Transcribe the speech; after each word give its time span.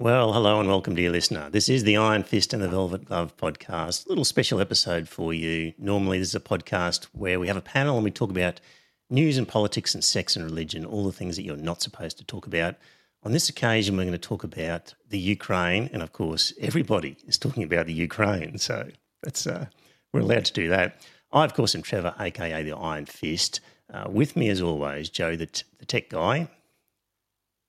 Well, 0.00 0.32
hello 0.32 0.58
and 0.58 0.66
welcome, 0.66 0.94
dear 0.94 1.10
listener. 1.10 1.50
This 1.50 1.68
is 1.68 1.84
the 1.84 1.98
Iron 1.98 2.22
Fist 2.22 2.54
and 2.54 2.62
the 2.62 2.70
Velvet 2.70 3.04
Glove 3.04 3.36
podcast. 3.36 4.06
A 4.06 4.08
little 4.08 4.24
special 4.24 4.58
episode 4.58 5.06
for 5.06 5.34
you. 5.34 5.74
Normally, 5.76 6.18
this 6.18 6.28
is 6.28 6.34
a 6.34 6.40
podcast 6.40 7.04
where 7.12 7.38
we 7.38 7.48
have 7.48 7.58
a 7.58 7.60
panel 7.60 7.96
and 7.96 8.04
we 8.04 8.10
talk 8.10 8.30
about 8.30 8.62
news 9.10 9.36
and 9.36 9.46
politics 9.46 9.94
and 9.94 10.02
sex 10.02 10.36
and 10.36 10.44
religion, 10.46 10.86
all 10.86 11.04
the 11.04 11.12
things 11.12 11.36
that 11.36 11.42
you're 11.42 11.54
not 11.54 11.82
supposed 11.82 12.16
to 12.16 12.24
talk 12.24 12.46
about. 12.46 12.76
On 13.24 13.32
this 13.32 13.50
occasion, 13.50 13.94
we're 13.94 14.04
going 14.04 14.12
to 14.12 14.18
talk 14.18 14.42
about 14.42 14.94
the 15.10 15.18
Ukraine, 15.18 15.90
and 15.92 16.02
of 16.02 16.14
course, 16.14 16.54
everybody 16.58 17.18
is 17.26 17.36
talking 17.36 17.62
about 17.62 17.84
the 17.84 17.92
Ukraine. 17.92 18.56
So 18.56 18.88
that's 19.22 19.46
uh, 19.46 19.66
we're 20.14 20.20
allowed 20.20 20.46
to 20.46 20.54
do 20.54 20.68
that. 20.68 20.96
I, 21.30 21.44
of 21.44 21.52
course, 21.52 21.74
am 21.74 21.82
Trevor, 21.82 22.14
aka 22.18 22.62
the 22.62 22.74
Iron 22.74 23.04
Fist. 23.04 23.60
Uh, 23.92 24.06
with 24.08 24.34
me, 24.34 24.48
as 24.48 24.62
always, 24.62 25.10
Joe, 25.10 25.36
the, 25.36 25.44
t- 25.44 25.64
the 25.78 25.84
tech 25.84 26.08
guy, 26.08 26.48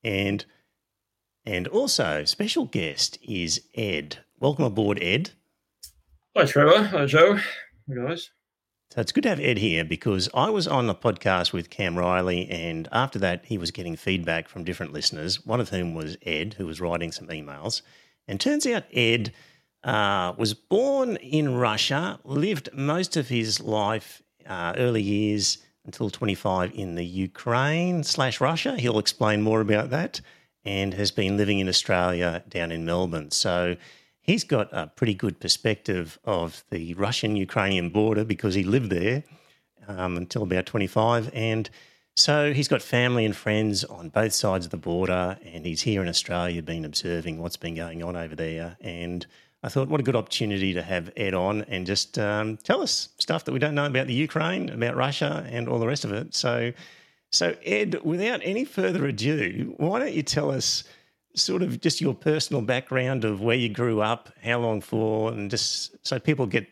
and 0.01 0.45
and 1.45 1.67
also, 1.67 2.23
special 2.23 2.65
guest 2.65 3.17
is 3.21 3.61
Ed. 3.73 4.19
Welcome 4.39 4.65
aboard, 4.65 4.99
Ed. 5.01 5.31
Hi, 6.35 6.45
Trevor. 6.45 6.83
Hi, 6.83 7.05
Joe. 7.05 7.37
Hi, 7.37 7.95
guys. 7.95 8.29
So 8.91 9.01
it's 9.01 9.11
good 9.11 9.23
to 9.23 9.29
have 9.29 9.39
Ed 9.39 9.57
here 9.57 9.83
because 9.83 10.29
I 10.33 10.49
was 10.49 10.67
on 10.67 10.89
a 10.89 10.93
podcast 10.93 11.51
with 11.53 11.69
Cam 11.69 11.97
Riley, 11.97 12.49
and 12.49 12.87
after 12.91 13.17
that, 13.19 13.45
he 13.45 13.57
was 13.57 13.71
getting 13.71 13.95
feedback 13.95 14.49
from 14.49 14.63
different 14.63 14.93
listeners, 14.93 15.45
one 15.45 15.59
of 15.59 15.69
whom 15.69 15.95
was 15.95 16.17
Ed, 16.25 16.55
who 16.57 16.67
was 16.67 16.81
writing 16.81 17.11
some 17.11 17.27
emails. 17.29 17.81
And 18.27 18.39
turns 18.39 18.67
out 18.67 18.83
Ed 18.93 19.33
uh, 19.83 20.33
was 20.37 20.53
born 20.53 21.15
in 21.15 21.55
Russia, 21.55 22.19
lived 22.23 22.69
most 22.73 23.17
of 23.17 23.29
his 23.29 23.59
life, 23.59 24.21
uh, 24.45 24.73
early 24.77 25.01
years 25.01 25.57
until 25.85 26.09
25 26.09 26.73
in 26.75 26.95
the 26.95 27.05
Ukraine 27.05 28.03
slash 28.03 28.39
Russia. 28.39 28.77
He'll 28.77 28.99
explain 28.99 29.41
more 29.41 29.61
about 29.61 29.89
that 29.89 30.21
and 30.65 30.93
has 30.93 31.11
been 31.11 31.37
living 31.37 31.59
in 31.59 31.67
Australia 31.67 32.43
down 32.47 32.71
in 32.71 32.85
Melbourne. 32.85 33.31
So 33.31 33.75
he's 34.19 34.43
got 34.43 34.69
a 34.71 34.87
pretty 34.87 35.13
good 35.13 35.39
perspective 35.39 36.19
of 36.23 36.63
the 36.69 36.93
Russian 36.93 37.35
Ukrainian 37.35 37.89
border 37.89 38.23
because 38.23 38.53
he 38.53 38.63
lived 38.63 38.89
there 38.89 39.23
um, 39.87 40.17
until 40.17 40.43
about 40.43 40.65
25. 40.65 41.31
And 41.33 41.69
so 42.15 42.53
he's 42.53 42.67
got 42.67 42.81
family 42.81 43.25
and 43.25 43.35
friends 43.35 43.83
on 43.83 44.09
both 44.09 44.33
sides 44.33 44.65
of 44.65 44.71
the 44.71 44.77
border, 44.77 45.37
and 45.45 45.65
he's 45.65 45.81
here 45.81 46.01
in 46.01 46.09
Australia, 46.09 46.61
been 46.61 46.85
observing 46.85 47.39
what's 47.39 47.57
been 47.57 47.75
going 47.75 48.03
on 48.03 48.15
over 48.15 48.35
there. 48.35 48.77
And 48.81 49.25
I 49.63 49.69
thought, 49.69 49.87
what 49.87 49.99
a 49.99 50.03
good 50.03 50.15
opportunity 50.15 50.73
to 50.73 50.81
have 50.81 51.11
Ed 51.15 51.33
on 51.33 51.61
and 51.63 51.85
just 51.85 52.19
um, 52.19 52.57
tell 52.57 52.81
us 52.81 53.09
stuff 53.17 53.45
that 53.45 53.53
we 53.53 53.59
don't 53.59 53.75
know 53.75 53.85
about 53.85 54.07
the 54.07 54.13
Ukraine, 54.13 54.69
about 54.69 54.95
Russia, 54.95 55.45
and 55.49 55.69
all 55.69 55.79
the 55.79 55.87
rest 55.87 56.03
of 56.03 56.11
it. 56.11 56.35
So, 56.35 56.73
so, 57.31 57.55
Ed, 57.63 58.01
without 58.03 58.41
any 58.43 58.65
further 58.65 59.05
ado, 59.05 59.73
why 59.77 59.99
don't 59.99 60.13
you 60.13 60.21
tell 60.21 60.51
us 60.51 60.83
sort 61.33 61.61
of 61.61 61.79
just 61.79 62.01
your 62.01 62.13
personal 62.13 62.61
background 62.61 63.23
of 63.23 63.39
where 63.41 63.55
you 63.55 63.69
grew 63.69 64.01
up, 64.01 64.29
how 64.43 64.59
long 64.59 64.81
for, 64.81 65.31
and 65.31 65.49
just 65.49 65.95
so 66.05 66.19
people 66.19 66.45
get 66.45 66.67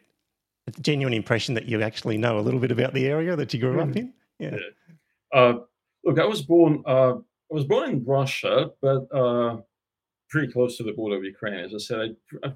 a 0.68 0.72
genuine 0.82 1.14
impression 1.14 1.56
that 1.56 1.66
you 1.66 1.82
actually 1.82 2.18
know 2.18 2.38
a 2.38 2.42
little 2.42 2.60
bit 2.60 2.72
about 2.72 2.94
the 2.94 3.08
area 3.08 3.38
that 3.38 3.54
you 3.54 3.60
grew 3.62 3.78
mm. 3.78 3.90
up 3.90 3.96
in? 3.96 4.14
Yeah. 4.38 4.52
yeah. 4.52 5.40
Uh, 5.40 5.54
look, 6.04 6.20
I 6.20 6.26
was 6.26 6.42
born. 6.42 6.84
Uh, 6.86 7.14
I 7.14 7.56
was 7.56 7.64
born 7.64 7.90
in 7.90 8.04
Russia, 8.04 8.72
but 8.82 9.08
uh, 9.16 9.58
pretty 10.30 10.52
close 10.52 10.76
to 10.78 10.84
the 10.84 10.92
border 10.92 11.16
of 11.16 11.24
Ukraine. 11.24 11.54
As 11.54 11.74
I 11.74 11.78
said, 11.78 12.16
I, 12.44 12.48
I, 12.48 12.52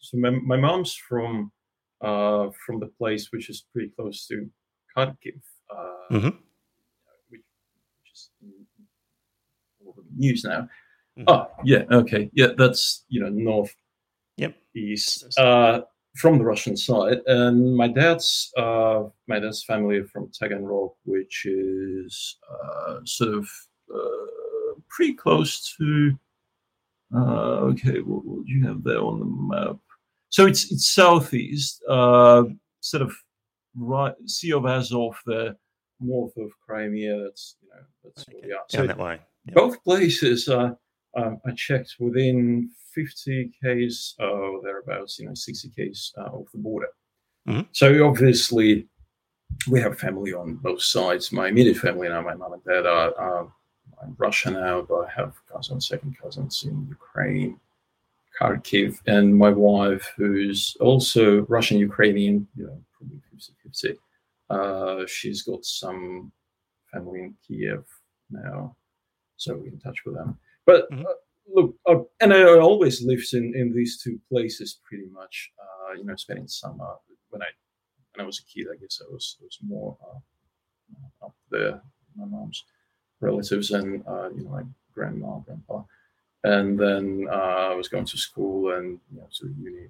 so 0.00 0.16
my, 0.16 0.30
my 0.30 0.56
mom's 0.56 0.94
from 0.94 1.52
uh, 2.00 2.48
from 2.64 2.80
the 2.80 2.90
place 2.98 3.28
which 3.32 3.50
is 3.50 3.66
pretty 3.70 3.92
close 3.96 4.26
to 4.28 4.48
Kharkiv. 4.96 5.42
Uh, 5.70 6.14
mm-hmm 6.14 6.36
all 9.84 9.94
the 9.96 10.01
news 10.16 10.44
now. 10.44 10.68
Mm-hmm. 11.18 11.24
Oh, 11.28 11.48
yeah, 11.64 11.84
okay, 11.90 12.30
yeah, 12.32 12.48
that's 12.56 13.04
you 13.08 13.20
know 13.20 13.28
north, 13.28 13.74
yep, 14.36 14.54
east, 14.74 15.38
uh, 15.38 15.82
from 16.16 16.38
the 16.38 16.44
Russian 16.44 16.76
side, 16.76 17.18
and 17.26 17.76
my 17.76 17.88
dad's 17.88 18.50
uh, 18.56 19.04
my 19.28 19.38
dad's 19.38 19.62
family 19.62 20.02
from 20.04 20.28
Taganrog, 20.28 20.92
which 21.04 21.44
is 21.46 22.38
uh, 22.50 23.00
sort 23.04 23.34
of 23.34 23.48
uh, 23.94 24.80
pretty 24.88 25.14
close 25.14 25.74
to. 25.78 26.18
Uh, 27.14 27.68
okay, 27.70 28.00
what, 28.00 28.24
what 28.24 28.46
do 28.46 28.52
you 28.52 28.66
have 28.66 28.82
there 28.82 29.00
on 29.00 29.18
the 29.18 29.26
map? 29.26 29.76
So 30.30 30.46
it's 30.46 30.72
it's 30.72 30.88
southeast, 30.88 31.82
uh, 31.88 32.44
sort 32.80 33.02
of 33.02 33.14
right 33.76 34.14
Sea 34.26 34.54
of 34.54 34.64
Azov 34.64 35.20
there, 35.26 35.56
north 36.00 36.36
of 36.38 36.50
Crimea. 36.66 37.22
That's 37.24 37.56
you 37.60 37.68
know 37.68 37.82
that's 38.02 38.28
okay. 38.28 38.48
where. 38.48 38.58
So 38.68 38.86
that 38.86 38.98
way. 38.98 39.20
Yep. 39.46 39.54
Both 39.54 39.84
places 39.84 40.48
uh, 40.48 40.74
uh, 41.16 41.32
I 41.44 41.50
checked 41.52 41.96
within 41.98 42.70
50 42.94 43.52
k's 43.60 44.14
or 44.18 44.60
thereabouts, 44.62 45.18
you 45.18 45.26
know, 45.26 45.34
60 45.34 45.70
k's 45.70 46.12
uh, 46.18 46.24
of 46.24 46.46
the 46.52 46.58
border. 46.58 46.88
Mm-hmm. 47.48 47.62
So 47.72 48.06
obviously, 48.06 48.86
we 49.68 49.80
have 49.80 49.98
family 49.98 50.32
on 50.32 50.54
both 50.54 50.82
sides. 50.82 51.32
My 51.32 51.48
immediate 51.48 51.76
family 51.76 52.08
now, 52.08 52.22
my 52.22 52.34
mom 52.34 52.54
and 52.54 52.64
dad 52.64 52.86
are, 52.86 53.14
are 53.18 53.52
I'm 54.02 54.14
Russian 54.18 54.54
now, 54.54 54.82
but 54.82 55.06
I 55.06 55.10
have 55.10 55.34
cousins, 55.50 55.88
second 55.88 56.16
cousins 56.20 56.64
in 56.64 56.86
Ukraine, 56.88 57.58
Kharkiv, 58.40 58.98
and 59.06 59.36
my 59.36 59.50
wife, 59.50 60.12
who's 60.16 60.76
also 60.80 61.42
Russian 61.42 61.78
Ukrainian, 61.78 62.46
you 62.56 62.66
know, 62.66 62.80
probably 62.96 63.20
50 63.32 63.52
50. 63.62 63.98
Uh, 64.50 65.06
she's 65.06 65.42
got 65.42 65.64
some 65.64 66.32
family 66.92 67.20
in 67.20 67.34
Kiev 67.46 67.84
now 68.30 68.76
so 69.42 69.56
we're 69.56 69.66
in 69.66 69.80
touch 69.80 70.04
with 70.04 70.14
them. 70.14 70.38
But 70.64 70.90
mm-hmm. 70.90 71.06
uh, 71.06 71.18
look, 71.54 71.76
uh, 71.86 72.02
and 72.20 72.32
I 72.32 72.58
always 72.58 73.02
lived 73.02 73.34
in, 73.34 73.54
in 73.54 73.72
these 73.74 74.00
two 74.02 74.20
places 74.28 74.78
pretty 74.88 75.08
much. 75.12 75.50
Uh, 75.60 75.94
you 75.94 76.04
know, 76.04 76.16
spending 76.16 76.48
summer 76.48 76.94
when 77.30 77.42
I 77.42 77.46
when 78.14 78.24
I 78.24 78.26
was 78.26 78.38
a 78.38 78.44
kid, 78.44 78.66
I 78.72 78.76
guess 78.76 79.02
I 79.02 79.12
was 79.12 79.36
was 79.42 79.58
more 79.66 79.96
uh, 80.02 81.26
up 81.26 81.34
there. 81.50 81.80
My 82.16 82.26
mom's 82.26 82.64
relatives 83.20 83.70
and 83.70 84.04
uh, 84.06 84.30
you 84.30 84.44
know, 84.44 84.50
like 84.50 84.66
grandma, 84.94 85.38
grandpa, 85.38 85.82
and 86.44 86.78
then 86.78 87.26
uh, 87.30 87.70
I 87.72 87.74
was 87.74 87.88
going 87.88 88.04
to 88.06 88.16
school 88.16 88.72
and 88.72 88.98
you 89.10 89.18
know 89.18 89.28
to 89.38 89.54
uni 89.58 89.88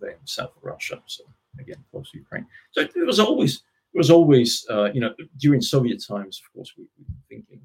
there 0.00 0.10
in 0.10 0.26
south 0.26 0.56
of 0.56 0.64
Russia. 0.64 1.00
So 1.06 1.24
again, 1.60 1.84
close 1.90 2.10
to 2.10 2.18
Ukraine. 2.18 2.46
So 2.72 2.80
it 2.80 3.06
was 3.06 3.20
always 3.20 3.62
it 3.94 3.98
was 3.98 4.10
always 4.10 4.64
you 4.94 5.00
know 5.00 5.14
during 5.38 5.60
Soviet 5.60 6.02
times. 6.02 6.40
Of 6.42 6.52
course, 6.54 6.72
we, 6.76 6.84
we 6.98 7.04
were 7.04 7.22
thinking 7.28 7.60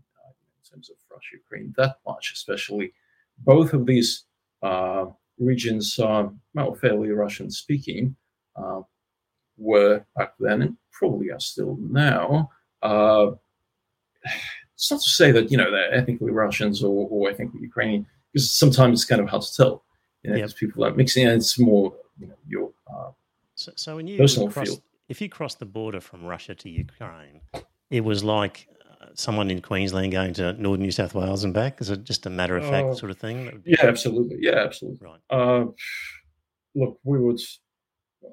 terms 0.69 0.89
of 0.89 0.95
Russia, 1.11 1.35
Ukraine 1.35 1.73
that 1.77 1.97
much, 2.05 2.31
especially 2.33 2.93
both 3.39 3.73
of 3.73 3.85
these 3.85 4.23
uh, 4.63 5.05
regions 5.39 5.99
are 5.99 6.31
well, 6.53 6.73
fairly 6.75 7.11
Russian 7.11 7.49
speaking, 7.51 8.15
uh, 8.55 8.81
were 9.57 10.05
back 10.15 10.33
then 10.39 10.61
and 10.61 10.77
probably 10.91 11.31
are 11.31 11.39
still 11.39 11.77
now. 11.79 12.49
Uh, 12.81 13.31
it's 14.75 14.91
not 14.91 15.01
to 15.01 15.09
say 15.09 15.31
that 15.31 15.51
you 15.51 15.57
know 15.57 15.71
they're 15.71 15.93
ethnically 15.93 16.31
Russians 16.31 16.83
or, 16.83 17.07
or 17.09 17.29
ethnically 17.29 17.61
Ukrainian, 17.61 18.05
because 18.31 18.51
sometimes 18.51 18.99
it's 18.99 19.09
kind 19.09 19.21
of 19.21 19.27
hard 19.29 19.43
to 19.43 19.55
tell. 19.55 19.83
You 20.23 20.31
know, 20.31 20.37
yep. 20.37 20.55
people 20.55 20.83
are 20.85 20.93
mixing, 20.93 21.25
and 21.25 21.37
it's 21.37 21.57
more 21.57 21.93
you 22.19 22.27
know 22.27 22.35
your 22.47 22.71
uh, 22.91 23.11
so, 23.55 23.71
so 23.75 23.95
when 23.95 24.07
you 24.07 24.17
personal 24.17 24.49
cross, 24.49 24.79
if 25.09 25.19
you 25.19 25.29
cross 25.29 25.55
the 25.55 25.65
border 25.65 25.99
from 25.99 26.23
Russia 26.23 26.53
to 26.53 26.69
Ukraine, 26.69 27.41
it 27.89 28.03
was 28.03 28.23
like 28.23 28.67
someone 29.13 29.49
in 29.49 29.61
Queensland 29.61 30.11
going 30.11 30.33
to 30.35 30.53
northern 30.53 30.83
New 30.83 30.91
South 30.91 31.13
Wales 31.13 31.43
and 31.43 31.53
back? 31.53 31.81
Is 31.81 31.89
it 31.89 32.03
just 32.03 32.25
a 32.25 32.29
matter 32.29 32.57
of 32.57 32.63
fact 32.65 32.87
uh, 32.87 32.95
sort 32.95 33.11
of 33.11 33.17
thing? 33.17 33.63
Yeah, 33.65 33.83
absolutely. 33.83 34.37
Yeah, 34.39 34.63
absolutely. 34.63 34.99
Right. 35.05 35.19
Uh, 35.29 35.65
look, 36.75 36.99
we 37.03 37.19
would, 37.19 37.39
uh, 38.23 38.29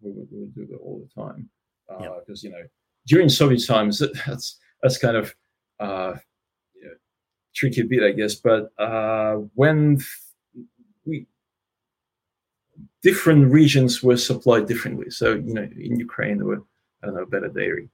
we 0.00 0.10
would 0.10 0.28
we 0.30 0.40
would 0.40 0.54
do 0.54 0.66
that 0.66 0.78
all 0.78 1.06
the 1.06 1.22
time 1.22 1.48
because 1.88 2.44
uh, 2.44 2.48
you 2.48 2.50
know 2.50 2.62
during 3.06 3.28
Soviet 3.28 3.66
times 3.66 4.02
that's 4.26 4.58
that's 4.82 4.98
kind 4.98 5.16
of 5.16 5.34
uh, 5.80 6.14
you 6.74 6.84
know, 6.84 6.94
tricky 7.54 7.82
bit, 7.82 8.02
I 8.02 8.12
guess. 8.12 8.34
But 8.34 8.70
uh, 8.78 9.34
when 9.54 9.98
we 11.04 11.26
different 13.02 13.50
regions 13.50 14.02
were 14.02 14.16
supplied 14.16 14.66
differently, 14.66 15.10
so 15.10 15.34
you 15.34 15.54
know 15.54 15.62
in 15.62 15.98
Ukraine 15.98 16.38
there 16.38 16.46
were 16.46 16.62
I 17.02 17.06
don't 17.06 17.16
know 17.16 17.26
better 17.26 17.48
dairy 17.48 17.88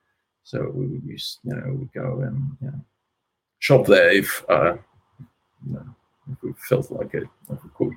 so 0.48 0.72
we 0.74 0.86
would 0.86 1.04
use, 1.04 1.38
you 1.44 1.54
know, 1.54 1.74
we'd 1.74 1.92
go 1.92 2.20
and 2.20 2.56
you 2.62 2.68
know, 2.68 2.80
shop 3.58 3.84
there 3.84 4.10
if, 4.10 4.42
uh, 4.48 4.78
you 5.66 5.74
know, 5.74 5.84
if 6.32 6.42
we 6.42 6.54
felt 6.66 6.90
like 6.90 7.12
it, 7.12 7.24
like 7.50 7.62
we 7.62 7.68
could. 7.74 7.92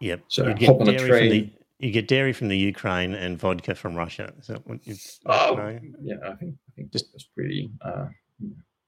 Yep. 0.00 0.24
So 0.28 0.54
you 0.58 0.66
hop 0.66 0.82
on 0.82 0.88
a 0.90 0.98
train. 0.98 1.30
The, 1.30 1.52
you 1.78 1.90
get 1.90 2.06
dairy 2.06 2.34
from 2.34 2.48
the 2.48 2.58
Ukraine 2.58 3.14
and 3.14 3.38
vodka 3.38 3.74
from 3.74 3.94
Russia. 3.94 4.30
Is 4.38 4.48
that 4.48 4.66
what 4.68 4.86
you? 4.86 4.94
Oh, 5.24 5.54
know? 5.54 5.80
yeah. 6.02 6.16
I 6.22 6.34
think 6.34 6.54
I 6.68 6.70
think 6.76 6.92
just 6.92 7.14
was 7.14 7.26
pretty 7.34 7.70
uh, 7.80 8.08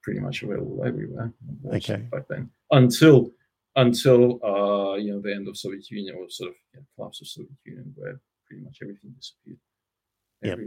pretty 0.03 0.21
much 0.21 0.43
available 0.43 0.83
everywhere. 0.85 1.33
Okay. 1.73 2.07
Back 2.13 2.29
then, 2.29 2.51
until 2.73 3.31
until 3.77 4.39
uh, 4.45 4.97
you 4.97 5.13
know 5.13 5.21
the 5.23 5.35
end 5.35 5.49
of 5.49 5.57
Soviet 5.57 5.91
Union 5.91 6.17
or 6.19 6.29
sort 6.29 6.51
of 6.51 6.57
yeah, 6.75 6.81
collapse 6.95 7.23
of 7.23 7.29
Soviet 7.29 7.57
Union, 7.65 7.91
where 7.97 8.21
pretty 8.47 8.63
much 8.63 8.81
everything 8.83 9.15
disappeared 9.17 9.57
yep. 10.43 10.59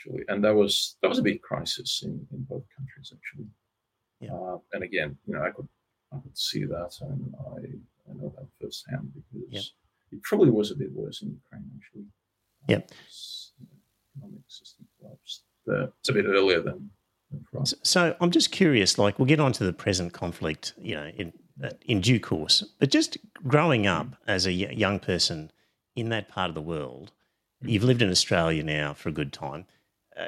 Actually, 0.00 0.24
and 0.28 0.44
that 0.44 0.54
was 0.54 0.96
that 1.02 1.08
was 1.08 1.18
a 1.18 1.22
big 1.22 1.42
crisis 1.42 2.02
in, 2.04 2.26
in 2.32 2.42
both 2.48 2.64
countries 2.76 3.12
actually. 3.14 3.46
Yeah. 4.20 4.34
Uh, 4.34 4.58
and 4.72 4.84
again, 4.84 5.16
you 5.26 5.34
know, 5.34 5.42
I 5.42 5.50
could 5.50 5.68
I 6.12 6.18
could 6.18 6.36
see 6.36 6.64
that, 6.64 6.92
and 7.00 7.34
I, 7.38 8.10
I 8.10 8.14
know 8.14 8.32
that 8.36 8.46
firsthand 8.60 9.12
because 9.14 9.48
yep. 9.50 9.62
it 10.12 10.22
probably 10.22 10.50
was 10.50 10.70
a 10.70 10.76
bit 10.76 10.92
worse 10.92 11.22
in 11.22 11.30
Ukraine 11.30 11.70
actually. 11.76 12.04
Yep. 12.68 12.90
Um, 12.90 13.68
economic 14.16 14.42
system 14.48 14.86
collapsed. 14.98 15.44
it's 15.66 16.08
a 16.08 16.12
bit 16.12 16.26
earlier 16.26 16.60
than, 16.60 16.90
than 17.30 17.44
France. 17.50 17.74
So 17.82 18.16
I'm 18.20 18.30
just 18.30 18.50
curious. 18.50 18.98
Like 18.98 19.18
we'll 19.18 19.26
get 19.26 19.40
on 19.40 19.52
to 19.52 19.64
the 19.64 19.72
present 19.72 20.12
conflict, 20.12 20.74
you 20.78 20.94
know, 20.94 21.10
in 21.16 21.32
uh, 21.62 21.70
in 21.86 22.00
due 22.00 22.20
course. 22.20 22.64
But 22.78 22.90
just 22.90 23.18
growing 23.46 23.86
up 23.86 24.16
as 24.26 24.46
a 24.46 24.52
young 24.52 24.98
person 24.98 25.50
in 25.96 26.08
that 26.10 26.28
part 26.28 26.48
of 26.48 26.54
the 26.54 26.60
world, 26.60 27.12
hmm. 27.62 27.68
you've 27.68 27.84
lived 27.84 28.02
in 28.02 28.10
Australia 28.10 28.62
now 28.62 28.94
for 28.94 29.08
a 29.08 29.12
good 29.12 29.32
time. 29.32 29.66
Uh, 30.20 30.26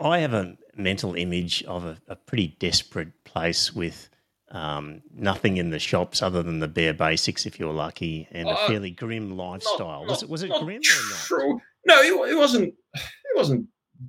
I 0.00 0.18
have 0.18 0.34
a 0.34 0.56
mental 0.76 1.14
image 1.14 1.62
of 1.64 1.84
a, 1.84 1.98
a 2.08 2.16
pretty 2.16 2.56
desperate 2.58 3.24
place 3.24 3.72
with 3.72 4.10
um, 4.50 5.02
nothing 5.12 5.56
in 5.56 5.70
the 5.70 5.78
shops 5.78 6.22
other 6.22 6.42
than 6.42 6.60
the 6.60 6.68
bare 6.68 6.94
basics, 6.94 7.46
if 7.46 7.58
you're 7.58 7.72
lucky, 7.72 8.28
and 8.30 8.48
uh, 8.48 8.52
a 8.52 8.66
fairly 8.66 8.90
grim 8.90 9.36
lifestyle. 9.36 10.00
Not, 10.00 10.08
was 10.08 10.22
it 10.22 10.28
was 10.28 10.42
it 10.42 10.50
grim 10.60 10.80
true. 10.82 11.38
or 11.38 11.48
not? 11.54 11.62
No, 11.86 12.00
it, 12.00 12.32
it, 12.32 12.36
wasn't. 12.36 12.74
It 12.94 13.36
wasn't 13.36 13.66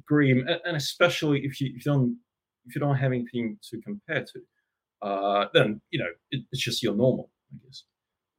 grim, 0.07 0.47
and 0.47 0.77
especially 0.77 1.41
if 1.45 1.59
you, 1.59 1.67
if 1.75 1.85
you 1.85 1.91
don't 1.91 2.17
if 2.65 2.75
you 2.75 2.81
don't 2.81 2.95
have 2.95 3.11
anything 3.11 3.57
to 3.69 3.81
compare 3.81 4.23
to 4.23 4.41
uh, 5.01 5.45
then 5.53 5.81
you 5.91 5.99
know 5.99 6.09
it, 6.31 6.43
it's 6.51 6.63
just 6.63 6.83
your 6.83 6.95
normal, 6.95 7.29
I 7.53 7.57
guess. 7.65 7.83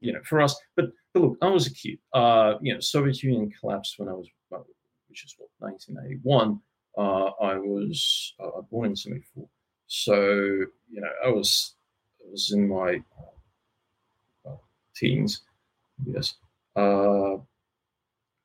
You 0.00 0.12
know, 0.12 0.20
for 0.24 0.40
us. 0.40 0.56
But 0.74 0.86
but 1.14 1.22
look, 1.22 1.38
I 1.40 1.48
was 1.48 1.66
a 1.66 1.74
kid. 1.74 1.98
Uh, 2.12 2.54
you 2.60 2.74
know, 2.74 2.80
Soviet 2.80 3.22
Union 3.22 3.50
collapsed 3.60 3.94
when 3.98 4.08
I 4.08 4.12
was, 4.12 4.28
which 5.08 5.24
is 5.24 5.34
what 5.38 5.48
1981. 5.58 6.60
Uh, 6.96 7.30
I 7.42 7.56
was 7.58 8.34
uh, 8.40 8.62
born 8.70 8.90
in 8.90 8.96
'74, 8.96 9.48
so 9.86 10.14
you 10.14 11.00
know 11.00 11.10
I 11.24 11.28
was 11.28 11.74
I 12.26 12.30
was 12.30 12.52
in 12.52 12.68
my 12.68 13.02
uh, 14.46 14.56
teens, 14.94 15.42
yes. 16.06 16.34
Uh, 16.74 17.38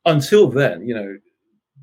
until 0.05 0.49
then, 0.49 0.87
you 0.87 0.95
know, 0.95 1.17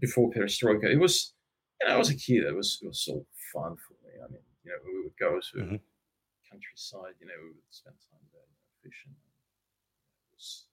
before 0.00 0.30
Perestroika, 0.30 0.84
it 0.84 0.98
was 0.98 1.32
you 1.80 1.88
know 1.88 1.94
I 1.94 1.98
was 1.98 2.10
a 2.10 2.16
kid. 2.16 2.44
It 2.44 2.54
was 2.54 2.78
it 2.82 2.88
was 2.88 3.02
so 3.04 3.24
fun 3.52 3.76
for 3.76 3.94
me. 4.04 4.12
I 4.22 4.30
mean, 4.30 4.42
you 4.64 4.70
know, 4.72 4.78
we 4.86 5.02
would 5.02 5.16
go 5.18 5.40
to 5.40 5.58
mm-hmm 5.58 5.76
countryside. 6.50 7.14
You 7.20 7.26
know, 7.26 7.34
we 7.42 7.48
would 7.48 7.70
spend 7.70 7.96
time 8.10 8.24
there, 8.32 8.42
you 8.42 8.56
know, 8.56 8.72
fishing. 8.82 9.12
It 9.12 10.34
was 10.34 10.64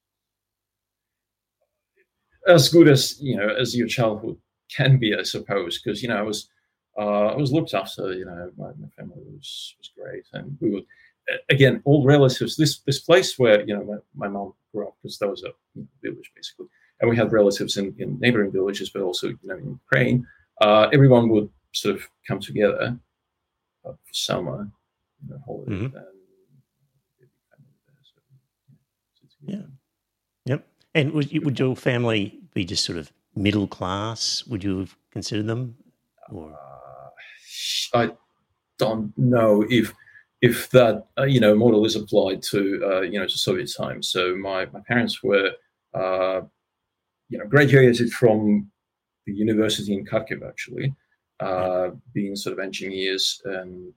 as 2.47 2.69
good 2.69 2.87
as 2.87 3.19
you 3.21 3.35
know 3.35 3.49
as 3.49 3.75
your 3.75 3.87
childhood 3.87 4.37
can 4.69 4.97
be, 4.97 5.15
I 5.15 5.23
suppose, 5.23 5.81
because 5.81 6.01
you 6.01 6.09
know 6.09 6.17
I 6.17 6.21
was 6.21 6.49
uh, 6.97 7.27
I 7.27 7.35
was 7.35 7.51
looked 7.51 7.73
after. 7.73 8.13
You 8.13 8.25
know, 8.25 8.51
my, 8.57 8.67
my 8.79 8.87
family 8.97 9.21
was 9.33 9.75
was 9.77 9.91
great, 9.97 10.25
and 10.33 10.57
we 10.61 10.71
were 10.71 10.81
again 11.49 11.81
all 11.85 12.05
relatives. 12.05 12.55
This 12.55 12.79
this 12.79 12.99
place 12.99 13.37
where 13.37 13.65
you 13.65 13.75
know 13.75 13.83
my, 13.83 13.97
my 14.15 14.27
mom 14.27 14.53
grew 14.73 14.87
up 14.87 14.95
because 15.01 15.17
that 15.19 15.29
was 15.29 15.43
a 15.43 15.51
village 16.03 16.31
basically, 16.35 16.67
and 17.01 17.09
we 17.09 17.17
had 17.17 17.31
relatives 17.31 17.77
in, 17.77 17.95
in 17.99 18.19
neighboring 18.19 18.51
villages, 18.51 18.89
but 18.89 19.01
also 19.01 19.27
you 19.27 19.37
know 19.43 19.57
in 19.57 19.79
Ukraine. 19.83 20.27
Uh, 20.61 20.87
everyone 20.93 21.27
would 21.29 21.49
sort 21.73 21.95
of 21.95 22.07
come 22.25 22.39
together 22.39 22.97
uh, 23.85 23.91
for 23.91 24.13
summer 24.13 24.69
the 25.27 25.37
whole 25.39 25.65
mm-hmm. 25.67 25.97
yeah. 29.45 29.61
Yep. 30.45 30.67
And 30.93 31.11
would 31.11 31.31
you, 31.31 31.41
would 31.41 31.59
your 31.59 31.75
family 31.75 32.39
be 32.53 32.65
just 32.65 32.85
sort 32.85 32.97
of 32.97 33.11
middle 33.35 33.67
class? 33.67 34.45
Would 34.47 34.63
you 34.63 34.79
have 34.79 34.95
considered 35.11 35.47
them? 35.47 35.75
Or 36.31 36.51
uh, 36.51 37.97
I 37.97 38.11
don't 38.77 39.15
know 39.17 39.65
if 39.69 39.93
if 40.41 40.69
that 40.71 41.07
uh, 41.17 41.23
you 41.23 41.39
know 41.39 41.55
model 41.55 41.85
is 41.85 41.95
applied 41.95 42.41
to 42.43 42.81
uh, 42.85 43.01
you 43.01 43.19
know 43.19 43.27
to 43.27 43.37
Soviet 43.37 43.71
times. 43.75 44.09
So 44.09 44.35
my 44.35 44.65
my 44.67 44.81
parents 44.87 45.23
were 45.23 45.51
uh, 45.93 46.41
you 47.29 47.37
know 47.37 47.45
graduated 47.45 48.11
from 48.11 48.71
the 49.25 49.33
university 49.33 49.93
in 49.93 50.05
Kharkiv 50.05 50.47
actually, 50.47 50.93
uh, 51.39 51.89
being 52.13 52.35
sort 52.35 52.53
of 52.53 52.59
engineers 52.59 53.41
and 53.45 53.93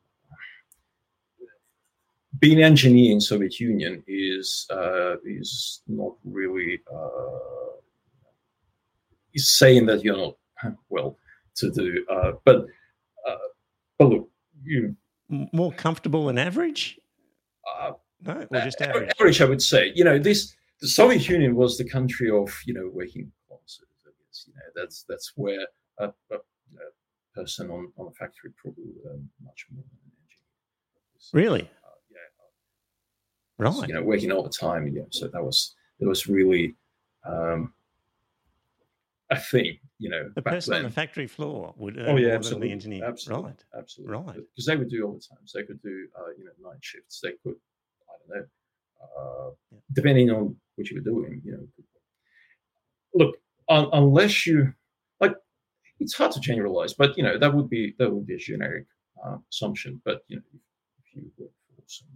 being 2.40 2.58
an 2.58 2.64
engineer 2.64 3.12
in 3.12 3.20
Soviet 3.20 3.58
Union 3.58 4.02
is 4.06 4.66
uh, 4.70 5.16
is 5.24 5.82
not 5.86 6.14
really 6.24 6.80
uh, 6.92 7.67
saying 9.36 9.86
that 9.86 10.02
you're 10.02 10.16
not 10.16 10.36
well 10.88 11.16
to 11.56 11.70
do. 11.70 12.04
Uh, 12.10 12.32
but 12.44 12.66
uh, 13.28 13.36
but 13.98 14.08
look, 14.08 14.30
you 14.62 14.96
more 15.28 15.72
comfortable 15.72 16.26
than 16.26 16.38
average. 16.38 16.98
Uh, 17.80 17.92
no, 18.22 18.46
or 18.50 18.60
just 18.60 18.80
average. 18.80 19.10
Average, 19.18 19.40
I 19.40 19.44
would 19.44 19.62
say. 19.62 19.92
You 19.94 20.04
know, 20.04 20.18
this 20.18 20.54
the 20.80 20.88
Soviet 20.88 21.28
Union 21.28 21.54
was 21.54 21.76
the 21.76 21.88
country 21.88 22.30
of 22.30 22.56
you 22.66 22.74
know 22.74 22.90
working 22.92 23.30
classes. 23.48 23.80
I 24.06 24.10
guess 24.18 24.44
you 24.46 24.54
know 24.54 24.82
that's 24.82 25.04
that's 25.08 25.32
where 25.36 25.66
a, 25.98 26.06
a, 26.06 26.34
a 26.34 26.38
person 27.34 27.70
on, 27.70 27.92
on 27.96 28.06
a 28.08 28.12
factory 28.12 28.50
probably 28.56 28.92
earn 29.08 29.28
much 29.44 29.66
more 29.70 29.82
than 29.82 29.98
an 30.04 30.12
engineer. 30.22 31.46
Really? 31.46 31.70
right? 33.58 33.88
You 33.88 33.94
know, 33.94 34.02
working 34.02 34.32
all 34.32 34.42
the 34.42 34.48
time. 34.48 34.88
Yeah, 34.88 35.02
so 35.10 35.28
that 35.28 35.42
was 35.42 35.74
it 36.00 36.06
was 36.06 36.26
really 36.26 36.76
um, 37.26 37.74
a 39.30 39.38
thing. 39.38 39.78
You 39.98 40.10
know, 40.10 40.30
the 40.34 40.42
person 40.42 40.72
then. 40.72 40.84
on 40.84 40.90
the 40.90 40.94
factory 40.94 41.26
floor 41.26 41.74
would 41.76 41.98
oh 41.98 42.16
yeah, 42.16 42.28
absolutely, 42.28 42.68
the 42.68 42.72
engineer. 42.72 43.04
Absolutely, 43.04 43.50
right, 43.50 43.64
absolutely, 43.76 44.16
right. 44.16 44.36
Because 44.54 44.66
they 44.66 44.76
would 44.76 44.88
do 44.88 45.04
all 45.04 45.14
the 45.14 45.20
time. 45.20 45.44
So 45.44 45.58
they 45.58 45.66
could 45.66 45.82
do 45.82 46.08
uh, 46.18 46.30
you 46.38 46.44
know 46.44 46.70
night 46.70 46.78
shifts. 46.80 47.20
They 47.22 47.32
could 47.42 47.56
I 48.08 48.12
don't 48.18 48.40
know, 48.40 48.46
uh, 49.02 49.50
yeah. 49.72 49.78
depending 49.92 50.30
on 50.30 50.56
what 50.76 50.88
you 50.88 50.96
were 50.96 51.02
doing. 51.02 51.42
You 51.44 51.52
know, 51.52 51.66
look 53.14 53.36
un- 53.68 53.90
unless 53.92 54.46
you 54.46 54.72
like, 55.20 55.34
it's 56.00 56.14
hard 56.14 56.32
to 56.32 56.40
generalize, 56.40 56.94
but 56.94 57.16
you 57.16 57.22
know 57.22 57.38
that 57.38 57.52
would 57.52 57.68
be 57.68 57.94
that 57.98 58.10
would 58.10 58.26
be 58.26 58.34
a 58.34 58.38
generic 58.38 58.86
uh, 59.24 59.36
assumption. 59.50 60.00
But 60.04 60.22
you 60.28 60.36
know, 60.36 60.42
if, 60.52 61.14
you 61.14 61.30
work 61.36 61.50
for 61.74 61.82
some 61.86 62.08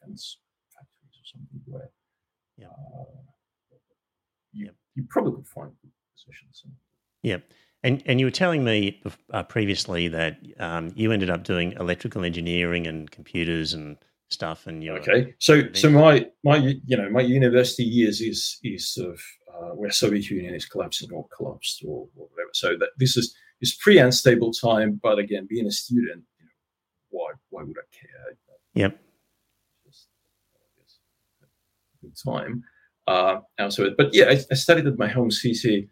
defense 0.00 0.38
factories 0.72 1.16
or 1.16 1.26
something 1.26 1.60
where 1.66 1.90
yeah. 2.56 2.66
Uh, 2.68 3.04
you, 4.52 4.70
you 4.94 5.04
probably 5.08 5.32
could 5.32 5.46
find 5.46 5.70
good 6.26 6.32
positions. 6.34 6.64
Yeah. 7.22 7.38
And, 7.82 8.02
and 8.06 8.20
you 8.20 8.26
were 8.26 8.30
telling 8.30 8.62
me 8.64 9.02
uh, 9.32 9.42
previously 9.44 10.08
that 10.08 10.38
um, 10.58 10.92
you 10.94 11.12
ended 11.12 11.30
up 11.30 11.44
doing 11.44 11.72
electrical 11.72 12.24
engineering 12.24 12.86
and 12.86 13.10
computers 13.10 13.72
and 13.72 13.96
stuff. 14.28 14.66
And 14.66 14.84
you 14.84 14.92
okay, 14.96 15.34
so 15.38 15.62
so 15.72 15.88
my 15.88 16.26
my 16.44 16.56
you 16.56 16.96
know 16.96 17.08
my 17.08 17.22
university 17.22 17.84
years 17.84 18.20
is 18.20 18.58
is 18.62 18.92
sort 18.92 19.14
of 19.14 19.22
uh, 19.48 19.74
where 19.74 19.90
Soviet 19.90 20.28
Union 20.28 20.54
is 20.54 20.66
collapsing 20.66 21.10
or 21.10 21.26
collapsed 21.34 21.82
or, 21.86 22.06
or 22.16 22.28
whatever. 22.28 22.50
So 22.52 22.76
that 22.76 22.90
this 22.98 23.16
is 23.16 23.34
is 23.62 23.74
pre 23.74 23.98
unstable 23.98 24.52
time, 24.52 25.00
but 25.02 25.18
again, 25.18 25.46
being 25.48 25.66
a 25.66 25.72
student, 25.72 26.24
you 26.38 26.44
know, 26.44 26.52
why 27.08 27.30
why 27.48 27.62
would 27.62 27.76
I 27.78 27.88
care? 27.96 28.36
Yep 28.74 29.00
Good 32.02 32.16
time. 32.24 32.64
Uh, 33.06 33.40
so, 33.68 33.90
but 33.96 34.14
yeah, 34.14 34.26
I, 34.26 34.40
I, 34.50 34.54
studied 34.54 34.86
at 34.86 34.98
my 34.98 35.08
home 35.08 35.30
city. 35.30 35.88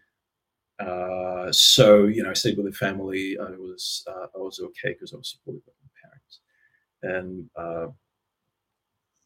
Uh, 0.79 1.51
so 1.51 2.05
you 2.05 2.23
know, 2.23 2.29
I 2.29 2.33
stayed 2.33 2.57
with 2.57 2.65
the 2.65 2.71
family. 2.71 3.37
I 3.39 3.51
was 3.51 4.03
uh, 4.07 4.27
I 4.35 4.37
was 4.37 4.59
okay 4.59 4.93
because 4.93 5.13
I 5.13 5.17
was 5.17 5.29
supported 5.29 5.65
by 5.65 5.73
my 5.83 5.89
parents, 6.01 6.39
and 7.03 7.49
uh, 7.55 7.91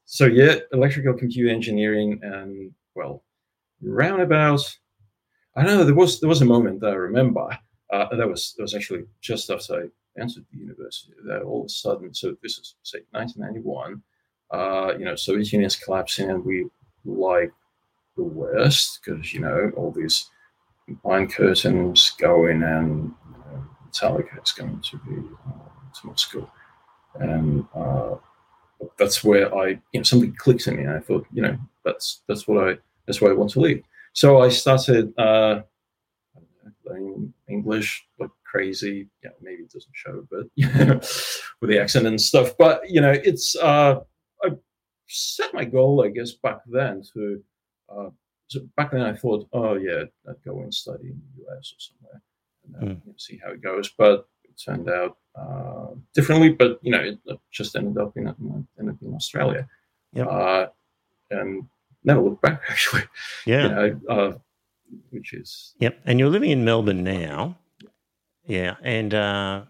so 0.05 0.25
yeah, 0.25 0.55
electrical 0.71 1.13
computer 1.13 1.53
engineering, 1.53 2.19
and 2.23 2.71
well, 2.95 3.23
roundabout. 3.81 4.61
I 5.55 5.63
know. 5.63 5.83
There 5.83 5.93
was 5.93 6.19
there 6.19 6.29
was 6.29 6.41
a 6.41 6.45
moment 6.45 6.79
that 6.81 6.91
I 6.91 6.95
remember. 6.95 7.47
Uh, 7.91 8.15
that 8.15 8.27
was 8.27 8.55
that 8.57 8.63
was 8.63 8.73
actually 8.73 9.03
just 9.21 9.51
after 9.51 9.75
I 9.75 10.21
entered 10.21 10.45
the 10.51 10.57
university. 10.57 11.13
That 11.27 11.43
all 11.43 11.61
of 11.61 11.65
a 11.67 11.69
sudden, 11.69 12.13
so 12.13 12.35
this 12.41 12.57
is 12.57 12.75
say 12.83 12.99
1991. 13.11 14.01
Uh, 14.51 14.93
you 14.97 15.05
know, 15.05 15.15
Soviet 15.15 15.51
Union 15.51 15.67
is 15.67 15.75
collapsing, 15.75 16.31
and 16.31 16.43
we 16.43 16.67
like 17.05 17.51
the 18.17 18.23
West 18.23 19.01
because 19.03 19.33
you 19.33 19.41
know 19.41 19.71
all 19.75 19.91
these 19.91 20.29
Iron 21.09 21.27
Curtains 21.27 22.11
going 22.19 22.63
and 22.63 23.13
uh, 23.35 23.59
Metallica 23.87 24.43
is 24.43 24.51
going 24.51 24.81
to 24.81 24.97
be 24.97 25.15
uh, 25.47 25.99
to 26.01 26.07
Moscow, 26.07 26.51
and 27.15 27.65
uh, 27.75 28.15
that's 28.97 29.23
where 29.23 29.53
I 29.55 29.67
you 29.67 29.99
know 29.99 30.03
something 30.03 30.35
clicked 30.35 30.67
in 30.67 30.77
me. 30.77 30.83
And 30.83 30.93
I 30.93 30.99
thought 30.99 31.25
you 31.31 31.41
know 31.41 31.57
that's 31.85 32.21
that's 32.27 32.47
what 32.47 32.69
I 32.69 32.77
that's 33.05 33.21
where 33.21 33.31
I 33.31 33.35
want 33.35 33.51
to 33.51 33.61
live. 33.61 33.81
So 34.13 34.41
I 34.41 34.49
started 34.49 35.17
uh, 35.17 35.61
learning 36.85 37.33
English 37.47 38.05
like 38.19 38.31
crazy. 38.43 39.07
Yeah, 39.23 39.31
maybe 39.41 39.63
it 39.63 39.71
doesn't 39.71 39.95
show, 39.95 40.27
but 40.29 40.47
with 41.61 41.69
the 41.69 41.79
accent 41.79 42.07
and 42.07 42.19
stuff. 42.19 42.57
But 42.57 42.89
you 42.89 42.99
know, 43.01 43.11
it's 43.11 43.55
uh, 43.55 44.01
I 44.43 44.49
set 45.07 45.53
my 45.53 45.63
goal, 45.63 46.03
I 46.03 46.09
guess, 46.09 46.31
back 46.31 46.59
then 46.65 47.03
to. 47.13 47.43
Uh, 47.89 48.09
back 48.75 48.91
then, 48.91 49.01
I 49.01 49.13
thought, 49.13 49.47
oh 49.53 49.75
yeah, 49.75 50.03
I'd 50.29 50.43
go 50.45 50.59
and 50.59 50.73
study 50.73 51.07
in 51.07 51.21
the 51.35 51.45
US 51.45 51.73
or 51.73 51.79
somewhere 51.79 52.21
and 52.65 52.75
then, 52.75 53.01
mm. 53.07 53.21
see 53.21 53.39
how 53.43 53.51
it 53.51 53.61
goes. 53.61 53.89
But 53.97 54.27
it 54.43 54.61
turned 54.63 54.89
out 54.89 55.17
uh, 55.35 55.95
differently, 56.13 56.49
but 56.49 56.79
you 56.81 56.91
know, 56.91 57.01
it, 57.01 57.19
just 57.51 57.75
ended 57.75 57.97
up 58.01 58.15
in, 58.17 58.27
in, 58.79 58.97
in 59.01 59.13
Australia. 59.13 59.67
Yep. 60.13 60.27
Uh, 60.27 60.65
and 61.31 61.67
never 62.03 62.21
looked 62.21 62.41
back 62.41 62.61
actually. 62.69 63.03
Yeah. 63.45 63.63
You 63.63 63.69
know, 63.69 63.99
uh, 64.09 64.37
which 65.09 65.33
is 65.33 65.73
Yep. 65.79 65.99
And 66.05 66.19
you're 66.19 66.29
living 66.29 66.51
in 66.51 66.65
Melbourne 66.65 67.03
now. 67.03 67.57
Yeah. 68.45 68.75
And 68.83 69.13
uh 69.13 69.63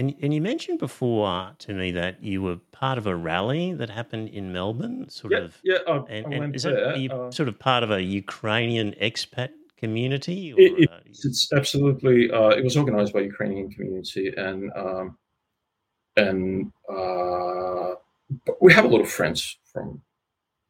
and 0.00 0.14
and 0.22 0.32
you 0.32 0.40
mentioned 0.40 0.78
before 0.78 1.52
to 1.58 1.74
me 1.74 1.90
that 1.92 2.22
you 2.22 2.40
were 2.40 2.56
part 2.72 2.96
of 2.96 3.06
a 3.06 3.14
rally 3.14 3.74
that 3.74 3.90
happened 3.90 4.30
in 4.30 4.50
Melbourne, 4.50 5.08
sort 5.10 5.32
yeah, 5.32 5.38
of. 5.38 5.58
Yeah, 5.62 5.78
I, 5.86 5.96
and, 6.08 6.26
I 6.26 6.36
and 6.36 6.56
is 6.56 6.62
there. 6.62 6.96
That, 6.96 7.12
uh, 7.12 7.30
sort 7.30 7.48
of 7.50 7.58
part 7.58 7.82
of 7.82 7.90
a 7.90 8.02
Ukrainian 8.02 8.92
expat 8.92 9.50
community? 9.76 10.52
Or, 10.54 10.56
it, 10.58 10.90
uh, 10.90 11.00
it's, 11.04 11.24
it's, 11.26 11.52
absolutely. 11.52 12.30
Uh, 12.30 12.48
it 12.48 12.64
was 12.64 12.76
organized 12.78 13.12
by 13.12 13.20
Ukrainian 13.20 13.70
community, 13.70 14.32
and 14.36 14.70
um, 14.74 15.18
and 16.16 16.72
uh, 16.88 17.92
we 18.60 18.72
have 18.72 18.86
a 18.86 18.88
lot 18.88 19.02
of 19.02 19.10
friends 19.10 19.58
from 19.70 20.00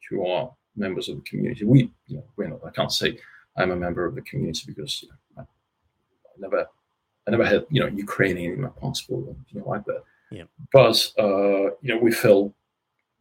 who 0.09 0.27
are 0.27 0.51
members 0.75 1.09
of 1.09 1.17
the 1.17 1.23
community. 1.23 1.65
We, 1.65 1.93
you 2.09 2.17
know, 2.17 2.25
we're 2.37 2.49
not. 2.49 2.61
I 2.67 2.71
can't 2.71 2.93
say 2.93 3.17
I'm 3.57 3.71
a 3.71 3.77
member 3.77 4.05
of 4.07 4.17
the 4.17 4.23
community 4.23 4.65
because 4.67 5.03
you 5.03 5.09
know, 5.09 5.15
I, 5.39 5.43
I 5.43 6.35
never, 6.39 6.67
I 7.31 7.37
never 7.37 7.47
had 7.47 7.65
you 7.71 7.81
know 7.81 7.87
Ukrainian 7.87 8.55
in 8.55 8.61
my 8.63 8.71
passport 8.81 9.29
or 9.29 9.37
know 9.53 9.69
like 9.69 9.85
that. 9.85 10.03
Yeah. 10.31 10.45
But 10.73 11.13
uh, 11.19 11.75
you 11.81 11.95
know, 11.95 11.99
we 11.99 12.13
felt 12.13 12.53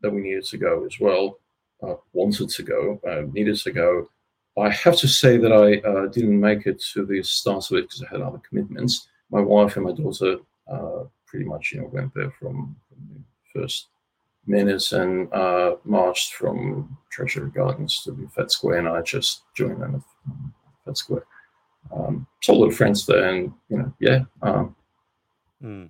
that 0.01 0.11
we 0.11 0.21
needed 0.21 0.45
to 0.45 0.57
go 0.57 0.85
as 0.85 0.99
well. 0.99 1.39
Uh, 1.83 1.95
wanted 2.13 2.49
to 2.49 2.63
go, 2.63 2.99
uh, 3.07 3.21
needed 3.31 3.57
to 3.57 3.71
go. 3.71 4.09
I 4.57 4.69
have 4.69 4.97
to 4.97 5.07
say 5.07 5.37
that 5.37 5.53
I 5.53 5.77
uh, 5.87 6.07
didn't 6.07 6.39
make 6.39 6.65
it 6.65 6.81
to 6.93 7.05
the 7.05 7.21
start 7.23 7.71
of 7.71 7.77
it 7.77 7.83
because 7.83 8.03
I 8.03 8.07
had 8.11 8.21
other 8.21 8.41
commitments. 8.47 9.07
My 9.29 9.39
wife 9.39 9.77
and 9.77 9.85
my 9.85 9.93
daughter 9.93 10.37
uh, 10.67 11.03
pretty 11.25 11.45
much, 11.45 11.71
you 11.71 11.81
know, 11.81 11.87
went 11.87 12.13
there 12.13 12.31
from, 12.31 12.75
from 12.89 12.97
the 13.13 13.59
first 13.61 13.87
minutes 14.45 14.91
and 14.91 15.31
uh, 15.31 15.75
marched 15.85 16.33
from 16.33 16.97
Treasury 17.11 17.51
Gardens 17.51 18.01
to 18.03 18.11
the 18.11 18.27
Fed 18.35 18.51
Square, 18.51 18.79
and 18.79 18.89
I 18.89 19.01
just 19.01 19.43
joined 19.55 19.81
them 19.81 19.95
at 19.95 20.33
Fed 20.83 20.97
Square. 20.97 21.25
Um, 21.91 22.27
so 22.41 22.53
a 22.53 22.55
lot 22.55 22.67
of 22.67 22.75
friends 22.75 23.05
there, 23.05 23.29
and 23.29 23.51
you 23.69 23.77
know, 23.77 23.93
yeah. 23.99 24.19
Um, 24.41 24.75
mm. 25.63 25.89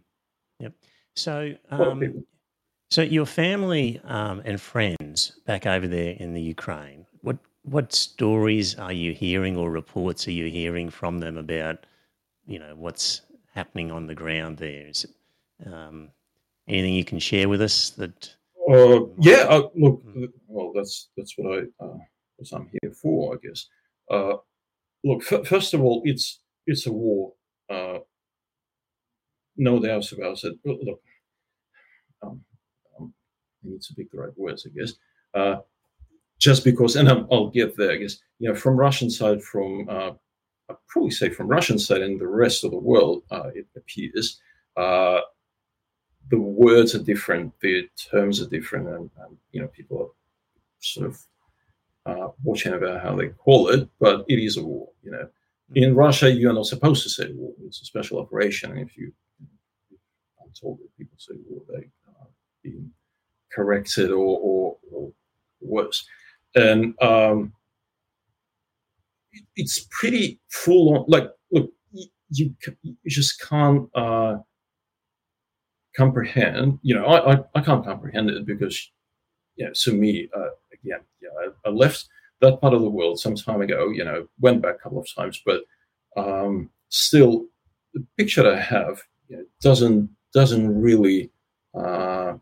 Yep. 0.60 0.74
So, 1.16 1.54
um, 1.72 2.24
so 2.90 3.02
your 3.02 3.26
family 3.26 4.00
um, 4.06 4.42
and 4.46 4.60
friends 4.60 5.40
back 5.46 5.66
over 5.66 5.88
there 5.88 6.16
in 6.20 6.34
the 6.34 6.42
Ukraine, 6.42 7.06
what 7.22 7.38
what 7.64 7.94
stories 7.94 8.76
are 8.76 8.94
you 8.94 9.14
hearing 9.14 9.58
or 9.58 9.70
reports 9.70 10.28
are 10.28 10.32
you 10.32 10.50
hearing 10.50 10.90
from 10.90 11.20
them 11.20 11.38
about, 11.38 11.86
you 12.48 12.58
know, 12.58 12.74
what's 12.76 13.22
happening 13.54 13.92
on 13.92 14.08
the 14.08 14.16
ground 14.16 14.58
there? 14.58 14.88
Is 14.88 15.06
it, 15.06 15.72
um, 15.72 16.10
anything 16.68 16.94
you 16.94 17.06
can 17.06 17.20
share 17.20 17.50
with 17.50 17.62
us 17.62 17.92
that? 17.92 18.34
Uh, 18.70 19.06
yeah, 19.20 19.46
uh, 19.50 19.68
look, 19.76 20.02
hmm. 20.04 20.26
well, 20.48 20.72
that's 20.74 21.10
that's 21.18 21.34
what 21.38 21.60
I 21.60 21.84
uh, 21.84 21.98
what 22.38 22.54
I'm 22.54 22.70
here 22.82 22.92
for, 22.92 23.36
I 23.36 23.48
guess. 23.48 23.68
Uh, 24.10 24.38
look, 25.04 25.22
f- 25.32 25.48
first 25.48 25.74
of 25.74 25.82
all, 25.82 26.02
it's 26.06 26.40
it's 26.66 26.86
a 26.86 26.92
war, 26.92 27.34
uh, 27.70 28.00
no 29.58 29.80
doubt 29.80 30.12
about 30.12 30.44
it. 30.44 30.58
Look, 30.66 31.02
um, 32.22 32.42
um, 33.00 33.14
I 33.64 33.70
need 33.70 33.82
to 33.82 33.96
pick 33.96 34.12
the 34.12 34.20
right 34.20 34.38
words, 34.38 34.68
I 34.68 34.78
guess. 34.78 34.94
Uh, 35.34 35.62
just 36.40 36.64
because, 36.64 36.96
and 36.96 37.10
i 37.10 37.14
will 37.14 37.50
get 37.50 37.76
there, 37.76 37.92
I 37.92 37.98
guess, 37.98 38.18
you 38.40 38.50
know, 38.50 38.56
from 38.56 38.78
Russian 38.78 39.10
side, 39.10 39.44
from 39.44 39.88
uh, 39.90 40.12
I'd 40.70 40.76
probably 40.88 41.12
say 41.12 41.30
from 41.30 41.48
Russian 41.48 41.78
side 41.78 42.02
and 42.02 42.20
the 42.20 42.28
rest 42.28 42.64
of 42.64 42.72
the 42.72 42.78
world, 42.78 43.24
uh, 43.32 43.50
it 43.54 43.68
appears 43.76 44.40
uh, 44.78 45.20
the 46.30 46.40
words 46.40 46.96
are 46.96 47.04
different, 47.04 47.54
the 47.62 47.90
terms 47.98 48.42
are 48.42 48.48
different, 48.48 48.88
and, 48.88 49.10
and 49.20 49.38
you 49.52 49.62
know, 49.62 49.68
people 49.68 50.02
are 50.02 50.10
sort 50.80 51.08
of 51.08 51.20
uh, 52.10 52.30
watching 52.44 52.74
about 52.74 53.02
how 53.02 53.16
they 53.16 53.30
call 53.30 53.70
it, 53.70 53.88
but 54.00 54.26
it 54.28 54.40
is 54.40 54.58
a 54.58 54.64
war. 54.64 54.90
You 55.04 55.12
know, 55.12 55.30
in 55.76 55.96
Russia, 55.96 56.32
you 56.32 56.50
are 56.50 56.54
not 56.54 56.66
supposed 56.66 57.04
to 57.04 57.10
say 57.10 57.32
war; 57.34 57.54
it's 57.66 57.82
a 57.82 57.86
special 57.86 58.20
operation, 58.20 58.72
and 58.72 58.80
if 58.82 58.98
you, 58.98 59.12
I'm 60.42 60.52
told 60.60 60.80
that 60.80 60.98
people 60.98 61.18
say 61.18 61.36
war, 61.48 61.62
they 61.70 61.88
are 62.08 62.28
being 62.64 62.92
corrected 63.52 64.12
or, 64.12 64.40
or, 64.40 64.78
or 64.92 65.12
worse 65.62 66.06
and 66.56 66.94
um, 67.02 67.54
it's 69.56 69.88
pretty 69.92 70.40
full 70.50 70.96
on. 70.96 71.06
Like, 71.08 71.30
look, 71.52 71.72
you 71.92 72.56
you 72.72 72.96
just 73.08 73.42
can't 73.42 73.90
uh, 73.96 74.38
comprehend. 75.96 76.80
You 76.82 76.96
know, 76.96 77.06
I, 77.06 77.34
I, 77.34 77.40
I 77.56 77.62
can't 77.62 77.86
comprehend 77.86 78.30
it 78.30 78.46
because, 78.46 78.92
yeah, 79.56 79.70
so 79.74 79.92
me 79.92 80.30
uh, 80.36 80.50
again, 80.84 81.00
yeah, 81.22 81.30
I, 81.40 81.70
I, 81.70 81.72
left 81.72 82.08
that 82.42 82.62
part 82.62 82.74
of 82.74 82.82
the 82.82 82.90
world 82.90 83.20
some 83.20 83.36
time 83.36 83.62
ago. 83.62 83.90
You 83.90 84.06
know, 84.06 84.28
went 84.40 84.62
back 84.62 84.76
a 84.76 84.80
couple 84.80 85.00
of 85.00 85.08
times, 85.16 85.42
but 85.46 85.64
um, 86.18 86.70
still, 86.90 87.46
the 87.94 88.06
picture 88.18 88.50
I 88.50 88.60
have 88.60 89.02
you 89.28 89.38
know, 89.38 89.44
doesn't 89.62 90.10
doesn't 90.34 90.82
really. 90.82 91.32
Uh, 91.78 92.34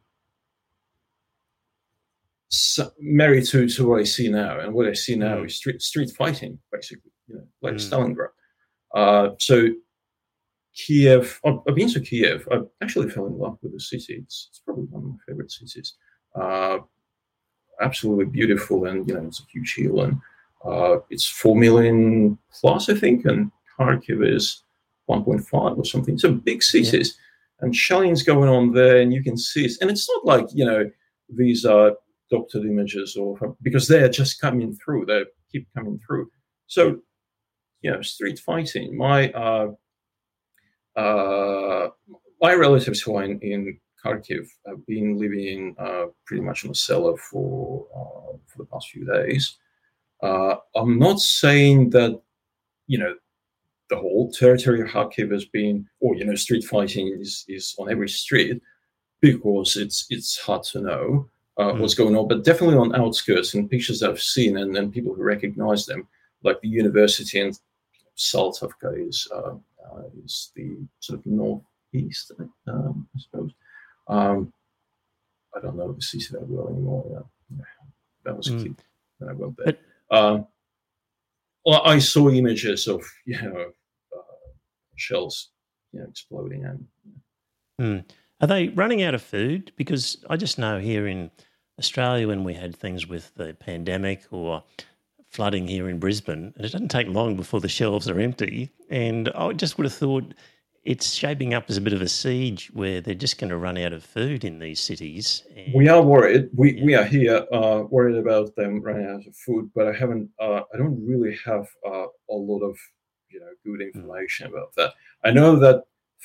married 3.00 3.46
to, 3.46 3.68
to 3.68 3.88
what 3.88 4.00
I 4.00 4.04
see 4.04 4.30
now, 4.30 4.60
and 4.60 4.74
what 4.74 4.88
I 4.88 4.94
see 4.94 5.16
now 5.16 5.38
mm. 5.38 5.46
is 5.46 5.56
street 5.56 5.82
street 5.82 6.12
fighting, 6.18 6.60
basically, 6.72 7.12
you 7.28 7.36
know, 7.36 7.44
like 7.62 7.76
mm. 7.76 7.78
Stalingrad. 7.78 8.30
Uh, 8.96 9.36
so 9.40 9.68
Kiev, 10.78 11.40
I've, 11.46 11.60
I've 11.68 11.76
been 11.76 11.92
to 11.92 12.00
Kiev. 12.00 12.48
I 12.52 12.60
actually 12.82 13.10
fell 13.10 13.26
in 13.26 13.38
love 13.38 13.58
with 13.62 13.74
the 13.74 13.80
city. 13.80 14.22
It's, 14.24 14.48
it's 14.50 14.60
probably 14.60 14.86
one 14.86 15.04
of 15.04 15.10
my 15.10 15.18
favorite 15.28 15.52
cities. 15.52 15.96
Uh, 16.40 16.80
absolutely 17.82 18.26
beautiful, 18.26 18.86
and 18.86 19.08
you 19.08 19.16
know, 19.16 19.26
it's 19.26 19.40
a 19.40 19.52
huge 19.52 19.76
hill, 19.76 20.02
and 20.02 20.20
uh, 20.66 20.98
it's 21.10 21.28
four 21.28 21.56
million 21.56 22.38
plus, 22.52 22.90
I 22.90 22.96
think, 22.96 23.26
and 23.26 23.52
Kharkiv 23.80 24.28
is 24.28 24.64
1.5 25.10 25.78
or 25.78 25.86
something. 25.86 26.18
So 26.18 26.34
big 26.34 26.64
cities, 26.64 27.18
yeah. 27.18 27.66
and 27.66 27.76
shelling's 27.76 28.24
going 28.24 28.50
on 28.50 28.74
there, 28.74 29.02
and 29.02 29.14
you 29.14 29.24
can 29.24 29.38
see 29.38 29.66
it. 29.66 29.74
And 29.82 29.90
it's 29.90 30.10
not 30.10 30.26
like 30.26 30.48
you 30.54 30.66
know 30.66 30.90
these 31.30 31.66
are 31.66 31.94
doctored 32.30 32.66
images 32.66 33.16
or 33.16 33.56
because 33.62 33.88
they're 33.88 34.10
just 34.10 34.42
coming 34.42 34.76
through 34.76 35.06
they 35.06 35.24
keep 35.52 35.68
coming 35.76 36.00
through 36.06 36.30
so 36.68 37.00
you 37.82 37.92
know 37.92 38.02
street 38.02 38.40
fighting 38.40 38.98
my 38.98 39.32
uh, 39.32 39.68
uh, 41.00 41.90
my 42.42 42.54
relatives 42.54 43.02
who 43.02 43.16
are 43.16 43.24
in, 43.24 43.40
in 43.42 43.80
kharkiv 44.04 44.48
have 44.66 44.86
been 44.86 45.18
living 45.18 45.76
uh, 45.80 46.06
pretty 46.26 46.42
much 46.42 46.64
in 46.64 46.72
a 46.72 46.76
cellar 46.76 47.18
for 47.18 47.86
uh, 47.96 48.38
for 48.46 48.58
the 48.58 48.66
past 48.66 48.90
few 48.90 49.06
days 49.06 49.58
uh, 50.24 50.56
i'm 50.76 50.98
not 51.00 51.20
saying 51.20 51.90
that 51.90 52.20
you 52.88 52.98
know 52.98 53.16
the 53.90 53.98
whole 53.98 54.32
territory 54.32 54.82
of 54.82 54.88
kharkiv 54.88 55.32
has 55.32 55.46
been 55.46 55.88
or 56.00 56.16
you 56.16 56.26
know 56.26 56.36
street 56.36 56.64
fighting 56.64 57.16
is 57.20 57.46
is 57.48 57.76
on 57.80 57.90
every 57.90 58.10
street 58.10 58.62
because 59.22 59.78
it's 59.78 60.06
it's 60.10 60.38
hard 60.38 60.64
to 60.64 60.82
know 60.82 61.30
uh, 61.58 61.72
mm. 61.72 61.80
what's 61.80 61.96
going 61.96 62.16
on, 62.16 62.28
but 62.28 62.44
definitely 62.44 62.78
on 62.78 62.96
outskirts 62.96 63.54
and 63.54 63.70
pictures 63.70 64.04
I've 64.04 64.22
seen 64.22 64.58
and, 64.58 64.78
and 64.78 64.94
people 64.94 65.14
who 65.14 65.24
recognize 65.24 65.86
them, 65.86 66.08
like 66.44 66.62
the 66.62 66.68
university 66.68 67.40
in 67.40 67.54
Saltovka 68.18 69.08
is 69.08 69.28
uh, 69.34 69.56
uh, 69.92 70.04
is 70.24 70.52
the 70.56 70.78
sort 71.00 71.20
of 71.20 71.26
northeast, 71.26 72.32
um, 72.68 73.08
I 73.16 73.20
suppose. 73.20 73.52
Um, 74.10 74.54
I 75.56 75.60
don't 75.62 75.76
know 75.76 75.92
the 75.92 76.02
city 76.02 76.26
that 76.32 76.48
well 76.48 76.70
anymore. 76.70 77.06
Yeah. 77.12 77.58
That 78.26 78.38
was 78.38 78.48
a 78.48 78.52
mm. 78.52 78.64
kid 78.64 78.76
I 79.28 79.34
went 79.34 79.58
there. 79.58 79.78
Um, 80.12 80.48
well, 81.66 81.82
I 81.84 82.00
saw 82.00 82.30
images 82.30 82.88
of 82.88 83.04
you 83.26 83.42
know 83.42 83.72
uh, 84.16 84.50
shells, 84.96 85.50
you 85.92 86.00
know, 86.00 86.08
exploding 86.10 86.66
and. 86.66 86.88
Mm. 87.80 88.06
Are 88.40 88.48
they 88.48 88.68
running 88.70 89.02
out 89.02 89.16
of 89.16 89.22
food? 89.24 89.72
Because 89.78 90.24
I 90.30 90.38
just 90.38 90.60
know 90.60 90.80
here 90.80 91.08
in 91.08 91.32
Australia, 91.80 92.28
when 92.28 92.44
we 92.44 92.54
had 92.54 92.76
things 92.76 93.08
with 93.08 93.34
the 93.36 93.56
pandemic 93.56 94.26
or 94.30 94.64
flooding 95.32 95.68
here 95.68 95.90
in 95.90 96.00
Brisbane, 96.00 96.54
and 96.56 96.66
it 96.66 96.72
doesn't 96.72 96.90
take 96.90 97.08
long 97.08 97.36
before 97.36 97.60
the 97.60 97.68
shelves 97.68 98.08
are 98.08 98.20
empty. 98.20 98.72
And 98.90 99.30
I 99.30 99.54
just 99.54 99.78
would 99.78 99.86
have 99.86 99.94
thought 99.94 100.34
it's 100.88 101.14
shaping 101.14 101.54
up 101.54 101.66
as 101.70 101.78
a 101.78 101.82
bit 101.82 101.94
of 101.94 102.02
a 102.02 102.08
siege 102.08 102.72
where 102.74 103.02
they're 103.02 103.14
just 103.14 103.40
going 103.40 103.50
to 103.50 103.58
run 103.58 103.78
out 103.78 103.94
of 103.94 104.04
food 104.04 104.44
in 104.44 104.60
these 104.60 104.80
cities. 104.80 105.44
And, 105.56 105.74
we 105.74 105.88
are 105.88 106.02
worried. 106.02 106.50
We, 106.56 106.74
yeah. 106.74 106.86
we 106.86 106.96
are 106.96 107.04
here 107.04 107.46
uh, 107.52 107.84
worried 107.90 108.18
about 108.18 108.56
them 108.56 108.82
running 108.82 109.06
out 109.06 109.28
of 109.28 109.36
food, 109.36 109.70
but 109.76 109.88
I 109.88 109.94
haven't. 109.94 110.30
Uh, 110.40 110.62
I 110.74 110.78
don't 110.78 111.06
really 111.06 111.38
have 111.46 111.68
uh, 111.86 112.08
a 112.30 112.38
lot 112.50 112.62
of 112.62 112.78
you 113.30 113.40
know 113.40 113.52
good 113.66 113.82
hmm. 113.82 114.00
information 114.00 114.48
mm. 114.48 114.52
about 114.54 114.74
that. 114.78 114.94
I 115.24 115.32
know 115.32 115.58
that 115.58 115.84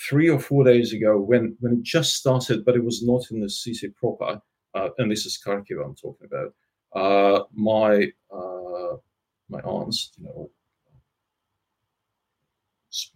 three 0.08 0.30
or 0.30 0.40
four 0.40 0.64
days 0.64 0.92
ago, 0.92 1.18
when 1.20 1.56
when 1.60 1.74
it 1.74 1.82
just 1.82 2.14
started, 2.14 2.64
but 2.64 2.76
it 2.76 2.84
was 2.84 3.02
not 3.02 3.30
in 3.30 3.40
the 3.40 3.50
city 3.50 3.88
proper 3.88 4.40
uh, 4.74 4.88
and 4.98 5.10
this 5.10 5.26
is 5.26 5.40
Kharkiv 5.44 5.84
I'm 5.84 5.94
talking 5.94 6.26
about. 6.26 6.54
Uh, 6.94 7.44
my 7.54 8.10
uh, 8.34 8.96
my 9.48 9.60
aunts, 9.60 10.12
you 10.16 10.24
know, 10.24 10.50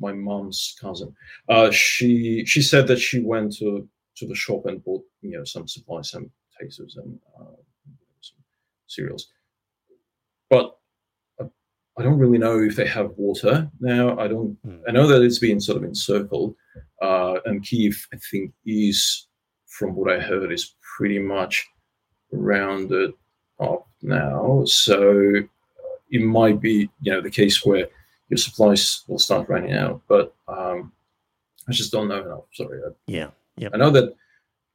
my 0.01 0.13
mom's 0.13 0.77
cousin. 0.81 1.15
Uh, 1.49 1.71
she 1.71 2.45
she 2.47 2.63
said 2.63 2.87
that 2.87 2.99
she 2.99 3.21
went 3.21 3.57
to 3.57 3.89
to 4.17 4.27
the 4.27 4.35
shop 4.35 4.67
and 4.67 4.85
bought 4.85 5.05
you 5.23 5.33
know 5.33 5.45
some 5.45 5.69
supplies, 5.69 6.11
some 6.11 6.31
tasters 6.59 6.97
and 6.97 7.19
uh, 7.39 7.57
some 8.21 8.39
cereals. 8.87 9.29
But 10.49 10.77
I 11.99 12.03
don't 12.03 12.19
really 12.19 12.39
know 12.39 12.61
if 12.61 12.77
they 12.77 12.87
have 12.87 13.13
water 13.17 13.71
now. 13.81 14.19
I 14.19 14.29
don't. 14.29 14.57
Mm. 14.67 14.83
I 14.87 14.93
know 14.93 15.07
that 15.07 15.23
it's 15.23 15.39
been 15.39 15.61
sort 15.61 15.79
of 15.79 15.85
encircled, 15.85 16.55
uh, 17.01 17.37
and 17.47 17.65
Kiev, 17.65 18.07
I 18.13 18.19
think, 18.31 18.53
is 18.67 19.29
from 19.67 19.95
what 19.95 20.13
I 20.13 20.21
heard, 20.21 20.53
is 20.53 20.75
pretty 20.97 21.19
much 21.19 21.67
rounded 22.33 23.13
up 23.61 23.89
now. 24.03 24.63
So 24.67 25.37
uh, 25.39 25.97
it 26.11 26.23
might 26.23 26.61
be, 26.61 26.91
you 27.01 27.13
know, 27.13 27.23
the 27.23 27.31
case 27.31 27.65
where 27.65 27.89
your 28.29 28.39
supplies 28.39 29.03
will 29.07 29.19
start 29.19 29.49
running 29.49 29.73
out. 29.73 30.03
But 30.09 30.35
um, 30.49 30.93
I 31.69 31.73
just 31.73 31.93
don't 31.93 32.09
know 32.09 32.23
enough. 32.23 32.45
Sorry. 32.53 32.81
I, 32.85 32.91
yeah. 33.07 33.31
Yeah. 33.57 33.71
I 33.73 33.79
know 33.79 33.91
that 33.91 34.15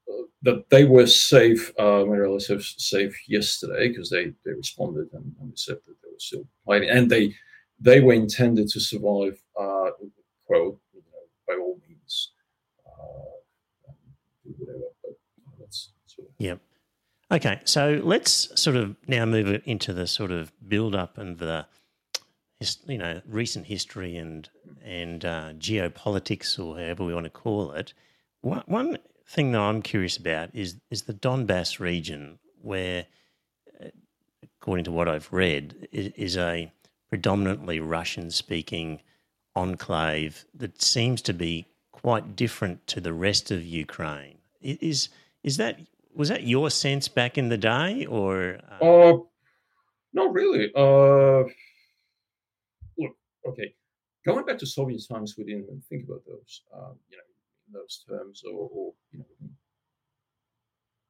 uh, 0.10 0.24
that 0.44 0.70
they 0.70 0.86
were 0.86 1.08
safe. 1.08 1.72
Uh, 1.78 2.04
my 2.06 2.18
relatives 2.18 2.76
safe 2.78 3.16
yesterday 3.28 3.90
because 3.90 4.10
they 4.10 4.34
they 4.46 4.54
responded 4.54 5.10
and, 5.14 5.36
and, 5.40 5.52
they 5.52 5.56
said 5.56 5.78
that 5.88 5.96
they 6.02 6.10
were 6.12 6.20
still 6.20 6.48
fighting, 6.66 6.90
and 6.90 7.10
they 7.10 7.36
they 7.80 8.00
were 8.00 8.14
intended 8.14 8.68
to 8.70 8.80
survive. 8.80 9.40
Uh, 9.60 9.92
quote, 10.46 10.80
you 10.94 11.02
know, 11.12 11.28
by 11.48 11.54
all 11.54 11.80
means, 11.88 12.32
uh, 12.86 13.92
whatever. 14.58 14.80
But 15.04 15.14
that's 15.60 15.92
yeah. 16.40 16.56
Okay, 17.32 17.62
so 17.64 18.02
let's 18.04 18.50
sort 18.60 18.76
of 18.76 18.96
now 19.08 19.26
move 19.26 19.62
into 19.66 19.94
the 19.94 20.06
sort 20.06 20.32
of 20.32 20.52
build 20.68 20.96
up 20.96 21.18
and 21.18 21.38
the 21.38 21.66
you 22.88 22.98
know 22.98 23.22
recent 23.28 23.66
history 23.66 24.18
and 24.18 24.50
and 24.84 25.26
uh, 25.26 25.54
geopolitics 25.54 26.60
or 26.60 26.78
however 26.78 27.04
we 27.04 27.14
want 27.14 27.26
to 27.26 27.30
call 27.30 27.72
it. 27.72 27.94
One, 28.42 28.64
one 28.66 28.98
thing 29.28 29.52
that 29.52 29.62
I'm 29.62 29.82
curious 29.82 30.18
about 30.18 30.50
is 30.54 30.76
is 30.90 31.04
the 31.04 31.14
Donbass 31.14 31.80
region, 31.80 32.40
where, 32.62 33.06
uh, 33.84 33.90
according 34.62 34.86
to 34.86 34.92
what 34.92 35.08
I've 35.08 35.32
read, 35.32 35.88
is 35.92 36.38
a 36.38 36.72
predominantly 37.10 37.80
Russian 37.80 38.32
speaking 38.32 39.02
enclave 39.56 40.46
that 40.54 40.82
seems 40.82 41.22
to 41.24 41.34
be 41.34 41.68
quite 41.92 42.36
different 42.36 42.88
to 42.88 43.02
the 43.02 43.14
rest 43.14 43.52
of 43.52 43.64
Ukraine. 43.64 44.38
Is 44.62 45.10
is 45.44 45.58
that 45.58 45.80
was 46.14 46.30
that 46.30 46.44
your 46.44 46.70
sense 46.70 47.08
back 47.08 47.38
in 47.38 47.50
the 47.50 47.58
day, 47.58 48.06
or? 48.06 48.60
Uh, 48.82 48.86
uh 48.86 49.18
not 50.14 50.34
really. 50.34 50.70
Uh, 50.76 51.44
okay, 53.48 53.74
going 54.26 54.46
back 54.46 54.58
to 54.60 54.66
Soviet 54.66 55.02
times, 55.10 55.36
we 55.38 55.44
didn't 55.44 55.64
even 55.64 55.82
think 55.90 56.06
about 56.06 56.22
those, 56.28 56.62
um, 56.74 56.96
you 57.10 57.18
know, 57.18 57.24
in 57.68 57.74
those 57.74 58.04
terms, 58.08 58.44
or, 58.46 58.70
or 58.72 58.94
you 59.12 59.20
know, 59.20 59.26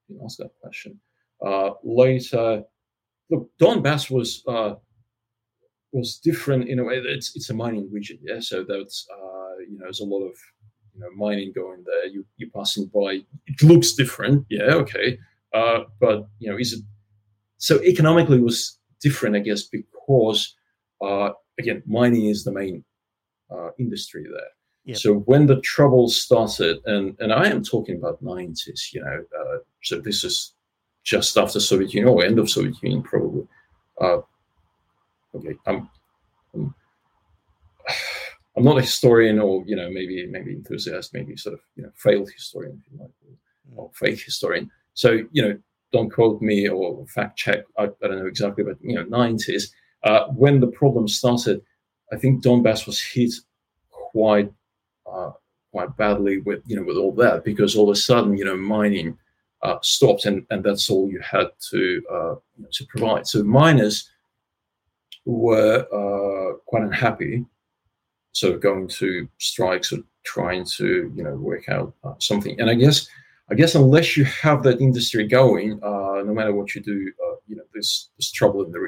didn't 0.07 0.23
ask 0.23 0.37
that 0.37 0.51
question. 0.61 0.99
Uh, 1.45 1.71
later, 1.83 2.63
look, 3.29 3.49
Donbass 3.59 4.11
was 4.11 4.43
uh, 4.47 4.75
was 5.91 6.17
different 6.17 6.69
in 6.69 6.79
a 6.79 6.83
way. 6.83 6.97
It's 6.97 7.35
it's 7.35 7.49
a 7.49 7.53
mining 7.53 7.89
region, 7.91 8.19
yeah. 8.21 8.39
So 8.39 8.63
that's 8.67 9.07
uh, 9.11 9.57
you 9.69 9.77
know, 9.77 9.85
there's 9.85 10.01
a 10.01 10.05
lot 10.05 10.23
of 10.23 10.35
you 10.93 11.01
know 11.01 11.09
mining 11.15 11.51
going 11.53 11.83
there. 11.85 12.07
You 12.07 12.25
you're 12.37 12.49
passing 12.55 12.89
by. 12.93 13.21
It 13.47 13.63
looks 13.63 13.93
different, 13.93 14.45
yeah, 14.49 14.73
okay. 14.75 15.17
Uh, 15.53 15.81
but 15.99 16.27
you 16.39 16.49
know, 16.49 16.57
is 16.57 16.73
it 16.73 16.83
so 17.57 17.81
economically 17.81 18.39
was 18.39 18.79
different? 19.01 19.35
I 19.35 19.39
guess 19.39 19.63
because 19.63 20.55
uh, 21.01 21.31
again, 21.61 21.83
mining 21.85 22.25
is 22.25 22.43
the 22.43 22.51
main 22.51 22.83
uh, 23.49 23.69
industry 23.79 24.23
there. 24.23 24.51
Yep. 24.85 24.97
So 24.97 25.13
when 25.31 25.45
the 25.45 25.61
trouble 25.61 26.09
started, 26.09 26.79
and 26.85 27.15
and 27.19 27.31
I 27.31 27.47
am 27.47 27.63
talking 27.63 27.97
about 27.97 28.21
nineties, 28.21 28.89
you 28.93 29.01
know, 29.01 29.23
uh, 29.39 29.57
so 29.83 29.99
this 29.99 30.23
is 30.23 30.53
just 31.03 31.37
after 31.37 31.59
Soviet 31.59 31.93
Union 31.93 32.13
or 32.13 32.23
end 32.23 32.39
of 32.39 32.49
Soviet 32.49 32.81
Union 32.81 33.03
probably. 33.03 33.47
Uh, 33.99 34.21
okay, 35.35 35.55
I'm, 35.67 35.89
I'm 36.53 36.73
I'm 38.57 38.63
not 38.63 38.77
a 38.77 38.81
historian 38.81 39.39
or 39.39 39.63
you 39.65 39.75
know 39.75 39.89
maybe 39.89 40.25
maybe 40.27 40.51
enthusiast, 40.53 41.13
maybe 41.13 41.37
sort 41.37 41.53
of 41.53 41.61
you 41.75 41.83
know 41.83 41.91
failed 41.95 42.29
historian 42.31 42.81
if 42.83 42.91
you 42.91 42.99
like, 42.99 43.11
or, 43.75 43.85
or 43.85 43.91
fake 43.93 44.21
historian. 44.21 44.69
So 44.93 45.19
you 45.31 45.41
know, 45.43 45.57
don't 45.93 46.09
quote 46.09 46.41
me 46.41 46.67
or 46.67 47.05
fact 47.07 47.37
check. 47.37 47.65
I, 47.77 47.83
I 47.83 48.07
don't 48.07 48.19
know 48.19 48.25
exactly, 48.25 48.63
but 48.63 48.77
you 48.81 48.95
know, 48.95 49.03
nineties 49.03 49.73
uh, 50.03 50.25
when 50.27 50.59
the 50.59 50.67
problem 50.67 51.07
started, 51.07 51.61
I 52.11 52.17
think 52.17 52.43
Donbass 52.43 52.85
was 52.85 53.01
hit 53.01 53.33
quite 53.89 54.51
uh, 55.11 55.31
quite 55.71 55.95
badly 55.97 56.39
with 56.39 56.61
you 56.65 56.75
know 56.75 56.83
with 56.83 56.97
all 56.97 57.13
that 57.13 57.43
because 57.43 57.75
all 57.75 57.89
of 57.89 57.93
a 57.93 57.99
sudden 57.99 58.37
you 58.37 58.45
know 58.45 58.57
mining 58.57 59.17
uh, 59.63 59.77
stopped 59.81 60.25
and, 60.25 60.45
and 60.49 60.63
that's 60.63 60.89
all 60.89 61.09
you 61.09 61.19
had 61.21 61.47
to 61.69 62.03
uh, 62.11 62.35
to 62.71 62.85
provide. 62.87 63.27
So 63.27 63.43
miners 63.43 64.09
were 65.25 65.85
uh, 65.93 66.57
quite 66.65 66.83
unhappy 66.83 67.45
of 68.43 68.59
going 68.59 68.87
to 68.87 69.27
strikes 69.37 69.93
or 69.93 69.99
trying 70.23 70.65
to 70.65 71.11
you 71.15 71.23
know 71.23 71.35
work 71.35 71.69
out 71.69 71.93
uh, 72.03 72.13
something. 72.19 72.59
And 72.59 72.69
I 72.69 72.73
guess 72.73 73.07
I 73.51 73.55
guess 73.55 73.75
unless 73.75 74.17
you 74.17 74.23
have 74.25 74.63
that 74.63 74.81
industry 74.81 75.27
going, 75.27 75.73
uh, 75.83 76.23
no 76.25 76.33
matter 76.33 76.53
what 76.53 76.73
you 76.73 76.81
do, 76.81 77.11
uh, 77.27 77.35
you 77.47 77.55
know 77.55 77.63
there's 77.73 78.09
there's 78.17 78.31
trouble 78.31 78.63
in 78.63 78.71
the 78.71 78.79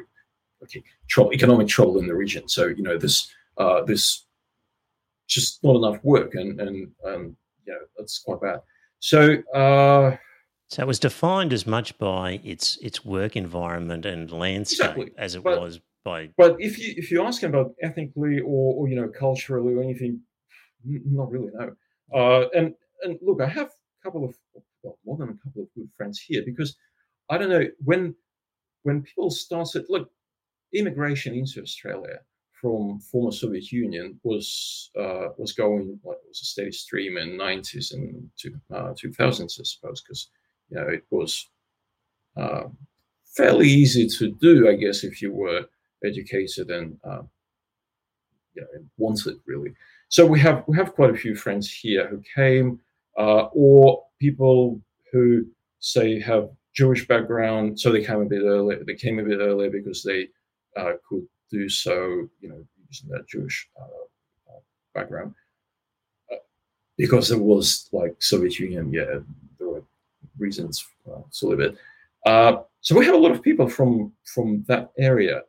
okay 0.63 0.83
trouble, 1.09 1.33
economic 1.33 1.67
trouble 1.67 1.99
in 1.99 2.07
the 2.07 2.15
region. 2.15 2.47
So 2.47 2.67
you 2.67 2.83
know 2.83 2.97
this 2.97 3.31
uh, 3.57 3.81
this 3.83 4.25
just 5.27 5.63
not 5.63 5.75
enough 5.75 6.03
work, 6.03 6.35
and 6.35 6.59
and 6.59 6.91
and 7.03 7.35
you 7.65 7.73
know 7.73 7.79
that's 7.97 8.19
quite 8.19 8.41
bad. 8.41 8.61
So. 8.99 9.37
Uh, 9.53 10.17
so 10.69 10.81
it 10.81 10.87
was 10.87 10.97
defined 10.97 11.53
as 11.53 11.67
much 11.67 11.95
by 11.99 12.39
its 12.43 12.77
its 12.77 13.05
work 13.05 13.35
environment 13.35 14.07
and 14.07 14.31
landscape 14.31 14.89
exactly. 14.89 15.11
as 15.17 15.35
it 15.35 15.43
but, 15.43 15.61
was 15.61 15.79
by. 16.03 16.29
But 16.35 16.55
if 16.59 16.79
you 16.79 16.93
if 16.97 17.11
you 17.11 17.23
ask 17.23 17.43
him 17.43 17.53
about 17.53 17.75
ethnically 17.83 18.39
or, 18.39 18.73
or 18.75 18.87
you 18.87 18.95
know 18.95 19.07
culturally 19.07 19.75
or 19.75 19.83
anything, 19.83 20.21
not 20.83 21.29
really 21.29 21.51
no. 21.53 21.75
Uh, 22.11 22.47
and 22.55 22.73
and 23.03 23.19
look, 23.21 23.41
I 23.41 23.47
have 23.47 23.67
a 23.67 24.03
couple 24.03 24.25
of 24.25 24.35
well, 24.81 24.97
more 25.05 25.17
than 25.17 25.29
a 25.29 25.43
couple 25.43 25.63
of 25.63 25.67
good 25.75 25.89
friends 25.95 26.19
here 26.19 26.41
because 26.45 26.75
I 27.29 27.37
don't 27.37 27.49
know 27.49 27.65
when 27.83 28.15
when 28.83 29.01
people 29.01 29.31
start 29.31 29.67
started 29.67 29.89
look 29.89 30.09
immigration 30.73 31.33
into 31.33 31.61
Australia 31.61 32.19
from 32.59 32.99
former 32.99 33.31
Soviet 33.31 33.71
Union 33.71 34.19
was 34.23 34.89
uh, 34.99 35.29
was 35.37 35.53
going 35.53 35.99
like 36.03 36.17
it 36.17 36.29
was 36.29 36.41
a 36.41 36.45
steady 36.45 36.71
stream 36.71 37.17
in 37.17 37.37
90s 37.37 37.93
and 37.93 38.29
uh, 38.73 38.93
2000s 38.93 39.59
I 39.59 39.63
suppose 39.63 40.01
because 40.01 40.29
you 40.69 40.77
know 40.77 40.87
it 40.87 41.03
was 41.09 41.49
uh, 42.37 42.63
fairly 43.25 43.67
easy 43.67 44.07
to 44.07 44.31
do 44.39 44.69
I 44.69 44.75
guess 44.75 45.03
if 45.03 45.21
you 45.21 45.33
were 45.33 45.65
educated 46.03 46.69
and 46.69 46.97
uh, 47.03 47.23
you 48.55 48.61
know, 48.61 48.67
wanted 48.97 49.35
really. 49.45 49.73
So 50.09 50.25
we 50.25 50.39
have 50.41 50.63
we 50.67 50.77
have 50.77 50.93
quite 50.93 51.09
a 51.09 51.17
few 51.17 51.35
friends 51.35 51.71
here 51.71 52.07
who 52.07 52.21
came, 52.35 52.79
uh, 53.17 53.47
or 53.53 54.03
people 54.19 54.81
who 55.11 55.45
say 55.79 56.19
have 56.19 56.49
Jewish 56.75 57.07
background, 57.07 57.79
so 57.79 57.91
they 57.91 58.03
came 58.03 58.21
a 58.21 58.25
bit 58.25 58.43
earlier. 58.43 58.83
They 58.85 58.95
came 58.95 59.19
a 59.19 59.23
bit 59.23 59.39
earlier 59.39 59.69
because 59.69 60.03
they 60.03 60.29
uh, 60.77 60.93
could 61.07 61.27
do 61.51 61.69
so, 61.69 62.27
you 62.41 62.49
know, 62.49 62.65
using 62.89 63.09
that 63.09 63.27
Jewish 63.27 63.69
uh, 63.79 64.59
background. 64.93 65.33
Uh, 66.31 66.37
because 66.97 67.31
it 67.31 67.39
was 67.39 67.89
like 67.91 68.15
Soviet 68.19 68.59
Union, 68.59 68.91
yeah, 68.91 69.19
there 69.59 69.69
were 69.69 69.83
reasons 70.37 70.85
uh, 71.11 71.21
to 71.39 71.51
it. 71.51 71.77
Uh, 72.25 72.61
so 72.81 72.97
we 72.97 73.05
have 73.05 73.15
a 73.15 73.17
lot 73.17 73.31
of 73.31 73.41
people 73.41 73.67
from 73.67 74.13
from 74.25 74.63
that 74.67 74.91
area 74.97 75.41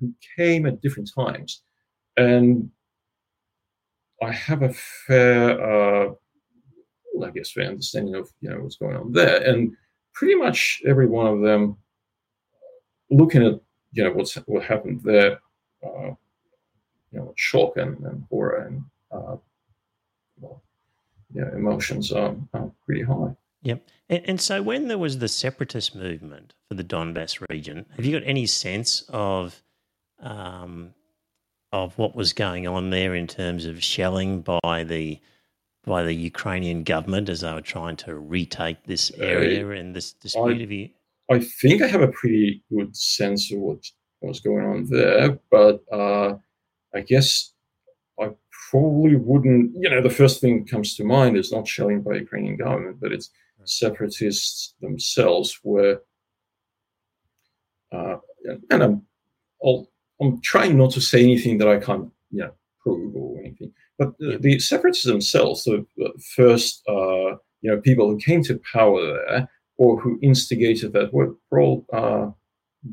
who 0.00 0.12
came 0.36 0.66
at 0.66 0.80
different 0.80 1.10
times. 1.14 1.62
And 2.16 2.70
I 4.22 4.32
have 4.32 4.62
a 4.62 4.72
fair, 4.72 5.60
uh, 5.60 6.12
I 7.24 7.30
guess, 7.30 7.52
fair 7.52 7.68
understanding 7.68 8.14
of 8.14 8.30
you 8.40 8.50
know 8.50 8.60
what's 8.60 8.76
going 8.76 8.96
on 8.96 9.12
there, 9.12 9.42
and 9.42 9.76
pretty 10.14 10.34
much 10.34 10.82
every 10.86 11.06
one 11.06 11.26
of 11.26 11.40
them, 11.40 11.76
looking 13.10 13.44
at 13.44 13.60
you 13.92 14.04
know 14.04 14.12
what's 14.12 14.34
what 14.34 14.64
happened 14.64 15.02
there, 15.02 15.40
uh, 15.84 16.12
you 17.12 17.18
know, 17.18 17.32
shock 17.36 17.76
and, 17.76 17.98
and 18.04 18.24
horror 18.30 18.66
and 18.66 18.84
uh, 19.10 19.36
well, 20.40 20.62
yeah, 21.34 21.50
emotions 21.54 22.12
are, 22.12 22.34
are 22.54 22.70
pretty 22.86 23.02
high. 23.02 23.34
Yep. 23.62 23.86
And, 24.08 24.22
and, 24.26 24.40
so 24.40 24.60
when 24.62 24.88
there 24.88 24.98
was 24.98 25.18
the 25.18 25.28
separatist 25.28 25.94
movement 25.94 26.54
for 26.68 26.74
the 26.74 26.82
Donbass 26.82 27.44
region, 27.48 27.86
have 27.96 28.04
you 28.04 28.18
got 28.18 28.26
any 28.26 28.46
sense 28.46 29.04
of 29.08 29.62
um, 30.20 30.94
of 31.72 31.96
what 31.96 32.14
was 32.14 32.32
going 32.32 32.66
on 32.66 32.90
there 32.90 33.14
in 33.14 33.26
terms 33.26 33.66
of 33.66 33.82
shelling 33.82 34.42
by 34.42 34.84
the 34.84 35.20
by 35.84 36.02
the 36.02 36.12
Ukrainian 36.12 36.84
government 36.84 37.28
as 37.28 37.40
they 37.40 37.52
were 37.52 37.60
trying 37.60 37.96
to 37.96 38.14
retake 38.14 38.84
this 38.84 39.10
area 39.18 39.66
uh, 39.66 39.70
and 39.70 39.96
this 39.96 40.12
dispute. 40.12 40.70
I, 40.70 40.74
you... 40.74 40.88
I 41.32 41.40
think 41.40 41.82
I 41.82 41.86
have 41.86 42.02
a 42.02 42.08
pretty 42.08 42.62
good 42.70 42.94
sense 42.96 43.50
of 43.52 43.58
what 43.58 43.84
was 44.20 44.40
going 44.40 44.64
on 44.64 44.86
there, 44.88 45.38
but 45.50 45.82
uh, 45.92 46.34
I 46.94 47.00
guess 47.00 47.52
I 48.20 48.30
probably 48.70 49.16
wouldn't, 49.16 49.72
you 49.74 49.90
know, 49.90 50.02
the 50.02 50.10
first 50.10 50.40
thing 50.40 50.60
that 50.60 50.70
comes 50.70 50.94
to 50.96 51.04
mind 51.04 51.36
is 51.36 51.52
not 51.52 51.66
shelling 51.66 52.02
by 52.02 52.14
Ukrainian 52.14 52.56
government, 52.56 52.98
but 53.00 53.12
it's 53.12 53.30
separatists 53.64 54.74
themselves 54.80 55.60
were, 55.62 56.02
uh, 57.92 58.16
and 58.70 58.82
I'm, 58.82 59.02
i 59.64 59.84
am 60.20 60.40
trying 60.40 60.76
not 60.76 60.90
to 60.92 61.00
say 61.00 61.22
anything 61.22 61.58
that 61.58 61.68
I 61.68 61.78
can't, 61.78 62.10
you 62.30 62.40
know, 62.42 62.52
prove 62.82 63.14
or 63.14 63.38
anything, 63.38 63.72
but 63.98 64.18
the, 64.18 64.38
the 64.38 64.58
separatists 64.58 65.06
themselves, 65.06 65.64
the 65.64 65.86
first, 66.34 66.82
uh, 66.88 67.36
you 67.60 67.70
know, 67.70 67.80
people 67.80 68.10
who 68.10 68.18
came 68.18 68.42
to 68.44 68.60
power 68.72 69.00
there 69.06 69.48
or 69.82 69.98
who 70.00 70.16
instigated 70.22 70.92
that 70.92 71.12
were, 71.12 71.34
all 71.50 71.84
uh, 71.92 72.30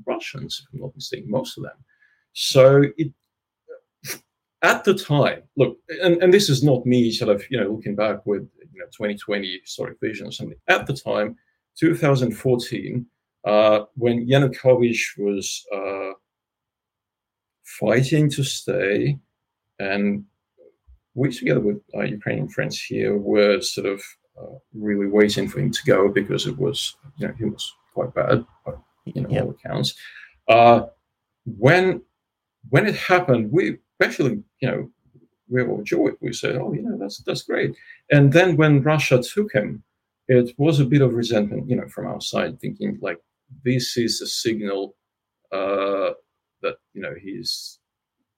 Russians, 0.07 0.59
if 0.59 0.73
I'm 0.73 0.81
not 0.81 0.95
mistaken, 0.95 1.29
most 1.29 1.55
of 1.55 1.63
them. 1.63 1.77
So 2.33 2.83
it 2.97 3.11
at 4.63 4.83
the 4.83 4.95
time, 4.95 5.43
look, 5.55 5.77
and, 6.01 6.21
and 6.21 6.33
this 6.33 6.49
is 6.49 6.63
not 6.63 6.85
me 6.87 7.11
sort 7.11 7.33
of, 7.33 7.43
you 7.51 7.59
know, 7.59 7.69
looking 7.69 7.95
back 7.95 8.25
with, 8.25 8.41
you 8.73 8.79
know, 8.79 8.87
2020 8.87 9.59
historic 9.61 9.97
vision 10.01 10.27
or 10.27 10.31
something. 10.31 10.57
At 10.67 10.87
the 10.87 10.93
time, 10.93 11.37
2014, 11.79 13.05
uh, 13.45 13.81
when 13.93 14.27
Yanukovych 14.27 15.17
was 15.17 15.63
uh, 15.73 16.13
fighting 17.79 18.31
to 18.31 18.43
stay, 18.43 19.17
and 19.77 20.25
we, 21.13 21.31
together 21.31 21.61
with 21.61 21.81
our 21.95 22.05
Ukrainian 22.05 22.49
friends 22.49 22.81
here, 22.81 23.15
were 23.17 23.61
sort 23.61 23.87
of 23.87 24.01
really 24.73 25.07
waiting 25.07 25.47
for 25.47 25.59
him 25.59 25.71
to 25.71 25.83
go 25.85 26.09
because 26.09 26.47
it 26.47 26.57
was, 26.57 26.95
you 27.17 27.27
know, 27.27 27.33
he 27.37 27.45
was 27.45 27.73
quite 27.93 28.13
bad, 28.13 28.45
you 29.05 29.21
know, 29.21 29.29
yep. 29.29 29.43
all 29.43 29.51
accounts. 29.51 29.95
Uh, 30.47 30.87
when 31.45 32.01
when 32.69 32.85
it 32.85 32.95
happened, 32.95 33.51
we 33.51 33.77
actually, 34.01 34.43
you 34.61 34.69
know, 34.69 34.89
we 35.49 35.63
were 35.63 35.73
overjoyed. 35.73 36.15
We 36.21 36.33
said, 36.33 36.55
"Oh, 36.55 36.73
you 36.73 36.81
know, 36.81 36.97
that's 36.97 37.19
that's 37.19 37.43
great." 37.43 37.75
And 38.11 38.31
then 38.31 38.57
when 38.57 38.83
Russia 38.83 39.21
took 39.21 39.53
him, 39.53 39.83
it 40.27 40.53
was 40.57 40.79
a 40.79 40.85
bit 40.85 41.01
of 41.01 41.13
resentment, 41.13 41.69
you 41.69 41.75
know, 41.75 41.87
from 41.87 42.07
our 42.07 42.21
side, 42.21 42.59
thinking 42.59 42.99
like 43.01 43.19
this 43.65 43.97
is 43.97 44.21
a 44.21 44.27
signal 44.27 44.95
uh, 45.51 46.11
that 46.61 46.75
you 46.93 47.01
know 47.01 47.15
he's 47.19 47.78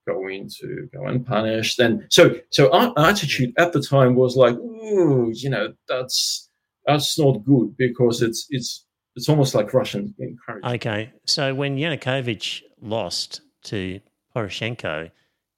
going 0.08 0.50
to 0.60 0.90
go 0.94 1.06
unpunished. 1.06 1.78
Then 1.78 2.08
so, 2.10 2.36
so 2.50 2.72
our 2.72 2.94
attitude 2.98 3.54
at 3.58 3.74
the 3.74 3.82
time 3.82 4.16
was 4.16 4.36
like, 4.36 4.56
"Ooh, 4.56 5.32
you 5.34 5.50
know, 5.50 5.74
that's 5.88 6.50
that's 6.86 7.18
not 7.18 7.44
good 7.46 7.76
because 7.78 8.22
it's 8.22 8.46
it's 8.50 8.86
it's 9.16 9.30
almost 9.30 9.56
like 9.56 9.74
Russian 9.74 10.14
encouragement." 10.20 10.76
Okay, 10.76 11.12
so 11.26 11.54
when 11.54 11.78
Yanukovych 11.78 12.62
lost 12.82 13.42
to 13.64 14.00
Poroshenko, 14.36 15.12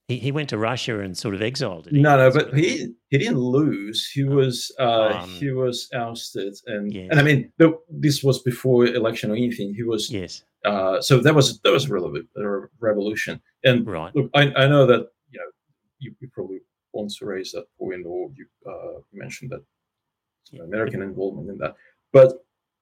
he, 0.07 0.17
he 0.17 0.31
went 0.31 0.49
to 0.49 0.57
Russia 0.57 0.99
and 0.99 1.17
sort 1.17 1.33
of 1.33 1.41
exiled. 1.41 1.87
No, 1.91 2.17
no, 2.17 2.31
but 2.31 2.53
he 2.53 2.93
he 3.09 3.17
didn't 3.17 3.39
lose. 3.39 4.09
He 4.13 4.23
oh, 4.23 4.35
was 4.35 4.71
uh, 4.79 5.21
um, 5.21 5.29
he 5.29 5.51
was 5.51 5.89
ousted, 5.93 6.55
and 6.67 6.93
yes. 6.93 7.07
and 7.09 7.19
I 7.19 7.23
mean 7.23 7.51
the, 7.57 7.77
this 7.89 8.23
was 8.23 8.41
before 8.41 8.85
election 8.85 9.31
or 9.31 9.35
anything. 9.35 9.73
He 9.73 9.83
was 9.83 10.11
yes. 10.11 10.43
Uh, 10.65 11.01
so 11.01 11.19
that 11.19 11.35
was 11.35 11.59
that 11.61 11.71
was 11.71 11.89
a 11.89 12.61
revolution. 12.79 13.41
And 13.63 13.87
right. 13.87 14.15
look, 14.15 14.29
I, 14.33 14.51
I 14.55 14.67
know 14.67 14.85
that 14.85 15.07
you 15.29 15.39
know 15.39 15.49
you, 15.99 16.15
you 16.19 16.29
probably 16.33 16.59
want 16.91 17.11
to 17.11 17.25
raise 17.25 17.51
that 17.53 17.65
point, 17.79 18.05
or 18.05 18.29
you 18.35 18.45
uh, 18.69 18.99
mentioned 19.13 19.51
that 19.51 19.63
you 20.51 20.59
know, 20.59 20.65
American 20.65 21.01
involvement 21.01 21.49
in 21.49 21.57
that, 21.59 21.75
but 22.11 22.33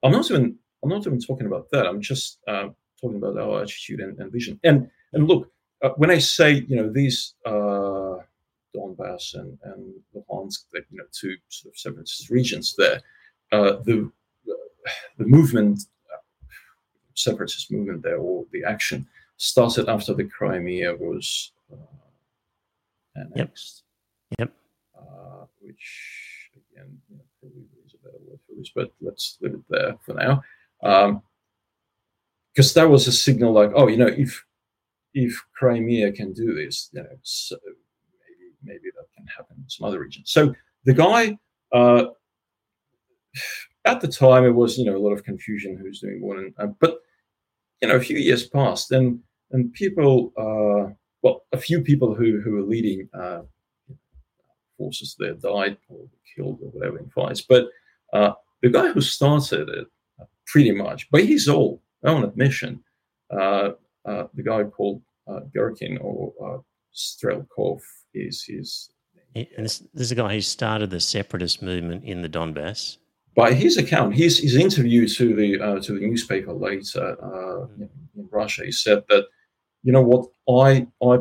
I'm 0.04 0.12
not 0.12 0.30
even 0.32 0.58
I'm 0.84 0.90
not 0.90 1.06
even 1.06 1.20
talking 1.20 1.46
about 1.46 1.70
that. 1.72 1.86
I'm 1.86 2.02
just 2.02 2.40
uh, 2.48 2.70
talking 3.00 3.18
about 3.18 3.38
our 3.38 3.62
attitude 3.62 4.00
and, 4.00 4.18
and 4.20 4.32
vision. 4.32 4.60
And 4.64 4.90
and 5.14 5.28
look, 5.28 5.52
uh, 5.82 5.90
when 5.98 6.12
I 6.12 6.20
say 6.20 6.66
you 6.68 6.76
know 6.76 6.92
these 6.92 7.34
uh, 7.46 8.18
Donbass 8.76 9.36
and 9.36 9.58
and 9.64 9.94
Luhansk, 10.16 10.66
you 10.74 10.98
know 10.98 11.06
two 11.12 11.36
sort 11.50 11.74
of 11.74 11.80
separatist 11.80 12.30
regions 12.30 12.76
there, 12.78 13.02
uh, 13.52 13.78
the 13.84 14.12
the 15.18 15.26
movement, 15.26 15.80
uh, 16.14 16.18
separatist 17.16 17.72
movement 17.72 18.04
there, 18.04 18.18
or 18.18 18.46
the 18.52 18.64
action 18.64 19.08
started 19.38 19.90
after 19.90 20.14
the 20.14 20.24
Crimea 20.24 20.96
was 20.96 21.52
uh, 21.72 21.76
annexed. 23.16 23.84
Yep. 24.40 24.54
Uh, 24.98 25.46
which 25.60 26.50
again, 26.56 26.98
you 27.10 27.18
know, 27.18 27.24
probably 27.40 27.64
is 27.86 27.96
a 27.96 28.06
better 28.06 28.24
word 28.28 28.40
for 28.48 28.56
this, 28.56 28.72
but 28.74 28.92
let's 29.02 29.38
leave 29.42 29.56
it 29.56 29.62
there 29.70 29.98
for 30.06 30.14
now. 30.14 30.44
because 32.54 32.78
um, 32.78 32.82
that 32.82 32.90
was 32.90 33.08
a 33.08 33.12
signal 33.12 33.52
like, 33.52 33.72
oh, 33.76 33.88
you 33.88 33.98
know, 33.98 34.08
if 34.08 34.46
if 35.14 35.42
Crimea 35.56 36.12
can 36.12 36.34
do 36.34 36.54
this, 36.54 36.90
you 36.94 37.02
know, 37.02 37.10
so 37.24 37.58
maybe 37.66 38.54
maybe 38.64 38.92
that 38.96 39.08
can 39.16 39.26
happen 39.28 39.58
in 39.62 39.70
some 39.70 39.88
other 39.88 40.00
regions. 40.00 40.32
So 40.32 40.54
the 40.86 40.94
guy 40.94 41.38
uh, 41.72 42.06
at 43.86 44.02
the 44.02 44.08
time 44.08 44.46
it 44.46 44.56
was 44.56 44.78
you 44.78 44.86
know 44.86 44.96
a 44.96 45.00
lot 45.00 45.12
of 45.12 45.24
confusion 45.24 45.78
who's 45.78 46.00
doing 46.00 46.22
what, 46.22 46.38
and, 46.38 46.54
uh, 46.58 46.68
but 46.80 47.00
you 47.82 47.88
know 47.88 47.96
a 47.96 48.02
few 48.02 48.18
years 48.18 48.48
passed 48.48 48.92
and 48.92 49.20
and 49.52 49.74
people 49.74 50.32
uh, 50.38 50.94
well 51.22 51.44
a 51.52 51.58
few 51.58 51.82
people 51.82 52.14
who 52.16 52.42
who 52.42 52.52
were 52.52 52.62
leading 52.62 53.08
uh, 53.14 53.42
forces 54.78 55.16
there 55.20 55.34
died 55.34 55.78
or 55.90 56.08
killed 56.36 56.60
or 56.62 56.70
whatever 56.70 56.98
in 56.98 57.10
fights, 57.10 57.42
but 57.42 57.68
uh, 58.14 58.32
the 58.62 58.70
guy 58.70 58.92
who 58.92 59.02
started 59.02 59.70
it 59.70 59.88
uh, 60.20 60.26
pretty 60.48 60.72
much 60.72 61.10
by 61.12 61.22
his 61.22 61.48
own 61.48 61.80
own 62.04 62.24
admission 62.24 62.84
uh, 64.06 64.26
the 64.34 64.44
guy 64.44 64.64
called 64.64 65.02
uh, 65.28 65.42
Girkin 65.56 65.98
or 66.02 66.34
uh, 66.44 66.58
Strelkov 66.94 67.80
is 68.14 68.44
his. 68.48 68.90
And 69.36 69.48
this, 69.58 69.80
this 69.94 70.04
is 70.04 70.12
a 70.12 70.16
guy 70.16 70.34
who 70.34 70.42
started 70.42 70.90
the 70.90 71.00
separatist 71.00 71.62
movement 71.62 72.04
in 72.04 72.22
the 72.22 72.30
Donbass. 72.30 72.98
By 73.34 73.54
his 73.54 73.78
account, 73.78 74.14
his, 74.14 74.40
his 74.40 74.56
interview 74.56 75.08
to 75.08 75.36
the 75.36 75.62
uh, 75.62 75.80
to 75.80 75.94
the 75.94 76.06
newspaper 76.06 76.52
later 76.52 77.16
uh, 77.24 77.68
in, 77.78 77.90
in 78.18 78.28
Russia, 78.30 78.66
he 78.66 78.74
said 78.74 79.04
that, 79.08 79.28
you 79.84 79.94
know 79.94 80.02
what, 80.02 80.28
I 80.50 80.86
I 81.02 81.20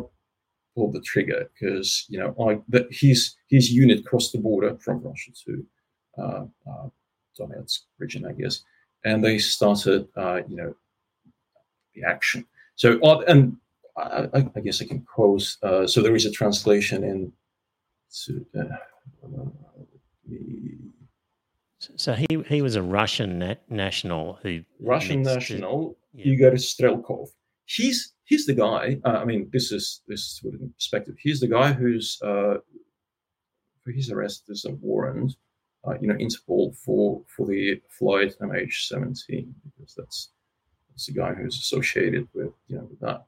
pulled 0.74 0.92
the 0.94 1.00
trigger 1.00 1.48
because 1.52 2.06
you 2.08 2.18
know 2.18 2.34
I 2.44 2.60
that 2.68 2.86
his 2.90 3.36
his 3.48 3.70
unit 3.70 4.04
crossed 4.04 4.32
the 4.32 4.38
border 4.38 4.76
from 4.78 5.02
Russia 5.02 5.30
to 5.44 5.66
uh, 6.18 6.44
uh, 6.68 6.88
Donetsk 7.38 7.80
region, 7.98 8.26
I 8.26 8.32
guess, 8.32 8.62
and 9.04 9.24
they 9.24 9.38
started 9.38 10.08
uh, 10.16 10.40
you 10.48 10.56
know 10.56 10.74
the 11.94 12.02
action. 12.04 12.44
So, 12.80 12.98
uh, 13.00 13.22
and 13.28 13.58
I, 13.98 14.48
I, 14.56 14.60
guess 14.60 14.80
I 14.80 14.86
can 14.86 15.02
quote. 15.02 15.54
Uh, 15.62 15.86
so 15.86 16.00
there 16.00 16.14
is 16.14 16.24
a 16.24 16.30
translation 16.30 17.04
in. 17.04 17.30
Uh, 18.58 18.76
so 21.96 22.14
he 22.14 22.26
he 22.46 22.62
was 22.62 22.76
a 22.76 22.82
Russian 22.82 23.38
nat- 23.38 23.70
national 23.70 24.38
who 24.42 24.60
Russian 24.80 25.20
national 25.20 25.98
yeah. 26.14 26.32
Igor 26.32 26.52
Strelkov. 26.52 27.28
He's 27.66 28.14
he's 28.24 28.46
the 28.46 28.54
guy. 28.54 28.98
Uh, 29.04 29.18
I 29.22 29.26
mean, 29.26 29.50
this 29.52 29.72
is 29.72 30.00
this 30.08 30.20
is 30.20 30.40
with 30.42 30.74
perspective. 30.74 31.16
He's 31.18 31.40
the 31.40 31.48
guy 31.48 31.74
who's 31.74 32.18
uh, 32.24 32.54
for 33.84 33.90
his 33.92 34.10
arrest 34.10 34.44
there's 34.46 34.64
a 34.64 34.72
warrant. 34.76 35.36
Uh, 35.86 35.96
you 36.00 36.08
know, 36.08 36.14
Interpol 36.14 36.74
for 36.78 37.22
for 37.36 37.46
the 37.46 37.78
flight 37.90 38.36
MH17 38.40 39.52
because 39.64 39.94
that's 39.94 40.30
it's 41.00 41.06
the 41.06 41.14
guy 41.14 41.32
who's 41.32 41.56
associated 41.56 42.28
with 42.34 42.52
you 42.68 42.76
know 42.76 42.84
with 42.84 43.00
that. 43.00 43.24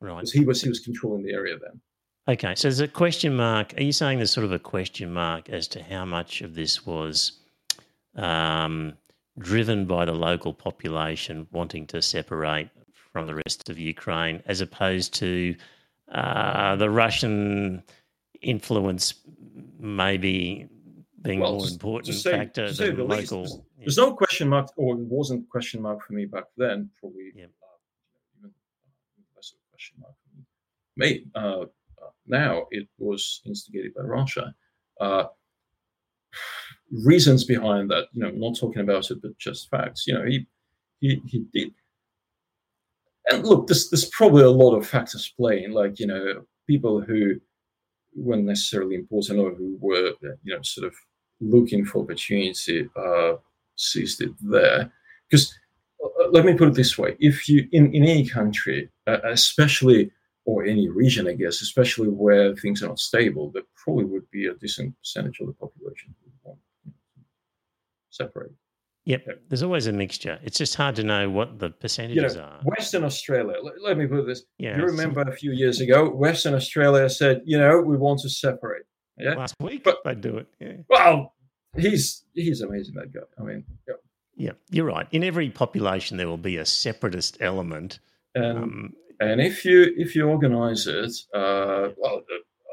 Right. 0.00 0.16
Because 0.16 0.32
he 0.32 0.44
was 0.44 0.62
he 0.62 0.68
was 0.68 0.78
controlling 0.78 1.24
the 1.24 1.32
area 1.32 1.56
then. 1.58 1.80
Okay, 2.28 2.54
so 2.54 2.68
there's 2.68 2.78
a 2.78 2.86
question 2.86 3.34
mark. 3.34 3.74
Are 3.76 3.82
you 3.82 3.90
saying 3.90 4.18
there's 4.18 4.30
sort 4.30 4.44
of 4.44 4.52
a 4.52 4.58
question 4.58 5.12
mark 5.12 5.48
as 5.48 5.66
to 5.68 5.82
how 5.82 6.04
much 6.04 6.42
of 6.42 6.54
this 6.54 6.86
was 6.86 7.32
um, 8.14 8.92
driven 9.38 9.86
by 9.86 10.04
the 10.04 10.12
local 10.12 10.52
population 10.52 11.48
wanting 11.50 11.86
to 11.88 12.02
separate 12.02 12.68
from 13.12 13.26
the 13.26 13.34
rest 13.34 13.68
of 13.68 13.78
Ukraine, 13.78 14.40
as 14.46 14.60
opposed 14.60 15.14
to 15.14 15.56
uh, 16.12 16.76
the 16.76 16.90
Russian 16.90 17.82
influence 18.42 19.14
maybe 19.80 20.68
being 21.22 21.40
well, 21.40 21.56
more 21.56 21.66
important 21.66 22.06
to 22.06 22.12
say, 22.12 22.30
factor 22.30 22.70
than 22.70 22.96
the 22.96 23.04
local. 23.04 23.42
Least, 23.42 23.60
there's, 23.78 23.96
there's, 23.96 24.08
no 24.08 24.14
question 24.14 24.48
mark, 24.48 24.70
or 24.76 24.94
it 24.94 25.00
wasn't 25.00 25.48
question 25.48 25.82
mark 25.82 26.04
for 26.04 26.12
me 26.12 26.24
back 26.26 26.44
then. 26.56 26.90
Probably 27.00 27.32
yeah. 27.34 27.44
uh, 27.44 28.38
even 28.38 28.52
less 29.36 29.52
of 29.52 29.58
a 29.58 29.70
question 29.70 29.96
mark 30.00 30.14
for 30.24 31.00
me. 31.00 31.26
Uh, 31.34 31.62
uh, 32.02 32.10
now 32.26 32.66
it 32.70 32.88
was 32.98 33.40
instigated 33.46 33.94
by 33.94 34.02
Russia. 34.02 34.54
Uh, 35.00 35.24
reasons 37.04 37.44
behind 37.44 37.90
that, 37.90 38.06
you 38.12 38.22
know, 38.22 38.30
not 38.30 38.58
talking 38.58 38.82
about 38.82 39.10
it, 39.10 39.22
but 39.22 39.36
just 39.38 39.70
facts. 39.70 40.06
You 40.06 40.14
know, 40.14 40.24
he 40.24 40.46
he 41.00 41.22
he 41.26 41.44
did. 41.52 41.72
And 43.30 43.44
look, 43.44 43.66
there's 43.66 43.90
there's 43.90 44.08
probably 44.10 44.42
a 44.42 44.50
lot 44.50 44.74
of 44.74 44.86
factors 44.86 45.32
playing, 45.38 45.72
like 45.72 46.00
you 46.00 46.06
know, 46.06 46.42
people 46.66 47.00
who 47.00 47.34
weren't 48.14 48.44
necessarily 48.44 48.96
important 48.96 49.38
or 49.38 49.54
who 49.54 49.76
were, 49.80 50.12
you 50.42 50.54
know, 50.54 50.62
sort 50.62 50.86
of 50.86 50.94
looking 51.40 51.84
for 51.84 52.02
opportunity 52.02 52.88
uh, 52.96 53.34
seized 53.78 54.20
it 54.20 54.30
there. 54.40 54.92
Because 55.30 55.54
uh, 56.02 56.28
let 56.30 56.44
me 56.44 56.54
put 56.54 56.68
it 56.68 56.74
this 56.74 56.98
way: 56.98 57.16
if 57.18 57.48
you 57.48 57.68
in 57.72 57.94
in 57.94 58.04
any 58.04 58.26
country, 58.26 58.90
uh, 59.06 59.18
especially 59.24 60.10
or 60.48 60.64
any 60.64 60.88
region, 60.88 61.28
I 61.28 61.34
guess, 61.34 61.60
especially 61.60 62.08
where 62.08 62.56
things 62.56 62.82
are 62.82 62.88
not 62.88 62.98
stable, 62.98 63.50
there 63.52 63.64
probably 63.76 64.06
would 64.06 64.30
be 64.30 64.46
a 64.46 64.54
decent 64.54 64.98
percentage 64.98 65.40
of 65.40 65.48
the 65.48 65.52
population 65.52 66.14
who 66.24 66.30
want 66.42 66.58
to 66.84 66.92
separate. 68.08 68.52
Yep. 69.04 69.24
yep. 69.26 69.42
There's 69.48 69.62
always 69.62 69.86
a 69.88 69.92
mixture. 69.92 70.38
It's 70.42 70.56
just 70.56 70.74
hard 70.74 70.96
to 70.96 71.02
know 71.02 71.28
what 71.28 71.58
the 71.58 71.68
percentages 71.68 72.34
you 72.34 72.40
know, 72.40 72.46
are. 72.46 72.60
Western 72.64 73.04
Australia, 73.04 73.56
let, 73.62 73.74
let, 73.82 73.98
me 73.98 74.06
put 74.06 74.26
this. 74.26 74.44
Yeah, 74.58 74.78
you 74.78 74.84
remember 74.84 75.20
a 75.20 75.32
few 75.32 75.52
years 75.52 75.82
ago, 75.82 76.08
Western 76.08 76.54
Australia 76.54 77.10
said, 77.10 77.42
you 77.44 77.58
know, 77.58 77.80
we 77.80 77.98
want 77.98 78.20
to 78.20 78.30
separate. 78.30 78.84
Yeah. 79.18 79.34
Last 79.34 79.54
week, 79.60 79.84
but 79.84 79.98
they 80.04 80.14
do 80.14 80.38
it. 80.38 80.46
Yeah. 80.60 80.72
Well, 80.88 81.34
he's 81.76 82.24
he's 82.34 82.60
amazing, 82.60 82.94
that 82.94 83.12
guy. 83.12 83.20
I 83.38 83.42
mean, 83.42 83.64
yeah. 83.86 83.94
yeah, 84.36 84.52
you're 84.70 84.86
right. 84.86 85.06
In 85.10 85.24
every 85.24 85.50
population, 85.50 86.16
there 86.16 86.28
will 86.28 86.36
be 86.36 86.56
a 86.56 86.66
separatist 86.66 87.38
element. 87.40 87.98
And, 88.34 88.58
um, 88.58 88.92
and 89.20 89.40
if 89.40 89.64
you 89.64 89.92
if 89.96 90.14
you 90.14 90.28
organize 90.28 90.86
it, 90.86 91.12
uh, 91.34 91.88
well, 91.96 92.22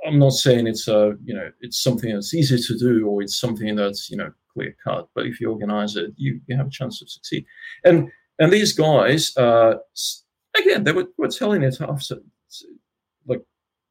I'm 0.05 0.19
not 0.19 0.33
saying 0.33 0.67
it's 0.67 0.87
a 0.87 1.15
you 1.23 1.33
know 1.33 1.51
it's 1.61 1.81
something 1.81 2.13
that's 2.13 2.33
easy 2.33 2.57
to 2.57 2.77
do 2.77 3.07
or 3.07 3.21
it's 3.21 3.39
something 3.39 3.75
that's 3.75 4.09
you 4.09 4.17
know 4.17 4.31
clear 4.53 4.75
cut. 4.83 5.09
But 5.13 5.25
if 5.25 5.39
you 5.39 5.51
organize 5.51 5.95
it, 5.95 6.11
you, 6.17 6.39
you 6.47 6.57
have 6.57 6.67
a 6.67 6.71
chance 6.71 6.99
to 6.99 7.07
succeed. 7.07 7.45
And 7.83 8.11
and 8.39 8.51
these 8.51 8.73
guys, 8.73 9.35
uh, 9.37 9.75
again, 10.57 10.83
they 10.83 10.91
were, 10.91 11.07
were 11.17 11.29
telling 11.29 11.63
it 11.63 11.77
after, 11.81 12.17
like 13.25 13.43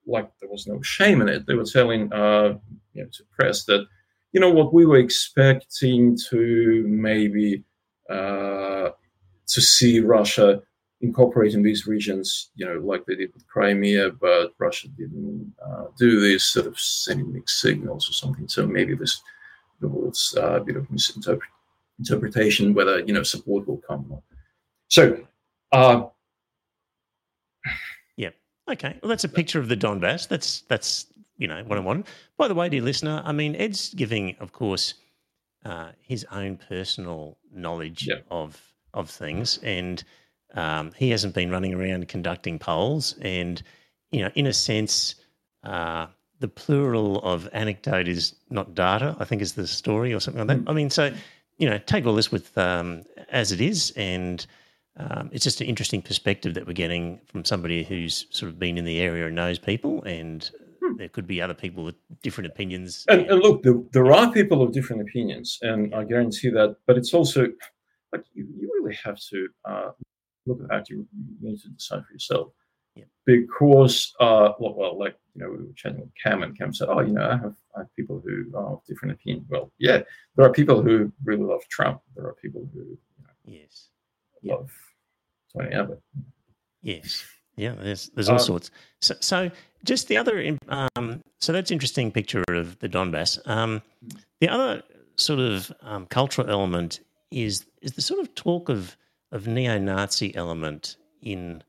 like 0.07 0.31
there 0.41 0.51
was 0.51 0.67
no 0.67 0.81
shame 0.83 1.21
in 1.23 1.29
it. 1.29 1.47
They 1.47 1.55
were 1.55 1.65
telling 1.65 2.13
uh, 2.13 2.59
you 2.93 3.03
know 3.03 3.09
to 3.13 3.25
press 3.37 3.65
that 3.65 3.87
you 4.35 4.41
know 4.41 4.51
what 4.51 4.75
we 4.75 4.85
were 4.85 4.99
expecting 4.99 6.19
to 6.29 6.85
maybe 6.89 7.63
uh, 8.11 8.91
to 9.47 9.61
see 9.61 10.01
Russia 10.01 10.61
incorporating 11.01 11.63
these 11.63 11.87
regions, 11.87 12.51
you 12.57 12.67
know, 12.67 12.81
like 12.81 13.05
they 13.07 13.15
did 13.15 13.33
with 13.33 13.47
Crimea, 13.47 14.11
but 14.11 14.53
Russia 14.59 14.89
didn't 14.89 15.53
uh, 15.65 15.85
do 15.99 16.21
this, 16.21 16.45
sort 16.45 16.67
of 16.67 16.79
sending 16.79 17.33
mixed 17.33 17.61
signals 17.61 18.09
or 18.09 18.13
something. 18.13 18.49
So 18.49 18.67
maybe 18.67 18.95
this 18.95 19.23
uh, 19.83 20.55
a 20.55 20.61
bit 20.61 20.77
of 20.77 20.87
misinterpretation 20.91 22.75
whether 22.75 23.01
you 23.01 23.13
know 23.13 23.23
support 23.23 23.69
will 23.69 23.83
come 23.89 24.07
or 24.09 24.15
not. 24.15 24.23
So, 24.89 25.27
uh, 25.73 26.07
yeah, 28.17 28.31
okay. 28.69 28.99
Well, 29.01 29.11
that's 29.11 29.25
a 29.25 29.29
picture 29.29 29.61
of 29.61 29.69
the 29.69 29.77
Donbass. 29.77 30.27
That's 30.27 30.63
that's 30.63 31.07
you 31.37 31.49
know 31.49 31.63
what 31.65 31.79
I 31.79 31.81
want. 31.81 32.07
By 32.37 32.49
the 32.49 32.55
way, 32.55 32.69
dear 32.69 32.83
listener, 32.83 33.23
I 33.25 33.33
mean 33.33 33.57
Ed's 33.57 33.93
giving, 33.95 34.37
of 34.41 34.53
course, 34.53 34.95
uh, 35.65 35.91
his 36.01 36.25
own 36.31 36.59
personal 36.69 37.39
knowledge 37.53 38.07
yeah. 38.09 38.17
of 38.31 38.61
of 38.93 39.11
things, 39.11 39.59
and 39.63 40.03
um, 40.55 40.93
he 40.97 41.11
hasn't 41.11 41.35
been 41.35 41.51
running 41.51 41.75
around 41.75 42.09
conducting 42.09 42.59
polls, 42.59 43.17
and 43.21 43.63
you 44.11 44.23
know, 44.23 44.31
in 44.35 44.47
a 44.47 44.53
sense. 44.53 45.17
Uh, 45.63 46.07
the 46.41 46.49
plural 46.49 47.21
of 47.23 47.49
anecdote 47.53 48.07
is 48.07 48.35
not 48.51 48.75
data, 48.75 49.17
I 49.19 49.25
think 49.25 49.41
is 49.41 49.55
the 49.55 49.67
story 49.67 50.13
or 50.13 50.21
something 50.21 50.47
like 50.47 50.59
that. 50.59 50.65
Mm. 50.65 50.71
I 50.71 50.75
mean, 50.75 50.91
so, 50.91 51.11
you 51.57 51.71
know, 51.71 51.79
take 51.79 52.05
all 52.05 52.15
this 52.15 52.31
with 52.31 52.59
um, 52.59 53.05
as 53.31 53.51
it 53.51 53.63
is. 53.63 53.93
And 53.97 54.45
um, 54.99 55.31
it's 55.33 55.45
just 55.45 55.63
an 55.63 55.69
interesting 55.69 56.03
perspective 56.03 56.53
that 56.55 56.67
we're 56.67 56.75
getting 56.75 57.21
from 57.27 57.47
somebody 57.47 57.83
who's 57.83 58.27
sort 58.29 58.51
of 58.51 58.59
been 58.59 58.77
in 58.77 58.85
the 58.85 59.01
area 59.01 59.27
and 59.27 59.35
knows 59.35 59.59
people. 59.59 60.03
And. 60.03 60.51
There 60.97 61.09
could 61.09 61.27
be 61.27 61.41
other 61.41 61.55
people 61.55 61.85
with 61.85 61.97
different 62.23 62.51
opinions. 62.51 63.05
And, 63.09 63.23
and 63.23 63.41
look, 63.41 63.63
there, 63.63 63.75
there, 63.93 64.13
are 64.13 64.33
people 64.33 64.63
of 64.63 64.73
different 64.73 65.03
opinions. 65.03 65.59
And 65.63 65.95
I 65.95 66.05
guarantee 66.05 66.51
that. 66.51 66.77
But 66.87 66.97
it's 66.99 67.15
also 67.15 67.49
like 68.13 68.25
you, 68.35 68.47
you 68.59 68.71
really 68.83 68.97
have 69.05 69.19
to 69.31 69.49
uh, 69.65 69.91
look 70.47 70.61
at 70.63 70.69
that. 70.69 70.91
You, 70.91 71.07
you 71.41 71.51
need 71.51 71.61
to 71.63 71.69
decide 71.69 72.05
for 72.07 72.13
yourself. 72.13 72.49
Yeah. 72.95 73.05
Because, 73.27 74.15
uh, 74.21 74.53
well, 74.59 74.75
well, 74.75 74.99
like 74.99 75.17
you 75.35 75.43
know, 75.43 75.51
we 75.51 75.57
were 75.57 75.73
chatting 75.75 76.01
with 76.01 76.11
Cam, 76.23 76.43
and 76.43 76.57
Cam 76.57 76.73
said, 76.73 76.89
"Oh, 76.89 77.01
you 77.01 77.13
know, 77.13 77.27
I 77.29 77.37
have, 77.37 77.55
I 77.77 77.81
have 77.81 77.97
people 77.97 78.23
who 78.25 78.57
are 78.57 78.75
of 78.75 78.85
different 78.87 79.15
opinion." 79.15 79.45
Well, 79.49 79.73
yeah, 79.79 80.03
there 80.37 80.47
are 80.47 80.53
people 80.53 80.81
who 80.81 81.13
really 81.25 81.43
love 81.43 81.63
Trump. 81.69 82.01
There 82.15 82.27
are 82.27 82.35
people 82.35 82.69
who, 82.73 82.81
you 82.81 82.99
know, 83.19 83.33
yes, 83.45 83.89
love 84.45 84.71
Tony 85.53 85.75
Abbott. 85.75 86.01
Yes, 86.83 87.25
yeah, 87.57 87.75
there's 87.79 88.09
there's 88.11 88.29
all 88.29 88.37
um, 88.37 88.41
sorts. 88.41 88.71
So, 89.01 89.15
so 89.21 89.51
just 89.85 90.09
the 90.09 90.17
other, 90.17 90.57
um, 90.69 91.23
so 91.41 91.53
that's 91.53 91.71
interesting 91.71 92.11
picture 92.11 92.43
of 92.49 92.79
the 92.79 92.89
Donbass. 92.89 93.39
Um, 93.49 93.83
the 94.41 94.49
other 94.49 94.83
sort 95.17 95.41
of 95.41 95.73
um, 95.83 96.07
cultural 96.07 96.49
element 96.51 97.01
is 97.31 97.67
is 97.83 97.93
the 97.93 98.03
sort 98.03 98.21
of 98.21 98.35
talk 98.35 98.69
of 98.69 98.97
of 99.33 99.47
neo-Nazi 99.47 100.35
element 100.35 100.97
in 101.23 101.63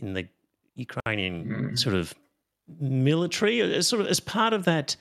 in 0.00 0.14
the 0.14 0.28
Ukrainian 0.74 1.44
mm. 1.44 1.78
sort 1.78 1.94
of 1.94 2.14
military 2.80 3.60
as 3.60 3.86
sort 3.86 4.02
of 4.02 4.08
as 4.08 4.20
part 4.20 4.52
of 4.52 4.64
that 4.64 4.96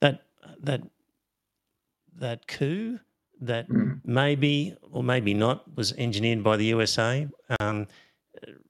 that 0.00 0.22
that 0.60 0.82
that 2.18 2.46
coup 2.46 2.98
that 3.40 3.68
mm. 3.68 4.00
maybe 4.04 4.74
or 4.92 5.02
maybe 5.02 5.34
not 5.34 5.76
was 5.76 5.92
engineered 5.94 6.42
by 6.42 6.56
the 6.56 6.64
USA, 6.66 7.26
um, 7.60 7.86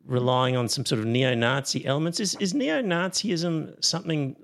relying 0.05 0.57
on 0.57 0.69
some 0.69 0.85
sort 0.85 1.01
of 1.01 1.07
neo-Nazi 1.07 1.85
elements. 1.87 2.21
Is 2.21 2.35
is 2.37 2.55
neo-Nazism 2.55 3.83
something 3.85 4.37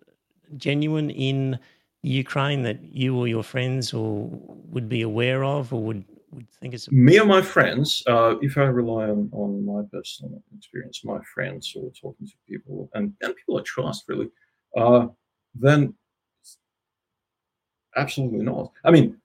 genuine 0.57 1.11
in 1.11 1.59
Ukraine 2.03 2.63
that 2.63 2.83
you 2.83 3.17
or 3.17 3.29
your 3.29 3.43
friends 3.43 3.95
or 3.95 4.29
would 4.73 4.89
be 4.89 5.03
aware 5.03 5.45
of 5.45 5.73
or 5.73 5.83
would 5.83 6.05
would 6.33 6.49
think 6.61 6.75
it's 6.75 6.91
me 6.91 7.19
or 7.19 7.27
my 7.27 7.43
friends. 7.43 8.03
Uh, 8.07 8.37
if 8.41 8.57
I 8.57 8.63
rely 8.63 9.05
on, 9.05 9.31
on 9.33 9.65
my 9.65 9.83
personal 9.93 10.43
experience, 10.57 11.05
my 11.05 11.21
friends 11.35 11.75
or 11.77 11.91
talking 11.91 12.27
to 12.27 12.35
people 12.49 12.89
and, 12.95 13.13
and 13.21 13.37
people 13.37 13.59
I 13.59 13.63
trust 13.63 14.05
really, 14.09 14.29
uh, 14.77 15.07
then 15.55 15.95
absolutely 17.97 18.43
not. 18.43 18.73
I 18.85 18.91
mean, 18.91 19.21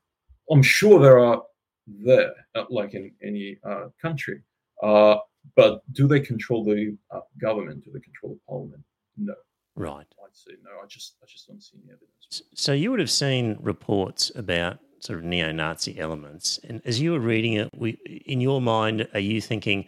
I'm 0.51 0.61
sure 0.61 0.99
there 0.99 1.19
are 1.19 1.43
there, 1.87 2.33
uh, 2.55 2.65
like 2.69 2.93
in 2.93 3.11
any 3.23 3.57
uh, 3.63 3.85
country, 4.01 4.41
uh, 4.83 5.17
but 5.55 5.81
do 5.93 6.07
they 6.07 6.19
control 6.19 6.63
the 6.63 6.97
uh, 7.11 7.21
government? 7.39 7.83
Do 7.83 7.91
they 7.91 7.99
control 7.99 8.33
the 8.33 8.39
parliament? 8.47 8.83
No. 9.17 9.33
Right. 9.75 10.07
I'd 10.23 10.35
say 10.35 10.51
no. 10.63 10.71
I 10.83 10.87
just 10.87 11.15
I 11.21 11.25
just 11.27 11.47
don't 11.47 11.61
see 11.61 11.77
any 11.77 11.91
evidence. 11.91 12.41
So 12.53 12.73
you 12.73 12.91
would 12.91 12.99
have 12.99 13.11
seen 13.11 13.57
reports 13.61 14.31
about 14.35 14.79
sort 14.99 15.19
of 15.19 15.25
neo-Nazi 15.25 15.99
elements. 15.99 16.59
And 16.67 16.81
as 16.85 16.99
you 16.99 17.11
were 17.11 17.19
reading 17.19 17.53
it, 17.53 17.69
we, 17.75 17.91
in 18.25 18.41
your 18.41 18.59
mind, 18.59 19.07
are 19.13 19.19
you 19.19 19.39
thinking 19.39 19.85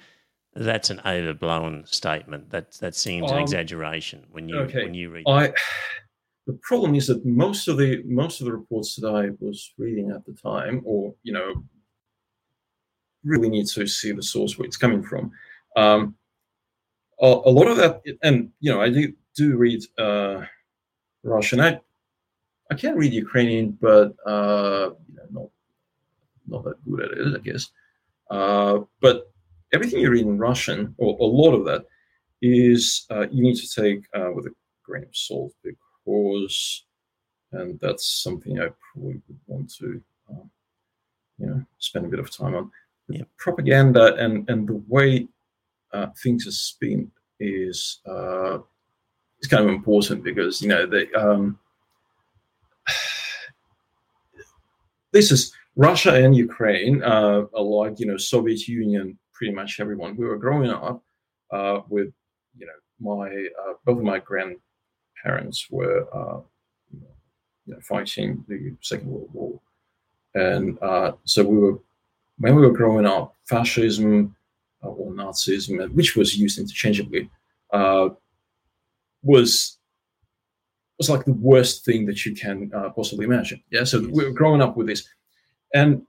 that's 0.56 0.90
an 0.90 1.02
overblown 1.06 1.86
statement? 1.86 2.52
That 2.52 2.74
that 2.80 2.96
seems 2.96 3.32
um, 3.32 3.38
an 3.38 3.44
exaggeration 3.44 4.26
when 4.32 4.48
you 4.48 4.60
okay. 4.60 4.84
when 4.84 4.94
you 4.94 5.10
read. 5.10 5.26
I, 5.28 5.54
the 6.48 6.58
problem 6.62 6.96
is 6.96 7.08
that 7.08 7.26
most 7.26 7.68
of 7.68 7.78
the 7.78 8.04
most 8.06 8.42
of 8.42 8.46
the 8.46 8.54
reports 8.54 8.96
that 8.96 9.08
I 9.08 9.30
was 9.40 9.74
reading 9.78 10.12
at 10.12 10.26
the 10.26 10.34
time, 10.34 10.82
or 10.86 11.14
you 11.24 11.34
know, 11.34 11.64
really 13.24 13.50
need 13.50 13.68
to 13.68 13.88
see 13.88 14.12
the 14.12 14.24
source 14.24 14.58
where 14.58 14.66
it's 14.66 14.78
coming 14.78 15.04
from. 15.04 15.32
Um, 15.76 16.16
a, 17.22 17.26
a 17.26 17.52
lot 17.52 17.68
of 17.68 17.78
that, 17.78 18.02
and 18.24 18.52
you 18.60 18.72
know, 18.72 18.82
I 18.82 18.90
do 18.90 19.14
do 19.36 19.58
read 19.58 19.84
uh, 19.98 20.46
Russian. 21.24 21.60
I 21.60 21.80
I 22.72 22.76
can't 22.76 22.98
read 22.98 23.14
Ukrainian, 23.14 23.72
but 23.82 24.16
uh, 24.26 24.92
you 25.08 25.16
know, 25.16 25.28
not 25.32 25.50
not 26.48 26.64
that 26.66 26.84
good 26.86 27.02
at 27.02 27.18
it, 27.18 27.36
I 27.36 27.40
guess. 27.40 27.70
Uh, 28.30 28.80
but 29.02 29.32
everything 29.74 30.00
you 30.00 30.12
read 30.12 30.26
in 30.26 30.38
Russian, 30.38 30.96
or 30.98 31.18
a 31.20 31.24
lot 31.24 31.54
of 31.54 31.66
that, 31.66 31.86
is 32.42 33.06
uh, 33.12 33.28
you 33.30 33.44
need 33.44 33.56
to 33.56 33.82
take 33.82 34.04
uh, 34.14 34.32
with 34.34 34.46
a 34.46 34.52
grain 34.84 35.04
of 35.04 35.16
salt 35.16 35.54
because, 35.64 36.86
and 37.52 37.80
that's 37.80 38.24
something 38.24 38.60
I 38.60 38.70
probably 38.94 39.22
would 39.28 39.40
want 39.48 39.74
to, 39.76 40.02
uh, 40.32 40.46
you 41.38 41.48
know, 41.48 41.66
spend 41.80 42.06
a 42.06 42.10
bit 42.10 42.20
of 42.20 42.36
time 42.36 42.56
on. 42.56 42.72
Yeah. 43.10 43.24
Propaganda 43.38 44.14
and 44.16 44.48
and 44.50 44.68
the 44.70 44.82
way 44.88 45.28
uh, 45.94 46.08
things 46.22 46.48
are 46.48 46.52
spent 46.52 47.10
is 47.40 48.02
is 49.42 49.48
kind 49.48 49.64
of 49.64 49.70
important 49.70 50.24
because 50.24 50.62
you 50.62 50.68
know 50.68 50.86
the 50.86 51.08
um, 51.16 51.58
this 55.12 55.32
is 55.32 55.54
Russia 55.76 56.14
and 56.14 56.36
Ukraine, 56.36 57.02
uh, 57.04 57.44
like 57.54 58.00
you 58.00 58.06
know 58.06 58.18
Soviet 58.18 58.68
Union, 58.68 59.18
pretty 59.34 59.54
much 59.54 59.80
everyone. 59.80 60.18
We 60.18 60.26
were 60.26 60.38
growing 60.38 60.70
up 60.70 61.02
uh, 61.52 61.80
with 61.88 62.12
you 62.58 62.68
know 62.68 62.74
my 63.00 63.30
uh, 63.30 63.74
both 63.86 64.00
of 64.00 64.04
my 64.04 64.20
grandparents 64.20 65.68
were 65.70 66.08
uh, 66.14 66.42
you 67.66 67.74
know, 67.74 67.80
fighting 67.82 68.44
the 68.48 68.76
Second 68.82 69.10
World 69.10 69.30
War, 69.34 69.62
and 70.36 70.78
uh, 70.82 71.14
so 71.24 71.46
we 71.46 71.58
were 71.58 71.80
when 72.40 72.56
we 72.56 72.62
were 72.62 72.74
growing 72.74 73.06
up, 73.06 73.36
fascism 73.48 74.24
uh, 74.24 74.39
or 74.82 75.12
Nazism, 75.12 75.94
which 75.94 76.16
was 76.16 76.38
used 76.38 76.60
interchangeably, 76.60 77.30
was 79.24 79.78
was 80.98 81.10
like 81.10 81.24
the 81.26 81.34
worst 81.34 81.86
thing 81.86 82.06
that 82.06 82.26
you 82.26 82.36
can 82.36 82.70
uh, 82.76 82.90
possibly 82.90 83.26
imagine. 83.26 83.64
Yeah, 83.72 83.86
so 83.86 84.02
yes. 84.02 84.12
we 84.12 84.26
are 84.26 84.32
growing 84.32 84.62
up 84.62 84.76
with 84.76 84.88
this, 84.88 85.08
and 85.74 86.02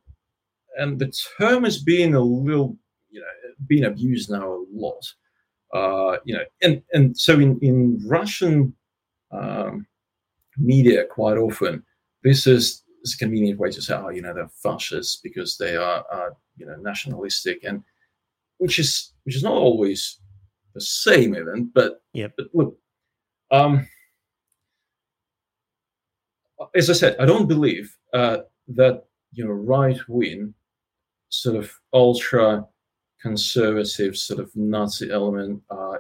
and 0.77 0.99
the 0.99 1.13
term 1.39 1.65
has 1.65 1.83
been 1.83 2.15
a 2.15 2.21
little, 2.21 2.77
you 3.11 3.21
know, 3.21 3.27
being 3.67 3.85
abused 3.85 4.31
now 4.31 4.47
a 4.53 4.65
lot. 4.73 5.05
uh, 5.73 6.17
you 6.25 6.35
know, 6.35 6.45
and 6.63 6.83
and 6.93 7.17
so 7.17 7.39
in 7.39 7.59
in 7.61 8.01
Russian 8.07 8.75
um, 9.31 9.87
media, 10.57 11.05
quite 11.05 11.39
often 11.39 11.83
this 12.23 12.47
is, 12.47 12.83
is, 13.03 13.15
a 13.15 13.19
convenient 13.19 13.59
way 13.59 13.71
to 13.71 13.81
say, 13.81 13.95
oh, 13.95 14.11
you 14.11 14.21
know, 14.21 14.35
they're 14.35 14.51
fascists 14.63 15.21
because 15.23 15.57
they 15.57 15.77
are, 15.77 16.05
uh, 16.13 16.31
you 16.57 16.67
know, 16.67 16.77
nationalistic, 16.77 17.65
and 17.65 17.83
which 18.61 18.79
is 18.79 19.13
which 19.25 19.35
is 19.37 19.43
not 19.43 19.55
always 19.55 20.21
the 20.75 20.81
same 20.81 21.35
event, 21.35 21.71
but 21.75 22.03
yeah, 22.13 22.29
but 22.37 22.47
look, 22.53 22.77
um, 23.51 23.89
as 26.75 26.91
I 26.91 26.93
said, 26.93 27.17
I 27.19 27.25
don't 27.25 27.49
believe 27.49 27.97
uh, 28.13 28.39
that 28.69 29.05
you 29.33 29.45
know 29.45 29.51
right 29.51 29.99
wing 30.09 30.55
sort 31.31 31.57
of 31.57 31.73
ultra 31.93 32.67
conservative 33.23 34.17
sort 34.17 34.41
of 34.41 34.55
Nazi 34.55 35.11
element, 35.11 35.63
uh, 35.71 35.75
or 35.75 35.99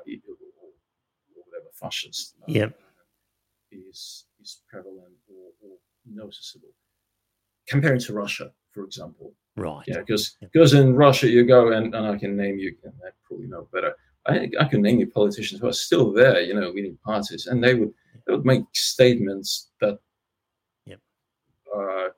whatever 1.34 1.70
fascist, 1.74 2.36
uh, 2.42 2.44
yep. 2.46 2.78
is 3.72 4.26
is 4.40 4.62
prevalent 4.68 5.16
or, 5.28 5.50
or, 5.62 5.76
noticeable 6.06 6.74
compared 7.68 8.00
to 8.00 8.12
Russia, 8.12 8.52
for 8.72 8.84
example. 8.84 9.32
Right. 9.56 9.84
Yeah, 9.86 9.98
because 9.98 10.36
because 10.40 10.74
in 10.74 10.94
Russia 10.94 11.28
you 11.28 11.44
go 11.44 11.72
and, 11.72 11.94
and 11.94 12.06
I 12.06 12.16
can 12.16 12.36
name 12.36 12.58
you, 12.58 12.74
and 12.84 12.94
I 13.04 13.10
probably 13.26 13.46
know 13.46 13.68
better. 13.72 13.94
I, 14.26 14.48
I 14.60 14.64
can 14.66 14.82
name 14.82 15.00
you 15.00 15.06
politicians 15.06 15.60
who 15.60 15.68
are 15.68 15.72
still 15.72 16.12
there, 16.12 16.40
you 16.40 16.54
know, 16.54 16.70
leading 16.70 16.98
parties, 17.04 17.46
and 17.46 17.62
they 17.62 17.74
would 17.74 17.92
they 18.26 18.34
would 18.34 18.44
make 18.44 18.62
statements 18.74 19.70
that, 19.80 19.98
yep. 20.86 21.00
uh, 21.74 22.08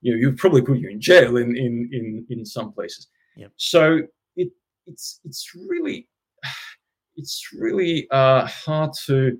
you 0.00 0.12
know, 0.12 0.18
you 0.18 0.32
probably 0.32 0.62
put 0.62 0.78
you 0.78 0.88
in 0.88 1.00
jail 1.00 1.36
in 1.36 1.56
in 1.56 1.90
in 1.92 2.26
in 2.30 2.46
some 2.46 2.72
places. 2.72 3.08
Yep. 3.36 3.52
So 3.56 4.00
it 4.36 4.48
it's 4.86 5.20
it's 5.24 5.52
really 5.68 6.08
it's 7.16 7.50
really 7.58 8.08
uh, 8.10 8.46
hard 8.46 8.92
to 9.06 9.38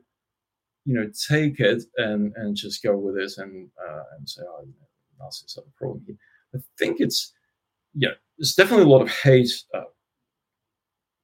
you 0.85 0.95
know 0.95 1.11
take 1.29 1.61
it 1.61 1.83
and 1.97 2.33
and 2.37 2.55
just 2.55 2.83
go 2.83 2.97
with 2.97 3.17
it 3.17 3.33
and 3.39 3.71
uh, 3.89 4.03
and 4.19 4.29
say 4.29 4.43
oh 4.47 4.61
you 4.63 4.75
know, 4.79 5.25
Nazis 5.25 5.55
have 5.57 5.65
a 5.65 5.79
problem 5.79 6.03
here. 6.07 6.17
I 6.55 6.59
think 6.79 7.01
it's 7.01 7.33
yeah 7.95 8.11
there's 8.39 8.55
definitely 8.55 8.87
a 8.87 8.89
lot 8.89 9.03
of 9.03 9.11
hate 9.11 9.53
uh, 9.75 9.85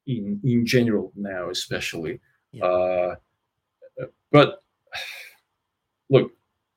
in 0.06 0.40
in 0.44 0.66
general 0.66 1.12
now 1.16 1.50
especially 1.50 2.20
yeah. 2.52 2.64
uh, 2.64 3.14
but 4.30 4.62
look 6.10 6.32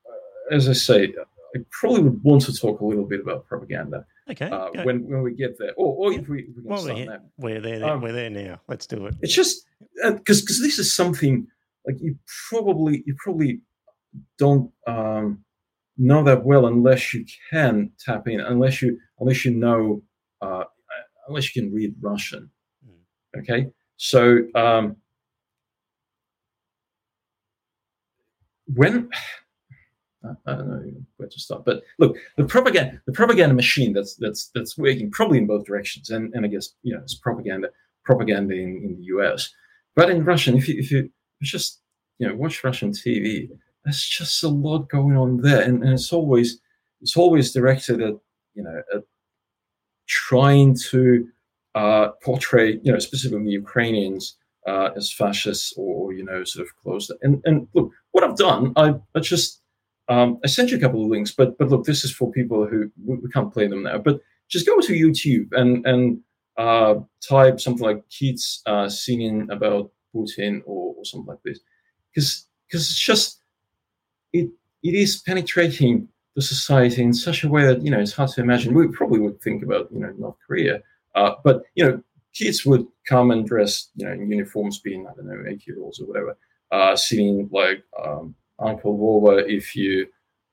uh, 0.05 0.55
as 0.55 0.69
I 0.69 0.73
say 0.73 1.13
I 1.55 1.59
probably 1.71 2.03
would 2.03 2.23
want 2.23 2.43
to 2.43 2.53
talk 2.53 2.81
a 2.81 2.85
little 2.85 3.05
bit 3.05 3.21
about 3.21 3.45
propaganda 3.47 4.05
Okay. 4.29 4.49
Uh, 4.49 4.69
when 4.83 5.05
when 5.07 5.21
we 5.21 5.33
get 5.33 5.57
there, 5.59 5.73
or, 5.75 5.95
or 5.95 6.13
if 6.13 6.27
we, 6.29 6.47
we 6.55 6.63
well, 6.63 6.83
we're, 6.85 7.19
we're 7.37 7.59
there. 7.59 7.83
Um, 7.85 8.01
we're 8.01 8.13
there 8.13 8.29
now. 8.29 8.61
Let's 8.69 8.87
do 8.87 9.05
it. 9.07 9.15
It's 9.21 9.33
just 9.33 9.65
because 10.01 10.39
uh, 10.39 10.41
because 10.41 10.61
this 10.61 10.79
is 10.79 10.95
something 10.95 11.45
like 11.85 11.99
you 11.99 12.17
probably 12.49 13.03
you 13.05 13.15
probably 13.21 13.59
don't 14.37 14.71
um, 14.87 15.43
know 15.97 16.23
that 16.23 16.43
well 16.43 16.65
unless 16.65 17.13
you 17.13 17.25
can 17.49 17.91
tap 17.99 18.27
in, 18.27 18.39
unless 18.39 18.81
you 18.81 18.97
unless 19.19 19.45
you 19.45 19.51
know 19.51 20.01
uh, 20.41 20.63
unless 21.27 21.55
you 21.55 21.61
can 21.61 21.73
read 21.73 21.95
Russian. 22.01 22.49
Mm. 22.87 23.39
Okay, 23.39 23.67
so 23.97 24.39
um, 24.55 24.97
when 28.73 29.09
I 30.45 30.55
don't 30.55 30.69
know 30.69 30.91
where 31.17 31.27
to 31.27 31.39
start. 31.39 31.65
But 31.65 31.83
look, 31.99 32.15
the 32.37 32.45
propaganda, 32.45 33.01
the 33.05 33.11
propaganda 33.11 33.53
machine 33.53 33.91
that's 33.91 34.15
that's 34.15 34.51
that's 34.55 34.77
working 34.77 35.11
probably 35.11 35.37
in 35.37 35.47
both 35.47 35.65
directions, 35.65 36.09
and 36.09 36.33
and 36.33 36.45
I 36.45 36.49
guess 36.49 36.69
you 36.81 36.93
know 36.93 37.01
it's 37.01 37.15
propaganda 37.15 37.69
propaganda 38.05 38.53
in, 38.53 38.81
in 38.83 38.95
the 38.97 39.03
US, 39.15 39.49
but 39.95 40.09
in 40.09 40.23
Russian, 40.23 40.57
if 40.57 40.67
you 40.67 40.79
if 40.79 40.91
you 40.91 41.09
just 41.41 41.81
you 42.19 42.27
know 42.27 42.35
watch 42.35 42.63
Russian 42.63 42.91
TV, 42.91 43.49
there's 43.83 44.03
just 44.03 44.43
a 44.43 44.49
lot 44.49 44.89
going 44.89 45.17
on 45.17 45.37
there, 45.41 45.61
and, 45.61 45.83
and 45.83 45.93
it's 45.93 46.13
always 46.13 46.59
it's 47.01 47.17
always 47.17 47.51
directed 47.51 48.01
at 48.01 48.13
you 48.53 48.63
know 48.63 48.81
at 48.93 49.03
trying 50.07 50.75
to 50.89 51.27
uh, 51.75 52.09
portray 52.23 52.79
you 52.83 52.91
know 52.91 52.99
specifically 52.99 53.51
Ukrainians 53.51 54.37
uh, 54.67 54.89
as 54.95 55.11
fascists 55.11 55.73
or 55.77 56.13
you 56.13 56.23
know 56.23 56.43
sort 56.43 56.65
of 56.65 56.75
closed. 56.77 57.11
And 57.21 57.41
and 57.45 57.67
look, 57.73 57.91
what 58.11 58.23
I've 58.23 58.37
done, 58.37 58.73
I 58.75 58.95
I 59.15 59.19
just 59.19 59.61
um, 60.09 60.39
I 60.43 60.47
sent 60.47 60.71
you 60.71 60.77
a 60.77 60.79
couple 60.79 61.03
of 61.03 61.09
links, 61.09 61.31
but 61.31 61.57
but 61.57 61.69
look, 61.69 61.85
this 61.85 62.03
is 62.03 62.11
for 62.11 62.31
people 62.31 62.65
who 62.67 62.91
we, 63.05 63.17
can't 63.33 63.53
play 63.53 63.67
them 63.67 63.83
now. 63.83 63.97
But 63.97 64.21
just 64.49 64.67
go 64.67 64.79
to 64.79 64.93
YouTube 64.93 65.47
and 65.53 65.85
and 65.85 66.19
uh, 66.57 66.95
type 67.27 67.59
something 67.59 67.85
like 67.85 68.07
kids 68.09 68.61
uh, 68.65 68.87
singing 68.87 69.49
about 69.49 69.91
Putin 70.15 70.61
or, 70.65 70.93
or 70.95 71.05
something 71.05 71.27
like 71.27 71.43
this, 71.43 71.59
because 72.13 72.47
because 72.67 72.89
it's 72.89 72.99
just 72.99 73.42
it 74.33 74.49
it 74.83 74.93
is 74.93 75.21
penetrating 75.21 76.07
the 76.35 76.41
society 76.41 77.01
in 77.01 77.13
such 77.13 77.43
a 77.43 77.49
way 77.49 77.65
that 77.65 77.83
you 77.83 77.91
know 77.91 77.99
it's 77.99 78.13
hard 78.13 78.29
to 78.31 78.41
imagine. 78.41 78.73
We 78.73 78.87
probably 78.87 79.19
would 79.19 79.41
think 79.41 79.63
about 79.63 79.91
you 79.91 79.99
know 79.99 80.13
North 80.17 80.37
Korea, 80.45 80.81
uh, 81.15 81.35
but 81.43 81.63
you 81.75 81.85
know 81.85 82.03
kids 82.33 82.65
would 82.65 82.85
come 83.07 83.31
and 83.31 83.47
dress 83.47 83.89
you 83.95 84.05
know 84.05 84.13
in 84.13 84.29
uniforms, 84.29 84.79
being 84.79 85.07
I 85.07 85.13
don't 85.15 85.27
know 85.27 85.43
eight 85.49 85.65
year 85.67 85.77
olds 85.79 85.99
or 85.99 86.05
whatever, 86.05 86.37
uh, 86.71 86.95
singing 86.95 87.49
like 87.51 87.83
um, 88.03 88.35
Uncle 88.59 88.97
Vova, 88.97 89.47
if 89.47 89.75
you 89.75 90.07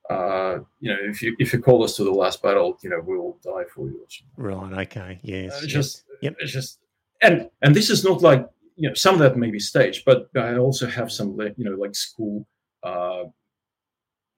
uh, 0.09 0.59
you 0.79 0.91
know, 0.91 0.99
if 1.03 1.21
you 1.21 1.35
if 1.39 1.53
you 1.53 1.59
call 1.59 1.83
us 1.83 1.95
to 1.95 2.03
the 2.03 2.11
last 2.11 2.41
battle, 2.41 2.77
you 2.83 2.89
know, 2.89 3.01
we'll 3.03 3.37
die 3.43 3.63
for 3.73 3.87
you. 3.87 4.05
Right. 4.35 4.87
Okay. 4.87 5.19
Yes. 5.23 5.63
Uh, 5.63 5.67
just, 5.67 6.03
yep. 6.21 6.35
It's 6.39 6.51
just, 6.51 6.79
and 7.21 7.49
and 7.61 7.73
this 7.73 7.89
is 7.89 8.03
not 8.03 8.21
like 8.21 8.45
you 8.75 8.89
know, 8.89 8.93
some 8.93 9.15
of 9.15 9.19
that 9.19 9.37
may 9.37 9.51
be 9.51 9.59
staged, 9.59 10.03
but 10.05 10.29
I 10.35 10.57
also 10.57 10.87
have 10.87 11.11
some, 11.11 11.39
you 11.55 11.63
know, 11.63 11.75
like 11.75 11.95
school 11.95 12.47
uh, 12.83 13.23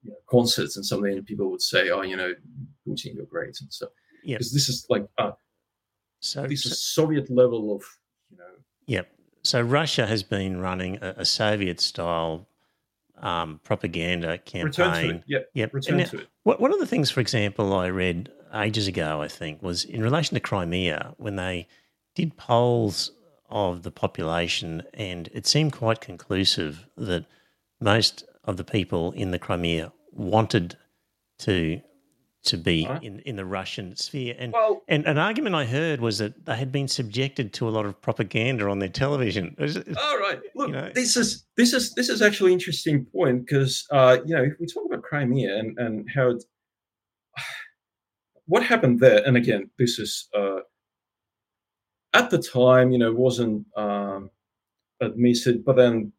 you 0.04 0.10
know, 0.10 0.16
concerts 0.30 0.76
and 0.76 0.84
something. 0.84 1.22
People 1.24 1.50
would 1.50 1.62
say, 1.62 1.90
"Oh, 1.90 2.02
you 2.02 2.16
know, 2.16 2.34
Putin, 2.86 3.14
you're 3.14 3.26
great," 3.26 3.60
and 3.60 3.72
stuff. 3.72 3.90
Yeah. 4.22 4.36
Because 4.36 4.52
this 4.52 4.68
is 4.68 4.86
like, 4.88 5.06
uh, 5.18 5.32
so 6.20 6.46
this 6.46 6.62
so, 6.62 6.68
is 6.68 6.80
Soviet 6.80 7.30
level 7.30 7.74
of, 7.74 7.82
you 8.30 8.36
know. 8.36 8.44
Yep. 8.86 9.08
So 9.42 9.60
Russia 9.60 10.06
has 10.06 10.22
been 10.22 10.60
running 10.60 10.98
a, 11.02 11.14
a 11.18 11.24
Soviet 11.24 11.80
style 11.80 12.46
um, 13.18 13.60
propaganda 13.64 14.38
campaign. 14.38 14.66
Return 14.66 14.92
to 14.94 15.14
it. 15.16 15.24
Yep. 15.26 15.50
Yep. 15.54 15.74
Return 15.74 15.96
now, 15.98 16.04
to 16.04 16.18
it. 16.18 16.28
One 16.44 16.72
of 16.72 16.80
the 16.80 16.86
things, 16.86 17.10
for 17.10 17.20
example, 17.20 17.74
I 17.74 17.88
read 17.88 18.30
ages 18.54 18.86
ago, 18.86 19.20
I 19.20 19.28
think, 19.28 19.62
was 19.62 19.84
in 19.84 20.02
relation 20.02 20.34
to 20.34 20.40
Crimea 20.40 21.14
when 21.16 21.36
they 21.36 21.66
did 22.14 22.36
polls 22.36 23.10
of 23.50 23.82
the 23.82 23.90
population, 23.90 24.82
and 24.94 25.28
it 25.32 25.46
seemed 25.46 25.72
quite 25.72 26.00
conclusive 26.00 26.86
that 26.96 27.24
most 27.80 28.24
of 28.44 28.56
the 28.56 28.64
people 28.64 29.12
in 29.12 29.30
the 29.30 29.38
Crimea 29.38 29.92
wanted 30.12 30.76
to 31.40 31.80
to 32.44 32.58
be 32.58 32.86
right. 32.86 33.02
in, 33.02 33.20
in 33.20 33.36
the 33.36 33.44
Russian 33.44 33.96
sphere. 33.96 34.34
And, 34.38 34.52
well, 34.52 34.82
and 34.86 35.06
an 35.06 35.16
argument 35.16 35.54
I 35.54 35.64
heard 35.64 36.02
was 36.02 36.18
that 36.18 36.44
they 36.44 36.56
had 36.56 36.70
been 36.70 36.88
subjected 36.88 37.54
to 37.54 37.66
a 37.66 37.70
lot 37.70 37.86
of 37.86 37.98
propaganda 38.02 38.68
on 38.68 38.78
their 38.78 38.90
television. 38.90 39.56
All 39.58 40.18
right, 40.18 40.40
look, 40.54 40.68
you 40.68 40.74
know, 40.74 40.90
this 40.94 41.16
is 41.16 41.46
this 41.56 41.72
is 41.72 41.94
this 41.94 42.08
is 42.08 42.20
actually 42.20 42.52
an 42.52 42.58
interesting 42.58 43.06
point 43.06 43.46
because 43.46 43.86
uh, 43.90 44.18
you 44.26 44.36
know 44.36 44.42
if 44.42 44.52
we 44.60 44.66
talk 44.66 44.84
about 44.86 45.02
Crimea 45.02 45.56
and 45.56 45.78
and 45.78 46.06
how 46.14 46.30
it, 46.30 46.44
what 48.46 48.62
happened 48.62 49.00
there, 49.00 49.22
and 49.26 49.38
again, 49.38 49.70
this 49.78 49.98
is 49.98 50.28
uh, 50.36 50.60
at 52.12 52.30
the 52.30 52.38
time, 52.38 52.92
you 52.92 52.98
know, 52.98 53.12
wasn't 53.12 53.66
um, 53.76 54.30
admitted, 55.00 55.64
but 55.64 55.76
then 55.76 56.12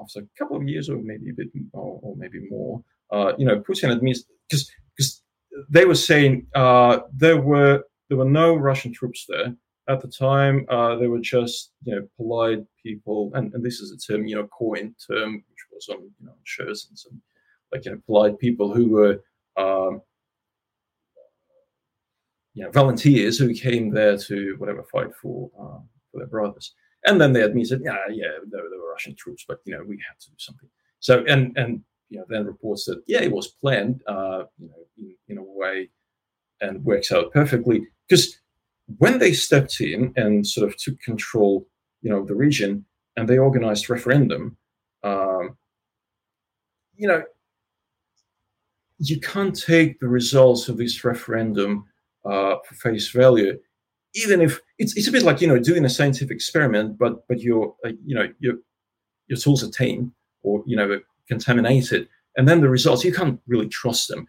after 0.00 0.20
a 0.20 0.26
couple 0.38 0.56
of 0.56 0.68
years 0.68 0.88
or 0.88 0.96
maybe 0.96 1.30
a 1.30 1.34
bit 1.34 1.48
or, 1.72 2.00
or 2.02 2.16
maybe 2.16 2.40
more, 2.50 2.82
uh, 3.10 3.32
you 3.38 3.46
know, 3.46 3.60
Putin 3.60 3.92
admits 3.92 4.24
because 4.48 4.70
because 4.96 5.22
they 5.68 5.84
were 5.84 5.94
saying 5.94 6.46
uh, 6.54 7.00
there 7.12 7.40
were 7.40 7.82
there 8.08 8.18
were 8.18 8.24
no 8.24 8.54
Russian 8.54 8.92
troops 8.92 9.26
there 9.28 9.54
at 9.88 10.00
the 10.00 10.08
time. 10.08 10.66
Uh, 10.68 10.96
they 10.96 11.06
were 11.06 11.20
just 11.20 11.72
you 11.84 11.94
know 11.94 12.08
polite 12.16 12.64
people, 12.82 13.30
and, 13.34 13.52
and 13.54 13.64
this 13.64 13.80
is 13.80 13.92
a 13.92 14.12
term 14.12 14.26
you 14.26 14.36
know 14.36 14.48
coined 14.48 14.94
term 15.10 15.34
which 15.34 15.66
was 15.72 15.88
on 15.88 16.02
you 16.02 16.26
know 16.26 16.34
shirts 16.44 16.86
and 16.88 16.98
some 16.98 17.20
like 17.72 17.84
you 17.84 17.92
know 17.92 18.00
polite 18.06 18.38
people 18.38 18.74
who 18.74 18.90
were 18.90 19.22
um, 19.56 20.00
you 22.54 22.64
know 22.64 22.70
volunteers 22.70 23.38
who 23.38 23.52
came 23.54 23.90
there 23.90 24.16
to 24.16 24.54
whatever 24.58 24.84
fight 24.90 25.14
for 25.20 25.50
uh, 25.58 25.78
for 26.10 26.18
their 26.18 26.26
brothers. 26.26 26.74
And 27.04 27.20
then 27.20 27.32
they 27.32 27.42
admitted, 27.42 27.82
yeah, 27.84 27.96
yeah, 28.10 28.38
there, 28.50 28.62
there 28.70 28.80
were 28.80 28.90
Russian 28.90 29.14
troops, 29.14 29.44
but 29.46 29.60
you 29.64 29.76
know 29.76 29.84
we 29.84 29.96
had 29.96 30.18
to 30.20 30.30
do 30.30 30.36
something. 30.38 30.68
So 31.00 31.24
and 31.28 31.56
and 31.56 31.82
you 32.08 32.18
know, 32.18 32.24
then 32.28 32.46
reports 32.46 32.84
that 32.86 33.02
yeah, 33.06 33.22
it 33.22 33.32
was 33.32 33.48
planned, 33.48 34.02
uh, 34.06 34.44
you 34.58 34.68
know, 34.68 34.74
in, 34.98 35.14
in 35.28 35.38
a 35.38 35.42
way, 35.42 35.90
and 36.60 36.84
works 36.84 37.12
out 37.12 37.32
perfectly. 37.32 37.86
Because 38.08 38.38
when 38.98 39.18
they 39.18 39.32
stepped 39.32 39.80
in 39.80 40.12
and 40.16 40.46
sort 40.46 40.68
of 40.68 40.76
took 40.76 41.00
control, 41.00 41.66
you 42.02 42.10
know, 42.10 42.18
of 42.18 42.28
the 42.28 42.34
region, 42.34 42.84
and 43.16 43.28
they 43.28 43.38
organized 43.38 43.90
referendum, 43.90 44.56
um, 45.02 45.56
you 46.96 47.08
know, 47.08 47.22
you 48.98 49.20
can't 49.20 49.58
take 49.60 49.98
the 50.00 50.08
results 50.08 50.68
of 50.68 50.78
this 50.78 51.04
referendum 51.04 51.84
uh, 52.24 52.56
for 52.64 52.74
face 52.76 53.10
value, 53.10 53.58
even 54.14 54.40
if 54.40 54.60
it's 54.78 54.96
it's 54.96 55.08
a 55.08 55.12
bit 55.12 55.22
like 55.22 55.40
you 55.40 55.48
know 55.48 55.58
doing 55.58 55.84
a 55.84 55.88
scientific 55.88 56.34
experiment, 56.34 56.98
but 56.98 57.26
but 57.28 57.40
your 57.40 57.74
uh, 57.84 57.90
you 58.04 58.14
know 58.14 58.28
your 58.38 58.54
your 59.26 59.38
tools 59.38 59.64
are 59.64 59.70
tamed 59.70 60.12
or 60.42 60.62
you 60.66 60.76
know 60.76 61.00
contaminated, 61.28 62.08
and 62.36 62.48
then 62.48 62.60
the 62.60 62.68
results 62.68 63.04
you 63.04 63.12
can't 63.12 63.40
really 63.46 63.68
trust 63.68 64.08
them. 64.08 64.26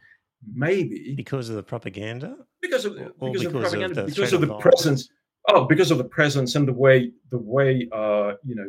Maybe 0.54 1.14
because 1.16 1.50
of 1.50 1.56
the 1.56 1.64
propaganda, 1.64 2.38
because 2.62 2.86
of 2.86 2.96
because, 2.96 3.14
because 3.20 3.46
of 3.46 3.52
propaganda, 3.52 4.02
of 4.02 4.08
because 4.08 4.34
of 4.34 4.42
the 4.42 4.58
presence. 4.58 5.10
Oh, 5.50 5.64
because 5.64 5.92
of 5.92 5.98
the 5.98 6.04
presence 6.04 6.56
and 6.56 6.68
the 6.68 6.74
way 6.74 7.12
the 7.32 7.38
way 7.38 7.88
uh, 7.94 8.34
you 8.44 8.56
know 8.56 8.68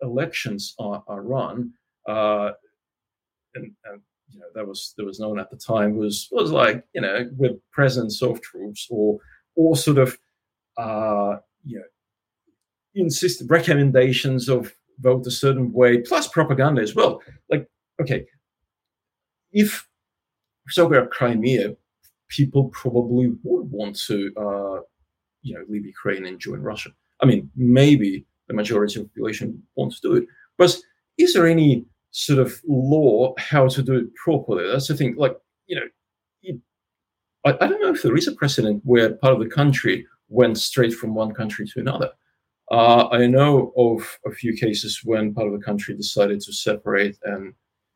elections 0.00 0.74
are, 0.78 1.02
are 1.08 1.22
run, 1.22 1.72
uh, 2.08 2.50
and, 3.54 3.70
and 3.84 4.00
you 4.30 4.40
know 4.40 4.46
that 4.54 4.66
was 4.66 4.94
that 4.96 5.04
was 5.04 5.20
known 5.20 5.38
at 5.38 5.50
the 5.50 5.56
time 5.56 5.96
was 5.96 6.28
was 6.32 6.50
like 6.50 6.84
you 6.94 7.00
know 7.00 7.28
with 7.36 7.52
presence 7.70 8.22
of 8.22 8.40
troops 8.40 8.86
or 8.90 9.18
or 9.56 9.76
sort 9.76 9.98
of 9.98 10.18
uh, 10.78 11.36
you 11.64 11.78
know 11.78 11.84
insist 12.94 13.42
recommendations 13.48 14.48
of 14.48 14.72
vote 15.00 15.26
a 15.26 15.30
certain 15.30 15.72
way 15.72 15.98
plus 15.98 16.28
propaganda 16.28 16.80
as 16.82 16.94
well. 16.94 17.20
Like 17.50 17.68
okay, 18.00 18.26
if 19.52 19.86
so 20.68 20.86
we're 20.86 21.06
Crimea, 21.06 21.76
people 22.28 22.68
probably 22.70 23.32
would 23.42 23.70
want 23.70 23.96
to 24.06 24.32
uh, 24.36 24.80
you 25.42 25.54
know 25.54 25.64
leave 25.68 25.86
Ukraine 25.86 26.26
and 26.26 26.38
join 26.38 26.60
Russia. 26.60 26.90
I 27.22 27.26
mean 27.26 27.50
maybe 27.56 28.26
the 28.48 28.54
majority 28.54 29.00
of 29.00 29.06
the 29.06 29.08
population 29.08 29.62
wants 29.74 30.00
to 30.00 30.08
do 30.08 30.14
it, 30.16 30.26
but 30.56 30.76
is 31.18 31.34
there 31.34 31.46
any 31.46 31.86
sort 32.16 32.38
of 32.38 32.62
law 32.66 33.34
how 33.36 33.68
to 33.68 33.82
do 33.82 33.94
it 33.94 34.14
properly. 34.14 34.66
That's 34.66 34.88
the 34.88 34.96
thing. 34.96 35.16
Like, 35.16 35.36
you 35.66 35.76
know, 35.76 35.86
it, 36.42 36.56
I, 37.44 37.50
I, 37.60 37.68
don't 37.68 37.82
know 37.82 37.92
if 37.92 38.02
there 38.02 38.16
is 38.16 38.26
a 38.26 38.32
precedent 38.32 38.80
where 38.84 39.12
part 39.12 39.34
of 39.34 39.40
the 39.40 39.54
country 39.54 40.06
went 40.28 40.58
straight 40.58 40.94
from 40.94 41.14
one 41.14 41.32
country 41.32 41.66
to 41.66 41.80
another. 41.80 42.10
Uh, 42.70 43.08
I 43.08 43.26
know 43.26 43.72
of 43.76 44.18
a 44.26 44.34
few 44.34 44.54
cases 44.54 45.00
when 45.04 45.32
part 45.32 45.46
of 45.46 45.52
the 45.52 45.64
country 45.64 45.94
decided 45.94 46.40
to 46.40 46.52
separate 46.52 47.16
and 47.24 47.54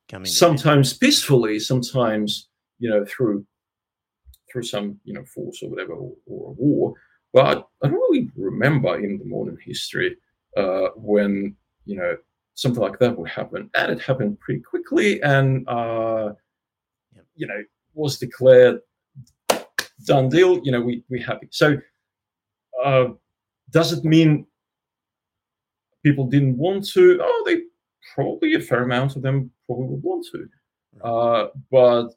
Coming 0.08 0.26
sometimes 0.26 0.92
peacefully, 0.92 1.58
sometimes, 1.58 2.48
you 2.78 2.90
know, 2.90 3.04
through 3.04 3.46
through 4.50 4.64
some, 4.64 4.98
you 5.04 5.14
know, 5.14 5.24
force 5.24 5.62
or 5.62 5.70
whatever, 5.70 5.92
or, 5.92 6.12
or 6.26 6.50
a 6.50 6.52
war. 6.52 6.94
But 7.32 7.68
I 7.82 7.88
don't 7.88 7.92
really 7.92 8.28
remember 8.36 8.98
in 8.98 9.18
the 9.18 9.24
modern 9.24 9.56
history 9.64 10.16
uh, 10.56 10.88
when, 10.96 11.54
you 11.84 11.96
know, 11.96 12.16
something 12.54 12.82
like 12.82 12.98
that 12.98 13.16
would 13.16 13.30
happen. 13.30 13.70
And 13.76 13.92
it 13.92 14.00
happened 14.00 14.40
pretty 14.40 14.60
quickly 14.60 15.22
and, 15.22 15.68
uh, 15.68 16.32
you 17.36 17.46
know, 17.46 17.62
was 17.94 18.18
declared 18.18 18.80
done 20.04 20.28
deal. 20.28 20.60
You 20.64 20.72
know, 20.72 20.80
we, 20.80 21.04
we 21.08 21.20
happy. 21.20 21.46
So 21.50 21.76
uh, 22.84 23.08
does 23.70 23.92
it 23.92 24.04
mean 24.04 24.46
people 26.04 26.26
didn't 26.26 26.56
want 26.56 26.86
to? 26.90 27.18
Oh, 27.22 27.42
they 27.46 27.62
probably, 28.14 28.54
a 28.54 28.60
fair 28.60 28.82
amount 28.82 29.16
of 29.16 29.22
them 29.22 29.50
probably 29.66 29.86
would 29.86 30.02
want 30.02 30.26
to. 30.32 30.48
Uh, 31.06 31.48
but, 31.70 32.08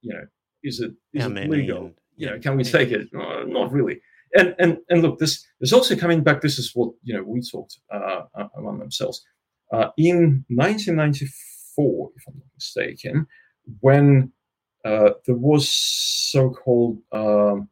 you 0.00 0.12
know, 0.12 0.26
is 0.62 0.80
it, 0.80 0.92
is 1.12 1.26
it 1.26 1.50
legal? 1.50 1.86
And, 1.86 1.94
you 2.16 2.26
know, 2.26 2.38
can 2.38 2.56
we 2.56 2.64
take 2.64 2.90
it? 2.90 3.08
Uh, 3.14 3.44
not 3.46 3.72
really 3.72 4.00
and 4.34 4.54
and 4.58 4.78
and 4.88 5.02
look, 5.02 5.18
this 5.18 5.46
is 5.60 5.74
also 5.74 5.94
coming 5.94 6.22
back. 6.22 6.40
This 6.40 6.58
is 6.58 6.70
what 6.74 6.94
you 7.02 7.14
know 7.14 7.22
we 7.22 7.42
talked 7.42 7.78
uh, 7.92 8.22
uh 8.34 8.48
among 8.56 8.78
themselves 8.78 9.22
uh, 9.72 9.88
in 9.96 10.44
1994, 10.48 12.10
if 12.16 12.24
I'm 12.28 12.34
not 12.34 12.46
mistaken, 12.54 13.26
when 13.80 14.32
uh, 14.84 15.10
there 15.26 15.34
was 15.34 15.68
so-called 15.70 16.98
um, 17.12 17.68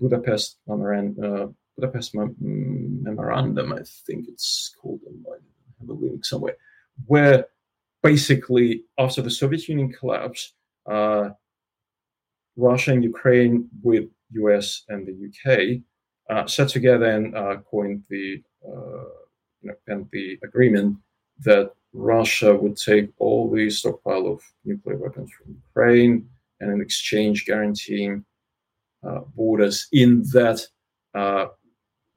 Budapest 0.00 0.58
memorandum. 0.66 1.24
Uh, 1.24 1.46
Budapest 1.76 2.12
memorandum, 2.14 3.72
I 3.72 3.82
think 4.06 4.26
it's 4.28 4.74
called. 4.80 5.00
I 5.06 5.36
have 5.80 5.88
a 5.88 5.92
link 5.92 6.24
somewhere, 6.24 6.56
where 7.06 7.46
basically 8.02 8.84
after 8.98 9.22
the 9.22 9.30
Soviet 9.30 9.68
Union 9.68 9.92
collapse, 9.92 10.54
uh, 10.90 11.30
Russia 12.56 12.90
and 12.92 13.04
Ukraine 13.04 13.68
with 13.82 14.08
US 14.32 14.82
and 14.88 15.06
the 15.06 15.16
UK 15.28 15.80
uh, 16.30 16.46
sat 16.46 16.68
together 16.68 17.06
and 17.06 17.36
uh, 17.36 17.56
coined 17.70 18.02
the 18.10 18.42
uh, 18.66 19.04
you 19.62 19.68
know, 19.70 19.74
and 19.86 20.08
the 20.12 20.38
agreement 20.42 20.96
that 21.40 21.72
Russia 21.92 22.54
would 22.54 22.76
take 22.76 23.10
all 23.18 23.50
the 23.50 23.70
stockpile 23.70 24.26
of 24.26 24.42
nuclear 24.64 24.96
weapons 24.96 25.30
from 25.32 25.56
Ukraine 25.68 26.28
and 26.60 26.72
in 26.72 26.80
exchange 26.80 27.46
guaranteeing 27.46 28.24
borders 29.34 29.88
in 29.92 30.22
that 30.32 30.60
uh, 31.14 31.46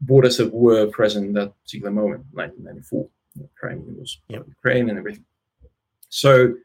borders 0.01 0.37
that 0.37 0.53
were 0.53 0.87
present 0.87 1.27
in 1.27 1.33
that 1.33 1.53
particular 1.63 1.91
moment, 1.91 2.25
1994. 2.31 3.07
Ukraine 3.39 3.95
was. 3.97 4.19
Ukraine 4.29 4.89
and 4.89 4.97
everything. 4.97 5.25
So 6.09 6.55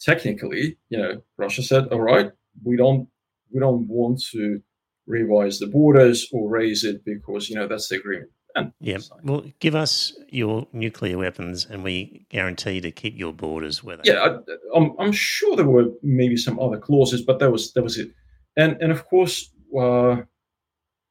technically, 0.00 0.78
you 0.88 0.98
know, 0.98 1.22
Russia 1.36 1.62
said, 1.62 1.88
"All 1.88 2.00
right, 2.00 2.30
we 2.62 2.76
don't 2.76 3.08
we 3.52 3.58
don't 3.58 3.88
want 3.88 4.22
to 4.30 4.62
revise 5.06 5.58
the 5.58 5.66
borders 5.66 6.28
or 6.32 6.48
raise 6.48 6.84
it 6.84 7.04
because 7.04 7.50
you 7.50 7.56
know 7.56 7.66
that's 7.66 7.88
the 7.88 7.96
agreement. 7.96 8.30
And 8.56 8.72
yeah, 8.80 8.98
well, 9.22 9.44
give 9.60 9.76
us 9.76 10.12
your 10.28 10.66
nuclear 10.72 11.18
weapons, 11.18 11.66
and 11.70 11.84
we 11.84 12.26
guarantee 12.30 12.80
to 12.80 12.90
keep 12.90 13.16
your 13.16 13.32
borders 13.32 13.84
where 13.84 13.96
they. 13.96 14.12
Yeah, 14.12 14.20
I, 14.20 14.76
I'm, 14.76 14.94
I'm 14.98 15.12
sure 15.12 15.54
there 15.54 15.66
were 15.66 15.86
maybe 16.02 16.36
some 16.36 16.58
other 16.58 16.78
clauses, 16.78 17.22
but 17.22 17.38
that 17.38 17.50
was 17.50 17.72
that 17.74 17.82
was 17.82 17.98
it. 17.98 18.10
And 18.56 18.76
and 18.80 18.92
of 18.92 19.06
course, 19.06 19.52
uh, 19.78 20.16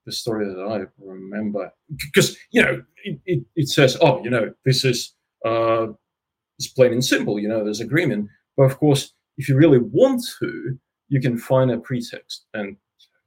the 0.05 0.11
story 0.11 0.45
that 0.45 0.61
I 0.61 0.85
remember, 1.03 1.71
because 1.97 2.37
you 2.51 2.61
know, 2.61 2.83
it, 3.03 3.19
it, 3.25 3.43
it, 3.55 3.69
says, 3.69 3.97
oh, 4.01 4.23
you 4.23 4.29
know, 4.29 4.53
this 4.65 4.83
is 4.83 5.13
uh, 5.45 5.87
it's 6.57 6.67
plain 6.67 6.93
and 6.93 7.05
simple. 7.05 7.39
You 7.39 7.47
know, 7.47 7.63
there's 7.63 7.79
agreement, 7.79 8.29
but 8.57 8.63
of 8.63 8.77
course, 8.77 9.13
if 9.37 9.47
you 9.47 9.55
really 9.55 9.79
want 9.79 10.21
to, 10.39 10.77
you 11.07 11.21
can 11.21 11.37
find 11.37 11.71
a 11.71 11.77
pretext, 11.77 12.45
and 12.53 12.75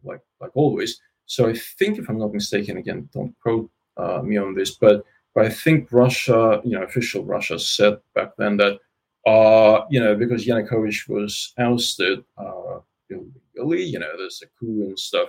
like 0.05 0.21
like 0.41 0.51
always. 0.55 1.01
So 1.27 1.49
I 1.49 1.55
think, 1.79 1.99
if 1.99 2.09
I'm 2.09 2.19
not 2.19 2.35
mistaken, 2.35 2.77
again, 2.77 3.09
don't 3.15 3.35
quote 3.43 3.71
uh, 3.97 4.21
me 4.23 4.37
on 4.37 4.55
this, 4.55 4.73
but 4.73 5.05
but 5.35 5.47
I 5.47 5.51
think 5.51 5.91
Russia, 5.91 6.61
you 6.65 6.73
know, 6.73 6.83
official 6.83 7.25
Russia 7.25 7.59
said 7.59 7.99
back 8.15 8.33
then 8.37 8.59
that 8.59 8.79
uh, 9.27 9.85
you 9.91 10.01
know 10.01 10.15
because 10.15 10.47
Yanukovych 10.47 11.09
was 11.09 11.55
ousted 11.59 12.25
uh, 12.37 12.81
illegally, 13.13 13.85
you 13.85 13.99
know, 13.99 14.11
there's 14.17 14.43
a 14.43 14.47
coup 14.59 14.83
and 14.83 14.99
stuff. 14.99 15.29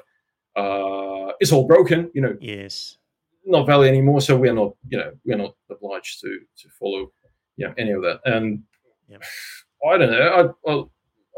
Uh, 0.55 1.33
it's 1.39 1.51
all 1.51 1.67
broken, 1.67 2.11
you 2.13 2.21
know. 2.21 2.35
Yes. 2.39 2.97
Not 3.45 3.67
valid 3.67 3.89
anymore, 3.89 4.21
so 4.21 4.37
we're 4.37 4.53
not, 4.53 4.75
you 4.87 4.97
know, 4.97 5.11
we're 5.25 5.37
not 5.37 5.55
obliged 5.69 6.21
to 6.21 6.39
to 6.59 6.69
follow, 6.79 7.11
you 7.57 7.67
know, 7.67 7.73
any 7.77 7.91
of 7.91 8.01
that. 8.03 8.19
And 8.25 8.63
yep. 9.07 9.23
I 9.89 9.97
don't 9.97 10.11
know. 10.11 10.55
I, 10.65 10.71
I, 10.71 10.83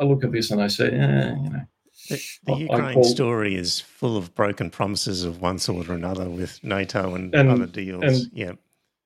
I 0.02 0.06
look 0.06 0.24
at 0.24 0.32
this 0.32 0.52
and 0.52 0.62
I 0.62 0.68
say, 0.68 0.92
yeah, 0.92 1.36
you 1.36 1.50
know, 1.50 1.66
the, 2.10 2.22
the 2.46 2.54
Ukraine 2.54 3.04
story 3.04 3.56
is 3.56 3.80
full 3.80 4.18
of 4.18 4.36
broken 4.36 4.70
promises 4.70 5.24
of 5.24 5.42
one 5.42 5.58
sort 5.58 5.90
or 5.90 5.94
another 5.94 6.30
with 6.30 6.64
NATO 6.64 7.16
and, 7.16 7.34
and 7.34 7.50
other 7.50 7.66
deals. 7.66 8.04
And, 8.04 8.32
yeah, 8.34 8.52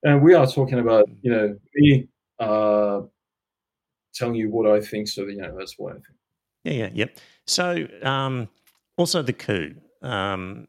and 0.04 0.22
we 0.22 0.34
are 0.34 0.48
talking 0.48 0.80
about 0.80 1.08
you 1.22 1.32
know 1.32 1.58
me 1.76 2.08
uh, 2.40 3.02
telling 4.14 4.36
you 4.36 4.50
what 4.50 4.70
I 4.70 4.82
think. 4.82 5.08
So 5.08 5.26
that, 5.26 5.32
you 5.32 5.42
know 5.42 5.56
that's 5.58 5.76
what 5.78 5.92
I 5.92 5.96
think. 5.96 6.06
Yeah, 6.64 6.74
yeah, 6.74 6.90
yeah. 6.94 7.06
So 7.48 7.88
um, 8.04 8.50
also 8.98 9.22
the 9.22 9.34
coup 9.34 9.76
um, 10.02 10.68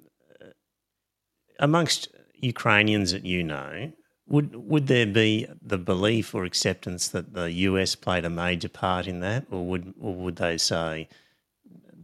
amongst 1.59 2.09
Ukrainians 2.35 3.13
that 3.13 3.25
you 3.25 3.43
know. 3.43 3.93
Would 4.29 4.55
would 4.55 4.87
there 4.87 5.07
be 5.07 5.49
the 5.61 5.77
belief 5.77 6.37
or 6.37 6.45
acceptance 6.45 7.09
that 7.09 7.35
the 7.35 7.51
US 7.51 7.97
played 7.97 8.25
a 8.25 8.31
major 8.31 8.69
part 8.69 9.09
in 9.09 9.19
that, 9.21 9.47
or 9.51 9.67
would 9.67 9.93
or 10.01 10.15
would 10.15 10.37
they 10.37 10.57
say 10.57 11.09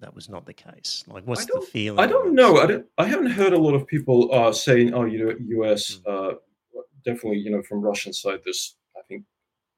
that 0.01 0.15
was 0.15 0.29
not 0.29 0.45
the 0.45 0.53
case? 0.53 1.05
Like, 1.07 1.25
what's 1.25 1.47
the 1.47 1.65
feeling? 1.73 2.01
I 2.01 2.07
don't 2.07 2.35
know. 2.35 2.59
I, 2.59 2.67
don't, 2.67 2.87
I 2.99 3.07
haven't 3.07 3.31
heard 3.31 3.53
a 3.53 3.59
lot 3.59 3.75
of 3.75 3.87
people 3.87 4.33
uh, 4.33 4.53
saying, 4.53 4.93
"Oh, 4.93 5.05
you 5.05 5.25
know, 5.25 5.35
U.S. 5.61 6.01
Mm. 6.05 6.33
Uh, 6.33 6.35
definitely, 7.05 7.39
you 7.39 7.51
know, 7.51 7.63
from 7.63 7.81
Russian 7.81 8.13
side, 8.13 8.41
this 8.45 8.77
I 8.97 9.03
think, 9.09 9.25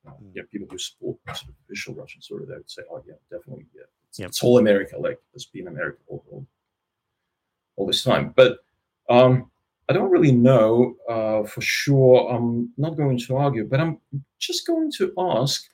uh, 0.07 0.13
mm. 0.13 0.33
yeah, 0.35 0.43
people 0.51 0.69
who 0.71 0.79
support 0.79 1.19
official 1.67 1.95
Russian 1.95 2.23
sort 2.23 2.43
of, 2.43 2.49
they 2.49 2.55
would 2.55 2.71
say, 2.71 2.83
"Oh, 2.91 3.03
yeah, 3.07 3.15
definitely, 3.31 3.67
yep. 4.17 4.29
it's 4.29 4.43
all 4.43 4.59
America, 4.59 4.97
like 4.99 5.19
it's 5.35 5.47
been 5.47 5.69
America 5.69 5.99
all, 6.09 6.25
all, 6.31 6.47
all 7.77 7.87
this 7.87 8.05
time." 8.05 8.33
But 8.37 8.59
um, 9.09 9.51
I 9.89 9.93
don't 9.93 10.11
really 10.11 10.33
know 10.33 10.97
uh, 11.09 11.45
for 11.45 11.61
sure. 11.61 12.31
I'm 12.31 12.71
not 12.77 12.97
going 12.97 13.19
to 13.19 13.37
argue, 13.37 13.65
but 13.65 13.81
I'm 13.81 13.99
just 14.39 14.67
going 14.67 14.93
to 14.99 15.13
ask, 15.19 15.65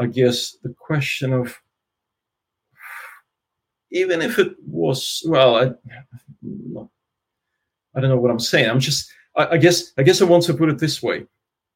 I 0.00 0.06
guess, 0.06 0.56
the 0.62 0.74
question 0.78 1.32
of 1.32 1.56
even 3.92 4.22
if 4.22 4.38
it 4.38 4.54
was 4.66 5.22
well, 5.26 5.56
I, 5.56 5.64
I 7.94 8.00
don't 8.00 8.10
know 8.10 8.18
what 8.18 8.30
I'm 8.30 8.40
saying. 8.40 8.68
I'm 8.68 8.80
just, 8.80 9.12
I, 9.36 9.48
I, 9.48 9.56
guess, 9.58 9.92
I 9.98 10.02
guess 10.02 10.22
I 10.22 10.24
want 10.24 10.44
to 10.44 10.54
put 10.54 10.70
it 10.70 10.78
this 10.78 11.02
way. 11.02 11.26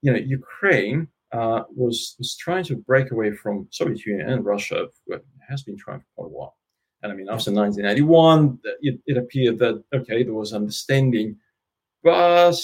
You 0.02 0.12
know, 0.12 0.18
Ukraine 0.18 1.08
uh, 1.32 1.62
was 1.74 2.14
was 2.18 2.36
trying 2.36 2.64
to 2.64 2.76
break 2.76 3.10
away 3.10 3.32
from 3.32 3.68
Soviet 3.70 4.04
Union 4.04 4.28
and 4.30 4.44
Russia. 4.44 4.86
Has 5.48 5.62
been 5.62 5.76
trying 5.76 6.00
for 6.00 6.06
quite 6.16 6.26
a 6.26 6.36
while. 6.36 6.56
And 7.02 7.12
I 7.12 7.14
mean, 7.14 7.28
after 7.28 7.52
1981, 7.52 8.58
it, 8.80 8.98
it 9.06 9.16
appeared 9.16 9.58
that 9.58 9.82
okay, 9.94 10.22
there 10.22 10.34
was 10.34 10.52
understanding, 10.52 11.36
but 12.02 12.56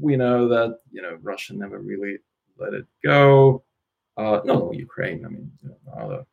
we 0.00 0.16
know 0.16 0.48
that 0.48 0.78
you 0.90 1.02
know 1.02 1.18
Russia 1.22 1.54
never 1.54 1.78
really 1.78 2.18
let 2.58 2.74
it 2.74 2.86
go. 3.04 3.64
Uh, 4.16 4.40
not 4.44 4.62
only 4.62 4.78
Ukraine, 4.78 5.24
I 5.24 5.28
mean, 5.28 5.50
you 5.62 5.70
know, 5.70 6.02
other 6.02 6.24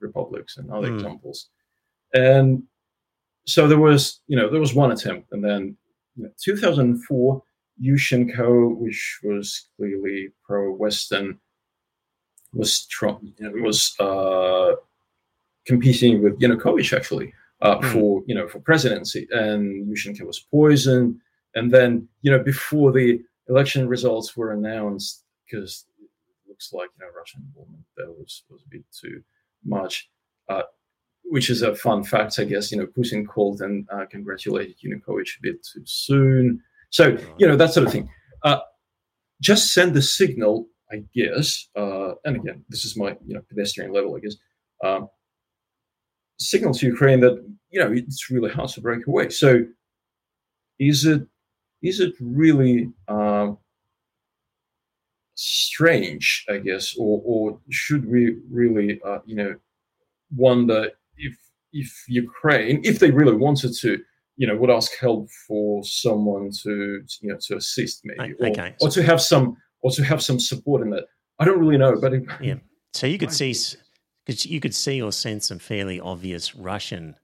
republics 0.00 0.56
and 0.56 0.70
other 0.70 0.88
mm. 0.88 0.94
examples. 0.96 1.48
And 2.12 2.64
so 3.46 3.68
there 3.68 3.78
was, 3.78 4.20
you 4.26 4.36
know, 4.36 4.50
there 4.50 4.60
was 4.60 4.74
one 4.74 4.90
attempt, 4.90 5.28
and 5.32 5.42
then 5.44 5.76
you 6.16 6.24
know, 6.24 6.30
2004, 6.42 7.42
Yushchenko, 7.82 8.76
which 8.76 9.20
was 9.22 9.68
clearly 9.76 10.28
pro-Western, 10.44 11.38
was 12.52 12.72
strong. 12.72 13.32
You 13.38 13.50
know, 13.50 13.62
was 13.62 13.94
uh, 14.00 14.76
competing 15.66 16.22
with 16.22 16.38
Yanukovych 16.40 16.96
actually 16.96 17.32
uh, 17.62 17.78
mm. 17.78 17.92
for 17.92 18.22
you 18.26 18.34
know 18.34 18.48
for 18.48 18.60
presidency, 18.60 19.26
and 19.30 19.86
Yushchenko 19.88 20.22
was 20.26 20.40
poisoned. 20.40 21.16
And 21.54 21.70
then 21.70 22.08
you 22.22 22.30
know 22.30 22.42
before 22.42 22.92
the 22.92 23.20
election 23.48 23.88
results 23.88 24.36
were 24.36 24.52
announced, 24.52 25.24
because 25.44 25.86
it 26.00 26.08
looks 26.48 26.72
like 26.72 26.90
you 26.98 27.04
know 27.04 27.12
Russian 27.16 27.42
involvement 27.48 27.84
there 27.96 28.10
was 28.10 28.44
was 28.50 28.62
a 28.62 28.68
bit 28.68 28.84
too 28.92 29.22
much. 29.64 30.10
Uh, 30.48 30.62
which 31.24 31.48
is 31.48 31.62
a 31.62 31.76
fun 31.76 32.02
fact, 32.02 32.40
I 32.40 32.44
guess. 32.44 32.72
You 32.72 32.78
know, 32.78 32.86
Putin 32.86 33.24
called 33.26 33.60
and 33.62 33.86
uh, 33.92 34.04
congratulated 34.10 34.76
Yanukovych 34.84 35.38
a 35.38 35.42
bit 35.42 35.64
too 35.64 35.82
soon. 35.84 36.60
So 36.90 37.16
you 37.38 37.46
know 37.46 37.56
that 37.56 37.72
sort 37.72 37.86
of 37.86 37.92
thing. 37.92 38.08
Uh, 38.42 38.60
just 39.40 39.72
send 39.72 39.94
the 39.94 40.02
signal, 40.02 40.66
I 40.92 41.04
guess. 41.14 41.68
Uh, 41.76 42.12
and 42.24 42.36
again, 42.36 42.64
this 42.68 42.84
is 42.84 42.96
my 42.96 43.16
you 43.26 43.34
know 43.34 43.42
pedestrian 43.48 43.92
level, 43.92 44.16
I 44.16 44.20
guess. 44.20 44.36
Um, 44.84 45.08
signal 46.38 46.74
to 46.74 46.86
Ukraine 46.86 47.20
that 47.20 47.42
you 47.70 47.80
know 47.80 47.92
it's 47.92 48.30
really 48.30 48.50
hard 48.50 48.70
to 48.70 48.80
break 48.80 49.06
away. 49.06 49.28
So 49.30 49.64
is 50.78 51.04
it 51.04 51.22
is 51.82 52.00
it 52.00 52.14
really 52.20 52.90
um, 53.08 53.58
strange, 55.34 56.44
I 56.48 56.58
guess, 56.58 56.96
or 56.98 57.22
or 57.24 57.60
should 57.70 58.04
we 58.06 58.36
really 58.50 59.00
uh, 59.04 59.18
you 59.24 59.36
know 59.36 59.54
wonder 60.34 60.90
if 61.16 61.36
if 61.72 62.04
Ukraine, 62.08 62.80
if 62.84 62.98
they 62.98 63.10
really 63.10 63.36
wanted 63.36 63.74
to, 63.80 63.98
you 64.40 64.46
know, 64.46 64.56
would 64.56 64.70
ask 64.70 64.96
help 64.98 65.28
for 65.46 65.84
someone 65.84 66.50
to 66.62 67.02
you 67.20 67.28
know 67.28 67.36
to 67.42 67.56
assist 67.56 68.00
maybe, 68.04 68.34
okay. 68.42 68.74
or, 68.80 68.88
or 68.88 68.90
to 68.90 69.02
have 69.02 69.20
some 69.20 69.54
or 69.82 69.90
to 69.90 70.02
have 70.02 70.22
some 70.22 70.40
support 70.40 70.80
in 70.80 70.88
that. 70.90 71.04
I 71.38 71.44
don't 71.44 71.58
really 71.58 71.76
know, 71.76 72.00
but 72.00 72.14
it, 72.14 72.24
yeah. 72.40 72.54
So 72.94 73.06
you 73.06 73.18
could 73.18 73.32
see, 73.32 73.54
you 74.26 74.60
could 74.60 74.74
see 74.74 75.02
or 75.02 75.12
sense 75.12 75.48
some 75.48 75.58
fairly 75.58 76.00
obvious 76.00 76.56
Russian 76.56 77.16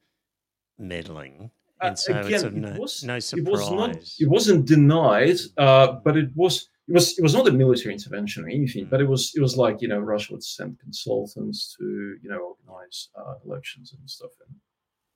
meddling, 0.78 1.50
uh, 1.80 1.86
and 1.86 1.98
so 1.98 2.20
again, 2.20 2.32
it's 2.34 2.54
no, 2.54 2.76
was, 2.78 3.02
no 3.02 3.18
surprise. 3.18 3.46
It, 3.46 3.50
was 3.50 3.70
not, 3.70 3.96
it 4.18 4.28
wasn't 4.28 4.66
denied, 4.66 5.38
uh, 5.56 5.92
but 6.04 6.18
it 6.18 6.28
was 6.34 6.68
it 6.86 6.92
was 6.92 7.18
it 7.18 7.22
was 7.22 7.32
not 7.32 7.48
a 7.48 7.52
military 7.52 7.94
intervention 7.94 8.44
or 8.44 8.48
anything, 8.48 8.84
mm. 8.84 8.90
but 8.90 9.00
it 9.00 9.08
was 9.08 9.32
it 9.34 9.40
was 9.40 9.56
like 9.56 9.80
you 9.80 9.88
know 9.88 10.00
Russia 10.00 10.34
would 10.34 10.44
send 10.44 10.78
consultants 10.80 11.74
to 11.78 12.16
you 12.22 12.28
know 12.28 12.54
organize 12.66 13.08
uh, 13.18 13.36
elections 13.46 13.94
and 13.98 14.10
stuff. 14.10 14.32
And 14.46 14.56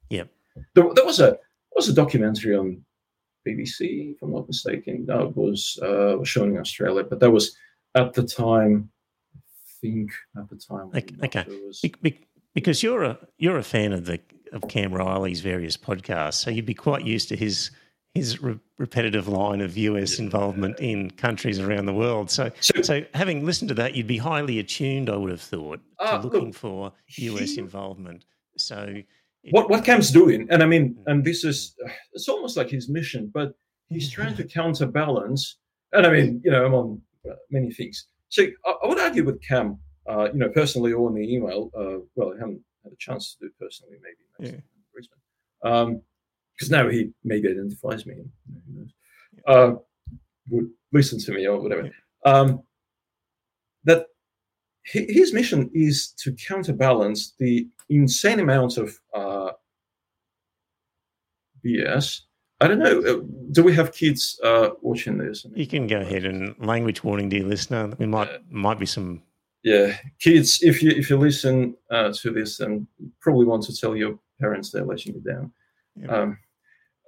yeah, 0.09 0.24
there, 0.74 0.88
there 0.94 1.05
was 1.05 1.20
a 1.20 1.38
was 1.74 1.88
a 1.88 1.92
documentary 1.92 2.56
on 2.56 2.84
BBC, 3.46 4.14
if 4.14 4.22
I'm 4.22 4.32
not 4.32 4.46
mistaken, 4.46 5.06
that 5.06 5.36
was 5.36 5.78
uh, 5.82 6.16
was 6.18 6.28
shown 6.28 6.50
in 6.50 6.58
Australia, 6.58 7.04
but 7.04 7.20
that 7.20 7.30
was 7.30 7.56
at 7.94 8.12
the 8.12 8.22
time. 8.22 8.90
I 9.34 9.38
think 9.80 10.10
at 10.36 10.48
the 10.48 10.56
time. 10.56 10.90
Okay, 10.94 11.16
okay. 11.24 11.44
Was... 11.66 11.80
Be- 11.80 11.94
be- 12.02 12.26
because 12.54 12.82
you're 12.82 13.04
a 13.04 13.18
you're 13.38 13.58
a 13.58 13.62
fan 13.62 13.92
of 13.92 14.04
the 14.04 14.20
of 14.52 14.68
Cam 14.68 14.92
Riley's 14.92 15.40
various 15.40 15.76
podcasts, 15.76 16.34
so 16.34 16.50
you'd 16.50 16.66
be 16.66 16.74
quite 16.74 17.06
used 17.06 17.28
to 17.30 17.36
his 17.36 17.70
his 18.14 18.42
re- 18.42 18.58
repetitive 18.78 19.28
line 19.28 19.60
of 19.60 19.76
US 19.76 20.18
involvement 20.18 20.78
in 20.80 21.10
countries 21.12 21.60
around 21.60 21.86
the 21.86 21.94
world. 21.94 22.30
So, 22.30 22.50
so, 22.60 22.82
so, 22.82 23.04
having 23.14 23.46
listened 23.46 23.68
to 23.68 23.74
that, 23.76 23.94
you'd 23.94 24.08
be 24.08 24.18
highly 24.18 24.58
attuned, 24.58 25.08
I 25.08 25.16
would 25.16 25.30
have 25.30 25.40
thought, 25.40 25.80
to 26.00 26.14
uh, 26.16 26.20
looking 26.22 26.46
look, 26.46 26.54
for 26.54 26.92
US 27.06 27.50
he, 27.50 27.58
involvement. 27.58 28.24
So, 28.56 28.96
what 29.51 29.70
what 29.70 29.84
Cam's 29.84 30.11
doing, 30.11 30.47
and 30.51 30.62
I 30.62 30.66
mean, 30.66 30.97
and 31.07 31.24
this 31.24 31.45
is 31.45 31.74
it's 32.12 32.28
almost 32.28 32.57
like 32.57 32.68
his 32.68 32.88
mission, 32.88 33.30
but 33.32 33.55
he's 33.88 34.11
trying 34.11 34.36
to 34.36 34.45
counterbalance. 34.45 35.57
And 35.93 36.07
I 36.07 36.11
mean, 36.11 36.41
you 36.45 36.51
know, 36.51 36.66
among 36.66 37.01
uh, 37.28 37.34
many 37.51 37.72
things. 37.72 38.07
So 38.28 38.45
I, 38.64 38.74
I, 38.84 38.86
would 38.86 39.01
argue 39.01 39.24
with 39.24 39.43
Cam, 39.43 39.78
uh, 40.09 40.28
you 40.32 40.38
know, 40.38 40.51
personally 40.51 40.93
or 40.93 41.09
in 41.09 41.16
the 41.16 41.34
email. 41.34 41.70
Uh, 41.76 42.05
well, 42.14 42.32
I 42.34 42.38
haven't 42.38 42.62
had 42.84 42.93
a 42.93 42.97
chance 42.97 43.32
to 43.32 43.41
do 43.41 43.47
it 43.47 43.59
personally, 43.59 43.97
maybe. 44.03 44.53
Yeah. 44.53 44.61
Brisbane. 44.93 45.18
Um, 45.64 46.03
because 46.55 46.70
now 46.70 46.88
he 46.91 47.11
maybe 47.24 47.49
identifies 47.49 48.05
me, 48.05 48.16
uh, 49.47 49.72
would 50.51 50.68
listen 50.93 51.18
to 51.18 51.32
me 51.32 51.47
or 51.47 51.59
whatever. 51.59 51.88
Um, 52.26 52.62
that 53.84 54.07
his 54.82 55.32
mission 55.32 55.70
is 55.72 56.12
to 56.18 56.32
counterbalance 56.32 57.32
the 57.38 57.66
insane 57.91 58.41
amount 58.41 58.78
of 58.78 58.99
uh, 59.14 59.51
BS. 61.64 62.22
I 62.61 62.68
don't 62.68 62.78
know. 62.78 63.01
Uh, 63.01 63.20
do 63.53 63.62
we 63.62 63.74
have 63.74 63.93
kids 63.93 64.38
uh, 64.45 64.70
watching 64.82 65.18
this? 65.18 65.47
You 65.55 65.66
can 65.66 65.86
go 65.86 66.01
ahead 66.01 66.24
and 66.24 66.55
language 66.64 67.03
warning, 67.03 67.28
dear 67.28 67.45
listener. 67.45 67.93
We 67.99 68.07
might 68.07 68.28
might 68.51 68.78
be 68.78 68.86
some. 68.86 69.22
Yeah, 69.62 69.97
kids. 70.20 70.61
If 70.62 70.82
you 70.82 70.91
if 70.91 71.11
you 71.11 71.18
listen 71.18 71.74
uh, 71.91 72.12
to 72.12 72.30
this, 72.30 72.59
then 72.59 72.86
probably 73.20 73.47
want 73.47 73.64
to 73.64 73.76
tell 73.76 73.97
your 73.97 74.18
parents 74.41 74.70
they're 74.70 74.84
letting 74.84 75.14
you 75.14 75.20
down. 75.20 75.53
Yeah. 75.97 76.07
Um, 76.09 76.38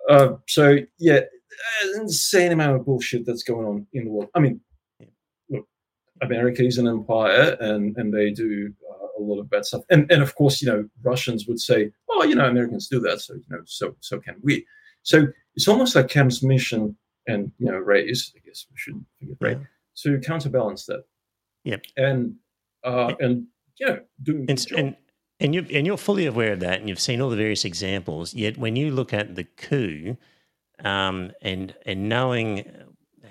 uh, 0.09 0.29
so 0.49 0.79
yeah, 0.99 1.21
insane 1.97 2.53
amount 2.53 2.77
of 2.77 2.87
bullshit 2.87 3.27
that's 3.27 3.43
going 3.43 3.67
on 3.67 3.87
in 3.93 4.05
the 4.05 4.11
world. 4.11 4.31
I 4.35 4.41
mean, 4.41 4.61
look, 5.51 5.67
America 6.23 6.65
is 6.65 6.79
an 6.79 6.89
empire, 6.89 7.57
and 7.61 7.97
and 7.97 8.13
they 8.13 8.31
do 8.31 8.73
uh, 8.91 8.92
a 9.23 9.31
lot 9.33 9.41
of 9.41 9.51
bad 9.51 9.65
stuff. 9.65 9.83
And 9.91 10.11
and 10.11 10.23
of 10.23 10.35
course, 10.35 10.61
you 10.63 10.69
know, 10.69 10.89
Russians 11.03 11.47
would 11.47 11.61
say, 11.61 11.91
oh, 12.11 12.25
you 12.25 12.35
know, 12.35 12.47
Americans 12.47 12.89
do 12.89 13.01
that, 13.01 13.21
so 13.21 13.35
you 13.35 13.45
know, 13.49 13.61
so 13.65 13.95
so 14.01 14.21
can 14.21 14.37
we. 14.43 14.67
So 15.03 15.27
it's 15.55 15.69
almost 15.69 15.95
like 15.95 16.09
Cam's 16.09 16.43
mission, 16.43 16.97
and 17.27 17.53
you 17.59 17.67
know, 17.67 17.79
Ray's. 17.79 18.33
I 18.37 18.41
guess 18.47 18.67
we 18.71 18.77
shouldn't 18.77 19.05
forget 19.19 19.37
Ray 19.41 19.53
yeah. 19.53 19.59
to 20.03 20.21
counterbalance 20.21 20.87
that. 20.87 21.05
Yeah. 21.65 21.77
And 21.97 22.37
uh, 22.85 23.15
and 23.21 23.47
yeah, 23.79 23.97
doing 24.23 24.47
and, 24.49 24.67
and 24.77 24.97
and 25.41 25.55
you 25.55 25.67
and 25.73 25.87
you're 25.87 25.97
fully 25.97 26.27
aware 26.27 26.53
of 26.53 26.61
that, 26.61 26.81
and 26.81 26.89
you've 26.89 27.01
seen 27.01 27.21
all 27.21 27.31
the 27.31 27.37
various 27.37 27.65
examples. 27.65 28.35
Yet, 28.35 28.59
when 28.59 28.77
you 28.77 28.91
look 28.91 29.13
at 29.13 29.35
the 29.35 29.45
coup, 29.45 30.17
um, 30.85 31.33
and 31.43 31.75
and 31.87 32.09
knowing 32.09 32.65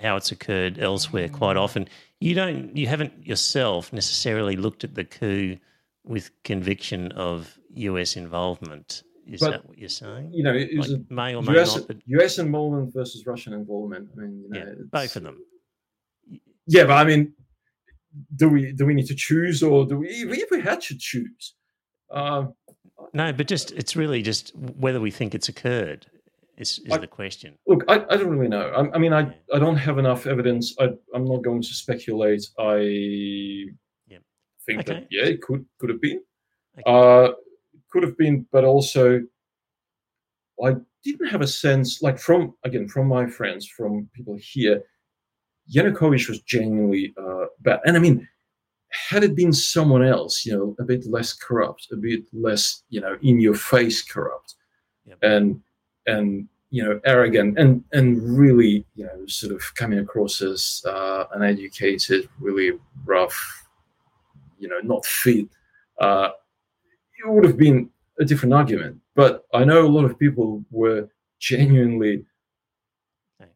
how 0.02 0.16
it's 0.18 0.32
occurred 0.32 0.80
elsewhere, 0.80 1.30
quite 1.30 1.58
often 1.58 1.88
you 2.22 2.36
don't, 2.36 2.78
you 2.78 2.88
haven't 2.88 3.26
yourself 3.26 3.92
necessarily 3.92 4.56
looked 4.56 4.84
at 4.84 4.96
the 4.96 5.04
coup 5.04 5.58
with 6.04 6.32
conviction 6.44 7.12
of 7.14 7.58
U.S. 7.74 8.16
involvement. 8.16 9.04
Is 9.28 9.40
but, 9.40 9.52
that 9.52 9.68
what 9.68 9.78
you're 9.78 9.90
saying? 9.90 10.32
You 10.34 10.44
know, 10.44 10.54
it 10.54 10.74
like 10.76 10.90
may 11.10 11.36
or 11.36 11.44
may 11.44 11.60
US, 11.60 11.76
not. 11.76 11.88
But, 11.88 11.98
US 12.06 12.40
involvement 12.40 12.94
versus 12.94 13.26
Russian 13.26 13.54
involvement. 13.54 14.10
I 14.14 14.22
mean, 14.22 14.44
you 14.44 14.50
know, 14.50 14.66
yeah, 14.66 14.74
both 14.92 15.16
of 15.16 15.24
them. 15.24 15.38
Yeah, 16.68 16.86
but 16.86 16.94
I 16.94 17.04
mean, 17.04 17.34
do 18.36 18.50
we 18.50 18.72
do 18.74 18.86
we 18.86 18.94
need 18.94 19.08
to 19.08 19.16
choose, 19.16 19.62
or 19.64 19.86
do 19.86 19.98
we 20.00 20.08
if 20.08 20.50
we 20.50 20.62
had 20.62 20.82
to 20.82 20.98
choose? 20.98 21.56
Uh, 22.10 22.46
no, 23.14 23.32
but 23.32 23.48
just 23.48 23.72
it's 23.72 23.96
really 23.96 24.22
just 24.22 24.56
whether 24.56 25.00
we 25.00 25.12
think 25.12 25.36
it's 25.36 25.50
occurred 25.50 26.08
is, 26.58 26.80
is 26.86 26.92
I, 26.92 26.98
the 26.98 27.08
question. 27.08 27.58
Look, 27.68 27.84
I, 27.88 28.06
I 28.10 28.18
don't 28.18 28.30
really 28.30 28.48
know. 28.48 28.70
I, 28.70 28.96
I 28.96 28.98
mean, 29.00 29.14
I, 29.14 29.36
I 29.54 29.60
don't 29.60 29.76
have 29.76 29.98
enough 29.98 30.28
evidence. 30.28 30.76
I, 30.80 30.90
I'm 31.14 31.26
not 31.26 31.44
going 31.44 31.62
to 31.62 31.74
speculate. 31.74 32.46
I. 32.60 33.66
think 34.66 34.82
okay. 34.82 34.94
that 34.94 35.08
yeah, 35.10 35.26
it 35.26 35.42
could 35.42 35.66
could 35.80 35.90
have 35.90 36.02
been, 36.02 36.22
okay. 36.80 36.84
uh, 36.86 37.34
could 37.90 38.04
have 38.04 38.18
been, 38.18 38.46
but 38.52 38.64
also 38.64 39.22
I 40.64 40.76
didn't 41.04 41.28
have 41.28 41.42
a 41.42 41.48
sense 41.48 42.02
like 42.02 42.20
from 42.20 42.54
again 42.64 42.88
from 42.88 43.08
my 43.08 43.28
friends, 43.28 43.68
from 43.68 44.10
people 44.14 44.38
here. 44.40 44.84
Yanukovych 45.74 46.28
was 46.28 46.42
genuinely 46.42 47.14
uh, 47.18 47.46
bad, 47.62 47.80
and 47.86 47.96
I 47.96 48.00
mean 48.00 48.28
had 48.92 49.24
it 49.24 49.36
been 49.36 49.54
someone 49.54 50.04
else, 50.04 50.46
you 50.46 50.54
know, 50.54 50.76
a 50.80 50.84
bit 50.84 51.06
less 51.06 51.34
corrupt, 51.34 51.88
a 51.92 51.96
bit 51.96 52.24
less, 52.34 52.84
you 52.90 53.00
know, 53.00 53.18
in 53.22 53.40
your 53.40 53.54
face 53.54 54.02
corrupt, 54.04 54.56
yep. 55.06 55.18
and 55.22 55.62
and 56.08 56.48
you 56.72 56.84
know, 56.84 57.00
arrogant, 57.06 57.58
and 57.58 57.84
and 57.94 58.22
really, 58.38 58.86
you 58.96 59.06
know, 59.06 59.26
sort 59.28 59.54
of 59.54 59.62
coming 59.76 60.00
across 60.00 60.42
as 60.42 60.84
uh, 60.88 61.26
uneducated, 61.34 62.30
really 62.40 62.78
rough, 63.06 63.68
you 64.62 64.70
know, 64.70 64.80
not 64.84 65.06
fit, 65.06 65.48
uh, 66.00 66.30
it 67.24 67.30
would 67.30 67.44
have 67.44 67.58
been 67.58 67.90
a 68.20 68.26
different 68.26 68.54
argument. 68.54 68.98
But 69.16 69.44
I 69.54 69.64
know 69.64 69.86
a 69.86 69.90
lot 69.90 70.06
of 70.06 70.18
people 70.18 70.64
were 70.72 71.10
genuinely 71.40 72.26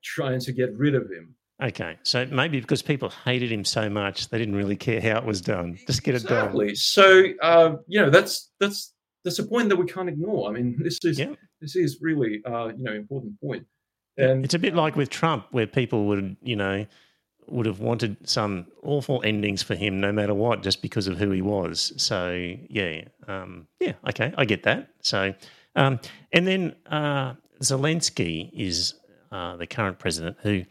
trying 0.03 0.39
to 0.39 0.51
get 0.51 0.76
rid 0.76 0.95
of 0.95 1.10
him 1.10 1.36
Okay, 1.62 1.97
so 2.03 2.26
maybe 2.26 2.60
because 2.60 2.82
people 2.82 3.12
hated 3.24 3.49
him 3.49 3.64
so 3.64 3.89
much, 3.89 4.28
they 4.28 4.38
didn't 4.38 4.56
really 4.56 4.76
care 4.76 4.99
how 4.99 5.18
it 5.18 5.24
was 5.24 5.39
done. 5.39 5.80
Just 5.88 6.03
get 6.03 6.16
exactly. 6.16 6.66
it 6.66 6.70
done. 6.70 6.76
So 6.76 7.24
uh, 7.41 7.76
you 7.88 8.01
know 8.01 8.10
that's 8.10 8.51
that's 8.60 8.93
that's 9.24 9.39
a 9.39 9.47
point 9.47 9.70
that 9.70 9.78
we 9.78 9.86
can't 9.86 10.10
ignore. 10.10 10.49
I 10.49 10.51
mean, 10.51 10.78
this 10.84 10.99
is 11.03 11.18
yeah. 11.18 11.34
this 11.62 11.78
is 11.78 11.99
really 12.01 12.41
uh, 12.45 12.68
you 12.76 12.84
know 12.84 12.91
important 12.91 13.39
point. 13.39 13.66
And 14.18 14.43
it's 14.43 14.53
a 14.53 14.60
bit 14.60 14.76
like 14.76 14.97
with 14.97 15.10
Trump, 15.10 15.45
where 15.51 15.66
people 15.66 16.08
would 16.08 16.36
you 16.41 16.58
know 16.58 16.86
would 17.48 17.66
have 17.66 17.80
wanted 17.80 18.18
some 18.28 18.68
awful 18.84 19.22
endings 19.24 19.62
for 19.62 19.76
him, 19.76 20.00
no 20.00 20.12
matter 20.12 20.34
what, 20.34 20.64
just 20.64 20.82
because 20.82 21.08
of 21.08 21.18
who 21.18 21.32
he 21.32 21.41
was. 21.41 21.93
So 21.98 22.54
yeah, 22.70 23.02
um, 23.28 23.68
yeah, 23.80 23.93
okay, 24.10 24.34
I 24.38 24.46
get 24.46 24.64
that. 24.64 24.89
So 25.02 25.34
um, 25.76 26.00
and 26.32 26.48
then 26.48 26.76
uh, 26.88 27.34
Zelensky 27.62 28.52
is 28.54 28.96
uh, 29.32 29.56
the 29.58 29.68
current 29.68 30.00
president, 30.00 30.38
who 30.41 30.64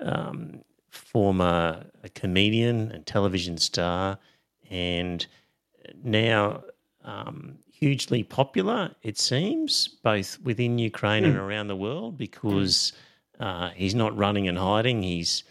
um, 0.00 0.60
former 0.90 1.84
a 2.02 2.08
comedian 2.10 2.90
and 2.92 3.06
television 3.06 3.56
star, 3.58 4.18
and 4.70 5.26
now 6.02 6.62
um, 7.04 7.58
hugely 7.70 8.22
popular, 8.22 8.94
it 9.02 9.18
seems, 9.18 9.88
both 9.88 10.38
within 10.42 10.78
Ukraine 10.78 11.22
mm. 11.22 11.26
and 11.26 11.36
hmm. 11.36 11.40
around 11.40 11.68
the 11.68 11.76
world, 11.76 12.18
because 12.18 12.92
uh, 13.40 13.70
he's 13.70 13.94
not 13.94 14.16
running 14.16 14.48
and 14.48 14.58
hiding. 14.58 15.02
He's, 15.02 15.44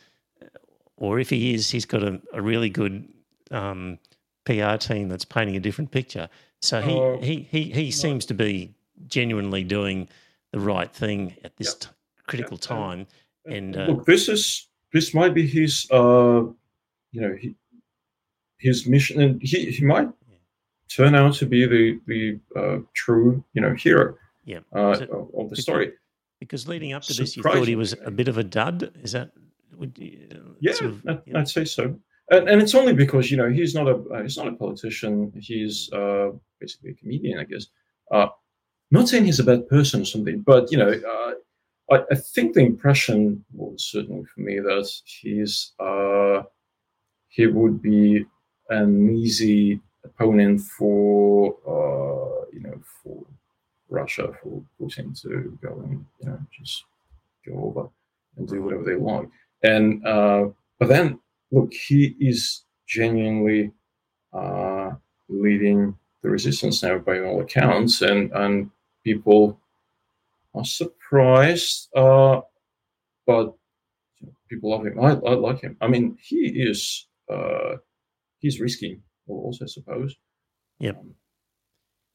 or 0.97 1.19
if 1.19 1.29
he 1.29 1.53
is, 1.53 1.69
he's 1.69 1.85
got 1.85 2.03
a, 2.03 2.21
a 2.33 2.41
really 2.41 2.69
good 2.69 3.07
um, 3.51 3.99
PR 4.45 4.75
team 4.75 5.09
that's 5.09 5.25
painting 5.25 5.55
a 5.55 5.59
different 5.59 5.91
picture. 5.91 6.29
So 6.61 6.81
he, 6.81 6.99
uh, 6.99 7.17
he, 7.17 7.47
he, 7.49 7.63
he 7.71 7.91
seems 7.91 8.25
to 8.25 8.33
be 8.33 8.73
genuinely 9.07 9.63
doing 9.63 10.09
the 10.51 10.59
right 10.59 10.91
thing 10.91 11.35
at 11.43 11.55
this 11.57 11.69
yep. 11.69 11.79
t- 11.79 11.87
critical 12.27 12.55
yep. 12.55 12.61
time. 12.61 13.07
And 13.45 13.77
uh, 13.77 13.85
look, 13.85 14.05
this 14.05 14.27
is 14.27 14.67
this 14.91 15.13
might 15.13 15.33
be 15.33 15.47
his, 15.47 15.87
uh, 15.91 16.43
you 17.11 17.21
know, 17.21 17.35
he, 17.39 17.55
his 18.57 18.87
mission, 18.87 19.21
and 19.21 19.41
he, 19.41 19.71
he 19.71 19.85
might 19.85 20.09
turn 20.89 21.15
out 21.15 21.33
to 21.35 21.45
be 21.45 21.65
the 21.65 21.99
the 22.07 22.39
uh, 22.59 22.79
true 22.93 23.43
you 23.53 23.61
know 23.61 23.73
hero 23.73 24.15
yeah. 24.45 24.59
uh, 24.75 24.97
it, 24.99 25.09
of 25.09 25.49
the 25.49 25.55
story. 25.55 25.93
Because 26.39 26.67
leading 26.67 26.93
up 26.93 27.03
to 27.03 27.13
this, 27.13 27.35
you 27.35 27.43
thought 27.43 27.67
he 27.67 27.75
was 27.75 27.95
a 28.05 28.11
bit 28.11 28.27
of 28.27 28.37
a 28.37 28.43
dud. 28.43 28.91
Is 29.01 29.13
that? 29.13 29.31
Would 29.77 29.97
you, 29.97 30.27
uh, 30.31 30.53
yeah, 30.59 30.73
sort 30.73 30.91
of, 30.91 31.01
I'd, 31.07 31.35
I'd, 31.35 31.49
say 31.49 31.65
so. 31.65 31.95
And, 32.31 32.49
and, 32.49 32.61
it's 32.61 32.75
only 32.75 32.93
because 32.93 33.29
you 33.29 33.37
know 33.37 33.49
he's 33.49 33.75
not 33.75 33.87
a 33.87 33.95
uh, 33.95 34.23
he's 34.23 34.37
not 34.37 34.47
a 34.47 34.53
politician. 34.53 35.31
He's 35.39 35.91
uh, 35.93 36.31
basically 36.59 36.91
a 36.91 36.93
comedian, 36.95 37.39
I 37.39 37.43
guess. 37.43 37.67
Uh, 38.11 38.27
not 38.89 39.07
saying 39.07 39.25
he's 39.25 39.39
a 39.39 39.43
bad 39.43 39.67
person 39.69 40.01
or 40.01 40.05
something, 40.05 40.41
but 40.41 40.71
you 40.71 40.77
know, 40.77 40.89
uh, 40.89 41.95
I, 41.95 42.03
I, 42.11 42.15
think 42.15 42.53
the 42.53 42.61
impression 42.61 43.43
was 43.53 43.85
certainly 43.91 44.25
for 44.33 44.41
me 44.41 44.59
that 44.59 44.89
he's 45.05 45.73
he 47.27 47.45
would 47.45 47.81
be 47.81 48.25
an 48.69 49.09
easy 49.15 49.79
opponent 50.03 50.61
for 50.61 51.55
uh, 51.67 52.45
you 52.51 52.61
know 52.61 52.81
for 53.03 53.25
Russia 53.89 54.31
for 54.41 54.63
Putin 54.79 55.19
to 55.21 55.57
go 55.61 55.81
and 55.85 56.05
you 56.19 56.29
know 56.29 56.39
just 56.57 56.83
go 57.45 57.53
over 57.67 57.89
and 58.37 58.47
do 58.47 58.61
whatever 58.61 58.83
they 58.83 58.95
want. 58.95 59.29
And 59.63 60.05
uh, 60.05 60.49
but 60.79 60.89
then 60.89 61.19
look, 61.51 61.73
he 61.73 62.15
is 62.19 62.63
genuinely 62.87 63.71
uh, 64.33 64.91
leading 65.29 65.95
the 66.23 66.29
resistance 66.29 66.83
now 66.83 66.97
by 66.99 67.19
all 67.19 67.41
accounts, 67.41 68.01
and 68.01 68.31
and 68.31 68.69
people 69.03 69.59
are 70.55 70.65
surprised, 70.65 71.89
uh, 71.95 72.41
but 73.25 73.55
people 74.49 74.71
love 74.71 74.85
him. 74.85 74.99
I, 74.99 75.11
I 75.11 75.33
like 75.35 75.61
him. 75.61 75.77
I 75.81 75.87
mean, 75.87 76.17
he 76.21 76.53
is 76.55 77.07
uh, 77.31 77.75
he's 78.39 78.59
risking 78.59 79.01
also 79.27 79.65
I 79.65 79.67
suppose. 79.67 80.15
Yep. 80.79 80.97
Um, 80.97 81.15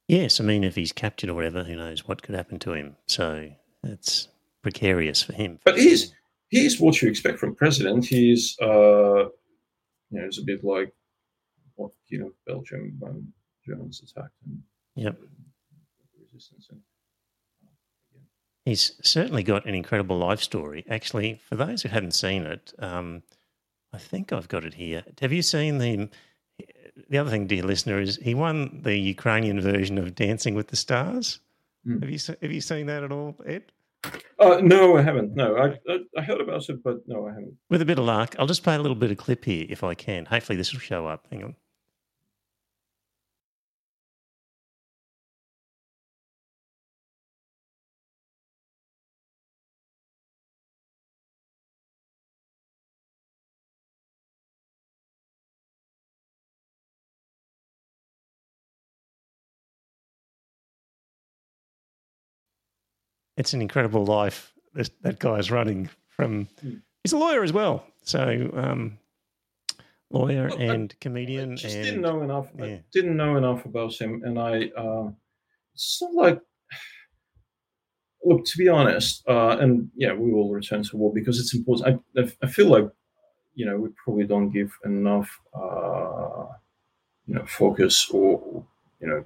yes, 0.08 0.40
I 0.40 0.44
mean, 0.44 0.64
if 0.64 0.76
he's 0.76 0.92
captured 0.92 1.30
or 1.30 1.34
whatever, 1.34 1.64
who 1.64 1.76
knows 1.76 2.06
what 2.06 2.22
could 2.22 2.34
happen 2.34 2.58
to 2.60 2.72
him? 2.72 2.96
So 3.06 3.50
it's 3.82 4.28
precarious 4.62 5.22
for 5.22 5.32
him. 5.32 5.58
But 5.64 5.78
he's 5.78 6.14
he's 6.52 6.78
what 6.78 7.00
you 7.00 7.08
expect 7.08 7.38
from 7.38 7.56
president. 7.56 8.04
He's 8.04 8.56
uh, 8.60 9.24
you 10.10 10.20
know, 10.20 10.26
it's 10.26 10.38
a 10.38 10.44
bit 10.44 10.62
like 10.62 10.92
what 11.74 11.90
you 12.08 12.18
know 12.18 12.32
Belgium 12.46 12.94
when 13.00 13.32
Germans 13.66 14.02
attacked 14.02 14.36
and 14.44 14.60
yep. 14.94 15.18
resistance 16.32 16.68
and 16.70 16.78
uh, 16.78 18.20
He's 18.64 18.92
certainly 19.02 19.42
got 19.42 19.66
an 19.66 19.74
incredible 19.74 20.18
life 20.18 20.40
story. 20.40 20.84
Actually, 20.88 21.40
for 21.48 21.56
those 21.56 21.82
who 21.82 21.88
haven't 21.88 22.14
seen 22.14 22.42
it, 22.44 22.72
um, 22.78 23.22
I 23.92 23.98
think 23.98 24.32
I've 24.32 24.48
got 24.48 24.64
it 24.64 24.74
here. 24.74 25.02
Have 25.20 25.32
you 25.32 25.42
seen 25.42 25.78
the 25.78 26.08
the 27.08 27.16
other 27.16 27.30
thing, 27.30 27.46
dear 27.46 27.62
listener, 27.62 27.98
is 28.00 28.16
he 28.16 28.34
won 28.34 28.82
the 28.82 28.96
Ukrainian 28.96 29.60
version 29.60 29.96
of 29.96 30.14
Dancing 30.14 30.54
with 30.54 30.68
the 30.68 30.76
Stars. 30.76 31.40
Mm. 31.86 32.02
Have 32.02 32.10
you 32.10 32.36
have 32.42 32.52
you 32.52 32.60
seen 32.60 32.86
that 32.86 33.02
at 33.02 33.10
all, 33.10 33.34
Ed? 33.46 33.72
Uh, 34.38 34.60
no, 34.60 34.96
I 34.96 35.02
haven't. 35.02 35.34
No, 35.34 35.56
I, 35.56 35.78
I, 35.90 35.98
I 36.18 36.22
heard 36.22 36.40
about 36.40 36.68
it, 36.68 36.82
but 36.82 36.98
no, 37.06 37.26
I 37.26 37.30
haven't. 37.30 37.54
With 37.70 37.82
a 37.82 37.84
bit 37.84 37.98
of 37.98 38.04
luck, 38.04 38.34
I'll 38.38 38.46
just 38.46 38.64
play 38.64 38.74
a 38.74 38.78
little 38.78 38.96
bit 38.96 39.10
of 39.10 39.16
clip 39.16 39.44
here 39.44 39.66
if 39.68 39.84
I 39.84 39.94
can. 39.94 40.24
Hopefully, 40.24 40.56
this 40.56 40.72
will 40.72 40.80
show 40.80 41.06
up. 41.06 41.26
Hang 41.30 41.44
on. 41.44 41.54
It's 63.42 63.52
an 63.54 63.60
incredible 63.60 64.06
life 64.06 64.52
that, 64.74 64.90
that 65.02 65.18
guy's 65.18 65.50
running 65.50 65.90
from. 66.08 66.46
He's 67.02 67.12
a 67.12 67.18
lawyer 67.18 67.42
as 67.42 67.52
well, 67.52 67.84
so 68.04 68.50
um, 68.54 68.98
lawyer 70.10 70.48
well, 70.48 70.60
and 70.60 70.94
I, 70.94 70.96
comedian. 71.00 71.52
I 71.54 71.56
just 71.56 71.74
and, 71.74 71.84
didn't 71.84 72.02
know 72.02 72.22
enough. 72.22 72.46
Yeah. 72.56 72.64
I 72.64 72.84
didn't 72.92 73.16
know 73.16 73.36
enough 73.36 73.64
about 73.64 73.94
him, 74.00 74.22
and 74.24 74.38
I. 74.38 74.70
Uh, 74.76 75.10
it's 75.74 76.00
not 76.00 76.14
like. 76.14 76.40
Look, 78.24 78.44
to 78.44 78.56
be 78.56 78.68
honest, 78.68 79.24
uh, 79.28 79.56
and 79.58 79.90
yeah, 79.96 80.12
we 80.12 80.30
will 80.30 80.52
return 80.52 80.84
to 80.84 80.96
war 80.96 81.12
because 81.12 81.40
it's 81.40 81.52
important. 81.56 82.00
I, 82.16 82.30
I 82.40 82.46
feel 82.46 82.68
like, 82.68 82.88
you 83.56 83.66
know, 83.66 83.76
we 83.76 83.88
probably 84.04 84.28
don't 84.28 84.50
give 84.50 84.70
enough, 84.84 85.28
uh, 85.52 86.46
you 87.26 87.34
know, 87.34 87.44
focus 87.46 88.08
or, 88.10 88.64
you 89.00 89.08
know, 89.08 89.24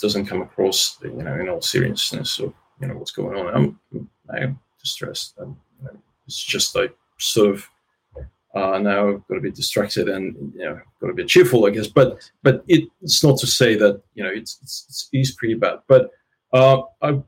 doesn't 0.00 0.24
come 0.24 0.40
across, 0.40 0.96
you 1.02 1.22
know, 1.22 1.34
in 1.34 1.50
all 1.50 1.60
seriousness 1.60 2.38
of 2.38 2.54
you 2.80 2.88
know 2.88 2.94
what's 2.94 3.12
going 3.12 3.36
on. 3.36 3.54
I'm 3.54 4.08
I 4.32 4.38
am 4.38 4.58
distressed. 4.80 5.34
And, 5.38 5.56
you 5.80 5.86
know, 5.86 5.98
it's 6.26 6.42
just 6.42 6.74
like 6.74 6.94
sort 7.18 7.50
of 7.50 7.68
uh, 8.54 8.78
now 8.78 9.08
I've 9.08 9.26
got 9.26 9.34
to 9.34 9.40
be 9.40 9.50
distracted 9.50 10.08
and 10.08 10.52
you 10.54 10.64
know 10.64 10.80
got 11.00 11.08
to 11.08 11.14
be 11.14 11.24
cheerful, 11.24 11.66
I 11.66 11.70
guess. 11.70 11.88
But 11.88 12.30
but 12.42 12.64
it, 12.68 12.88
it's 13.02 13.24
not 13.24 13.38
to 13.38 13.46
say 13.46 13.74
that 13.76 14.00
you 14.14 14.22
know 14.22 14.30
it's 14.30 14.58
it's, 14.62 15.08
it's 15.12 15.32
pretty 15.32 15.54
bad. 15.54 15.80
But 15.88 16.10
uh, 16.52 16.82
I 17.02 17.20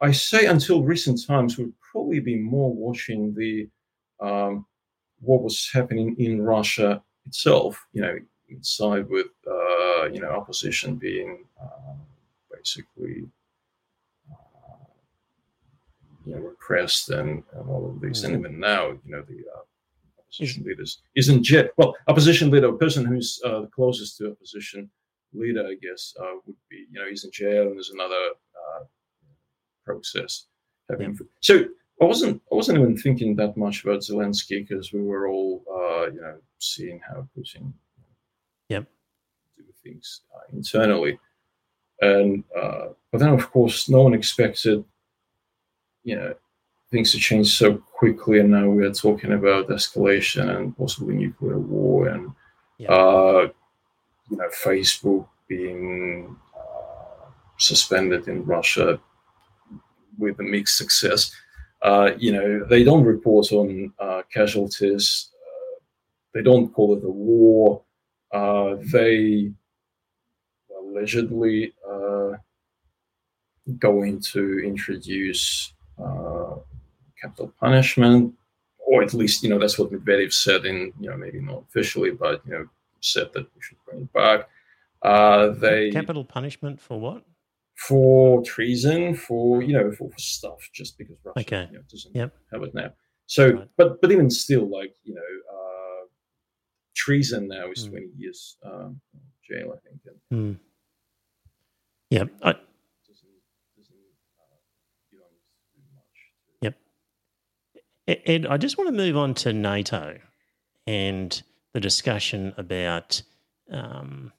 I 0.00 0.10
say 0.10 0.46
until 0.46 0.82
recent 0.82 1.24
times 1.24 1.56
we've 1.56 1.72
probably 1.92 2.20
been 2.20 2.42
more 2.42 2.74
watching 2.74 3.32
the 3.34 3.68
um, 4.20 4.66
what 5.20 5.42
was 5.42 5.70
happening 5.72 6.16
in 6.18 6.42
Russia 6.42 7.00
itself. 7.26 7.86
You 7.92 8.02
know, 8.02 8.18
inside 8.48 9.08
with 9.08 9.28
uh, 9.46 10.06
you 10.06 10.20
know 10.20 10.30
opposition 10.30 10.96
being 10.96 11.44
uh, 11.62 11.94
basically 12.52 13.28
you 16.24 16.34
know, 16.34 16.40
repressed 16.40 17.10
and, 17.10 17.42
and 17.54 17.68
all 17.68 17.90
of 17.90 18.00
these. 18.00 18.22
Mm-hmm. 18.22 18.34
And 18.34 18.44
even 18.44 18.60
now, 18.60 18.88
you 18.88 19.00
know, 19.06 19.22
the 19.22 19.40
uh, 19.54 19.62
opposition 20.20 20.64
leaders 20.64 21.02
isn't 21.16 21.50
yet, 21.50 21.70
well, 21.76 21.94
opposition 22.08 22.50
leader, 22.50 22.68
a 22.68 22.78
person 22.78 23.04
who's 23.04 23.40
uh, 23.44 23.60
the 23.62 23.66
closest 23.68 24.18
to 24.18 24.30
opposition 24.30 24.90
leader, 25.32 25.66
I 25.66 25.74
guess, 25.74 26.14
uh, 26.20 26.34
would 26.46 26.56
be, 26.70 26.86
you 26.90 27.00
know, 27.00 27.08
he's 27.08 27.24
in 27.24 27.30
jail 27.32 27.66
and 27.66 27.76
there's 27.76 27.90
another 27.90 28.14
uh, 28.14 28.84
process 29.84 30.46
having. 30.90 31.12
Yeah. 31.12 31.26
So 31.40 31.64
I 32.00 32.04
wasn't, 32.04 32.42
I 32.50 32.54
wasn't 32.54 32.78
even 32.78 32.96
thinking 32.96 33.36
that 33.36 33.56
much 33.56 33.84
about 33.84 34.00
Zelensky 34.00 34.66
because 34.66 34.92
we 34.92 35.02
were 35.02 35.28
all, 35.28 35.64
uh, 35.70 36.10
you 36.10 36.20
know, 36.20 36.38
seeing 36.58 37.00
how 37.06 37.26
Putin 37.36 37.72
yep. 38.68 38.86
do 39.56 39.64
things 39.82 40.22
uh, 40.34 40.56
internally. 40.56 41.18
And, 42.00 42.44
but 42.52 43.18
then, 43.18 43.28
of 43.28 43.52
course, 43.52 43.88
no 43.88 44.02
one 44.02 44.14
expected 44.14 44.84
you 46.04 46.16
know 46.16 46.34
things 46.90 47.12
have 47.12 47.22
changed 47.22 47.52
so 47.52 47.74
quickly, 47.76 48.38
and 48.38 48.50
now 48.50 48.68
we 48.68 48.84
are 48.84 48.92
talking 48.92 49.32
about 49.32 49.68
escalation 49.68 50.56
and 50.56 50.76
possibly 50.76 51.14
nuclear 51.14 51.58
war, 51.58 52.08
and 52.08 52.30
yeah. 52.78 52.92
uh, 52.92 53.48
you 54.30 54.36
know 54.36 54.48
Facebook 54.64 55.26
being 55.48 56.36
uh, 56.56 57.26
suspended 57.58 58.28
in 58.28 58.44
Russia 58.44 59.00
with 60.18 60.38
a 60.40 60.42
mixed 60.42 60.76
success. 60.76 61.32
Uh, 61.80 62.12
you 62.18 62.32
know 62.32 62.64
they 62.66 62.84
don't 62.84 63.04
report 63.04 63.50
on 63.52 63.92
uh, 63.98 64.22
casualties. 64.32 65.30
Uh, 65.34 65.80
they 66.34 66.42
don't 66.42 66.72
call 66.72 66.96
it 66.96 67.04
a 67.04 67.10
war. 67.10 67.82
Uh, 68.32 68.76
they 68.92 69.52
allegedly 70.78 71.72
going 73.78 74.20
to 74.20 74.60
introduce 74.64 75.72
uh, 76.04 76.56
capital 77.20 77.52
punishment, 77.60 78.34
or 78.78 79.02
at 79.02 79.14
least 79.14 79.42
you 79.42 79.50
know 79.50 79.58
that's 79.58 79.78
what 79.78 79.90
Medvedev 79.92 80.32
said 80.32 80.64
in 80.66 80.92
you 81.00 81.10
know 81.10 81.16
maybe 81.16 81.40
not 81.40 81.64
officially, 81.68 82.10
but 82.10 82.42
you 82.46 82.52
know 82.52 82.66
said 83.00 83.28
that 83.34 83.42
we 83.42 83.60
should 83.60 83.78
bring 83.86 84.02
it 84.02 84.12
back. 84.12 84.48
Uh, 85.02 85.48
they 85.48 85.90
capital 85.90 86.24
punishment 86.24 86.80
for 86.80 86.98
what? 86.98 87.24
For 87.88 88.42
treason, 88.44 89.16
for 89.16 89.62
you 89.62 89.72
know, 89.72 89.90
for, 89.90 90.10
for 90.10 90.18
stuff, 90.18 90.68
just 90.72 90.96
because 90.98 91.16
Russia 91.24 91.40
okay. 91.40 91.68
you 91.70 91.78
know, 91.78 91.84
doesn't 91.90 92.14
yep. 92.14 92.34
have 92.52 92.62
it 92.62 92.74
now. 92.74 92.92
So, 93.26 93.50
right. 93.50 93.68
but 93.76 94.00
but 94.00 94.12
even 94.12 94.30
still, 94.30 94.68
like 94.70 94.94
you 95.02 95.14
know, 95.14 95.20
uh, 95.20 96.06
treason 96.94 97.48
now 97.48 97.70
is 97.70 97.86
mm. 97.86 97.90
twenty 97.90 98.10
years 98.16 98.56
um, 98.64 99.00
jail, 99.48 99.74
I 99.74 99.88
think. 99.88 100.00
And, 100.30 100.54
mm. 100.54 100.60
Yeah, 102.10 102.24
I, 102.42 102.54
Ed, 108.06 108.46
I 108.46 108.56
just 108.56 108.78
want 108.78 108.88
to 108.88 108.96
move 108.96 109.16
on 109.16 109.34
to 109.34 109.52
NATO 109.52 110.18
and 110.86 111.42
the 111.72 111.80
discussion 111.80 112.52
about 112.56 113.22
um, 113.70 114.32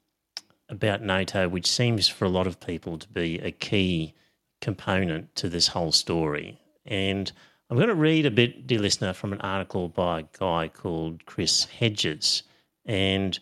about 0.70 1.02
NATO, 1.02 1.48
which 1.48 1.70
seems 1.70 2.08
for 2.08 2.26
a 2.26 2.30
lot 2.30 2.48
of 2.48 2.60
people 2.60 2.98
to 2.98 3.08
be 3.08 3.40
a 3.40 3.52
key 3.52 4.14
component 4.62 5.36
to 5.36 5.50
this 5.50 5.68
whole 5.68 5.92
story. 5.92 6.60
And 6.86 7.32
I'm 7.70 7.78
going 7.78 7.90
to 7.90 7.96
read 7.96 8.26
a 8.26 8.32
bit, 8.32 8.68
dear 8.68 8.80
listener, 8.80 9.14
from 9.14 9.34
an 9.34 9.42
article 9.42 9.90
by 9.90 10.22
a 10.22 10.24
guy 10.38 10.68
called 10.68 11.26
Chris 11.26 11.66
Hedges. 11.66 12.44
And 12.86 13.40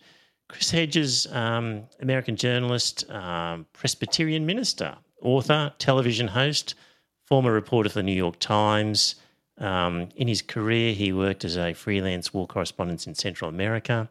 Chris 0.48 0.70
Hedges, 0.70 1.26
um, 1.32 1.84
American 2.00 2.36
journalist, 2.36 3.10
um, 3.10 3.66
Presbyterian 3.72 4.46
minister, 4.46 4.96
author, 5.20 5.72
television 5.78 6.28
host, 6.28 6.74
former 7.24 7.52
reporter 7.52 7.88
for 7.88 7.98
the 7.98 8.02
New 8.02 8.12
York 8.12 8.38
Times. 8.38 9.16
Um, 9.62 10.08
in 10.16 10.26
his 10.26 10.42
career, 10.42 10.92
he 10.92 11.12
worked 11.12 11.44
as 11.44 11.56
a 11.56 11.72
freelance 11.72 12.34
war 12.34 12.46
correspondent 12.46 13.06
in 13.06 13.14
Central 13.14 13.48
America, 13.48 14.10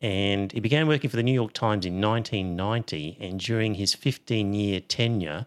and 0.00 0.50
he 0.52 0.60
began 0.60 0.88
working 0.88 1.08
for 1.08 1.16
the 1.16 1.22
New 1.22 1.32
York 1.32 1.52
Times 1.52 1.86
in 1.86 2.00
1990. 2.00 3.16
And 3.20 3.40
during 3.40 3.74
his 3.74 3.94
15 3.94 4.52
year 4.52 4.80
tenure, 4.80 5.46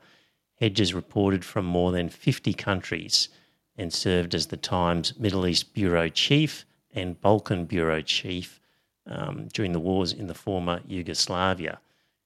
Hedges 0.60 0.94
reported 0.94 1.44
from 1.44 1.66
more 1.66 1.92
than 1.92 2.08
50 2.08 2.54
countries 2.54 3.30
and 3.76 3.92
served 3.92 4.36
as 4.36 4.48
the 4.48 4.58
Times 4.58 5.18
Middle 5.20 5.48
East 5.48 5.74
bureau 5.74 6.08
chief 6.08 6.66
and 6.94 7.20
Balkan 7.20 7.66
bureau 7.66 8.02
chief 8.02 8.60
um, 9.08 9.48
during 9.54 9.72
the 9.72 9.80
wars 9.80 10.14
in 10.14 10.28
the 10.28 10.36
former 10.36 10.82
Yugoslavia. 10.88 11.80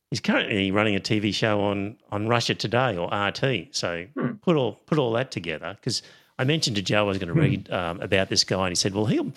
He's 0.10 0.20
currently 0.20 0.70
running 0.70 0.96
a 0.96 1.00
TV 1.00 1.34
show 1.34 1.62
on 1.62 1.98
on 2.12 2.28
Russia 2.28 2.56
Today 2.56 2.98
or 2.98 3.08
RT. 3.08 3.68
So 3.72 4.06
hmm. 4.14 4.34
put 4.42 4.56
all 4.56 4.74
put 4.86 4.98
all 4.98 5.14
that 5.14 5.32
together 5.32 5.74
because 5.76 6.02
I 6.38 6.44
mentioned 6.44 6.76
to 6.76 6.82
Joe 6.82 7.00
I 7.00 7.04
was 7.04 7.18
going 7.18 7.30
to 7.30 7.34
hmm. 7.34 7.40
read 7.40 7.72
um, 7.72 8.02
about 8.02 8.30
this 8.30 8.44
guy, 8.44 8.66
and 8.66 8.72
he 8.72 8.76
said, 8.76 8.94
"Well, 8.94 9.06
he'll 9.06 9.34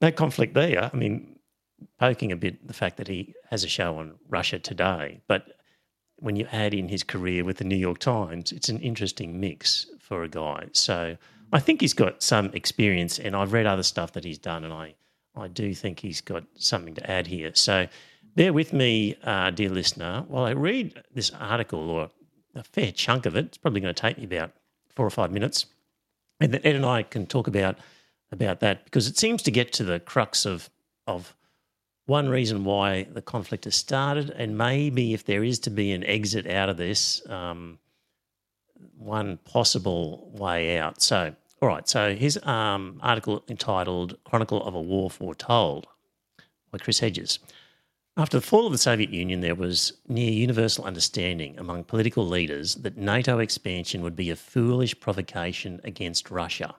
no 0.00 0.10
conflict 0.10 0.54
there." 0.54 0.90
I 0.92 0.96
mean, 0.96 1.38
poking 1.98 2.32
a 2.32 2.36
bit 2.36 2.66
the 2.66 2.74
fact 2.74 2.96
that 2.96 3.08
he 3.08 3.34
has 3.50 3.64
a 3.64 3.68
show 3.68 3.98
on 3.98 4.14
Russia 4.28 4.58
Today, 4.58 5.20
but 5.28 5.46
when 6.16 6.36
you 6.36 6.46
add 6.50 6.72
in 6.72 6.88
his 6.88 7.02
career 7.02 7.44
with 7.44 7.58
the 7.58 7.64
New 7.64 7.76
York 7.76 7.98
Times, 7.98 8.50
it's 8.50 8.70
an 8.70 8.80
interesting 8.80 9.38
mix 9.38 9.86
for 10.00 10.22
a 10.22 10.28
guy. 10.28 10.66
So 10.72 11.16
I 11.52 11.60
think 11.60 11.82
he's 11.82 11.92
got 11.92 12.22
some 12.22 12.46
experience, 12.54 13.18
and 13.18 13.36
I've 13.36 13.52
read 13.52 13.66
other 13.66 13.82
stuff 13.82 14.12
that 14.12 14.24
he's 14.24 14.38
done, 14.38 14.64
and 14.64 14.72
I 14.72 14.94
I 15.36 15.48
do 15.48 15.74
think 15.74 16.00
he's 16.00 16.20
got 16.20 16.44
something 16.54 16.94
to 16.94 17.10
add 17.10 17.26
here. 17.26 17.52
So 17.54 17.86
bear 18.34 18.52
with 18.52 18.72
me, 18.72 19.16
uh, 19.22 19.50
dear 19.50 19.68
listener, 19.70 20.24
while 20.28 20.44
I 20.44 20.52
read 20.52 21.02
this 21.14 21.30
article 21.30 21.90
or 21.90 22.10
a 22.56 22.64
fair 22.64 22.90
chunk 22.90 23.26
of 23.26 23.36
it. 23.36 23.46
It's 23.46 23.58
probably 23.58 23.80
going 23.80 23.94
to 23.94 24.00
take 24.00 24.18
me 24.18 24.24
about 24.24 24.52
four 24.94 25.06
or 25.06 25.10
five 25.10 25.30
minutes 25.30 25.66
and 26.40 26.54
Ed 26.54 26.76
and 26.76 26.86
I 26.86 27.02
can 27.02 27.26
talk 27.26 27.46
about 27.46 27.78
about 28.32 28.60
that 28.60 28.84
because 28.84 29.08
it 29.08 29.16
seems 29.16 29.42
to 29.42 29.50
get 29.50 29.72
to 29.74 29.84
the 29.84 30.00
crux 30.00 30.44
of 30.44 30.70
of 31.06 31.34
one 32.06 32.28
reason 32.28 32.64
why 32.64 33.04
the 33.04 33.22
conflict 33.22 33.64
has 33.64 33.74
started, 33.74 34.30
and 34.30 34.56
maybe 34.56 35.12
if 35.12 35.24
there 35.24 35.42
is 35.42 35.58
to 35.60 35.70
be 35.70 35.92
an 35.92 36.04
exit 36.04 36.46
out 36.46 36.68
of 36.68 36.76
this, 36.76 37.28
um, 37.28 37.78
one 38.96 39.38
possible 39.38 40.30
way 40.32 40.78
out. 40.78 41.02
So, 41.02 41.34
all 41.60 41.68
right. 41.68 41.88
So 41.88 42.14
his 42.14 42.38
um, 42.44 43.00
article 43.02 43.42
entitled 43.48 44.18
"Chronicle 44.24 44.62
of 44.62 44.74
a 44.74 44.80
War 44.80 45.10
Foretold" 45.10 45.86
by 46.70 46.78
Chris 46.78 47.00
Hedges. 47.00 47.38
After 48.18 48.38
the 48.38 48.46
fall 48.46 48.64
of 48.64 48.72
the 48.72 48.78
Soviet 48.78 49.10
Union, 49.10 49.40
there 49.40 49.54
was 49.54 49.92
near 50.08 50.30
universal 50.32 50.86
understanding 50.86 51.58
among 51.58 51.84
political 51.84 52.26
leaders 52.26 52.76
that 52.76 52.96
NATO 52.96 53.40
expansion 53.40 54.00
would 54.00 54.16
be 54.16 54.30
a 54.30 54.36
foolish 54.36 54.98
provocation 54.98 55.82
against 55.84 56.30
Russia. 56.30 56.76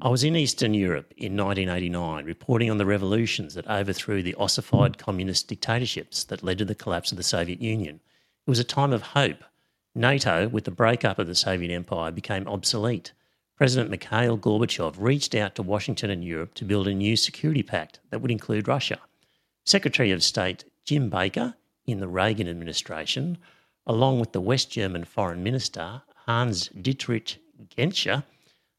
I 0.00 0.08
was 0.08 0.22
in 0.22 0.36
Eastern 0.36 0.72
Europe 0.72 1.12
in 1.16 1.36
1989 1.36 2.24
reporting 2.24 2.70
on 2.70 2.78
the 2.78 2.86
revolutions 2.86 3.54
that 3.54 3.66
overthrew 3.66 4.22
the 4.22 4.36
ossified 4.36 4.98
communist 4.98 5.48
dictatorships 5.48 6.22
that 6.22 6.44
led 6.44 6.58
to 6.58 6.64
the 6.64 6.76
collapse 6.76 7.10
of 7.10 7.16
the 7.16 7.24
Soviet 7.24 7.60
Union. 7.60 7.96
It 8.46 8.50
was 8.50 8.60
a 8.60 8.64
time 8.64 8.92
of 8.92 9.02
hope. 9.02 9.42
NATO, 9.96 10.46
with 10.46 10.62
the 10.62 10.70
breakup 10.70 11.18
of 11.18 11.26
the 11.26 11.34
Soviet 11.34 11.72
Empire, 11.72 12.12
became 12.12 12.46
obsolete. 12.46 13.12
President 13.56 13.90
Mikhail 13.90 14.38
Gorbachev 14.38 14.94
reached 14.96 15.34
out 15.34 15.56
to 15.56 15.62
Washington 15.64 16.08
and 16.08 16.22
Europe 16.22 16.54
to 16.54 16.64
build 16.64 16.86
a 16.86 16.94
new 16.94 17.16
security 17.16 17.64
pact 17.64 17.98
that 18.10 18.20
would 18.20 18.30
include 18.30 18.68
Russia. 18.68 19.00
Secretary 19.64 20.10
of 20.10 20.22
State 20.22 20.64
Jim 20.84 21.08
Baker 21.08 21.54
in 21.86 22.00
the 22.00 22.08
Reagan 22.08 22.48
administration, 22.48 23.38
along 23.86 24.18
with 24.18 24.32
the 24.32 24.40
West 24.40 24.70
German 24.70 25.04
Foreign 25.04 25.42
Minister 25.42 26.02
Hans 26.26 26.68
Dietrich 26.68 27.38
Genscher, 27.76 28.24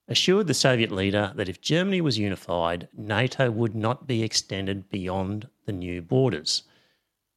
assured 0.07 0.47
the 0.47 0.53
Soviet 0.53 0.91
leader 0.91 1.31
that 1.35 1.47
if 1.47 1.61
Germany 1.61 2.01
was 2.01 2.17
unified, 2.17 2.89
NATO 2.93 3.49
would 3.49 3.75
not 3.75 4.07
be 4.07 4.23
extended 4.23 4.89
beyond 4.89 5.47
the 5.65 5.71
new 5.71 6.01
borders. 6.01 6.63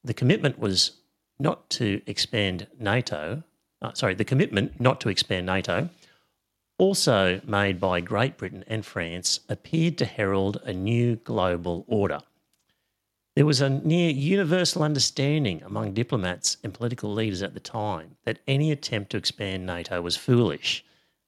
The 0.02 0.14
commitment 0.14 0.58
was 0.58 0.92
not 1.38 1.70
to 1.70 2.02
expand 2.06 2.66
NATO, 2.78 3.42
uh, 3.82 3.92
sorry, 3.94 4.14
the 4.14 4.24
commitment 4.24 4.80
not 4.80 5.00
to 5.02 5.08
expand 5.08 5.46
NATO, 5.46 5.88
also 6.78 7.40
made 7.44 7.80
by 7.80 8.00
Great 8.00 8.36
Britain 8.36 8.64
and 8.66 8.84
France, 8.84 9.40
appeared 9.48 9.96
to 9.98 10.04
herald 10.04 10.60
a 10.64 10.72
new 10.72 11.16
global 11.16 11.84
order. 11.86 12.20
There 13.36 13.44
was 13.44 13.60
a 13.60 13.68
near 13.68 14.08
universal 14.08 14.82
understanding 14.82 15.62
among 15.62 15.92
diplomats 15.92 16.56
and 16.64 16.72
political 16.72 17.12
leaders 17.12 17.42
at 17.42 17.52
the 17.52 17.60
time 17.60 18.16
that 18.24 18.38
any 18.48 18.72
attempt 18.72 19.10
to 19.10 19.18
expand 19.18 19.66
NATO 19.66 20.00
was 20.00 20.16
foolish, 20.16 20.82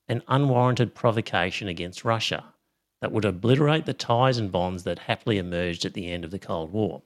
an 0.08 0.22
unwarranted 0.26 0.94
provocation 0.94 1.68
against 1.68 2.06
Russia 2.06 2.54
that 3.02 3.12
would 3.12 3.26
obliterate 3.26 3.84
the 3.84 3.92
ties 3.92 4.38
and 4.38 4.50
bonds 4.50 4.84
that 4.84 5.00
happily 5.00 5.36
emerged 5.36 5.84
at 5.84 5.92
the 5.92 6.10
end 6.10 6.24
of 6.24 6.30
the 6.30 6.38
Cold 6.38 6.72
War. 6.72 7.02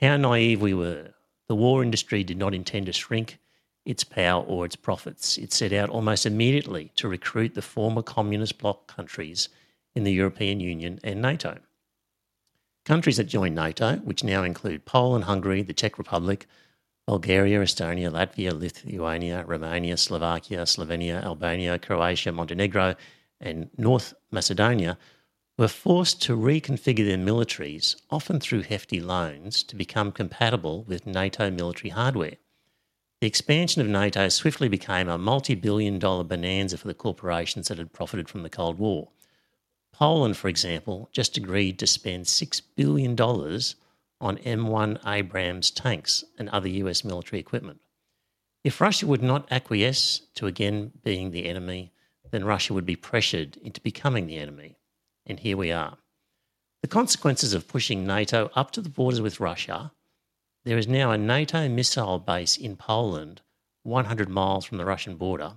How 0.00 0.16
naive 0.16 0.62
we 0.62 0.72
were. 0.72 1.12
The 1.46 1.54
war 1.54 1.82
industry 1.82 2.24
did 2.24 2.38
not 2.38 2.54
intend 2.54 2.86
to 2.86 2.94
shrink 2.94 3.38
its 3.84 4.02
power 4.02 4.42
or 4.42 4.64
its 4.64 4.76
profits. 4.76 5.36
It 5.36 5.52
set 5.52 5.74
out 5.74 5.90
almost 5.90 6.24
immediately 6.24 6.90
to 6.96 7.06
recruit 7.06 7.54
the 7.54 7.60
former 7.60 8.02
communist 8.02 8.56
bloc 8.56 8.86
countries 8.86 9.50
in 9.94 10.04
the 10.04 10.12
European 10.14 10.58
Union 10.58 11.00
and 11.04 11.20
NATO. 11.20 11.58
Countries 12.86 13.16
that 13.16 13.24
joined 13.24 13.56
NATO, 13.56 13.96
which 13.96 14.22
now 14.22 14.44
include 14.44 14.84
Poland, 14.84 15.24
Hungary, 15.24 15.60
the 15.62 15.72
Czech 15.72 15.98
Republic, 15.98 16.46
Bulgaria, 17.08 17.60
Estonia, 17.60 18.12
Latvia, 18.12 18.56
Lithuania, 18.56 19.44
Romania, 19.44 19.96
Slovakia, 19.96 20.62
Slovenia, 20.62 21.20
Albania, 21.24 21.80
Croatia, 21.80 22.30
Montenegro, 22.30 22.94
and 23.40 23.70
North 23.76 24.14
Macedonia, 24.30 24.96
were 25.58 25.66
forced 25.66 26.22
to 26.22 26.36
reconfigure 26.36 27.04
their 27.04 27.18
militaries, 27.18 27.96
often 28.08 28.38
through 28.38 28.62
hefty 28.62 29.00
loans, 29.00 29.64
to 29.64 29.74
become 29.74 30.12
compatible 30.12 30.84
with 30.84 31.08
NATO 31.08 31.50
military 31.50 31.90
hardware. 31.90 32.36
The 33.20 33.26
expansion 33.26 33.82
of 33.82 33.88
NATO 33.88 34.28
swiftly 34.28 34.68
became 34.68 35.08
a 35.08 35.18
multi 35.18 35.56
billion 35.56 35.98
dollar 35.98 36.22
bonanza 36.22 36.78
for 36.78 36.86
the 36.86 36.94
corporations 36.94 37.66
that 37.66 37.78
had 37.78 37.92
profited 37.92 38.28
from 38.28 38.44
the 38.44 38.50
Cold 38.50 38.78
War. 38.78 39.08
Poland, 39.98 40.36
for 40.36 40.48
example, 40.48 41.08
just 41.10 41.38
agreed 41.38 41.78
to 41.78 41.86
spend 41.86 42.26
$6 42.26 42.60
billion 42.76 43.18
on 43.18 44.36
M1 44.36 45.06
Abrams 45.06 45.70
tanks 45.70 46.22
and 46.38 46.50
other 46.50 46.68
US 46.68 47.02
military 47.02 47.40
equipment. 47.40 47.80
If 48.62 48.82
Russia 48.82 49.06
would 49.06 49.22
not 49.22 49.50
acquiesce 49.50 50.20
to 50.34 50.46
again 50.46 50.92
being 51.02 51.30
the 51.30 51.46
enemy, 51.46 51.92
then 52.30 52.44
Russia 52.44 52.74
would 52.74 52.84
be 52.84 52.94
pressured 52.94 53.56
into 53.56 53.80
becoming 53.80 54.26
the 54.26 54.36
enemy. 54.36 54.76
And 55.24 55.40
here 55.40 55.56
we 55.56 55.72
are. 55.72 55.96
The 56.82 56.88
consequences 56.88 57.54
of 57.54 57.66
pushing 57.66 58.06
NATO 58.06 58.50
up 58.54 58.72
to 58.72 58.82
the 58.82 58.90
borders 58.90 59.22
with 59.22 59.40
Russia 59.40 59.92
there 60.64 60.76
is 60.76 60.88
now 60.88 61.10
a 61.10 61.16
NATO 61.16 61.70
missile 61.70 62.18
base 62.18 62.58
in 62.58 62.76
Poland, 62.76 63.40
100 63.84 64.28
miles 64.28 64.66
from 64.66 64.76
the 64.76 64.84
Russian 64.84 65.16
border, 65.16 65.54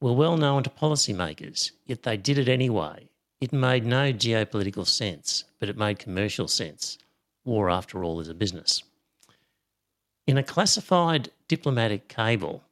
were 0.00 0.12
well 0.12 0.36
known 0.36 0.62
to 0.62 0.70
policymakers, 0.70 1.72
yet 1.86 2.04
they 2.04 2.16
did 2.16 2.38
it 2.38 2.48
anyway 2.48 3.09
it 3.40 3.52
made 3.52 3.86
no 3.86 4.12
geopolitical 4.12 4.86
sense, 4.86 5.44
but 5.58 5.68
it 5.68 5.76
made 5.76 5.98
commercial 5.98 6.48
sense. 6.48 6.98
War, 7.44 7.70
after 7.70 8.04
all, 8.04 8.20
is 8.20 8.28
a 8.28 8.34
business. 8.34 8.82
In 10.26 10.36
a 10.36 10.42
classified 10.42 11.30
diplomatic 11.48 12.08
cable 12.08 12.62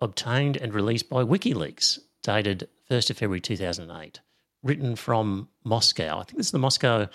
obtained 0.00 0.56
and 0.56 0.74
released 0.74 1.08
by 1.08 1.22
WikiLeaks, 1.22 2.00
dated 2.22 2.68
1st 2.90 3.10
of 3.10 3.18
February 3.18 3.40
2008, 3.40 4.20
written 4.62 4.96
from 4.96 5.48
Moscow. 5.62 6.18
I 6.18 6.24
think 6.24 6.38
this 6.38 6.46
is 6.46 6.52
the 6.52 6.58
Moscow 6.58 7.08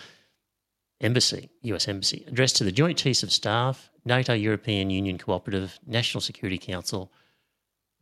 Embassy, 1.01 1.49
US 1.61 1.87
Embassy, 1.87 2.23
addressed 2.27 2.55
to 2.57 2.63
the 2.63 2.71
Joint 2.71 2.97
Chiefs 2.97 3.23
of 3.23 3.31
Staff, 3.31 3.89
NATO 4.05 4.33
European 4.33 4.89
Union 4.89 5.17
Cooperative, 5.17 5.79
National 5.85 6.21
Security 6.21 6.57
Council, 6.57 7.11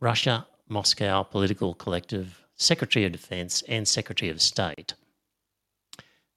Russia, 0.00 0.46
Moscow 0.68 1.22
Political 1.22 1.74
Collective, 1.74 2.46
Secretary 2.58 3.04
of 3.04 3.12
Defense, 3.12 3.62
and 3.68 3.88
Secretary 3.88 4.30
of 4.30 4.42
State. 4.42 4.94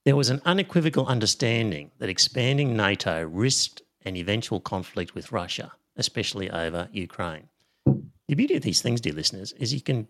There 0.05 0.15
was 0.15 0.29
an 0.29 0.41
unequivocal 0.45 1.05
understanding 1.07 1.91
that 1.99 2.09
expanding 2.09 2.77
NATO 2.77 3.23
risked 3.23 3.81
an 4.05 4.15
eventual 4.15 4.59
conflict 4.59 5.13
with 5.13 5.31
Russia, 5.31 5.73
especially 5.97 6.49
over 6.49 6.87
Ukraine. 6.91 7.49
The 7.85 8.35
beauty 8.35 8.55
of 8.55 8.63
these 8.63 8.81
things, 8.81 9.01
dear 9.01 9.13
listeners, 9.13 9.51
is 9.53 9.73
you 9.73 9.81
can 9.81 10.07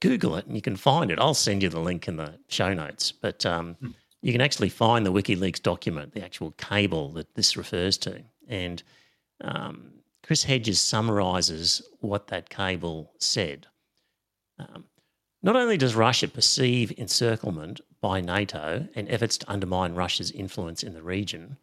Google 0.00 0.36
it 0.36 0.46
and 0.46 0.56
you 0.56 0.62
can 0.62 0.76
find 0.76 1.10
it. 1.10 1.18
I'll 1.18 1.34
send 1.34 1.62
you 1.62 1.68
the 1.68 1.80
link 1.80 2.08
in 2.08 2.16
the 2.16 2.38
show 2.48 2.72
notes, 2.72 3.12
but 3.12 3.44
um, 3.44 3.76
you 4.22 4.32
can 4.32 4.40
actually 4.40 4.70
find 4.70 5.04
the 5.04 5.12
WikiLeaks 5.12 5.62
document, 5.62 6.14
the 6.14 6.24
actual 6.24 6.52
cable 6.52 7.10
that 7.12 7.34
this 7.34 7.56
refers 7.56 7.98
to. 7.98 8.22
And 8.48 8.82
um, 9.42 9.92
Chris 10.22 10.44
Hedges 10.44 10.80
summarizes 10.80 11.82
what 12.00 12.28
that 12.28 12.48
cable 12.48 13.12
said. 13.18 13.66
Um, 14.58 14.84
not 15.42 15.56
only 15.56 15.76
does 15.76 15.94
Russia 15.94 16.28
perceive 16.28 16.92
encirclement 16.98 17.80
by 18.00 18.20
NATO 18.20 18.88
and 18.94 19.08
efforts 19.08 19.38
to 19.38 19.50
undermine 19.50 19.94
Russia's 19.94 20.30
influence 20.30 20.82
in 20.82 20.92
the 20.92 21.02
region, 21.02 21.56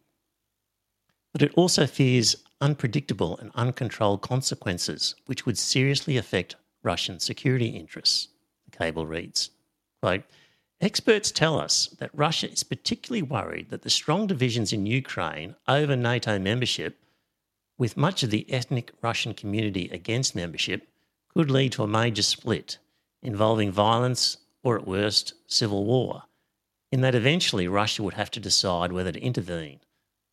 but 1.32 1.42
it 1.42 1.52
also 1.54 1.86
fears 1.86 2.36
unpredictable 2.60 3.38
and 3.38 3.52
uncontrolled 3.54 4.22
consequences 4.22 5.14
which 5.26 5.46
would 5.46 5.58
seriously 5.58 6.16
affect 6.16 6.56
Russian 6.82 7.20
security 7.20 7.68
interests, 7.68 8.28
the 8.68 8.76
cable 8.76 9.06
reads. 9.06 9.50
Quote, 10.02 10.24
Experts 10.80 11.30
tell 11.30 11.58
us 11.58 11.88
that 11.98 12.10
Russia 12.14 12.50
is 12.50 12.62
particularly 12.62 13.22
worried 13.22 13.70
that 13.70 13.82
the 13.82 13.90
strong 13.90 14.26
divisions 14.26 14.72
in 14.72 14.86
Ukraine 14.86 15.56
over 15.66 15.96
NATO 15.96 16.38
membership, 16.38 16.96
with 17.76 17.96
much 17.96 18.22
of 18.22 18.30
the 18.30 18.50
ethnic 18.52 18.92
Russian 19.02 19.34
community 19.34 19.88
against 19.90 20.36
membership, 20.36 20.88
could 21.34 21.50
lead 21.50 21.72
to 21.72 21.82
a 21.82 21.88
major 21.88 22.22
split 22.22 22.78
involving 23.22 23.72
violence 23.72 24.38
or, 24.62 24.76
at 24.76 24.86
worst, 24.86 25.34
civil 25.46 25.84
war, 25.84 26.24
in 26.90 27.00
that 27.00 27.14
eventually 27.14 27.68
Russia 27.68 28.02
would 28.02 28.14
have 28.14 28.30
to 28.32 28.40
decide 28.40 28.92
whether 28.92 29.12
to 29.12 29.20
intervene 29.20 29.80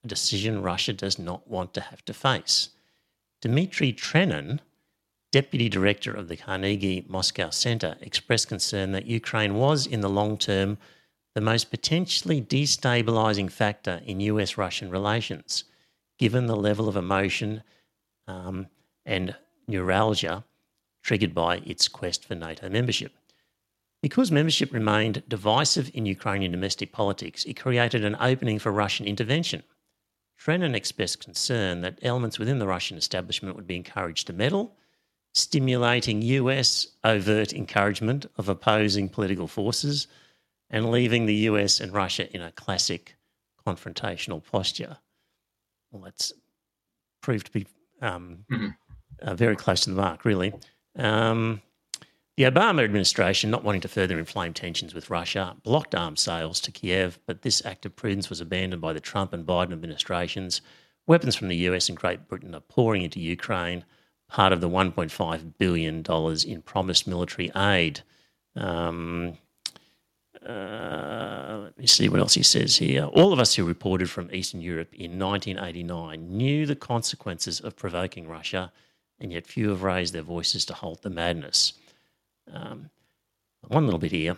a 0.06 0.08
decision 0.08 0.62
Russia 0.62 0.94
does 0.94 1.20
not 1.20 1.48
want 1.48 1.74
to 1.74 1.82
have 1.82 2.06
to 2.06 2.14
face. 2.14 2.70
Dmitry 3.42 3.92
Trenin, 3.92 4.60
deputy 5.32 5.68
director 5.68 6.14
of 6.14 6.28
the 6.28 6.38
Carnegie 6.38 7.06
Moscow 7.10 7.50
Center, 7.50 7.98
expressed 8.02 8.48
concern 8.48 8.92
that 8.94 9.08
Ukraine 9.08 9.56
was, 9.56 9.86
in 9.86 10.02
the 10.02 10.10
long 10.10 10.38
term, 10.38 10.78
the 11.34 11.42
most 11.42 11.70
potentially 11.70 12.42
destabilizing 12.42 13.52
factor 13.52 14.02
in 14.06 14.22
US 14.22 14.58
Russian 14.58 14.90
relations, 14.90 15.66
given 16.18 16.46
the 16.46 16.56
level 16.56 16.88
of 16.88 16.96
emotion 16.96 17.62
um, 18.28 18.68
and 19.06 19.36
neuralgia 19.68 20.46
triggered 21.06 21.36
by 21.36 21.58
its 21.58 21.88
quest 21.88 22.26
for 22.26 22.34
NATO 22.34 22.68
membership. 22.68 23.14
Because 24.02 24.32
membership 24.32 24.74
remained 24.74 25.22
divisive 25.28 25.92
in 25.94 26.08
Ukrainian 26.08 26.52
domestic 26.52 26.92
politics, 26.92 27.46
it 27.46 27.60
created 27.60 28.04
an 28.04 28.18
opening 28.20 28.58
for 28.58 28.72
Russian 28.72 29.06
intervention. 29.06 29.62
Trenin 30.44 30.74
expressed 30.74 31.24
concern 31.24 31.82
that 31.82 32.00
elements 32.02 32.40
within 32.40 32.58
the 32.58 32.68
Russian 32.68 32.98
establishment 32.98 33.56
would 33.56 33.68
be 33.68 33.76
encouraged 33.76 34.26
to 34.28 34.34
meddle, 34.34 34.76
stimulating 35.36 36.24
US 36.24 36.88
overt 37.04 37.54
encouragement 37.54 38.26
of 38.38 38.50
opposing 38.50 39.08
political 39.08 39.48
forces 39.48 40.08
and 40.72 40.90
leaving 40.90 41.28
the 41.28 41.42
US 41.50 41.80
and 41.80 41.94
Russia 41.94 42.34
in 42.36 42.42
a 42.42 42.52
classic 42.52 43.16
confrontational 43.66 44.44
posture. 44.44 44.98
Well, 45.92 46.02
that's 46.02 46.34
proved 47.22 47.46
to 47.46 47.52
be 47.52 47.68
um, 48.02 48.46
mm-hmm. 48.52 48.70
uh, 49.22 49.36
very 49.36 49.56
close 49.56 49.82
to 49.82 49.92
the 49.92 49.96
mark, 49.96 50.26
really. 50.26 50.52
Um, 50.96 51.62
the 52.38 52.44
Obama 52.44 52.84
administration, 52.84 53.50
not 53.50 53.64
wanting 53.64 53.82
to 53.82 53.88
further 53.88 54.20
inflame 54.20 54.54
tensions 54.54 54.94
with 54.94 55.10
Russia, 55.10 55.56
blocked 55.64 55.96
arms 55.96 56.20
sales 56.20 56.60
to 56.62 56.72
Kiev, 56.72 57.18
but 57.26 57.44
this 57.44 57.66
act 57.66 57.86
of 57.86 57.96
prudence 57.96 58.30
was 58.30 58.42
abandoned 58.42 58.82
by 58.82 58.92
the 58.92 59.00
Trump 59.00 59.32
and 59.32 59.46
Biden 59.46 59.72
administrations. 59.72 60.62
Weapons 61.08 61.36
from 61.36 61.48
the 61.48 61.56
US 61.58 61.88
and 61.88 61.98
Great 61.98 62.28
Britain 62.28 62.54
are 62.54 62.60
pouring 62.60 63.04
into 63.04 63.22
Ukraine, 63.22 63.86
part 64.28 64.52
of 64.52 64.60
the 64.60 64.70
$1.5 64.70 65.54
billion 65.58 66.04
in 66.46 66.62
promised 66.62 67.08
military 67.08 67.52
aid. 67.56 68.02
Um, 68.58 69.38
uh, 70.46 71.60
let 71.64 71.78
me 71.78 71.88
see 71.88 72.10
what 72.10 72.20
else 72.20 72.34
he 72.34 72.44
says 72.44 72.76
here. 72.76 73.06
All 73.06 73.34
of 73.34 73.40
us 73.40 73.56
who 73.56 73.64
reported 73.64 74.10
from 74.10 74.30
Eastern 74.34 74.62
Europe 74.62 74.94
in 74.94 75.18
1989 75.18 76.28
knew 76.30 76.66
the 76.66 76.76
consequences 76.76 77.62
of 77.62 77.76
provoking 77.76 78.28
Russia, 78.28 78.72
and 79.20 79.32
yet 79.32 79.48
few 79.48 79.70
have 79.70 79.84
raised 79.84 80.14
their 80.14 80.22
voices 80.22 80.66
to 80.66 80.74
halt 80.74 81.02
the 81.02 81.10
madness. 81.10 81.74
Um, 82.52 82.90
one 83.68 83.86
little 83.86 84.00
bit 84.00 84.12
here. 84.12 84.38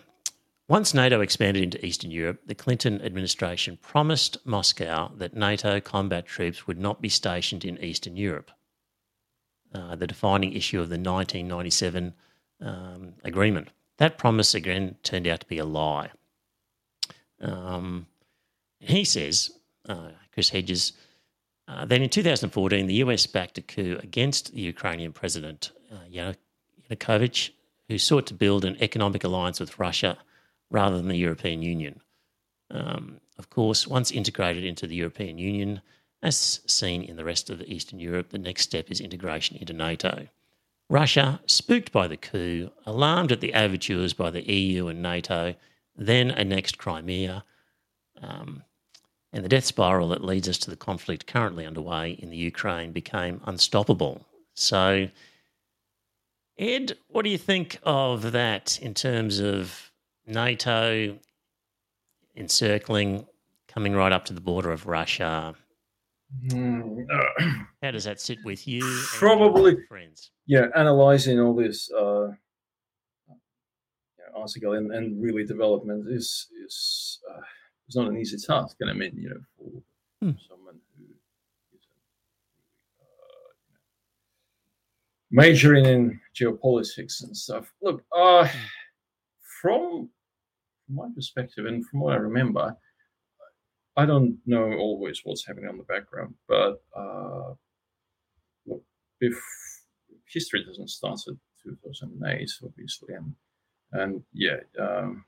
Once 0.70 0.94
NATO 0.94 1.22
expanded 1.22 1.64
into 1.64 1.86
Eastern 1.86 2.12
Europe, 2.12 2.42
the 2.46 2.56
Clinton 2.56 3.02
administration 3.02 3.78
promised 3.82 4.38
Moscow 4.46 5.12
that 5.16 5.34
NATO 5.34 5.80
combat 5.80 6.26
troops 6.26 6.68
would 6.68 6.78
not 6.78 7.02
be 7.02 7.10
stationed 7.10 7.64
in 7.64 7.82
Eastern 7.82 8.18
Europe. 8.18 8.52
Uh, 9.74 9.96
the 9.96 10.08
defining 10.08 10.54
issue 10.54 10.80
of 10.80 10.90
the 10.90 10.94
1997 10.94 12.14
um, 12.62 13.14
agreement. 13.24 13.70
That 13.98 14.18
promise 14.18 14.54
again 14.54 14.96
turned 15.04 15.28
out 15.28 15.42
to 15.42 15.46
be 15.46 15.58
a 15.58 15.66
lie. 15.66 16.12
Um, 17.42 18.08
he 18.80 19.04
says, 19.04 19.52
uh, 19.88 20.10
Chris 20.34 20.50
Hedges, 20.50 20.94
uh, 21.68 21.86
that 21.86 22.01
in 22.01 22.09
2014 22.09 22.88
the 22.88 22.95
US 22.95 23.26
backed 23.26 23.57
a 23.57 23.61
coup 23.61 23.97
against 24.01 24.53
the 24.53 24.61
Ukrainian 24.61 25.11
president 25.13 25.72
uh, 25.91 26.34
Yanukovych 26.89 27.51
who 27.88 27.97
sought 27.97 28.26
to 28.28 28.34
build 28.34 28.65
an 28.65 28.78
economic 28.82 29.24
alliance 29.24 29.59
with 29.59 29.80
Russia 29.80 30.18
rather 30.70 30.97
than 30.97 31.07
the 31.07 31.18
European 31.18 31.61
Union. 31.61 32.01
Um, 32.70 33.20
of 33.38 33.49
course, 33.49 33.88
once 33.88 34.11
integrated 34.11 34.63
into 34.63 34.88
the 34.88 34.95
European 34.95 35.38
Union, 35.38 35.82
as 36.22 36.59
seen 36.65 37.03
in 37.03 37.15
the 37.15 37.24
rest 37.24 37.49
of 37.49 37.61
Eastern 37.61 37.99
Europe, 37.99 38.30
the 38.30 38.38
next 38.38 38.63
step 38.63 38.91
is 38.91 38.99
integration 38.99 39.57
into 39.57 39.74
NATO. 39.74 40.28
Russia, 40.89 41.39
spooked 41.45 41.91
by 41.91 42.07
the 42.07 42.18
coup, 42.18 42.72
alarmed 42.86 43.32
at 43.32 43.41
the 43.41 43.53
overtures 43.53 44.13
by 44.13 44.32
the 44.32 44.49
EU 44.51 44.88
and 44.88 45.01
NATO, 45.01 45.55
then 45.95 46.32
annexed 46.32 46.78
Crimea, 46.78 47.43
um, 48.22 48.63
and 49.38 49.46
the 49.46 49.50
death 49.50 49.66
spiral 49.66 50.10
that 50.10 50.24
leads 50.24 50.50
us 50.50 50.58
to 50.58 50.72
the 50.72 50.76
conflict 50.76 51.28
currently 51.28 51.64
underway 51.64 52.12
in 52.12 52.32
the 52.32 52.38
Ukraine 52.38 52.92
became 52.92 53.40
unstoppable. 53.46 54.26
So, 54.56 55.10
Ed, 56.58 56.98
what 57.10 57.22
do 57.24 57.30
you 57.30 57.38
think 57.38 57.78
of 57.84 58.32
that 58.32 58.80
in 58.82 58.96
terms 58.96 59.40
of 59.40 59.92
NATO 60.26 61.20
encircling, 62.36 63.28
coming 63.68 63.94
right 63.94 64.12
up 64.12 64.26
to 64.26 64.34
the 64.34 64.42
border 64.42 64.72
of 64.72 64.88
Russia? 64.88 65.54
Mm, 66.48 67.06
uh, 67.08 67.44
How 67.84 67.92
does 67.92 68.06
that 68.06 68.20
sit 68.20 68.40
with 68.44 68.68
you? 68.68 68.82
Probably, 69.14 69.78
friends. 69.88 70.32
Yeah, 70.48 70.66
analyzing 70.76 71.40
all 71.40 71.54
this 71.54 71.92
uh, 71.92 72.30
article 74.36 74.74
and, 74.74 74.92
and 74.92 75.22
really 75.22 75.46
development 75.46 76.08
is 76.10 76.48
is 76.66 77.20
uh, 77.32 77.42
is 77.88 77.96
not 77.96 78.08
an 78.08 78.18
easy 78.18 78.38
task, 78.38 78.78
and 78.80 78.90
I 78.90 78.94
mean, 78.94 79.14
you 79.16 79.30
know, 79.30 79.42
for 79.58 80.26
hmm. 80.26 80.38
someone 80.48 80.80
majoring 85.32 85.86
in 85.86 86.20
geopolitics 86.40 87.24
and 87.24 87.36
stuff. 87.36 87.72
Look, 87.82 88.04
uh, 88.16 88.48
from 89.62 90.10
my 90.90 91.08
perspective 91.14 91.66
and 91.66 91.86
from 91.86 92.00
what 92.02 92.14
I 92.14 92.18
remember, 92.18 92.76
I 93.96 94.06
don't 94.06 94.38
know 94.46 94.74
always 94.74 95.22
what's 95.24 95.46
happening 95.46 95.70
on 95.70 95.78
the 95.78 95.84
background, 95.84 96.36
but 96.48 96.82
uh, 96.96 97.54
look, 98.66 98.84
if 99.20 99.36
history 100.32 100.64
doesn't 100.64 100.90
start 100.90 101.20
at 101.28 101.34
2008, 101.64 102.52
obviously, 102.64 103.16
and 103.16 103.34
and 103.94 104.24
yeah, 104.34 104.58
um, 104.80 105.26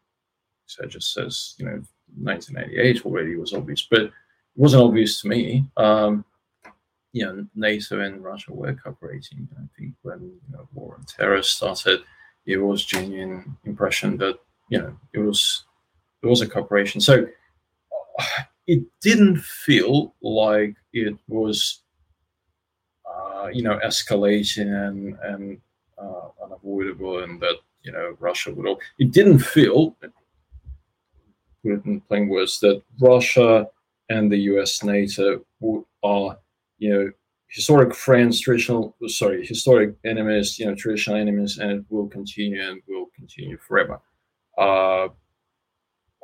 so 0.70 0.84
it 0.84 0.89
just 0.89 1.13
says 1.13 1.55
you 1.57 1.65
know 1.65 1.82
1988 2.22 3.05
already 3.05 3.36
was 3.36 3.53
obvious, 3.53 3.88
but 3.89 4.01
it 4.01 4.11
wasn't 4.55 4.84
obvious 4.84 5.22
to 5.22 5.28
me. 5.28 5.65
Um, 5.78 6.26
you 7.11 7.26
know, 7.26 7.45
NATO 7.55 8.01
and 8.01 8.24
Russia 8.24 8.53
were 8.53 8.74
cooperating. 8.74 9.47
I 9.57 9.63
think 9.78 9.95
when 10.03 10.20
you 10.22 10.57
know, 10.57 10.67
war 10.74 10.95
on 10.97 11.05
terror 11.05 11.41
started, 11.41 12.01
it 12.45 12.57
was 12.57 12.86
genuine 12.86 13.57
impression 13.65 14.17
that 14.17 14.39
you 14.70 14.80
know 14.80 14.95
it 15.13 15.20
was 15.20 15.65
there 16.22 16.30
was 16.30 16.41
a 16.41 16.47
cooperation. 16.47 17.01
So 17.01 17.28
it 18.67 18.84
didn't 19.01 19.38
feel 19.39 20.13
like 20.22 20.76
it 20.93 21.15
was 21.28 21.82
uh, 23.09 23.47
you 23.51 23.63
know 23.63 23.80
escalating 23.84 24.88
and 24.88 25.17
and 25.24 25.61
uh, 25.97 26.30
unavoidable 26.43 27.24
and 27.24 27.39
that 27.41 27.55
you 27.82 27.91
know 27.91 28.15
Russia 28.20 28.53
would 28.53 28.67
all. 28.67 28.80
It 28.99 29.11
didn't 29.11 29.39
feel, 29.39 29.95
put 31.64 31.74
it 31.74 31.86
in 31.86 32.01
plain 32.01 32.28
words, 32.30 32.60
that 32.60 32.82
Russia 32.99 33.68
and 34.10 34.32
the 34.32 34.38
U.S. 34.53 34.84
NATO 34.84 35.45
are 36.03 36.38
you 36.78 36.93
know 36.93 37.12
historic 37.47 37.95
friends, 37.95 38.39
traditional 38.39 38.95
sorry 39.07 39.45
historic 39.45 39.95
enemies, 40.05 40.60
you 40.60 40.66
know 40.66 40.76
traditional 40.76 41.18
enemies, 41.18 41.57
and 41.57 41.72
it 41.72 41.86
will 41.89 42.07
continue 42.07 42.62
and 42.62 42.82
will 42.88 43.07
continue 43.16 43.57
forever. 43.57 43.99
Uh, 44.57 45.07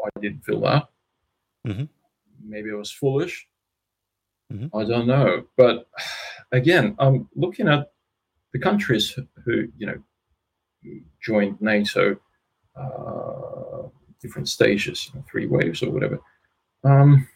I 0.04 0.20
didn't 0.20 0.44
feel 0.44 0.62
that. 0.62 0.88
Mm-hmm. 1.68 1.86
Maybe 2.44 2.72
I 2.72 2.76
was 2.76 2.92
foolish. 2.92 3.48
Mm-hmm. 4.54 4.78
I 4.78 4.84
don't 4.86 5.08
know, 5.08 5.46
but 5.58 5.88
again, 6.52 6.96
I'm 7.00 7.28
looking 7.36 7.68
at 7.68 7.92
the 8.54 8.60
countries 8.60 9.18
who 9.44 9.68
you 9.78 9.88
know 9.88 9.98
joined 11.22 11.60
NATO, 11.62 12.18
uh, 12.76 13.90
different 14.22 14.50
stages, 14.50 15.08
you 15.08 15.20
know, 15.20 15.26
three 15.30 15.48
waves 15.48 15.84
or 15.84 15.92
whatever. 15.92 16.20
Um, 16.84 17.28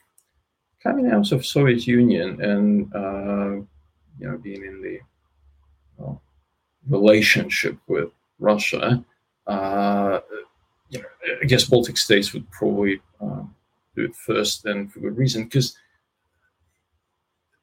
coming 0.82 1.12
out 1.12 1.32
of 1.32 1.46
Soviet 1.46 1.86
Union 1.88 2.42
and 2.42 2.96
uh, 2.96 3.52
you 4.20 4.28
know 4.28 4.38
being 4.38 4.64
in 4.64 4.82
the 4.82 5.00
well, 5.98 6.22
relationship 6.88 7.78
with 7.88 8.10
Russia, 8.40 9.04
uh, 9.48 10.20
you 10.90 11.00
know, 11.00 11.08
I 11.42 11.46
guess 11.46 11.66
Baltic 11.66 11.98
states 11.98 12.34
would 12.34 12.50
probably 12.52 13.02
uh, 13.22 13.44
do 13.96 14.06
it 14.06 14.16
first, 14.16 14.66
and 14.66 14.92
for 14.92 15.00
good 15.00 15.18
reason, 15.18 15.44
because 15.44 15.78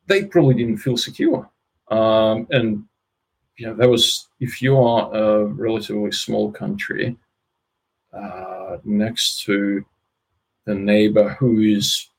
they 0.06 0.24
probably 0.24 0.54
didn't 0.54 0.78
feel 0.78 0.96
secure. 0.96 1.48
Um, 1.88 2.46
and 2.50 2.84
you 3.56 3.66
know, 3.66 3.74
that 3.74 3.88
was 3.88 4.28
if 4.40 4.60
you 4.60 4.76
are 4.76 5.14
a 5.14 5.44
relatively 5.44 6.12
small 6.12 6.52
country 6.52 7.16
uh, 8.16 8.78
next 8.84 9.44
to 9.44 9.84
the 10.64 10.74
neighbor 10.74 11.30
who 11.38 11.60
is 11.60 12.10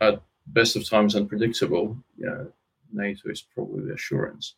at 0.00 0.22
best 0.48 0.76
of 0.76 0.88
times 0.88 1.16
unpredictable, 1.16 1.96
you 2.16 2.26
know, 2.26 2.52
NATO 2.92 3.28
is 3.30 3.42
probably 3.42 3.84
the 3.86 3.94
assurance, 3.94 4.54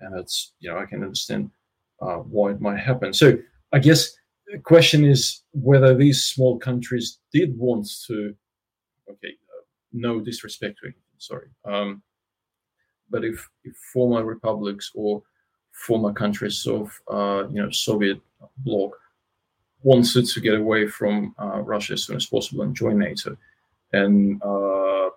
and 0.00 0.14
that's 0.14 0.52
you 0.60 0.70
know 0.70 0.78
I 0.78 0.86
can 0.86 1.02
understand 1.02 1.50
uh, 2.00 2.16
why 2.16 2.50
it 2.50 2.60
might 2.60 2.78
happen. 2.78 3.12
So 3.12 3.38
I 3.72 3.78
guess 3.78 4.16
the 4.46 4.58
question 4.58 5.04
is 5.04 5.42
whether 5.52 5.94
these 5.94 6.26
small 6.26 6.58
countries 6.58 7.18
did 7.32 7.56
want 7.56 7.88
to. 8.06 8.34
Okay, 9.08 9.28
uh, 9.28 9.64
no 9.92 10.20
disrespect 10.20 10.78
to 10.80 10.86
anything. 10.86 11.02
Sorry, 11.18 11.48
um, 11.64 12.02
but 13.10 13.24
if, 13.24 13.48
if 13.64 13.74
former 13.92 14.24
republics 14.24 14.90
or 14.94 15.22
former 15.72 16.12
countries 16.12 16.66
of 16.66 16.92
uh, 17.08 17.44
you 17.48 17.62
know 17.62 17.70
Soviet 17.70 18.20
bloc 18.58 18.92
wanted 19.82 20.26
to 20.26 20.40
get 20.40 20.54
away 20.54 20.86
from 20.88 21.34
uh, 21.38 21.60
Russia 21.60 21.94
as 21.94 22.04
soon 22.04 22.16
as 22.16 22.26
possible 22.26 22.62
and 22.62 22.74
join 22.74 22.98
NATO, 22.98 23.36
and 23.92 24.42
uh, 24.42 25.10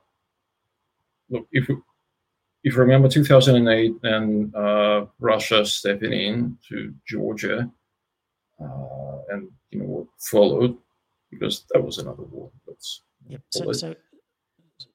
look 1.30 1.48
if 1.52 1.70
if 2.64 2.76
you 2.76 2.80
remember 2.80 3.10
2008 3.10 3.96
and 4.04 4.56
uh, 4.56 5.06
Russia 5.20 5.66
stepping 5.66 6.14
in 6.14 6.58
to 6.70 6.94
Georgia, 7.08 7.70
uh, 8.60 9.18
and 9.30 9.50
you 9.72 9.80
know 9.80 9.86
what 9.86 10.08
followed 10.20 10.78
because 11.32 11.66
that 11.74 11.84
was 11.84 11.98
another 11.98 12.24
war. 12.24 12.52
That's 12.68 13.02
yep. 13.28 13.42
So, 13.50 13.72
so, 13.72 13.96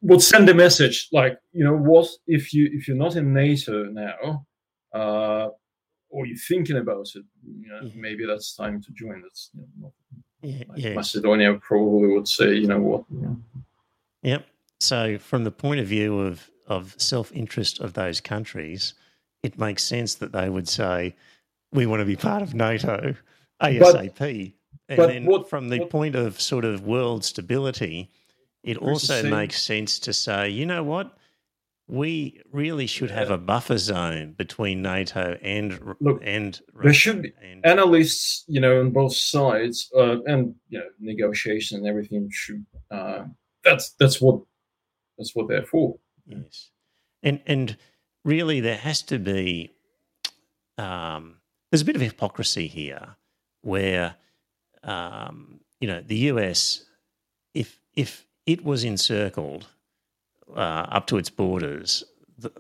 would 0.03 0.23
send 0.23 0.49
a 0.49 0.55
message 0.55 1.09
like 1.13 1.39
you 1.53 1.65
know 1.65 1.77
what 1.77 2.09
if 2.27 2.53
you 2.53 2.69
if 2.73 2.87
you're 2.87 2.97
not 2.97 3.17
in 3.17 3.33
NATO 3.33 3.85
now, 3.85 4.47
uh, 4.93 5.49
or 6.17 6.25
you're 6.25 6.39
thinking 6.39 6.79
about 6.79 7.07
it, 7.15 7.25
you 7.45 7.69
know, 7.69 7.83
mm-hmm. 7.83 8.01
maybe 8.01 8.25
that's 8.25 8.57
time 8.57 8.81
to 8.81 8.91
join. 8.93 9.21
That's 9.21 9.51
you 9.55 9.67
know, 9.79 9.93
yeah, 10.41 10.63
like 10.67 10.79
yeah. 10.79 10.95
Macedonia 10.95 11.55
probably 11.61 12.09
would 12.09 12.27
say, 12.27 12.55
you 12.55 12.67
know 12.67 12.81
what. 12.81 13.11
Know. 13.11 13.37
Yep. 14.23 14.47
So 14.81 15.19
from 15.19 15.45
the 15.45 15.51
point 15.51 15.81
of 15.81 15.87
view 15.87 16.19
of 16.19 16.51
of 16.67 16.95
self 16.97 17.31
interest 17.33 17.81
of 17.81 17.93
those 17.93 18.23
countries, 18.23 18.95
it 19.43 19.59
makes 19.59 19.83
sense 19.83 20.15
that 20.15 20.33
they 20.33 20.49
would 20.49 20.69
say, 20.71 21.15
"We 21.73 21.85
want 21.85 22.01
to 22.01 22.07
be 22.07 22.17
part 22.17 22.43
of 22.43 22.55
NATO 22.55 23.15
ASAP." 23.63 24.55
But, 24.89 24.99
and 24.99 25.11
then 25.11 25.27
what, 25.27 25.51
from 25.51 25.69
the 25.69 25.81
what, 25.81 25.91
point 25.91 26.15
of 26.15 26.41
sort 26.41 26.65
of 26.65 26.87
world 26.87 27.25
stability, 27.25 28.09
it 28.63 28.79
also 28.79 29.29
makes 29.29 29.61
sense 29.61 29.99
to 29.99 30.13
say, 30.13 30.49
you 30.49 30.65
know 30.65 30.83
what? 30.83 31.16
We 31.89 32.41
really 32.51 32.87
should 32.87 33.13
have 33.13 33.31
a 33.31 33.39
buffer 33.39 33.79
zone 33.79 34.35
between 34.37 34.83
NATO 34.83 35.39
and 35.41 35.95
Look, 36.01 36.21
and 36.25 36.61
there 36.83 36.93
should 36.93 37.23
be 37.23 37.33
and, 37.41 37.65
analysts, 37.65 38.45
you 38.49 38.61
know, 38.61 38.81
on 38.81 38.91
both 38.91 39.15
sides, 39.15 39.89
uh, 39.97 40.21
and 40.25 40.57
you 40.69 40.81
know, 40.81 40.87
negotiation 40.99 41.79
and 41.79 41.87
everything 41.87 42.29
should. 42.33 42.67
Uh, 42.91 43.27
that's 43.63 43.91
that's 44.01 44.21
what 44.21 44.41
that's 45.17 45.37
what 45.37 45.47
they're 45.47 45.65
for. 45.65 45.97
Yes, 46.27 46.71
and 47.23 47.41
and 47.47 47.77
really, 48.25 48.61
there 48.61 48.79
has 48.79 49.03
to 49.03 49.19
be. 49.21 49.71
Um, 50.79 51.37
there's 51.71 51.83
a 51.83 51.87
bit 51.87 51.97
of 51.97 52.03
hypocrisy 52.03 52.67
here, 52.67 53.15
where 53.63 54.17
um, 54.83 55.61
you 55.79 55.87
know 55.87 56.03
the 56.05 56.17
US, 56.17 56.85
if 57.55 57.79
if 57.95 58.27
it 58.45 58.65
was 58.65 58.83
encircled 58.83 59.69
uh, 60.55 60.87
up 60.89 61.07
to 61.09 61.17
its 61.17 61.31
borders 61.31 62.05
the, 62.39 62.51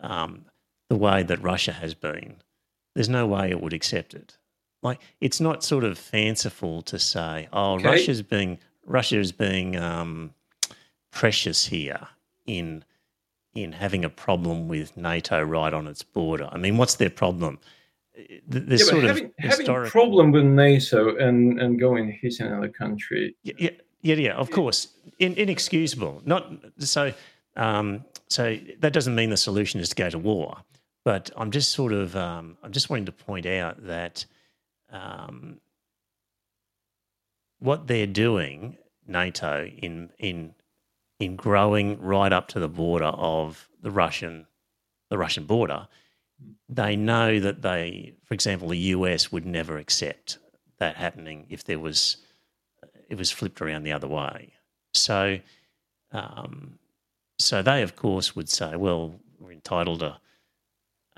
um, 0.00 0.46
the 0.88 0.96
way 0.96 1.22
that 1.22 1.42
Russia 1.42 1.72
has 1.72 1.94
been. 1.94 2.36
There's 2.94 3.08
no 3.08 3.26
way 3.26 3.50
it 3.50 3.60
would 3.60 3.72
accept 3.72 4.14
it. 4.14 4.36
Like 4.82 5.00
it's 5.20 5.40
not 5.40 5.62
sort 5.62 5.84
of 5.84 5.96
fanciful 5.96 6.82
to 6.82 6.98
say, 6.98 7.48
"Oh, 7.52 7.74
okay. 7.74 7.84
Russia's 7.84 8.22
being 8.22 8.58
Russia 8.84 9.18
is 9.18 9.32
being 9.32 9.76
um, 9.76 10.34
precious 11.10 11.66
here 11.66 12.08
in 12.46 12.84
in 13.54 13.72
having 13.72 14.04
a 14.04 14.10
problem 14.10 14.68
with 14.68 14.96
NATO 14.96 15.40
right 15.42 15.72
on 15.72 15.86
its 15.86 16.02
border." 16.02 16.48
I 16.50 16.58
mean, 16.58 16.76
what's 16.76 16.96
their 16.96 17.10
problem? 17.10 17.60
There's 18.46 18.82
yeah, 18.82 18.86
sort 18.86 19.04
having, 19.04 19.26
of 19.26 19.32
having 19.38 19.68
a 19.68 19.88
problem 19.88 20.32
with 20.32 20.44
NATO 20.44 21.16
and 21.16 21.60
and 21.60 21.78
going 21.78 22.04
and 22.04 22.12
hit 22.12 22.40
another 22.40 22.68
country. 22.68 23.36
Yeah, 23.44 23.54
yeah, 23.58 23.70
yeah, 24.02 24.16
yeah, 24.16 24.34
of 24.34 24.50
course, 24.50 24.88
In, 25.18 25.34
inexcusable. 25.34 26.22
Not 26.24 26.52
so. 26.78 27.12
Um, 27.56 28.04
so 28.28 28.58
that 28.80 28.92
doesn't 28.92 29.14
mean 29.14 29.30
the 29.30 29.36
solution 29.36 29.78
is 29.80 29.90
to 29.90 29.94
go 29.94 30.08
to 30.08 30.18
war, 30.18 30.56
but 31.04 31.30
I'm 31.36 31.50
just 31.50 31.72
sort 31.72 31.92
of 31.92 32.16
um, 32.16 32.56
I'm 32.62 32.72
just 32.72 32.90
wanting 32.90 33.06
to 33.06 33.12
point 33.12 33.46
out 33.46 33.86
that 33.86 34.24
um, 34.90 35.60
what 37.58 37.86
they're 37.86 38.06
doing, 38.06 38.76
NATO, 39.06 39.66
in 39.66 40.10
in 40.18 40.54
in 41.20 41.36
growing 41.36 42.00
right 42.00 42.32
up 42.32 42.48
to 42.48 42.60
the 42.60 42.68
border 42.68 43.04
of 43.04 43.68
the 43.80 43.90
Russian 43.90 44.46
the 45.10 45.18
Russian 45.18 45.44
border, 45.44 45.88
they 46.68 46.96
know 46.96 47.38
that 47.38 47.62
they, 47.62 48.14
for 48.24 48.34
example, 48.34 48.68
the 48.68 48.78
US 48.78 49.30
would 49.30 49.46
never 49.46 49.76
accept 49.78 50.38
that 50.78 50.96
happening 50.96 51.46
if 51.50 51.64
there 51.64 51.78
was 51.78 52.16
it 53.12 53.18
was 53.18 53.30
flipped 53.30 53.60
around 53.60 53.82
the 53.82 53.92
other 53.92 54.08
way. 54.08 54.54
So, 54.94 55.38
um, 56.12 56.78
so 57.38 57.60
they, 57.60 57.82
of 57.82 57.94
course, 57.94 58.34
would 58.34 58.48
say, 58.48 58.74
well, 58.74 59.16
we're 59.38 59.52
entitled 59.52 60.00
to 60.00 60.16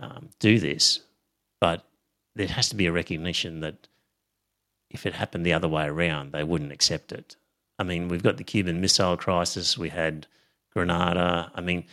um, 0.00 0.30
do 0.40 0.58
this, 0.58 1.02
but 1.60 1.86
there 2.34 2.48
has 2.48 2.68
to 2.70 2.74
be 2.74 2.86
a 2.86 2.92
recognition 2.92 3.60
that 3.60 3.86
if 4.90 5.06
it 5.06 5.14
happened 5.14 5.46
the 5.46 5.52
other 5.52 5.68
way 5.68 5.84
around, 5.86 6.32
they 6.32 6.42
wouldn't 6.42 6.72
accept 6.72 7.12
it. 7.12 7.36
I 7.78 7.84
mean, 7.84 8.08
we've 8.08 8.24
got 8.24 8.38
the 8.38 8.44
Cuban 8.44 8.80
Missile 8.80 9.16
Crisis, 9.16 9.78
we 9.78 9.90
had 9.90 10.26
Grenada. 10.72 11.52
I 11.54 11.60
mean, 11.60 11.84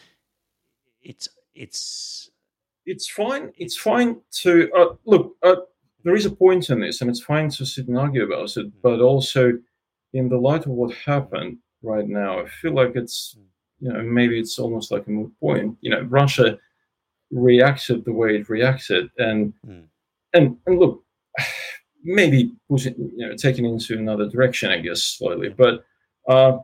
it's 1.03 1.29
it's 1.53 2.31
it's 2.87 3.07
fine. 3.07 3.51
It's 3.55 3.77
fine 3.77 4.21
to 4.41 4.71
uh, 4.75 4.95
look. 5.05 5.35
Uh, 5.43 5.57
there 6.03 6.15
is 6.15 6.25
a 6.25 6.31
point 6.31 6.71
in 6.71 6.79
this, 6.79 7.01
and 7.01 7.09
it's 7.11 7.21
fine 7.21 7.49
to 7.51 7.67
sit 7.67 7.87
and 7.87 7.99
argue 7.99 8.23
about 8.23 8.57
it. 8.57 8.81
But 8.81 8.99
also, 8.99 9.59
in 10.13 10.29
the 10.29 10.37
light 10.37 10.65
of 10.65 10.71
what 10.71 10.95
happened 10.95 11.57
right 11.81 12.07
now, 12.07 12.39
I 12.39 12.47
feel 12.47 12.73
like 12.73 12.95
it's, 12.95 13.37
you 13.79 13.91
know, 13.91 14.01
maybe 14.03 14.39
it's 14.39 14.59
almost 14.59 14.91
like 14.91 15.07
a 15.07 15.09
moot 15.09 15.31
point. 15.39 15.77
You 15.81 15.91
know, 15.91 16.01
Russia 16.01 16.57
reacted 17.31 18.05
the 18.05 18.13
way 18.13 18.35
it 18.35 18.49
reacted, 18.49 19.09
and 19.17 19.53
mm. 19.65 19.85
and 20.33 20.57
and 20.65 20.79
look, 20.79 21.03
maybe 22.03 22.53
pushing, 22.69 22.95
you 23.15 23.27
know, 23.27 23.35
taking 23.35 23.65
into 23.65 23.97
another 23.97 24.29
direction, 24.29 24.71
I 24.71 24.79
guess, 24.79 25.01
slightly. 25.03 25.49
But 25.49 25.83
uh, 26.27 26.59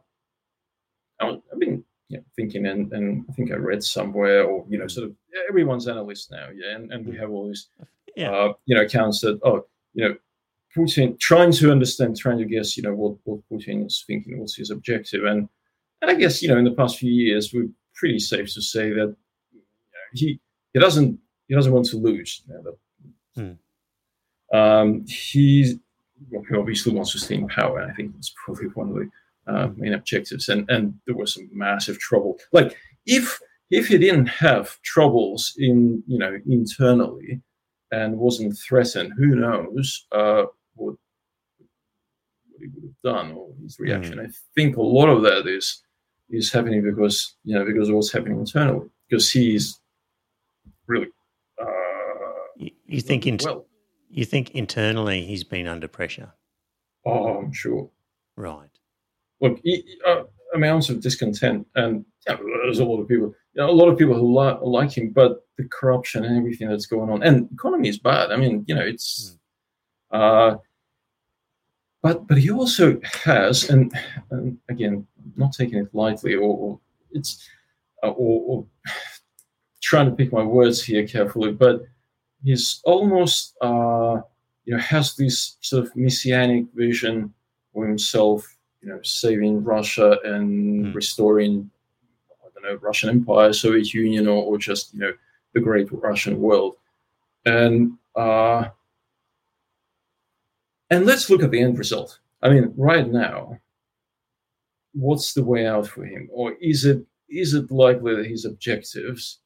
I've 1.20 1.42
been 1.58 1.84
you 2.10 2.18
know, 2.18 2.24
thinking, 2.36 2.68
and, 2.68 2.92
and 2.94 3.26
I 3.30 3.34
think 3.34 3.52
I 3.52 3.56
read 3.56 3.84
somewhere, 3.84 4.44
or 4.44 4.66
you 4.70 4.78
know, 4.78 4.88
sort 4.88 5.08
of 5.08 5.16
everyone's 5.50 5.88
analyst 5.88 6.32
now, 6.32 6.50
yeah, 6.54 6.76
and, 6.76 6.92
and 6.92 7.06
we 7.06 7.14
hmm. 7.14 7.22
have 7.22 7.32
all 7.32 7.48
these, 7.48 7.70
yeah. 8.16 8.32
uh, 8.32 8.54
you 8.66 8.76
know, 8.76 8.84
accounts 8.84 9.22
that 9.22 9.40
oh, 9.44 9.66
you 9.94 10.08
know, 10.08 10.16
Putin, 10.78 11.20
trying 11.20 11.52
to 11.54 11.72
understand, 11.72 12.18
trying 12.18 12.38
to 12.38 12.46
guess, 12.46 12.78
you 12.78 12.84
know, 12.84 12.94
what, 12.94 13.18
what 13.24 13.40
Putin 13.52 13.86
is 13.88 14.04
thinking, 14.06 14.40
what's 14.40 14.56
his 14.56 14.72
objective. 14.72 15.26
And, 15.26 15.50
and 16.02 16.12
I 16.12 16.14
guess, 16.14 16.42
you 16.42 16.50
know, 16.50 16.58
in 16.58 16.66
the 16.66 16.72
past 16.72 16.98
few 16.98 17.12
years, 17.12 17.52
we're 17.54 17.70
pretty 17.96 18.20
safe 18.20 18.54
to 18.54 18.62
say 18.62 18.92
that 18.92 19.16
he, 20.14 20.40
he 20.74 20.80
doesn't, 20.80 21.20
he 21.48 21.56
doesn't 21.56 21.74
want 21.74 21.88
to 21.88 21.98
lose. 21.98 22.44
You 22.48 22.54
know, 22.54 22.62
that 22.64 22.78
Mm. 23.38 23.58
Um, 24.54 25.06
he, 25.08 25.80
obviously 26.56 26.94
wants 26.94 27.12
to 27.12 27.20
stay 27.20 27.36
in 27.36 27.48
power. 27.48 27.82
I 27.82 27.94
think 27.94 28.14
that's 28.14 28.34
probably 28.44 28.68
one 28.68 28.90
of 28.90 28.96
the 28.96 29.10
uh, 29.52 29.70
main 29.76 29.94
objectives. 29.94 30.50
And 30.50 30.70
and 30.70 30.96
there 31.06 31.16
was 31.16 31.36
some 31.36 31.50
massive 31.54 32.00
trouble. 32.00 32.38
Like 32.52 32.76
if 33.06 33.40
if 33.70 33.88
he 33.88 33.98
didn't 33.98 34.28
have 34.28 34.82
troubles 34.82 35.54
in 35.58 36.04
you 36.08 36.18
know 36.18 36.40
internally 36.48 37.42
and 37.92 38.18
wasn't 38.18 38.58
threatened, 38.58 39.14
who 39.18 39.36
knows 39.36 40.08
uh, 40.12 40.46
what 40.78 40.96
what 42.50 42.62
he 42.62 42.68
would 42.68 42.84
have 42.84 43.16
done 43.16 43.32
or 43.34 43.50
his 43.62 43.80
reaction. 43.80 44.18
Mm. 44.18 44.28
I 44.28 44.32
think 44.56 44.78
a 44.78 44.82
lot 44.82 45.10
of 45.10 45.22
that 45.24 45.48
is 45.48 45.84
is 46.30 46.52
happening 46.52 46.84
because 46.84 47.36
you 47.44 47.58
know 47.58 47.66
because 47.66 47.90
of 47.90 47.96
what's 47.96 48.12
happening 48.12 48.40
internally 48.40 48.88
because 49.10 49.32
he's 49.32 49.80
really. 50.88 51.08
Uh, 51.60 51.66
you, 52.56 52.72
you 52.86 53.02
think 53.02 53.28
in, 53.28 53.38
well. 53.44 53.66
You 54.10 54.26
think 54.26 54.52
internally 54.52 55.26
he's 55.26 55.44
been 55.44 55.68
under 55.68 55.88
pressure. 55.88 56.32
Oh, 57.06 57.38
I'm 57.38 57.52
sure. 57.52 57.90
Right. 58.36 58.70
Look, 59.42 59.60
he, 59.64 59.84
uh, 60.06 60.24
amounts 60.54 60.90
of 60.90 61.02
discontent, 61.02 61.68
and 61.76 62.06
yeah, 62.28 62.38
there's 62.64 62.80
a 62.80 62.86
lot 62.86 63.02
of 63.02 63.08
people. 63.08 63.34
You 63.54 63.64
know, 63.64 63.70
a 63.70 63.72
lot 63.72 63.90
of 63.90 63.98
people 63.98 64.16
who 64.16 64.38
li- 64.38 64.58
like 64.62 64.98
him, 64.98 65.12
but 65.12 65.46
the 65.58 65.66
corruption 65.66 66.26
and 66.26 66.38
everything 66.38 66.70
that's 66.70 66.86
going 66.86 67.10
on, 67.10 67.24
and 67.24 67.50
economy 67.52 67.90
is 67.90 68.00
bad. 68.00 68.32
I 68.32 68.38
mean, 68.38 68.64
you 68.68 68.76
know, 68.76 68.82
it's. 68.82 69.32
Mm. 69.32 69.38
Uh, 70.10 70.58
but 72.08 72.26
but 72.28 72.38
he 72.38 72.50
also 72.50 73.00
has, 73.26 73.70
and, 73.70 73.92
and 74.32 74.58
again, 74.70 75.06
not 75.36 75.52
taking 75.52 75.80
it 75.80 75.94
lightly, 75.94 76.36
or, 76.36 76.52
or 76.64 76.80
it's, 77.12 77.50
uh, 78.02 78.08
or, 78.08 78.36
or 78.50 78.66
trying 79.82 80.10
to 80.10 80.16
pick 80.16 80.32
my 80.32 80.44
words 80.44 80.82
here 80.82 81.06
carefully, 81.06 81.52
but 81.52 81.84
he's 82.46 82.80
almost 82.86 83.56
uh, 83.62 84.22
you 84.64 84.74
know 84.74 84.80
has 84.80 85.16
this 85.16 85.58
sort 85.60 85.84
of 85.84 85.96
messianic 85.98 86.66
vision 86.74 87.34
for 87.74 87.86
himself, 87.86 88.40
you 88.82 88.88
know, 88.88 89.02
saving 89.04 89.62
Russia 89.62 90.18
and 90.24 90.86
mm. 90.86 90.96
restoring 90.96 91.70
I 92.42 92.48
don't 92.54 92.64
know 92.64 92.80
Russian 92.88 93.10
Empire, 93.10 93.52
Soviet 93.52 93.94
Union, 93.94 94.28
or, 94.28 94.42
or 94.44 94.58
just 94.58 94.94
you 94.94 95.02
know 95.02 95.14
the 95.54 95.60
great 95.60 95.90
Russian 95.92 96.40
world, 96.40 96.78
and 97.46 97.98
uh, 98.16 98.70
and 100.90 101.06
let's 101.06 101.30
look 101.30 101.44
at 101.44 101.52
the 101.52 101.62
end 101.62 101.78
result. 101.78 102.20
I 102.42 102.50
mean, 102.50 102.74
right 102.78 103.08
now, 103.08 103.60
what's 104.94 105.34
the 105.34 105.44
way 105.44 105.66
out 105.66 105.88
for 105.88 106.06
him, 106.06 106.30
or 106.32 106.54
is 106.62 106.86
it 106.86 107.04
is 107.30 107.54
it 107.54 107.72
likely 107.72 108.16
that 108.16 108.28
his 108.28 108.46
objectives 108.46 109.40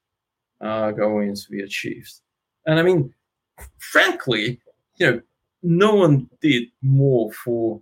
are 0.60 0.94
going 0.94 1.36
to 1.36 1.50
be 1.50 1.62
achieved? 1.62 2.14
And 2.66 2.80
I 2.80 2.84
mean, 2.84 3.14
frankly, 3.80 4.62
you 4.98 5.12
know, 5.12 5.22
no 5.64 5.96
one 5.96 6.30
did 6.42 6.64
more 6.82 7.32
for 7.32 7.82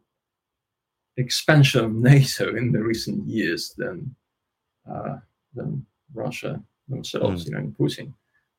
expansion 1.18 1.84
of 1.84 1.94
NATO 2.12 2.56
in 2.56 2.72
the 2.72 2.84
recent 2.84 3.28
years 3.28 3.74
than 3.78 4.16
uh, 4.90 5.18
than 5.54 5.86
Russia 6.14 6.62
themselves, 6.88 7.44
mm. 7.44 7.48
you 7.48 7.52
know, 7.54 7.60
and 7.60 7.78
Putin, 7.78 8.14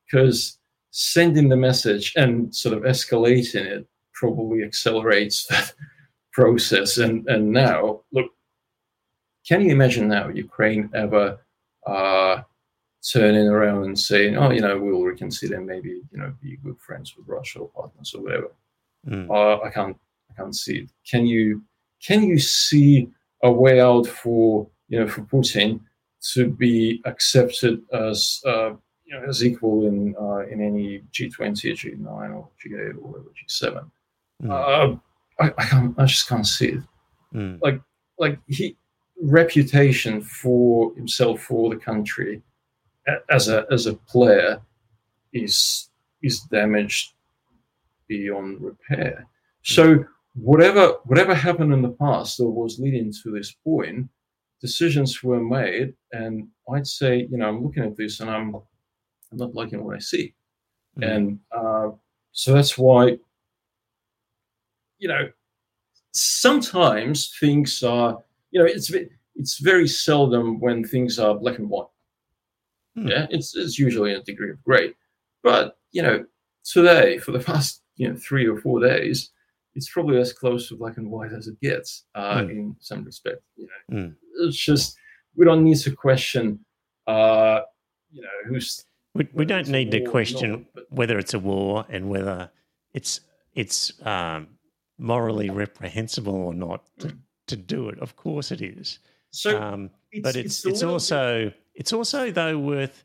because 0.05 0.57
sending 0.91 1.49
the 1.49 1.57
message 1.57 2.13
and 2.15 2.53
sort 2.53 2.77
of 2.77 2.83
escalating 2.83 3.65
it 3.65 3.87
probably 4.21 4.63
accelerates 4.63 5.47
that 5.47 5.73
process. 6.31 6.89
And 7.03 7.27
and 7.27 7.43
now, 7.51 8.01
look, 8.11 8.29
can 9.47 9.61
you 9.61 9.71
imagine 9.77 10.07
now 10.07 10.29
Ukraine 10.29 10.89
ever 10.93 11.25
uh, 11.87 12.35
turning 13.13 13.47
around 13.47 13.83
and 13.87 13.99
saying, 14.09 14.37
"Oh, 14.37 14.51
you 14.55 14.61
know, 14.61 14.77
we'll 14.79 15.09
reconsider, 15.11 15.59
maybe 15.59 15.93
you 16.11 16.17
know, 16.19 16.31
be 16.41 16.63
good 16.65 16.79
friends 16.79 17.07
with 17.15 17.27
Russia 17.27 17.59
or 17.59 17.69
partners 17.69 18.13
or 18.15 18.21
whatever." 18.23 18.51
Mm. 19.07 19.27
Uh, 19.37 19.57
I 19.67 19.69
can't, 19.77 19.97
I 20.29 20.33
can't 20.37 20.55
see 20.55 20.77
it. 20.83 20.89
Can 21.11 21.25
you, 21.25 21.63
can 22.07 22.19
you 22.23 22.37
see 22.37 23.09
a 23.41 23.51
way 23.51 23.81
out 23.81 24.05
for 24.05 24.67
you 24.89 24.99
know 24.99 25.07
for 25.07 25.21
Putin 25.21 25.79
to 26.33 26.41
be 26.47 27.01
accepted 27.05 27.81
as 27.91 28.39
uh, 28.45 28.71
you 29.05 29.11
know 29.13 29.23
as 29.27 29.43
equal 29.43 29.87
in 29.87 30.15
uh, 30.25 30.43
in 30.51 30.61
any 30.61 31.01
G20, 31.11 31.59
G9, 31.79 32.35
or 32.37 32.47
G8 32.59 32.95
or 33.01 33.07
whatever 33.09 33.31
G7? 33.39 33.89
Mm. 34.41 34.51
Uh, 34.51 34.97
I, 35.39 35.53
I, 35.57 35.65
can't, 35.65 35.99
I 35.99 36.05
just 36.05 36.27
can't 36.27 36.45
see 36.45 36.69
it. 36.69 36.83
Mm. 37.33 37.59
Like, 37.61 37.81
like 38.17 38.39
he 38.47 38.75
reputation 39.21 40.21
for 40.21 40.93
himself 40.95 41.41
for 41.41 41.69
the 41.69 41.75
country 41.75 42.41
as 43.29 43.49
a 43.49 43.65
as 43.71 43.85
a 43.85 43.93
player 43.93 44.61
is 45.33 45.89
is 46.23 46.41
damaged 46.51 47.13
beyond 48.07 48.61
repair. 48.61 49.27
So 49.63 50.03
whatever 50.35 50.95
whatever 51.05 51.33
happened 51.33 51.73
in 51.73 51.81
the 51.81 51.95
past 52.03 52.39
or 52.39 52.51
was 52.51 52.79
leading 52.79 53.11
to 53.23 53.31
this 53.31 53.51
point, 53.51 54.09
decisions 54.59 55.23
were 55.23 55.43
made, 55.43 55.93
and 56.11 56.47
I'd 56.71 56.87
say, 56.87 57.27
you 57.29 57.37
know, 57.37 57.49
I'm 57.49 57.63
looking 57.63 57.83
at 57.83 57.97
this 57.97 58.19
and 58.19 58.29
I'm 58.29 58.55
I'm 58.55 59.37
not 59.37 59.55
liking 59.55 59.83
what 59.83 59.95
I 59.95 59.99
see, 59.99 60.33
mm-hmm. 60.97 61.03
and 61.03 61.39
uh, 61.51 61.91
so 62.31 62.53
that's 62.53 62.77
why, 62.77 63.17
you 65.01 65.07
know, 65.07 65.29
sometimes 66.11 67.35
things 67.39 67.83
are, 67.83 68.19
you 68.51 68.61
know, 68.61 68.65
it's 68.65 68.93
it's 69.35 69.57
very 69.57 69.87
seldom 69.87 70.59
when 70.59 70.83
things 70.83 71.19
are 71.19 71.35
black 71.35 71.57
and 71.57 71.69
white. 71.69 71.87
Hmm. 72.95 73.07
Yeah, 73.07 73.27
it's, 73.29 73.55
it's 73.55 73.79
usually 73.79 74.13
a 74.13 74.21
degree 74.21 74.51
of 74.51 74.63
gray. 74.63 74.93
But, 75.43 75.77
you 75.91 76.03
know, 76.03 76.25
today, 76.63 77.17
for 77.17 77.31
the 77.31 77.39
past, 77.51 77.81
you 77.95 78.09
know, 78.09 78.15
three 78.15 78.47
or 78.47 78.57
four 78.57 78.79
days, 78.79 79.31
it's 79.73 79.89
probably 79.89 80.19
as 80.19 80.33
close 80.33 80.67
to 80.67 80.75
black 80.75 80.97
and 80.97 81.09
white 81.09 81.31
as 81.33 81.47
it 81.47 81.59
gets 81.61 82.03
uh, 82.13 82.43
hmm. 82.43 82.49
in 82.49 82.75
some 82.79 83.03
respect. 83.03 83.41
You 83.55 83.67
know, 83.67 83.99
hmm. 83.99 84.45
it's 84.45 84.57
just, 84.57 84.97
we 85.35 85.45
don't 85.45 85.63
need 85.63 85.77
to 85.77 85.95
question, 85.95 86.59
uh, 87.07 87.61
you 88.11 88.21
know, 88.21 88.29
who's. 88.47 88.85
We, 89.15 89.27
we 89.33 89.45
don't 89.45 89.67
need 89.67 89.91
to 89.91 90.01
question 90.01 90.51
not, 90.51 90.61
but, 90.75 90.85
whether 90.89 91.17
it's 91.17 91.33
a 91.33 91.39
war 91.39 91.85
and 91.89 92.09
whether 92.09 92.51
it's 92.93 93.21
it's 93.55 93.91
um, 94.05 94.47
morally 94.97 95.49
reprehensible 95.49 96.35
or 96.35 96.53
not 96.53 96.85
to, 96.99 97.15
to 97.47 97.55
do 97.55 97.89
it. 97.89 97.99
Of 97.99 98.15
course 98.15 98.51
it 98.51 98.61
is. 98.61 98.99
So, 99.31 99.61
um, 99.61 99.89
it's, 100.11 100.23
but 100.23 100.35
it's 100.35 100.65
it's, 100.65 100.65
it's 100.65 100.83
also 100.83 101.51
it's 101.73 101.93
also 101.93 102.31
though 102.31 102.57
worth 102.57 103.03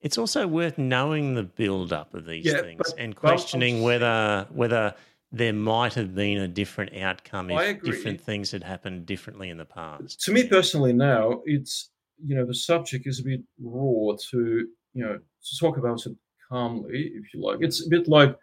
it's 0.00 0.18
also 0.18 0.46
worth 0.46 0.78
knowing 0.78 1.34
the 1.34 1.42
build 1.42 1.92
up 1.92 2.14
of 2.14 2.26
these 2.26 2.46
yeah, 2.46 2.60
things 2.60 2.82
but, 2.84 2.98
and 2.98 3.16
questioning 3.16 3.82
whether 3.82 4.46
whether 4.50 4.94
there 5.32 5.52
might 5.52 5.94
have 5.94 6.14
been 6.14 6.38
a 6.38 6.48
different 6.48 6.96
outcome 6.96 7.50
if 7.50 7.82
different 7.82 8.20
things 8.20 8.52
had 8.52 8.62
happened 8.62 9.06
differently 9.06 9.50
in 9.50 9.58
the 9.58 9.64
past. 9.64 10.20
To 10.20 10.32
me 10.32 10.46
personally, 10.46 10.92
now 10.92 11.42
it's 11.44 11.90
you 12.24 12.36
know 12.36 12.46
the 12.46 12.54
subject 12.54 13.06
is 13.06 13.20
a 13.20 13.24
bit 13.24 13.40
raw 13.60 14.14
to 14.30 14.66
you 14.94 15.04
know 15.04 15.18
to 15.18 15.58
talk 15.58 15.78
about 15.78 16.06
it 16.06 16.16
calmly, 16.48 17.10
if 17.14 17.34
you 17.34 17.42
like. 17.42 17.58
It's 17.60 17.84
a 17.84 17.88
bit 17.88 18.06
like 18.08 18.36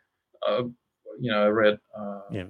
uh, 0.48 0.64
you 1.20 1.32
know 1.32 1.44
I 1.44 1.48
read 1.48 1.80
uh, 1.98 2.22
yeah 2.32 2.44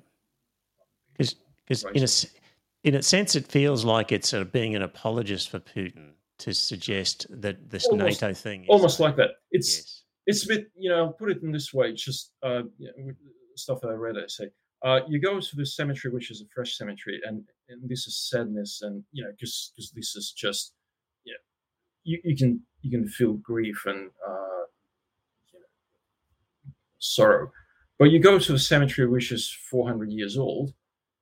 because 1.67 1.83
in 1.93 2.03
a 2.03 2.87
in 2.87 2.95
a 2.95 3.03
sense, 3.03 3.35
it 3.35 3.47
feels 3.47 3.85
like 3.85 4.11
it's 4.11 4.29
sort 4.29 4.41
of 4.41 4.51
being 4.51 4.75
an 4.75 4.81
apologist 4.81 5.49
for 5.49 5.59
Putin 5.59 6.11
to 6.39 6.53
suggest 6.53 7.25
that 7.29 7.69
this 7.69 7.85
almost, 7.85 8.21
NATO 8.21 8.33
thing 8.33 8.63
is 8.63 8.69
almost 8.69 8.99
like 8.99 9.15
that. 9.15 9.31
It's 9.51 9.77
yes. 9.77 10.03
it's 10.25 10.45
a 10.45 10.47
bit 10.47 10.71
you 10.77 10.89
know. 10.89 11.05
I'll 11.05 11.13
put 11.13 11.31
it 11.31 11.41
in 11.41 11.51
this 11.51 11.73
way. 11.73 11.89
It's 11.89 12.03
just 12.03 12.31
uh, 12.43 12.63
stuff 13.55 13.81
that 13.81 13.89
I 13.89 13.93
read. 13.93 14.15
I 14.17 14.27
say 14.27 14.49
uh, 14.83 14.99
you 15.07 15.19
go 15.19 15.39
to 15.39 15.55
the 15.55 15.65
cemetery, 15.65 16.13
which 16.13 16.29
is 16.29 16.41
a 16.41 16.45
fresh 16.53 16.77
cemetery, 16.77 17.21
and, 17.25 17.43
and 17.69 17.89
this 17.89 18.05
is 18.05 18.17
sadness, 18.17 18.81
and 18.81 19.03
you 19.13 19.23
know, 19.23 19.31
because 19.31 19.71
because 19.75 19.91
this 19.91 20.15
is 20.15 20.33
just 20.33 20.73
yeah, 21.25 21.35
you, 22.03 22.19
you 22.23 22.35
can 22.35 22.59
you 22.81 22.91
can 22.91 23.07
feel 23.07 23.33
grief 23.33 23.81
and 23.85 24.09
uh, 24.27 24.65
you 25.53 25.59
know, 25.59 26.71
sorrow, 26.99 27.49
but 27.97 28.11
you 28.11 28.19
go 28.19 28.37
to 28.37 28.53
a 28.53 28.59
cemetery 28.59 29.07
which 29.07 29.31
is 29.31 29.49
400 29.69 30.11
years 30.11 30.37
old 30.37 30.73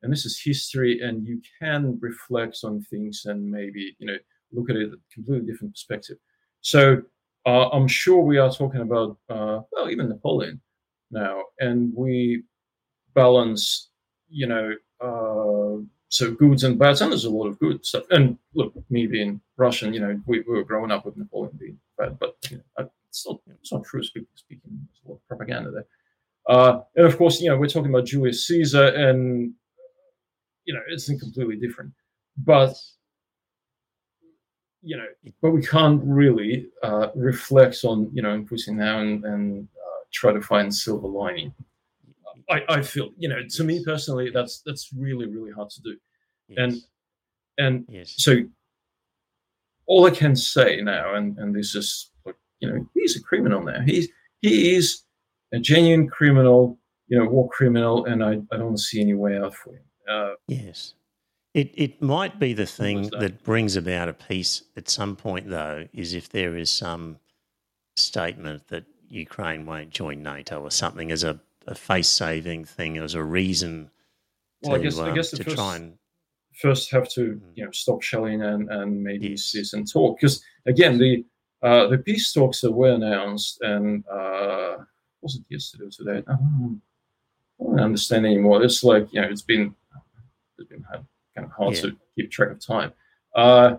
and 0.03 0.11
this 0.11 0.25
is 0.25 0.41
history 0.43 1.01
and 1.01 1.27
you 1.27 1.41
can 1.59 1.97
reflect 2.01 2.59
on 2.63 2.81
things 2.83 3.23
and 3.25 3.49
maybe 3.49 3.95
you 3.99 4.07
know 4.07 4.17
look 4.51 4.69
at 4.69 4.75
it 4.75 4.91
a 4.91 4.97
completely 5.13 5.47
different 5.49 5.73
perspective. 5.73 6.17
So 6.61 7.01
uh, 7.45 7.69
i'm 7.69 7.87
sure 7.87 8.21
we 8.21 8.37
are 8.37 8.51
talking 8.51 8.81
about 8.81 9.17
uh, 9.29 9.59
well 9.71 9.89
even 9.89 10.09
napoleon 10.09 10.61
now 11.09 11.41
and 11.59 11.91
we 11.95 12.43
balance 13.15 13.89
you 14.29 14.47
know 14.47 14.73
uh, 15.01 15.81
so 16.09 16.31
goods 16.31 16.63
and 16.63 16.77
bads 16.77 17.01
and 17.01 17.11
there's 17.11 17.25
a 17.25 17.29
lot 17.29 17.47
of 17.47 17.57
good 17.57 17.83
stuff. 17.85 18.03
And 18.11 18.37
look 18.53 18.73
me 18.89 19.07
being 19.07 19.41
russian 19.57 19.93
you 19.93 19.99
know 19.99 20.21
we, 20.27 20.41
we 20.41 20.53
were 20.53 20.63
growing 20.63 20.91
up 20.91 21.05
with 21.05 21.17
napoleon 21.17 21.57
being 21.57 21.79
bad 21.97 22.19
but 22.19 22.35
you 22.49 22.57
know, 22.77 22.89
it's 23.11 23.27
not 23.27 23.39
it's 23.59 23.71
not 23.71 23.83
true. 23.83 24.03
Speaking 24.03 24.27
speaking 24.35 24.71
there's 24.71 25.01
a 25.05 25.09
lot 25.09 25.15
of 25.15 25.27
propaganda 25.27 25.71
there. 25.71 25.85
Uh, 26.47 26.81
and 26.95 27.05
of 27.05 27.17
course, 27.17 27.39
you 27.39 27.49
know, 27.49 27.57
we're 27.57 27.67
talking 27.67 27.91
about 27.91 28.05
Julius 28.05 28.47
Caesar 28.47 28.87
and 28.87 29.53
you 30.65 30.73
know, 30.73 30.81
it's 30.87 31.07
completely 31.07 31.57
different. 31.57 31.91
But 32.37 32.75
you 34.83 34.97
know, 34.97 35.05
but 35.41 35.51
we 35.51 35.61
can't 35.61 36.01
really 36.03 36.67
uh, 36.83 37.07
reflect 37.15 37.83
on 37.83 38.09
you 38.13 38.21
know 38.21 38.41
Putin 38.41 38.75
now 38.75 38.99
and, 38.99 39.23
and 39.25 39.67
uh, 39.75 40.03
try 40.11 40.33
to 40.33 40.41
find 40.41 40.73
silver 40.73 41.07
lining 41.07 41.53
I, 42.51 42.63
I 42.67 42.81
feel 42.81 43.09
you 43.17 43.29
know 43.29 43.41
to 43.47 43.63
me 43.63 43.83
personally 43.83 44.29
that's 44.29 44.61
that's 44.65 44.91
really 44.93 45.27
really 45.27 45.51
hard 45.51 45.69
to 45.69 45.81
do 45.81 45.97
yes. 46.47 46.57
and 46.57 46.81
and 47.57 47.85
yes. 47.89 48.13
so 48.17 48.37
all 49.85 50.05
i 50.05 50.11
can 50.11 50.35
say 50.35 50.81
now 50.81 51.15
and 51.15 51.37
and 51.37 51.55
this 51.55 51.75
is 51.75 52.11
you 52.59 52.69
know 52.71 52.85
he's 52.93 53.15
a 53.15 53.21
criminal 53.21 53.61
now 53.61 53.81
he's 53.81 54.09
he 54.41 54.75
is 54.75 55.03
a 55.53 55.59
genuine 55.59 56.07
criminal 56.07 56.77
you 57.07 57.17
know 57.17 57.25
war 57.25 57.49
criminal 57.49 58.05
and 58.05 58.23
i, 58.23 58.39
I 58.51 58.57
don't 58.57 58.77
see 58.77 59.01
any 59.01 59.13
way 59.13 59.37
out 59.37 59.55
for 59.55 59.73
him 59.73 59.83
uh, 60.09 60.33
yes 60.47 60.93
it 61.53 61.71
it 61.75 62.01
might 62.01 62.39
be 62.39 62.53
the 62.53 62.65
thing 62.65 63.03
that? 63.09 63.19
that 63.19 63.43
brings 63.43 63.75
about 63.75 64.07
a 64.07 64.13
peace 64.13 64.63
at 64.77 64.89
some 64.89 65.15
point 65.15 65.49
though 65.49 65.87
is 65.93 66.13
if 66.13 66.29
there 66.29 66.55
is 66.55 66.69
some 66.69 67.17
statement 67.95 68.67
that 68.69 68.85
Ukraine 69.11 69.65
won't 69.65 69.89
join 69.89 70.23
NATO 70.23 70.61
or 70.61 70.71
something 70.71 71.11
as 71.11 71.23
a, 71.23 71.39
a 71.67 71.75
face 71.75 72.07
saving 72.07 72.65
thing, 72.65 72.97
as 72.97 73.13
a 73.13 73.23
reason 73.23 73.91
well, 74.63 74.73
to, 74.73 74.79
I 74.79 74.83
guess, 74.83 74.97
um, 74.97 75.09
I 75.09 75.15
guess 75.15 75.31
to 75.31 75.43
first, 75.43 75.55
try 75.55 75.75
and 75.75 75.93
first 76.53 76.91
have 76.91 77.09
to 77.09 77.21
mm. 77.21 77.41
you 77.55 77.65
know 77.65 77.71
stop 77.71 78.01
shelling 78.01 78.41
and, 78.41 78.69
and 78.69 79.03
maybe 79.03 79.29
yes. 79.29 79.43
cease 79.43 79.73
and 79.73 79.89
talk 79.89 80.19
because 80.19 80.43
again 80.65 80.97
the 80.97 81.25
uh, 81.61 81.87
the 81.87 81.97
peace 81.97 82.33
talks 82.33 82.61
that 82.61 82.71
were 82.71 82.91
announced 82.91 83.61
and 83.61 84.03
uh, 84.07 84.77
was 85.21 85.35
it 85.35 85.43
yesterday 85.49 85.85
or 85.85 85.89
today? 85.89 86.23
I 86.27 86.31
don't, 86.31 86.81
I 87.59 87.63
don't 87.63 87.79
understand 87.79 88.25
anymore. 88.25 88.63
It's 88.63 88.83
like 88.83 89.11
you 89.11 89.21
know 89.21 89.27
it's 89.27 89.43
been 89.43 89.75
it's 90.61 90.69
been 90.69 90.83
kind 90.91 91.05
of 91.45 91.51
hard 91.51 91.75
yeah. 91.75 91.81
to 91.81 91.97
keep 92.15 92.31
track 92.31 92.51
of 92.51 92.65
time. 92.65 92.93
Uh, 93.35 93.75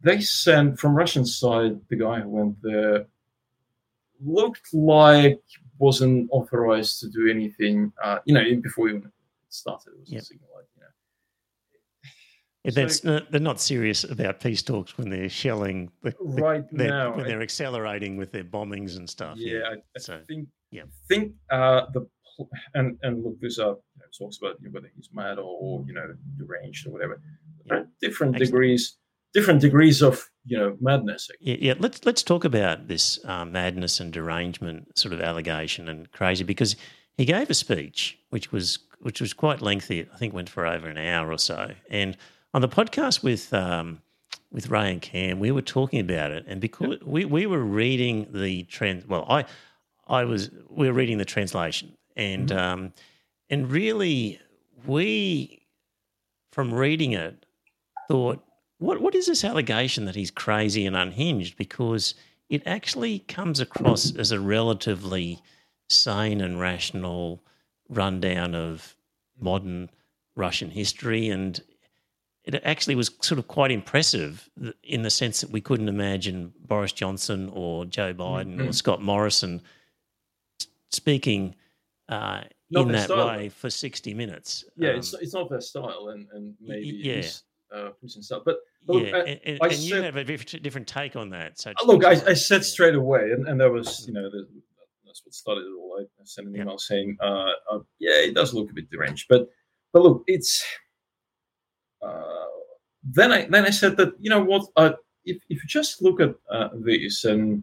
they 0.00 0.20
sent 0.20 0.78
from 0.78 0.94
Russian 0.94 1.24
side 1.24 1.80
the 1.88 1.96
guy 1.96 2.20
who 2.20 2.28
went 2.28 2.56
there 2.62 3.06
looked 4.24 4.72
like 4.72 5.40
wasn't 5.78 6.28
authorized 6.30 7.00
to 7.00 7.08
do 7.08 7.28
anything. 7.28 7.92
Uh, 8.02 8.18
you 8.24 8.34
know, 8.34 8.42
before 8.62 8.88
even 8.88 9.10
started, 9.48 9.92
it 9.94 10.00
was 10.00 10.12
yep. 10.12 10.22
like 10.54 10.66
you 12.64 12.82
know. 12.82 12.88
So, 12.88 13.08
not, 13.08 13.30
they're 13.30 13.40
not 13.40 13.60
serious 13.60 14.04
about 14.04 14.40
peace 14.40 14.62
talks 14.62 14.96
when 14.96 15.10
they're 15.10 15.28
shelling 15.28 15.90
the, 16.02 16.10
the, 16.10 16.42
right 16.42 16.64
they're, 16.70 16.88
now 16.88 17.16
when 17.16 17.26
they're 17.26 17.42
accelerating 17.42 18.16
with 18.16 18.30
their 18.30 18.44
bombings 18.44 18.96
and 18.96 19.08
stuff. 19.10 19.36
Yeah, 19.36 19.58
yeah. 19.58 19.64
I, 19.68 19.72
I 19.72 19.98
so, 19.98 20.20
think. 20.28 20.48
Yeah. 20.70 20.84
think 21.08 21.32
uh, 21.50 21.86
the 21.92 22.06
and 22.74 22.98
and 23.02 23.22
look, 23.24 23.40
this 23.40 23.58
know, 23.58 23.78
talks 24.16 24.38
about 24.38 24.56
you 24.60 24.68
know, 24.68 24.72
whether 24.72 24.90
he's 24.94 25.08
mad 25.12 25.38
or, 25.38 25.56
or, 25.60 25.84
you 25.86 25.92
know 25.94 26.14
deranged 26.36 26.86
or 26.86 26.90
whatever. 26.90 27.20
Yeah. 27.64 27.82
Different 28.00 28.34
Excellent. 28.34 28.50
degrees 28.50 28.96
different 29.32 29.60
degrees 29.60 30.02
of 30.02 30.28
you 30.44 30.58
know 30.58 30.76
madness. 30.80 31.30
Yeah, 31.40 31.56
yeah. 31.58 31.74
Let's 31.78 32.04
let's 32.04 32.22
talk 32.22 32.44
about 32.44 32.88
this 32.88 33.18
uh, 33.24 33.44
madness 33.44 34.00
and 34.00 34.12
derangement 34.12 34.96
sort 34.98 35.14
of 35.14 35.20
allegation 35.20 35.88
and 35.88 36.10
crazy 36.12 36.44
because 36.44 36.76
he 37.16 37.24
gave 37.24 37.50
a 37.50 37.54
speech 37.54 38.18
which 38.30 38.52
was 38.52 38.78
which 39.00 39.20
was 39.20 39.32
quite 39.32 39.60
lengthy. 39.60 40.06
I 40.12 40.16
think 40.16 40.34
went 40.34 40.48
for 40.48 40.66
over 40.66 40.88
an 40.88 40.98
hour 40.98 41.32
or 41.32 41.38
so. 41.38 41.72
And 41.90 42.16
on 42.54 42.60
the 42.60 42.68
podcast 42.68 43.22
with 43.22 43.52
um, 43.52 44.02
with 44.50 44.68
Ray 44.68 44.90
and 44.90 45.02
Cam, 45.02 45.38
we 45.38 45.50
were 45.50 45.62
talking 45.62 46.00
about 46.00 46.30
it, 46.30 46.44
and 46.46 46.60
because 46.60 46.98
we, 47.04 47.24
we 47.24 47.46
were 47.46 47.62
reading 47.62 48.28
the 48.32 48.64
trend. 48.64 49.04
Well, 49.08 49.26
I 49.28 49.44
I 50.06 50.24
was 50.24 50.50
we 50.68 50.86
were 50.86 50.92
reading 50.92 51.18
the 51.18 51.24
translation, 51.24 51.96
and 52.16 52.48
mm-hmm. 52.48 52.58
um, 52.58 52.92
and 53.52 53.70
really 53.70 54.40
we 54.86 55.62
from 56.50 56.74
reading 56.74 57.12
it 57.12 57.46
thought 58.08 58.42
what 58.82 59.00
what 59.00 59.14
is 59.14 59.26
this 59.26 59.44
allegation 59.44 60.06
that 60.06 60.16
he's 60.16 60.30
crazy 60.30 60.84
and 60.86 60.96
unhinged? 60.96 61.56
Because 61.56 62.14
it 62.48 62.62
actually 62.66 63.20
comes 63.20 63.60
across 63.60 64.14
as 64.16 64.32
a 64.32 64.40
relatively 64.40 65.40
sane 65.88 66.40
and 66.40 66.60
rational 66.60 67.42
rundown 67.88 68.54
of 68.54 68.96
modern 69.38 69.88
Russian 70.34 70.70
history, 70.70 71.28
and 71.28 71.60
it 72.44 72.60
actually 72.64 72.96
was 72.96 73.10
sort 73.20 73.38
of 73.38 73.46
quite 73.46 73.70
impressive 73.70 74.50
in 74.82 75.02
the 75.02 75.10
sense 75.10 75.40
that 75.42 75.50
we 75.50 75.60
couldn't 75.60 75.88
imagine 75.88 76.52
Boris 76.66 76.92
Johnson 76.92 77.50
or 77.54 77.84
Joe 77.84 78.12
Biden 78.12 78.56
mm-hmm. 78.56 78.68
or 78.68 78.72
Scott 78.72 79.00
Morrison 79.00 79.62
speaking 80.90 81.54
uh, 82.08 82.42
in 82.74 82.92
that 82.92 83.04
style. 83.04 83.26
way 83.26 83.48
for 83.48 83.70
60 83.70 84.14
minutes. 84.14 84.64
Yeah, 84.76 84.90
um, 84.90 84.96
it's, 84.96 85.14
it's 85.14 85.34
not 85.34 85.50
their 85.50 85.60
style, 85.60 86.08
and, 86.12 86.26
and 86.32 86.54
maybe 86.60 87.00
yeah. 87.02 87.22
uh, 87.74 87.90
Putin 88.02 88.22
style. 88.22 88.42
But 88.44 88.58
yeah, 88.88 89.16
I, 89.16 89.18
and, 89.20 89.58
and 89.60 89.72
said, 89.72 89.78
you 89.78 90.02
have 90.02 90.16
a 90.16 90.24
different 90.24 90.86
take 90.86 91.16
on 91.16 91.30
that. 91.30 91.58
So 91.58 91.72
look, 91.86 92.04
I, 92.04 92.12
I 92.26 92.34
said 92.34 92.64
straight 92.64 92.94
away, 92.94 93.32
and, 93.32 93.46
and 93.48 93.60
that 93.60 93.70
was 93.70 94.06
you 94.06 94.14
know 94.14 94.30
the, 94.30 94.46
that's 95.04 95.24
what 95.24 95.34
started 95.34 95.62
it 95.62 95.78
all. 95.78 96.00
I 96.00 96.24
sent 96.24 96.48
an 96.48 96.56
email 96.56 96.78
saying, 96.78 97.16
uh, 97.20 97.50
uh, 97.70 97.78
yeah, 97.98 98.14
it 98.14 98.34
does 98.34 98.54
look 98.54 98.70
a 98.70 98.74
bit 98.74 98.90
deranged, 98.90 99.26
but 99.28 99.48
but 99.92 100.02
look, 100.02 100.24
it's. 100.26 100.64
Uh, 102.00 102.46
then 103.04 103.32
I 103.32 103.46
then 103.46 103.64
I 103.64 103.70
said 103.70 103.96
that 103.96 104.14
you 104.18 104.30
know 104.30 104.42
what 104.42 104.66
uh, 104.76 104.92
if 105.24 105.36
if 105.48 105.62
you 105.62 105.68
just 105.68 106.02
look 106.02 106.20
at 106.20 106.34
uh, 106.50 106.68
this 106.74 107.24
and 107.24 107.62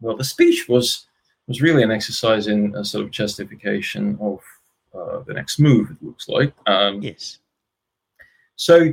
well 0.00 0.16
the 0.16 0.24
speech 0.24 0.68
was 0.68 1.06
was 1.46 1.62
really 1.62 1.82
an 1.82 1.90
exercise 1.90 2.46
in 2.46 2.74
a 2.74 2.84
sort 2.84 3.04
of 3.04 3.10
justification 3.10 4.18
of 4.20 4.40
uh, 4.94 5.20
the 5.26 5.34
next 5.34 5.58
move. 5.58 5.90
It 5.90 6.02
looks 6.02 6.28
like 6.28 6.52
um, 6.66 7.02
yes. 7.02 7.38
So 8.56 8.92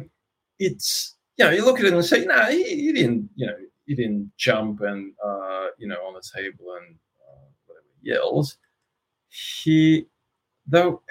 it's 0.60 1.16
you 1.38 1.46
know, 1.46 1.52
you 1.52 1.66
look 1.66 1.80
at 1.80 1.86
it 1.86 1.94
and 1.94 2.06
say, 2.06 2.26
no, 2.26 2.36
nah, 2.36 2.46
he, 2.46 2.64
he, 2.64 2.94
didn't, 2.94 3.30
you 3.36 3.48
know, 3.48 3.56
he 3.86 3.96
didn't 3.96 4.32
jump 4.38 4.82
and, 4.82 5.14
uh, 5.24 5.68
you 5.78 5.88
know, 5.88 5.98
on 6.06 6.14
the 6.14 6.22
table 6.22 6.78
and 6.78 6.96
uh, 6.96 7.46
whatever 7.66 7.86
yells. 8.02 8.58
He, 9.30 10.06
though, 10.68 11.02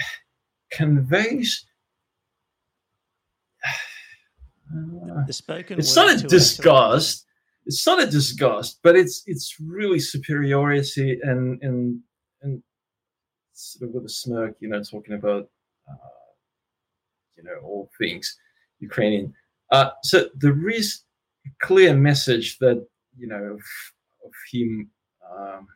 conveys. 0.70 1.66
Uh, 4.73 5.23
the 5.27 5.32
spoken. 5.32 5.78
It's 5.78 5.97
not 5.97 6.14
a 6.14 6.27
disgust. 6.27 7.27
It's 7.66 7.86
not 7.86 8.02
a 8.02 8.06
disgust, 8.06 8.80
but 8.82 8.97
it's 8.97 9.22
it's 9.26 9.56
really 9.60 10.01
superiority 10.01 11.18
and 11.22 11.62
and 11.62 12.01
and 12.43 12.62
sort 13.52 13.89
of 13.89 13.94
with 13.94 14.05
a 14.06 14.09
smirk, 14.09 14.56
you 14.60 14.68
know, 14.68 14.82
talking 14.82 15.14
about 15.14 15.48
uh, 15.89 16.12
you 17.36 17.44
know 17.44 17.56
all 17.62 17.90
things 17.98 18.36
Ukrainian 18.80 19.32
uh, 19.72 19.90
so 20.02 20.28
there 20.34 20.68
is 20.68 21.01
a 21.47 21.66
clear 21.66 21.94
message 21.94 22.59
that 22.59 22.86
you 23.16 23.26
know 23.26 23.43
of, 23.43 23.60
of 24.24 24.32
him. 24.52 24.90
Um, 25.34 25.66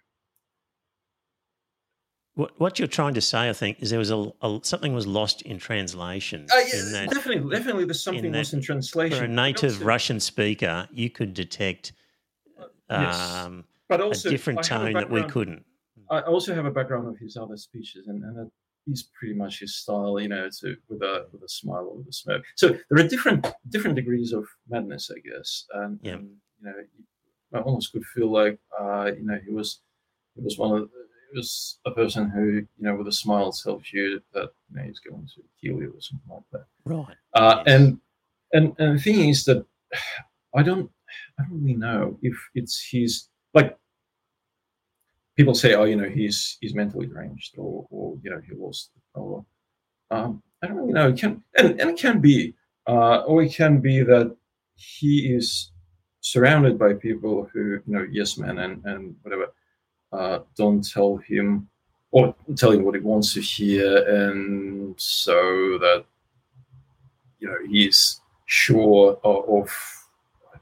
what, 2.37 2.53
what 2.61 2.79
you're 2.79 2.87
trying 2.87 3.15
to 3.15 3.21
say, 3.23 3.49
I 3.49 3.55
think, 3.55 3.79
is 3.81 3.89
there 3.89 3.99
was 3.99 4.11
a, 4.11 4.31
a 4.43 4.61
something 4.63 4.93
was 4.93 5.07
lost 5.07 5.41
in 5.43 5.59
translation. 5.59 6.47
Uh, 6.53 6.59
yeah, 6.59 6.81
in 6.81 6.93
that, 6.93 7.11
definitely, 7.11 7.51
definitely, 7.51 7.85
there's 7.87 8.05
something 8.05 8.27
in 8.27 8.33
lost 8.33 8.53
in 8.53 8.61
translation. 8.61 9.19
For 9.19 9.25
a 9.25 9.29
native 9.29 9.83
Russian 9.83 10.21
speaker, 10.21 10.87
you 10.93 11.09
could 11.09 11.33
detect 11.33 11.93
um, 12.91 13.03
yes. 13.03 13.65
but 13.89 14.01
also, 14.03 14.29
a 14.29 14.33
different 14.33 14.63
tone 14.63 14.95
a 14.95 15.01
that 15.01 15.11
we 15.11 15.23
couldn't. 15.25 15.65
I 16.11 16.21
also 16.21 16.55
have 16.55 16.67
a 16.67 16.71
background 16.71 17.09
of 17.09 17.19
his 17.19 17.39
other 17.39 17.57
speeches, 17.57 18.07
and, 18.07 18.23
and 18.23 18.51
he's 18.85 19.09
pretty 19.19 19.35
much 19.35 19.61
his 19.61 19.75
style, 19.75 20.21
you 20.21 20.29
know, 20.29 20.51
to 20.61 20.77
with 20.91 21.01
a 21.01 21.27
with 21.33 21.43
a 21.43 21.49
smile 21.49 21.89
or 21.91 21.97
with 21.97 22.09
a 22.09 22.13
smirk. 22.13 22.45
So 22.57 22.77
there 22.91 23.03
are 23.03 23.09
different 23.09 23.47
different 23.71 23.97
degrees 23.97 24.35
of 24.35 24.45
madness, 24.69 25.11
I 25.11 25.21
guess. 25.27 25.65
And, 25.73 25.99
yeah. 26.03 26.13
and 26.13 26.29
you 26.61 26.67
know, 26.67 27.59
I 27.59 27.63
almost 27.63 27.93
could 27.93 28.05
feel 28.05 28.31
like 28.31 28.59
uh, 28.79 29.11
you 29.17 29.25
know 29.25 29.39
he 29.43 29.51
was 29.51 29.81
he 30.35 30.43
was 30.43 30.59
one 30.59 30.83
of 30.83 30.91
he 31.31 31.39
was 31.39 31.79
a 31.87 31.91
person 31.91 32.31
who 32.31 32.45
you 32.45 32.67
know 32.79 32.95
with 32.97 33.09
a 33.09 33.13
smile 33.13 33.53
tells 33.53 33.93
you 33.93 34.21
that 34.33 34.51
you 34.71 34.77
know 34.77 34.83
he's 34.83 35.01
going 35.01 35.29
to 35.35 35.43
kill 35.61 35.81
you 35.81 35.93
or 35.97 36.01
something 36.01 36.31
like 36.31 36.43
that. 36.53 36.67
Right. 36.85 37.17
Uh, 37.35 37.63
yes. 37.67 37.75
And 37.75 38.01
and 38.53 38.75
and 38.79 38.99
the 38.99 39.03
thing 39.03 39.29
is 39.29 39.45
that 39.45 39.65
I 40.55 40.63
don't 40.63 40.91
I 41.39 41.45
don't 41.45 41.63
really 41.63 41.75
know 41.75 42.19
if 42.23 42.37
it's 42.55 42.87
his 42.91 43.29
like 43.55 43.77
people 45.37 45.55
say, 45.55 45.75
oh, 45.75 45.85
you 45.85 45.97
know, 45.97 46.09
he's 46.09 46.57
he's 46.61 46.75
mentally 46.75 47.07
deranged, 47.07 47.55
or, 47.59 47.87
or 47.91 48.17
you 48.23 48.31
know, 48.31 48.41
he 48.47 48.55
lost, 48.57 48.91
or 49.15 49.45
um, 50.11 50.43
I 50.63 50.67
don't 50.67 50.77
really 50.77 50.93
know. 50.93 51.09
It 51.09 51.19
can 51.19 51.43
and, 51.59 51.81
and 51.81 51.91
it 51.91 51.99
can 51.99 52.21
be, 52.21 52.55
uh, 52.87 53.19
or 53.21 53.43
it 53.43 53.55
can 53.55 53.81
be 53.81 54.03
that 54.03 54.35
he 54.75 55.35
is 55.35 55.73
surrounded 56.21 56.79
by 56.79 56.93
people 56.95 57.49
who, 57.53 57.81
you 57.87 57.95
know, 57.95 58.07
yes 58.11 58.39
men 58.39 58.59
and 58.59 58.85
and 58.85 59.15
whatever, 59.23 59.47
uh, 60.13 60.41
don't 60.57 60.89
tell 60.89 61.17
him 61.17 61.69
or 62.11 62.35
tell 62.57 62.73
him 62.73 62.85
what 62.85 62.95
he 62.95 63.01
wants 63.01 63.35
to 63.35 63.41
hear, 63.41 64.05
and 64.09 64.95
so 64.99 65.79
that 65.79 66.05
you 67.41 67.49
know 67.49 67.57
he's 67.69 68.21
sure 68.47 69.19
of, 69.25 69.71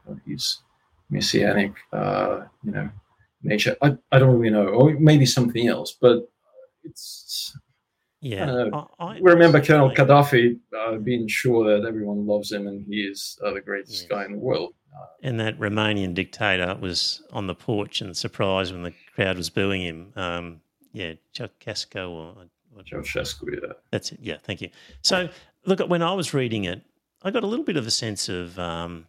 of 0.09 0.19
his 0.27 0.59
messianic, 1.11 1.73
uh, 1.93 2.43
you 2.65 2.73
know, 2.73 2.91
nature. 3.43 3.77
I, 3.83 3.97
I 4.11 4.19
don't 4.19 4.39
really 4.39 4.51
know, 4.51 4.66
or 4.66 4.95
maybe 4.99 5.27
something 5.27 5.69
else, 5.69 5.97
but 6.01 6.29
it's. 6.83 7.57
Yeah, 8.21 8.71
I, 8.73 8.87
I, 8.99 9.21
we 9.21 9.31
remember 9.31 9.61
Colonel 9.61 9.91
Gaddafi 9.91 10.59
uh, 10.75 10.97
being 10.97 11.29
sure 11.29 11.79
that 11.79 11.87
everyone 11.87 12.27
loves 12.27 12.51
him 12.51 12.66
and 12.66 12.83
he 12.83 13.03
is 13.03 13.39
uh, 13.45 13.53
the 13.53 13.61
greatest 13.61 14.03
yes. 14.03 14.09
guy 14.09 14.25
in 14.25 14.33
the 14.33 14.39
world. 14.39 14.73
And 15.23 15.41
that 15.41 15.59
Romanian 15.59 16.15
dictator 16.15 16.77
was 16.81 17.23
on 17.33 17.47
the 17.47 17.55
porch 17.55 18.01
and 18.01 18.16
surprised 18.16 18.73
when 18.73 18.83
the 18.83 18.93
crowd 19.15 19.37
was 19.37 19.51
booing 19.51 19.83
him. 19.83 20.12
Um, 20.16 20.61
yeah, 20.93 21.15
Ceausescu 21.35 22.09
or 22.09 22.35
Ceausescu, 22.83 23.61
yeah. 23.62 23.73
That's 23.91 24.12
it. 24.12 24.19
Yeah, 24.23 24.37
thank 24.43 24.61
you. 24.61 24.71
So, 25.03 25.29
look, 25.65 25.81
when 25.81 26.03
I 26.03 26.12
was 26.12 26.35
reading 26.35 26.65
it, 26.65 26.83
I 27.23 27.31
got 27.31 27.45
a 27.45 27.47
little 27.47 27.65
bit 27.65 27.77
of 27.77 27.87
a 27.87 27.91
sense 27.91 28.29
of 28.29 28.59
um, 28.59 29.07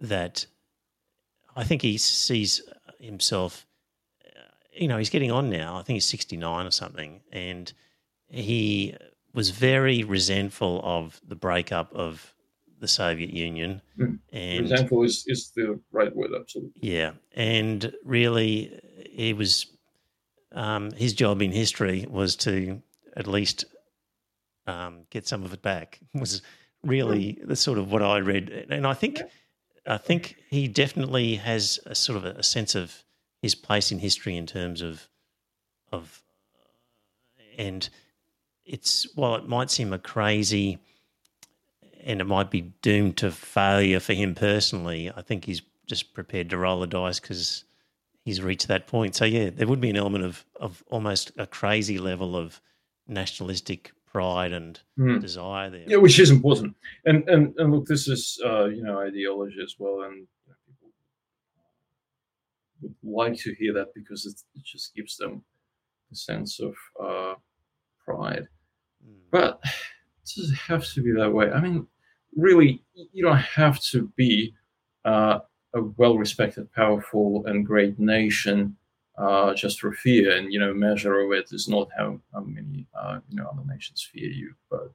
that. 0.00 0.46
I 1.54 1.64
think 1.64 1.82
he 1.82 1.96
sees 1.96 2.60
himself. 3.00 3.66
Uh, 4.24 4.40
you 4.72 4.88
know, 4.88 4.98
he's 4.98 5.10
getting 5.10 5.30
on 5.30 5.48
now. 5.48 5.76
I 5.76 5.82
think 5.82 5.96
he's 5.96 6.06
sixty 6.06 6.36
nine 6.36 6.66
or 6.66 6.70
something, 6.70 7.20
and 7.32 7.72
he 8.28 8.94
was 9.32 9.50
very 9.50 10.02
resentful 10.02 10.80
of 10.82 11.20
the 11.26 11.36
breakup 11.36 11.94
of 11.94 12.34
the 12.80 12.88
Soviet 12.88 13.30
Union. 13.30 13.80
Mm. 13.98 14.18
And 14.32 14.60
resentful 14.62 15.02
is, 15.02 15.24
is 15.26 15.50
the 15.54 15.78
right 15.92 16.14
word, 16.14 16.30
absolutely. 16.38 16.72
Yeah, 16.80 17.12
and 17.34 17.92
really, 18.04 18.80
he 19.10 19.32
was 19.32 19.66
um, 20.52 20.90
his 20.92 21.12
job 21.12 21.42
in 21.42 21.52
history 21.52 22.06
was 22.08 22.36
to 22.36 22.82
at 23.16 23.26
least 23.26 23.64
um, 24.66 25.02
get 25.10 25.26
some 25.26 25.42
of 25.42 25.52
it 25.52 25.62
back. 25.62 26.00
Was 26.14 26.42
really 26.82 27.34
mm. 27.34 27.48
the 27.48 27.56
sort 27.56 27.78
of 27.78 27.90
what 27.90 28.02
I 28.02 28.18
read, 28.18 28.66
and 28.70 28.86
I 28.86 28.94
think. 28.94 29.20
I 29.88 29.98
think 29.98 30.34
he 30.50 30.66
definitely 30.66 31.36
has 31.36 31.78
a 31.86 31.94
sort 31.94 32.16
of 32.16 32.24
a, 32.24 32.30
a 32.40 32.42
sense 32.42 32.74
of 32.74 33.04
his 33.40 33.54
place 33.54 33.92
in 33.92 34.00
history 34.00 34.36
in 34.36 34.44
terms 34.44 34.82
of 34.82 35.08
of 35.92 36.24
and 37.56 37.88
it's 38.64 39.06
while 39.14 39.36
it 39.36 39.48
might 39.48 39.70
seem 39.70 39.92
a 39.92 39.98
crazy 39.98 40.78
and 42.06 42.20
it 42.20 42.24
might 42.24 42.50
be 42.50 42.72
doomed 42.82 43.16
to 43.18 43.30
failure 43.30 44.00
for 44.00 44.14
him 44.14 44.34
personally, 44.34 45.10
I 45.14 45.22
think 45.22 45.44
he's 45.44 45.62
just 45.86 46.14
prepared 46.14 46.50
to 46.50 46.56
roll 46.56 46.80
the 46.80 46.86
dice 46.86 47.20
because 47.20 47.64
he's 48.24 48.40
reached 48.40 48.68
that 48.68 48.86
point. 48.86 49.14
So 49.14 49.24
yeah, 49.24 49.50
there 49.50 49.66
would 49.66 49.80
be 49.80 49.90
an 49.90 49.96
element 49.96 50.24
of 50.24 50.44
of 50.56 50.82
almost 50.88 51.32
a 51.36 51.46
crazy 51.46 51.98
level 51.98 52.36
of 52.36 52.60
nationalistic 53.08 53.92
pride 54.06 54.52
and 54.52 54.80
mm. 54.98 55.20
desire 55.20 55.68
there. 55.68 55.84
Yeah, 55.86 55.96
which 55.98 56.18
is 56.18 56.30
important. 56.30 56.76
And 57.04 57.28
and 57.28 57.54
and 57.58 57.72
look, 57.72 57.86
this 57.86 58.08
is 58.08 58.40
uh, 58.44 58.66
you 58.66 58.82
know 58.82 59.00
ideology 59.00 59.58
as 59.62 59.74
well, 59.78 60.02
and 60.02 60.26
people 60.66 60.88
would 62.82 62.94
like 63.02 63.36
to 63.40 63.54
hear 63.54 63.72
that 63.74 63.94
because 63.94 64.26
it, 64.26 64.40
it 64.58 64.64
just 64.64 64.94
gives 64.94 65.16
them 65.16 65.42
a 66.12 66.16
sense 66.16 66.60
of 66.60 66.74
uh, 67.02 67.34
pride. 68.04 68.46
Mm. 69.04 69.18
But 69.32 69.60
it 70.36 70.54
have 70.68 70.86
to 70.92 71.02
be 71.02 71.12
that 71.12 71.32
way? 71.32 71.50
I 71.50 71.60
mean, 71.60 71.86
really, 72.36 72.82
you 72.94 73.24
don't 73.24 73.36
have 73.38 73.80
to 73.90 74.12
be 74.16 74.54
uh, 75.04 75.40
a 75.74 75.82
well-respected, 75.82 76.72
powerful, 76.72 77.44
and 77.46 77.66
great 77.66 77.98
nation 77.98 78.76
uh, 79.18 79.54
just 79.54 79.80
for 79.80 79.92
fear. 79.92 80.36
And 80.36 80.52
you 80.52 80.60
know, 80.60 80.74
measure 80.74 81.20
of 81.20 81.32
it 81.32 81.48
is 81.52 81.68
not 81.68 81.88
how, 81.96 82.20
how 82.32 82.40
many 82.40 82.86
uh, 82.94 83.18
you 83.28 83.36
know 83.36 83.46
other 83.46 83.66
nations 83.66 84.08
fear 84.12 84.28
you, 84.28 84.54
but 84.70 84.92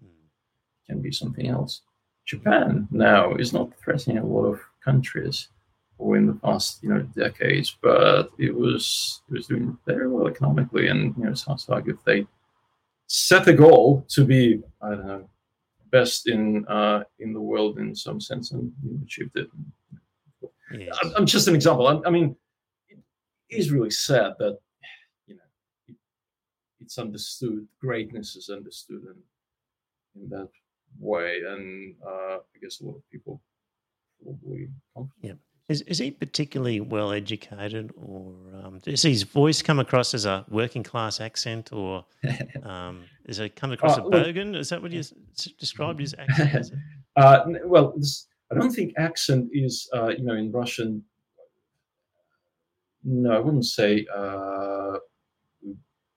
it 0.00 0.86
can 0.86 1.00
be 1.00 1.12
something 1.12 1.48
else. 1.48 1.82
Japan 2.24 2.86
now 2.90 3.34
is 3.34 3.52
not 3.52 3.76
threatening 3.82 4.18
a 4.18 4.26
lot 4.26 4.44
of 4.44 4.60
countries, 4.84 5.48
or 5.98 6.16
in 6.16 6.26
the 6.26 6.34
past 6.34 6.82
you 6.82 6.90
know 6.90 7.02
decades, 7.16 7.76
but 7.82 8.30
it 8.38 8.54
was 8.54 9.22
it 9.28 9.34
was 9.34 9.46
doing 9.46 9.76
very 9.86 10.08
well 10.08 10.28
economically, 10.28 10.88
and 10.88 11.16
you 11.16 11.24
know, 11.24 11.30
it 11.30 11.38
sounds 11.38 11.68
like 11.68 11.88
if 11.88 12.02
they 12.04 12.26
set 13.06 13.48
a 13.48 13.52
goal 13.52 14.06
to 14.08 14.24
be 14.24 14.62
I 14.80 14.90
don't 14.90 15.06
know 15.06 15.28
best 15.92 16.28
in 16.28 16.66
uh, 16.66 17.04
in 17.20 17.32
the 17.32 17.40
world 17.40 17.78
in 17.78 17.94
some 17.94 18.20
sense, 18.20 18.50
and 18.50 18.72
you 18.82 18.98
achieved 19.04 19.36
it. 19.36 19.48
Yes. 20.72 20.98
I'm, 21.16 21.26
just 21.26 21.48
an 21.48 21.54
example. 21.54 21.86
I, 21.86 22.00
I, 22.08 22.10
mean, 22.10 22.34
it 22.88 22.98
is 23.50 23.70
really 23.70 23.90
sad 23.90 24.32
that 24.38 24.58
you 25.26 25.34
know 25.34 25.48
it, 25.86 25.96
it's 26.80 26.98
understood. 26.98 27.68
Greatness 27.78 28.36
is 28.36 28.48
understood 28.48 29.02
in 29.04 30.22
in 30.22 30.28
that 30.30 30.48
way, 30.98 31.40
and 31.46 31.94
uh, 32.04 32.38
I 32.38 32.58
guess 32.60 32.80
a 32.80 32.86
lot 32.86 32.96
of 32.96 33.10
people 33.10 33.40
probably. 34.22 34.68
Yeah. 35.20 35.34
Is, 35.72 35.80
is 35.82 35.96
he 35.96 36.10
particularly 36.10 36.80
well 36.80 37.12
educated, 37.12 37.94
or 37.96 38.34
um, 38.62 38.78
does 38.82 39.00
his 39.00 39.22
voice 39.22 39.62
come 39.62 39.78
across 39.78 40.12
as 40.12 40.26
a 40.26 40.44
working 40.50 40.82
class 40.82 41.18
accent, 41.18 41.72
or 41.72 42.04
um, 42.62 43.04
is 43.24 43.38
it 43.38 43.56
come 43.56 43.72
across 43.72 43.96
uh, 43.96 44.04
a 44.04 44.10
bogan? 44.10 44.54
Is 44.54 44.68
that 44.68 44.82
what 44.82 44.90
you 44.92 45.02
described 45.58 45.98
his 45.98 46.14
accent? 46.18 46.72
uh, 47.16 47.44
well, 47.64 47.94
this, 47.96 48.26
I 48.50 48.54
don't 48.54 48.70
think 48.70 48.92
accent 48.98 49.48
is, 49.54 49.88
uh, 49.94 50.08
you 50.08 50.24
know, 50.24 50.34
in 50.34 50.52
Russian. 50.52 51.02
No, 53.02 53.32
I 53.32 53.38
wouldn't 53.38 53.64
say 53.64 54.06
uh, 54.14 54.98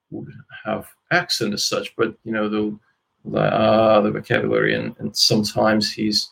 would 0.10 0.28
have 0.66 0.86
accent 1.14 1.54
as 1.54 1.64
such, 1.64 1.96
but 1.96 2.14
you 2.26 2.34
know 2.34 2.50
the 2.50 2.78
the, 3.24 3.40
uh, 3.40 4.02
the 4.02 4.12
vocabulary, 4.12 4.76
and, 4.76 4.94
and 5.00 5.16
sometimes 5.16 5.94
he's 5.94 6.30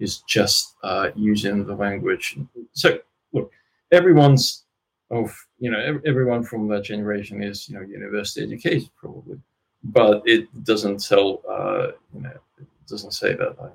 is 0.00 0.18
just 0.26 0.74
uh, 0.82 1.10
using 1.14 1.64
the 1.64 1.74
language. 1.74 2.36
So 2.72 2.98
look, 3.32 3.52
everyone's 3.92 4.64
of 5.10 5.34
you 5.58 5.70
know 5.70 6.00
everyone 6.06 6.42
from 6.42 6.68
that 6.68 6.84
generation 6.84 7.42
is 7.42 7.68
you 7.68 7.74
know 7.74 7.82
university 7.82 8.42
educated 8.42 8.88
probably, 8.96 9.38
but 9.84 10.22
it 10.24 10.48
doesn't 10.64 11.04
tell 11.04 11.42
uh, 11.48 11.88
you 12.14 12.22
know 12.22 12.32
it 12.58 12.66
doesn't 12.88 13.12
say 13.12 13.34
that 13.34 13.56
uh, 13.60 13.68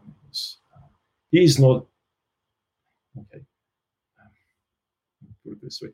he's 1.31 1.59
not 1.59 1.85
okay. 3.17 3.43
Put 5.43 5.53
it 5.53 5.61
this 5.61 5.81
way, 5.81 5.89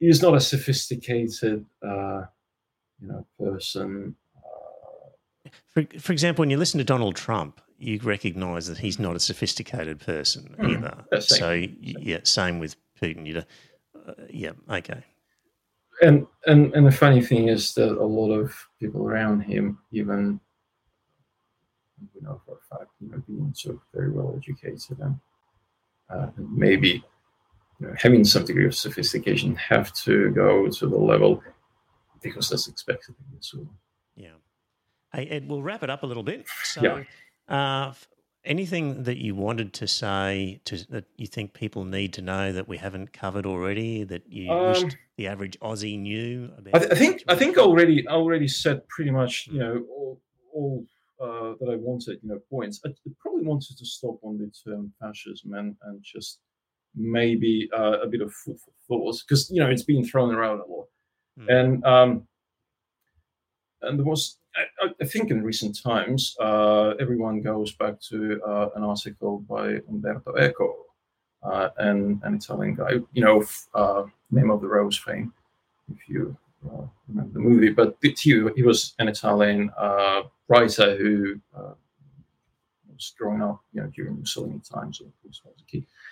he's 0.00 0.22
not 0.22 0.34
a 0.34 0.40
sophisticated 0.40 1.64
uh, 1.82 2.24
you 3.00 3.08
know 3.08 3.26
person. 3.38 4.16
Uh, 4.34 5.50
for, 5.68 5.86
for 6.00 6.12
example, 6.12 6.42
when 6.42 6.50
you 6.50 6.56
listen 6.56 6.78
to 6.78 6.84
Donald 6.84 7.16
Trump, 7.16 7.60
you 7.78 8.00
recognise 8.02 8.66
that 8.66 8.78
he's 8.78 8.98
not 8.98 9.16
a 9.16 9.20
sophisticated 9.20 10.00
person 10.00 10.54
mm. 10.58 10.70
either. 10.70 11.20
so 11.20 11.52
yeah, 11.52 12.18
same 12.24 12.58
with 12.58 12.76
Putin. 13.00 13.26
You, 13.26 13.42
uh, 14.06 14.12
yeah, 14.30 14.52
okay. 14.70 15.04
And 16.02 16.26
and 16.46 16.74
and 16.74 16.86
the 16.86 16.92
funny 16.92 17.22
thing 17.22 17.48
is 17.48 17.74
that 17.74 17.92
a 17.92 18.04
lot 18.04 18.30
of 18.30 18.54
people 18.80 19.06
around 19.06 19.40
him, 19.40 19.78
even 19.92 20.40
you 22.14 22.22
know 22.22 22.40
for 22.44 22.58
a 22.58 22.76
fact, 22.76 22.90
you 23.00 23.10
know, 23.10 23.22
being 23.26 23.52
so 23.54 23.80
very 23.94 24.10
well 24.10 24.34
educated 24.36 24.98
and 25.00 25.18
uh, 26.10 26.28
maybe 26.36 27.02
you 27.80 27.86
know, 27.86 27.94
having 27.98 28.24
some 28.24 28.44
degree 28.44 28.66
of 28.66 28.74
sophistication, 28.74 29.54
have 29.56 29.92
to 29.94 30.30
go 30.30 30.68
to 30.68 30.86
the 30.86 30.96
level 30.96 31.42
because 32.22 32.50
that's 32.50 32.68
expected. 32.68 33.14
Yeah. 34.16 34.28
Hey 35.12 35.26
Ed, 35.28 35.48
we'll 35.48 35.62
wrap 35.62 35.82
it 35.82 35.88
up 35.88 36.02
a 36.02 36.06
little 36.06 36.22
bit. 36.22 36.46
So. 36.62 36.82
Yeah 36.82 37.02
uh, 37.48 37.92
anything 38.44 39.02
that 39.02 39.18
you 39.18 39.34
wanted 39.34 39.72
to 39.74 39.86
say 39.86 40.60
to, 40.64 40.76
that 40.90 41.04
you 41.16 41.26
think 41.26 41.52
people 41.52 41.84
need 41.84 42.12
to 42.14 42.22
know 42.22 42.52
that 42.52 42.68
we 42.68 42.78
haven't 42.78 43.12
covered 43.12 43.44
already 43.44 44.04
that 44.04 44.22
you 44.28 44.50
um, 44.50 44.68
wished 44.68 44.96
the 45.16 45.26
average 45.26 45.58
Aussie 45.60 45.98
knew 45.98 46.50
about? 46.56 46.74
I, 46.74 46.78
th- 46.78 46.92
I 46.92 46.94
think 46.94 47.24
I 47.28 47.34
think 47.34 47.58
already 47.58 48.06
already 48.08 48.48
said 48.48 48.86
pretty 48.88 49.10
much 49.10 49.48
you 49.50 49.58
know 49.58 49.84
all, 49.90 50.20
all 50.54 50.84
uh, 51.20 51.54
that 51.60 51.70
I 51.70 51.76
wanted 51.76 52.18
you 52.22 52.30
know 52.30 52.38
points. 52.50 52.80
I 52.86 52.90
probably 53.20 53.44
wanted 53.44 53.76
to 53.78 53.84
stop 53.84 54.18
on 54.22 54.38
the 54.38 54.50
term 54.64 54.92
fascism 55.00 55.54
and, 55.54 55.76
and 55.82 56.02
just 56.02 56.40
maybe 56.94 57.68
uh, 57.76 58.00
a 58.00 58.06
bit 58.06 58.22
of 58.22 58.32
food 58.32 58.56
for 58.58 58.70
thought 58.88 59.16
because 59.26 59.50
you 59.50 59.60
know 59.60 59.68
it's 59.68 59.84
been 59.84 60.04
thrown 60.04 60.34
around 60.34 60.60
a 60.60 60.66
lot, 60.66 60.86
mm. 61.38 61.52
and 61.52 61.84
um, 61.84 62.26
and 63.82 63.98
the 63.98 64.04
most 64.04 64.38
I, 64.56 64.88
I, 65.00 65.04
think 65.04 65.30
in 65.30 65.42
recent 65.42 65.80
times, 65.82 66.36
uh, 66.40 66.94
everyone 67.00 67.40
goes 67.40 67.72
back 67.72 68.00
to 68.10 68.40
uh, 68.46 68.68
an 68.76 68.82
article 68.82 69.40
by 69.40 69.80
Umberto 69.88 70.34
Eco, 70.36 70.76
uh, 71.42 71.68
an, 71.78 72.20
an 72.24 72.34
Italian 72.34 72.74
guy, 72.74 72.92
you 73.12 73.22
know, 73.24 73.44
uh, 73.74 74.04
Name 74.30 74.50
of 74.50 74.60
the 74.60 74.68
Rose 74.68 74.96
fame, 74.96 75.32
if 75.92 76.08
you 76.08 76.36
uh, 76.66 76.86
remember 77.08 77.32
the 77.34 77.40
movie. 77.40 77.70
But 77.70 77.96
he, 78.00 78.48
he 78.56 78.62
was 78.62 78.94
an 78.98 79.08
Italian 79.08 79.70
uh, 79.78 80.22
writer 80.48 80.96
who 80.96 81.40
was 81.54 83.14
growing 83.18 83.42
up, 83.42 83.60
you 83.72 83.82
know, 83.82 83.88
during 83.94 84.18
Mussolini 84.18 84.60
times. 84.60 85.02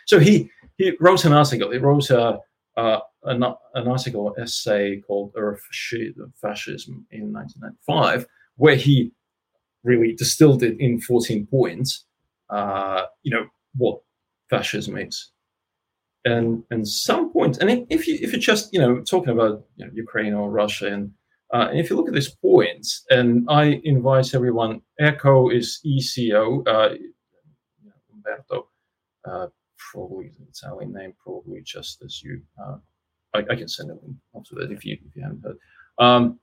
So 0.06 0.18
he 0.18 0.50
he 0.76 0.96
wrote 1.00 1.24
an 1.24 1.32
article. 1.32 1.70
He 1.70 1.78
wrote 1.78 2.10
a 2.10 2.40
uh, 2.76 3.00
an, 3.24 3.42
an, 3.74 3.88
article, 3.88 4.34
essay 4.38 5.00
called 5.06 5.32
Fascism 6.40 7.06
in 7.10 7.32
1995, 7.32 8.26
where 8.56 8.76
he 8.76 9.12
really 9.84 10.14
distilled 10.14 10.62
it 10.62 10.78
in 10.80 11.00
14 11.00 11.46
points, 11.46 12.06
uh, 12.50 13.02
you 13.22 13.30
know, 13.30 13.46
what 13.76 14.00
fascism 14.50 14.98
is. 14.98 15.30
And 16.26 16.64
and 16.70 16.88
some 16.88 17.32
points 17.32 17.58
point, 17.58 17.70
and 17.70 17.86
if 17.90 18.08
you 18.08 18.18
if 18.22 18.32
you're 18.32 18.40
just 18.40 18.72
you 18.72 18.80
know 18.80 19.02
talking 19.02 19.34
about 19.34 19.64
you 19.76 19.84
know, 19.84 19.92
Ukraine 19.94 20.32
or 20.32 20.50
Russia, 20.50 20.86
and, 20.86 21.12
uh, 21.52 21.68
and 21.68 21.78
if 21.78 21.90
you 21.90 21.96
look 21.96 22.08
at 22.08 22.14
these 22.14 22.34
points, 22.36 23.04
and 23.10 23.44
I 23.50 23.82
invite 23.84 24.34
everyone, 24.34 24.80
ECO 24.98 25.50
is 25.50 25.80
ECO, 25.84 26.62
uh, 26.64 26.94
Umberto, 28.10 28.68
uh, 29.28 29.48
probably 29.94 30.26
an 30.26 30.46
Italian 30.50 30.92
name, 30.92 31.14
probably 31.22 31.62
just 31.62 32.02
as 32.02 32.22
you. 32.22 32.42
Uh, 32.62 32.76
I, 33.34 33.38
I, 33.50 33.56
can 33.56 33.68
send 33.68 33.90
a 33.90 33.94
link 33.94 34.16
after 34.36 34.54
that 34.56 34.70
if 34.70 34.84
you 34.84 34.98
if 35.06 35.16
you 35.16 35.22
haven't 35.22 35.42
heard. 35.44 35.58
Um, 35.98 36.40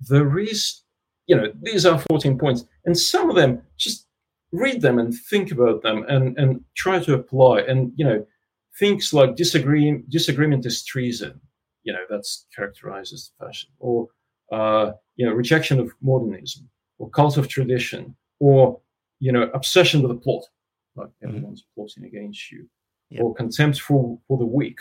there 0.00 0.38
is, 0.38 0.82
you 1.26 1.36
know, 1.36 1.52
these 1.62 1.86
are 1.86 2.02
14 2.10 2.38
points, 2.38 2.64
and 2.84 2.98
some 2.98 3.30
of 3.30 3.36
them 3.36 3.62
just 3.78 4.06
read 4.52 4.80
them 4.80 4.98
and 4.98 5.14
think 5.30 5.52
about 5.52 5.82
them 5.82 6.04
and 6.08 6.36
and 6.38 6.60
try 6.76 6.98
to 7.00 7.14
apply. 7.14 7.60
And 7.60 7.92
you 7.96 8.04
know, 8.04 8.26
things 8.78 9.12
like 9.12 9.36
disagree, 9.36 10.02
disagreement 10.08 10.66
is 10.66 10.84
treason. 10.84 11.40
You 11.84 11.92
know, 11.92 12.04
that's 12.10 12.46
characterizes 12.54 13.30
the 13.38 13.46
fashion, 13.46 13.70
or 13.78 14.08
uh, 14.52 14.92
you 15.16 15.26
know, 15.26 15.32
rejection 15.32 15.78
of 15.78 15.92
modernism, 16.02 16.68
or 16.98 17.10
cult 17.10 17.36
of 17.36 17.48
tradition, 17.48 18.16
or 18.40 18.80
you 19.20 19.32
know, 19.32 19.50
obsession 19.54 20.02
with 20.02 20.10
the 20.10 20.20
plot, 20.20 20.44
like 20.96 21.08
mm-hmm. 21.08 21.28
everyone's 21.28 21.62
mm-hmm. 21.62 21.80
plotting 21.80 22.04
against 22.04 22.50
you, 22.50 22.68
yep. 23.10 23.22
or 23.22 23.34
contempt 23.34 23.80
for 23.80 24.18
for 24.26 24.38
the 24.38 24.46
weak. 24.46 24.78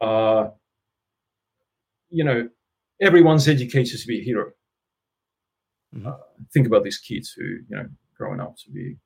Uh, 0.00 0.48
you 2.08 2.24
know, 2.24 2.48
everyone's 3.00 3.48
educated 3.48 4.00
to 4.00 4.06
be 4.06 4.20
a 4.20 4.24
hero. 4.24 4.50
Mm-hmm. 5.94 6.06
Uh, 6.06 6.12
think 6.52 6.66
about 6.66 6.84
these 6.84 6.98
kids 6.98 7.32
who, 7.32 7.44
you 7.44 7.76
know, 7.76 7.86
growing 8.16 8.40
up 8.40 8.56
to 8.64 8.70
be. 8.70 8.96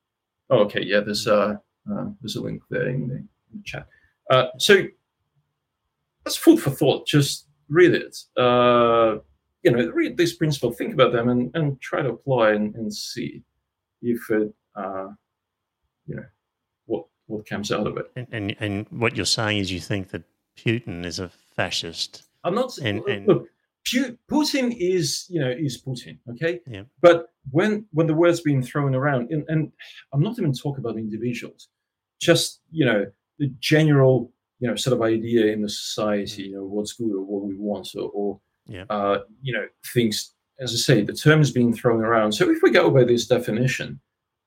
Oh, 0.51 0.59
okay, 0.61 0.83
yeah. 0.83 1.01
There's 1.01 1.27
uh, 1.27 1.57
uh 1.91 2.07
there's 2.21 2.37
a 2.37 2.43
link 2.43 2.63
there 2.71 2.89
in 2.89 3.09
the, 3.09 3.17
in 3.17 3.29
the 3.55 3.63
chat. 3.65 3.87
Uh, 4.31 4.47
so 4.59 4.83
that's 6.25 6.37
food 6.37 6.61
for 6.61 6.71
thought. 6.71 7.07
Just 7.07 7.47
read 7.69 7.95
it. 7.95 8.17
Uh, 8.37 9.17
you 9.63 9.71
know, 9.71 9.91
read 9.91 10.17
these 10.17 10.35
principles, 10.35 10.77
think 10.77 10.93
about 10.93 11.13
them, 11.13 11.29
and, 11.29 11.51
and 11.55 11.81
try 11.81 12.03
to 12.03 12.11
apply 12.11 12.53
and, 12.53 12.75
and 12.75 12.93
see 12.93 13.43
if 14.03 14.31
it, 14.31 14.53
uh, 14.77 15.09
you 16.07 16.17
know, 16.17 16.27
what 16.87 17.07
what 17.27 17.47
comes 17.47 17.73
out 17.73 17.87
of 17.87 17.97
it. 17.97 18.11
And, 18.17 18.27
and 18.33 18.57
and 18.61 18.87
what 18.91 19.17
you're 19.17 19.27
saying 19.27 19.59
is 19.59 19.73
you 19.73 19.81
think 19.81 20.11
that 20.11 20.25
Putin 20.57 21.05
is 21.05 21.19
a 21.19 21.29
fascist. 21.29 22.25
I'm 22.45 22.55
not. 22.55 22.77
And, 22.79 23.03
and 23.05 23.27
look, 23.27 23.49
Putin 24.31 24.75
is, 24.79 25.27
you 25.29 25.41
know, 25.41 25.51
is 25.51 25.83
Putin. 25.83 26.19
Okay. 26.33 26.61
Yeah. 26.67 26.83
But 27.01 27.29
when 27.51 27.87
when 27.93 28.07
the 28.07 28.15
word's 28.15 28.41
being 28.41 28.63
thrown 28.63 28.95
around, 28.95 29.31
and, 29.31 29.45
and 29.49 29.73
I'm 30.13 30.23
not 30.23 30.39
even 30.39 30.53
talking 30.53 30.85
about 30.85 30.99
individuals, 30.99 31.69
just 32.21 32.61
you 32.71 32.85
know, 32.85 33.07
the 33.39 33.53
general, 33.61 34.33
you 34.61 34.69
know, 34.69 34.77
sort 34.77 34.95
of 34.95 35.03
idea 35.03 35.53
in 35.53 35.63
the 35.63 35.69
society, 35.69 36.45
mm. 36.45 36.47
you 36.47 36.55
know, 36.57 36.65
what's 36.65 36.93
good 36.93 37.13
or 37.13 37.23
what 37.23 37.45
we 37.45 37.57
want, 37.57 37.89
or, 37.95 38.11
or 38.11 38.41
yeah. 38.67 38.85
uh, 38.91 39.21
you 39.43 39.53
know, 39.53 39.67
things. 39.93 40.33
As 40.61 40.73
I 40.73 40.77
say, 40.77 41.03
the 41.03 41.13
term 41.13 41.41
is 41.41 41.51
being 41.51 41.75
thrown 41.75 42.05
around. 42.05 42.31
So 42.33 42.49
if 42.49 42.63
we 42.63 42.71
go 42.71 42.89
by 42.89 43.03
this 43.03 43.27
definition, 43.27 44.01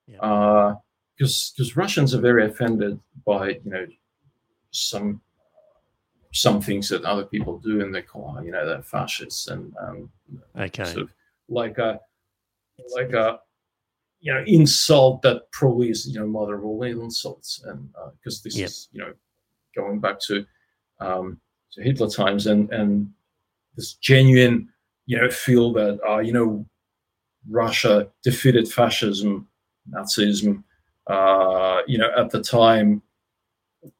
yeah. 0.08 0.20
uh, 0.20 0.76
because 1.18 1.54
because 1.56 1.76
Russians 1.76 2.14
are 2.14 2.22
very 2.22 2.46
offended 2.46 3.00
by 3.26 3.50
you 3.50 3.72
know 3.72 3.88
some 4.72 5.22
some 6.34 6.62
things 6.62 6.90
that 6.90 7.04
other 7.04 7.26
people 7.26 7.60
do, 7.60 7.82
and 7.82 7.94
they 7.94 8.02
call 8.02 8.40
you 8.44 8.52
know 8.52 8.66
they're 8.66 8.82
fascists 8.82 9.48
and 9.48 9.74
um, 9.82 10.10
okay. 10.58 10.86
sort 10.86 11.04
of 11.04 11.14
like 11.50 11.78
a 11.78 12.00
like 12.94 13.14
a 13.14 13.40
you 14.20 14.34
know 14.34 14.44
insult 14.46 15.22
that 15.22 15.52
probably 15.52 15.90
is 15.90 16.08
you 16.08 16.20
know 16.20 16.28
mother 16.28 16.56
of 16.56 16.66
all 16.66 16.84
insults, 16.84 17.64
and 17.66 17.90
because 18.20 18.40
uh, 18.40 18.44
this 18.44 18.56
yep. 18.56 18.68
is 18.68 18.90
you 18.92 19.02
know 19.02 19.14
going 19.76 20.00
back 20.00 20.20
to 20.20 20.46
um, 21.00 21.40
to 21.74 21.82
Hitler 21.82 22.10
times 22.10 22.48
and 22.48 22.72
and 22.72 23.10
this 23.76 23.94
genuine 23.94 24.70
you 25.06 25.18
know 25.20 25.30
feel 25.30 25.74
that 25.74 26.00
uh, 26.08 26.20
you 26.20 26.34
know 26.34 26.66
Russia 27.50 28.10
defeated 28.24 28.68
fascism, 28.68 29.48
Nazism, 29.90 30.64
uh, 31.10 31.82
you 31.88 31.98
know 31.98 32.12
at 32.18 32.30
the 32.30 32.42
time 32.42 33.02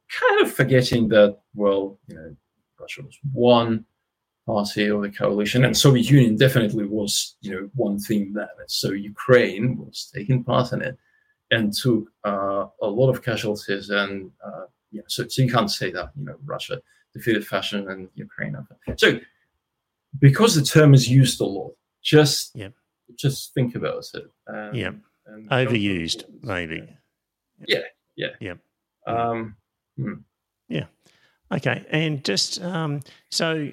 kind 0.10 0.42
of 0.42 0.54
forgetting 0.54 1.10
that, 1.10 1.38
well, 1.54 2.00
you 2.08 2.16
know, 2.16 2.36
Russia 2.80 3.02
was 3.02 3.18
one 3.34 3.86
party 4.46 4.88
of 4.88 5.02
the 5.02 5.10
coalition, 5.10 5.66
and 5.66 5.76
Soviet 5.76 6.10
Union 6.10 6.38
definitely 6.38 6.86
was, 6.86 7.36
you 7.42 7.52
know, 7.52 7.70
one 7.76 8.00
thing 8.00 8.34
then. 8.34 8.48
So 8.68 8.92
Ukraine 8.92 9.78
was 9.78 10.10
taking 10.14 10.44
part 10.44 10.72
in 10.72 10.82
it 10.82 10.98
and 11.52 11.74
took 11.74 12.10
uh, 12.26 12.66
a 12.82 12.88
lot 12.88 13.10
of 13.10 13.24
casualties. 13.24 13.90
And 13.90 14.32
uh, 14.46 14.66
yeah, 14.92 15.02
so, 15.08 15.28
so 15.28 15.42
you 15.42 15.52
can't 15.52 15.72
say 15.72 15.92
that, 15.92 16.12
you 16.16 16.26
know, 16.26 16.36
Russia 16.46 16.82
defeated 17.14 17.46
fascism 17.46 17.88
and 17.90 18.10
Ukraine. 18.16 18.56
So 18.98 19.20
because 20.20 20.56
the 20.56 20.64
term 20.64 20.94
is 20.94 21.10
used 21.10 21.42
a 21.42 21.46
lot, 21.46 21.74
just 22.02 22.56
yeah. 22.56 22.70
just 23.16 23.54
think 23.54 23.76
about 23.76 24.06
it. 24.14 24.26
Um, 24.48 24.74
yeah, 24.74 24.92
overused 25.52 26.24
maybe. 26.42 26.97
Yeah, 27.66 27.80
yeah, 28.16 28.30
yeah. 28.40 28.54
Um, 29.06 29.56
Mm. 30.00 30.24
Yeah. 30.70 30.86
Okay. 31.52 31.86
And 31.90 32.24
just 32.24 32.62
um, 32.62 33.02
so 33.30 33.70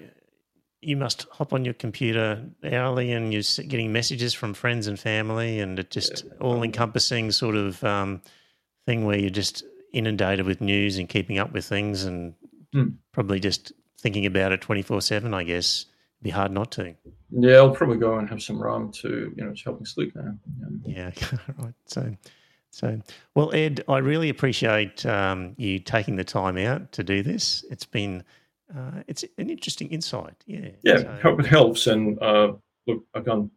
you 0.81 0.97
must 0.97 1.27
hop 1.31 1.53
on 1.53 1.65
your 1.65 1.75
computer 1.75 2.45
hourly 2.65 3.13
and 3.13 3.33
you're 3.33 3.43
getting 3.67 3.93
messages 3.93 4.35
from 4.35 4.53
friends 4.55 4.87
and 4.87 4.99
family 4.99 5.61
and 5.61 5.79
it 5.79 5.91
just 5.91 6.25
yeah. 6.25 6.33
all 6.41 6.63
encompassing 6.63 7.31
sort 7.31 7.57
of 7.57 7.83
um, 7.85 8.21
thing 8.87 9.05
where 9.07 9.19
you're 9.19 9.31
just 9.31 9.65
inundated 9.93 10.45
with 10.45 10.61
news 10.61 10.99
and 10.99 11.09
keeping 11.09 11.39
up 11.39 11.53
with 11.53 11.65
things 11.65 12.05
and 12.05 12.35
mm. 12.75 12.95
probably 13.13 13.41
just 13.41 13.73
thinking 13.99 14.27
about 14.27 14.53
it 14.53 14.61
24 14.61 15.01
7, 15.01 15.33
I 15.33 15.45
guess. 15.45 15.87
It'd 16.19 16.25
be 16.25 16.31
hard 16.31 16.53
not 16.53 16.71
to. 16.73 16.95
Yeah, 17.31 17.57
I'll 17.57 17.71
probably 17.71 17.97
go 17.97 18.19
and 18.19 18.29
have 18.29 18.43
some 18.43 18.63
rum 18.63 18.93
to, 19.01 19.33
you 19.35 19.45
know, 19.45 19.55
to 19.55 19.65
help 19.65 19.81
me 19.81 19.87
sleep 19.87 20.15
now. 20.15 20.35
Yeah, 20.85 21.11
yeah 21.17 21.39
right. 21.59 21.75
So, 21.87 22.15
so, 22.75 23.01
well, 23.37 23.55
Ed, 23.55 23.85
I 23.89 23.99
really 23.99 24.29
appreciate 24.29 25.07
um, 25.07 25.55
you 25.57 25.79
taking 25.79 26.17
the 26.17 26.25
time 26.25 26.59
out 26.59 26.91
to 26.93 27.05
do 27.05 27.23
this. 27.23 27.65
It's 27.71 27.87
been 27.87 28.25
uh, 28.77 29.03
it's 29.07 29.25
an 29.39 29.49
interesting 29.49 29.91
insight. 29.91 30.35
Yeah, 30.45 30.71
yeah, 30.83 30.97
so, 30.97 31.19
hope 31.23 31.39
it 31.39 31.47
helps. 31.47 31.87
And 31.87 32.21
uh, 32.21 32.55
look, 32.89 33.05
I 33.15 33.21
can't 33.21 33.49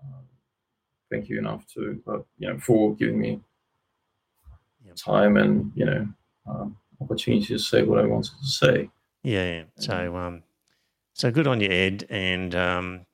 uh, 0.00 0.22
thank 1.10 1.28
you 1.28 1.38
enough 1.38 1.66
to 1.74 2.02
uh, 2.08 2.18
you 2.38 2.48
know 2.48 2.58
for 2.58 2.94
giving 2.94 3.18
me 3.18 3.40
yep. 4.86 4.96
time 4.96 5.36
and 5.36 5.70
you 5.74 5.84
know 5.84 6.08
um, 6.46 6.78
opportunity 7.02 7.44
to 7.48 7.58
say 7.58 7.82
what 7.82 7.98
I 7.98 8.06
wanted 8.06 8.32
to 8.40 8.46
say. 8.46 8.88
Yeah. 9.22 9.64
So, 9.76 10.16
um, 10.16 10.44
so 11.12 11.30
good 11.30 11.46
on 11.46 11.60
you, 11.60 11.68
Ed, 11.68 12.06
and 12.08 12.54
um, 12.54 13.06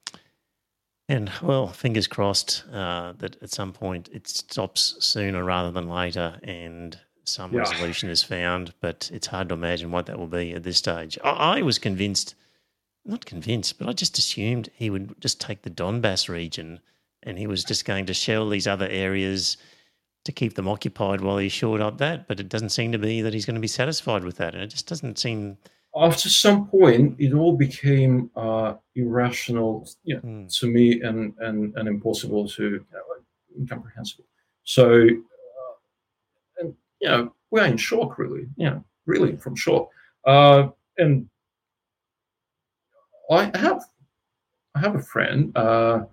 and 1.12 1.30
well, 1.43 1.68
fingers 1.68 2.06
crossed 2.06 2.64
uh, 2.72 3.12
that 3.18 3.40
at 3.43 3.51
some 3.51 3.74
point 3.74 4.09
it 4.14 4.26
stops 4.26 4.97
sooner 5.01 5.44
rather 5.44 5.70
than 5.70 5.86
later 5.86 6.40
and 6.43 6.98
some 7.24 7.52
yeah. 7.52 7.60
resolution 7.60 8.09
is 8.09 8.22
found. 8.22 8.72
But 8.80 9.10
it's 9.12 9.26
hard 9.26 9.51
to 9.51 9.55
imagine 9.55 9.90
what 9.90 10.06
that 10.06 10.18
will 10.18 10.26
be 10.26 10.55
at 10.55 10.62
this 10.62 10.78
stage. 10.78 11.18
I, 11.22 11.59
I 11.59 11.62
was 11.62 11.78
convinced, 11.78 12.34
not 13.05 13.26
convinced, 13.26 13.78
but 13.78 13.90
I 13.90 13.93
just 13.93 14.16
assumed 14.16 14.70
he 14.74 14.89
would 14.89 15.20
just 15.20 15.39
take 15.39 15.62
the 15.62 15.70
Donbass 15.70 16.30
region 16.30 16.80
and 17.22 17.39
he 17.39 17.47
was 17.47 17.62
just 17.62 17.84
going 17.84 18.06
to 18.06 18.14
shell 18.14 18.48
these 18.48 18.66
other 18.66 18.89
areas 18.89 19.59
to 20.24 20.32
keep 20.32 20.55
them 20.55 20.66
occupied 20.66 21.20
while 21.20 21.36
he 21.36 21.51
shored 21.51 21.82
up 21.82 21.98
that. 21.98 22.26
But 22.26 22.40
it 22.40 22.48
doesn't 22.48 22.70
seem 22.70 22.90
to 22.93 22.98
be 22.98 23.20
that 23.20 23.34
he's 23.34 23.44
going 23.44 23.56
to 23.56 23.60
be 23.60 23.68
satisfied 23.68 24.24
with 24.24 24.39
that. 24.39 24.55
And 24.55 24.64
it 24.64 24.68
just 24.68 24.89
doesn't 24.89 25.18
seem 25.18 25.59
after 25.94 26.28
some 26.28 26.69
point, 26.69 27.16
it 27.19 27.35
all 27.35 27.56
became 27.56 28.31
uh, 28.35 28.74
irrational 28.94 29.89
you 30.05 30.16
know, 30.16 30.23
mm. 30.23 30.59
to 30.59 30.66
me 30.66 31.02
and, 31.02 31.35
and, 31.39 31.74
and 31.77 31.89
impossible 31.89 32.48
to, 32.48 32.62
you 32.62 32.86
know, 32.93 33.59
incomprehensible. 33.59 34.24
So, 34.64 35.05
uh, 35.05 35.74
and, 36.59 36.74
you 37.01 37.09
know, 37.09 37.35
we're 37.51 37.66
in 37.66 37.77
shock, 37.77 38.19
really, 38.19 38.47
you 38.56 38.70
know, 38.70 38.85
really 39.06 39.36
from 39.36 39.55
shock. 39.55 39.90
Uh, 40.27 40.69
and 40.97 41.28
I 43.31 43.51
have, 43.59 43.82
I 44.74 44.81
have 44.81 44.94
a 44.94 45.02
friend 45.02 45.56
uh, 45.56 46.05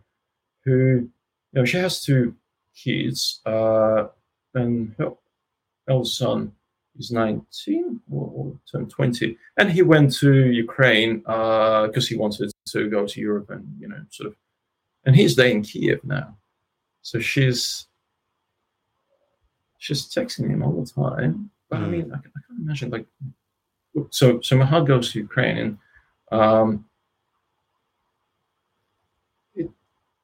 who, 0.66 0.72
you 0.74 1.10
know, 1.54 1.66
she 1.66 1.78
has 1.78 2.02
two 2.02 2.36
kids, 2.76 3.42
uh, 3.46 4.08
and 4.56 4.94
her 4.98 5.12
eldest 5.88 6.18
son 6.18 6.52
he's 7.00 7.12
19 7.12 8.02
or, 8.12 8.32
or 8.36 8.60
turned 8.70 8.90
20 8.90 9.38
and 9.58 9.72
he 9.72 9.82
went 9.82 10.14
to 10.14 10.48
ukraine 10.52 11.20
because 11.20 12.06
uh, 12.06 12.10
he 12.10 12.18
wanted 12.18 12.52
to 12.68 12.90
go 12.90 13.08
to 13.08 13.22
europe 13.22 13.50
and 13.50 13.66
you 13.80 13.88
know 13.88 14.02
sort 14.10 14.28
of 14.28 14.36
and 15.06 15.16
he's 15.16 15.36
there 15.36 15.48
in 15.48 15.62
kiev 15.62 16.04
now 16.04 16.36
so 17.02 17.18
she's 17.18 17.88
she's 19.78 20.10
texting 20.10 20.50
him 20.50 20.62
all 20.62 20.74
the 20.74 20.92
time 20.92 21.50
but 21.70 21.80
mm. 21.80 21.84
i 21.84 21.86
hmm. 21.86 21.92
mean 21.92 22.12
I, 22.12 22.18
I, 22.18 22.40
can't 22.46 22.62
imagine 22.64 22.90
like 22.90 23.06
so 24.10 24.42
so 24.42 24.58
my 24.58 24.66
heart 24.66 24.86
goes 24.86 25.14
to 25.14 25.20
ukraine 25.20 25.58
and 25.58 25.78
um 26.32 26.86
it, 29.56 29.70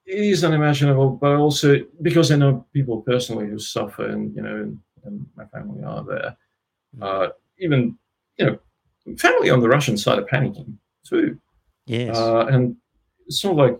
it 0.05 0.19
is 0.19 0.43
unimaginable 0.43 1.11
but 1.11 1.37
also 1.37 1.79
because 2.01 2.33
i 2.33 2.35
know 2.35 2.65
people 2.73 3.01
personally 3.01 3.47
who 3.47 3.59
suffer 3.59 4.07
and 4.07 4.35
you 4.35 4.41
know 4.41 4.57
and, 4.57 4.77
and 5.05 5.25
my 5.37 5.45
family 5.45 5.81
are 5.81 6.03
there 6.03 6.35
uh, 7.01 7.29
even 7.59 7.97
you 8.37 8.45
know, 8.45 8.59
family 9.17 9.49
on 9.49 9.61
the 9.61 9.69
Russian 9.69 9.97
side 9.97 10.19
are 10.19 10.23
panicking 10.23 10.75
too. 11.03 11.39
Yes, 11.85 12.17
uh, 12.17 12.45
and 12.47 12.75
it's 13.27 13.43
not 13.43 13.55
like 13.55 13.79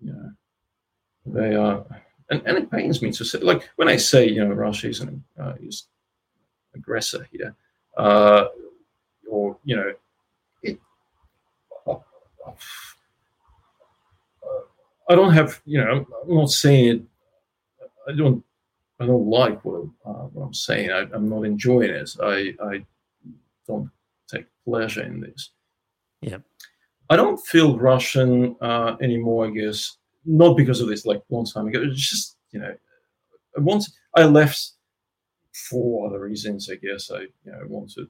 you 0.00 0.12
know 0.12 0.30
they 1.26 1.54
are, 1.54 1.84
and, 2.30 2.42
and 2.46 2.58
it 2.58 2.70
pains 2.70 3.02
me 3.02 3.10
to 3.12 3.24
say 3.24 3.38
like 3.38 3.68
when 3.76 3.88
I 3.88 3.96
say 3.96 4.28
you 4.28 4.44
know 4.44 4.52
Russia 4.54 4.88
is 4.88 5.00
an 5.00 5.24
uh, 5.40 5.54
is 5.60 5.86
aggressor 6.74 7.26
here, 7.30 7.54
uh, 7.96 8.46
or 9.30 9.56
you 9.64 9.76
know 9.76 9.92
it. 10.62 10.78
I 15.08 15.14
don't 15.14 15.32
have, 15.34 15.60
you 15.66 15.84
know, 15.84 16.06
I'm 16.22 16.34
not 16.34 16.50
saying 16.50 16.88
it. 16.88 17.02
I 18.08 18.12
don't, 18.16 18.42
I 19.00 19.06
don't 19.06 19.26
like 19.26 19.64
what, 19.64 19.82
uh, 20.06 20.28
what 20.32 20.46
I'm 20.46 20.54
saying. 20.54 20.90
I, 20.90 21.02
am 21.14 21.28
not 21.28 21.42
enjoying 21.42 21.90
it. 21.90 22.14
I, 22.22 22.54
I 22.62 22.84
don't 23.66 23.90
take 24.28 24.46
pleasure 24.64 25.02
in 25.02 25.20
this. 25.20 25.50
Yeah. 26.20 26.38
I 27.10 27.16
don't 27.16 27.38
feel 27.38 27.78
Russian 27.78 28.56
uh, 28.60 28.96
anymore. 29.00 29.46
I 29.46 29.50
guess 29.50 29.98
not 30.24 30.56
because 30.56 30.80
of 30.80 30.88
this. 30.88 31.04
Like 31.04 31.22
long 31.28 31.44
time 31.44 31.66
ago, 31.66 31.82
it's 31.82 32.08
just 32.08 32.36
you 32.52 32.60
know, 32.60 32.74
once 33.56 33.92
I 34.14 34.24
left 34.24 34.74
for 35.54 36.06
other 36.06 36.20
reasons. 36.20 36.68
I 36.70 36.76
guess 36.76 37.10
I 37.10 37.20
you 37.20 37.30
know 37.46 37.60
wanted 37.66 38.08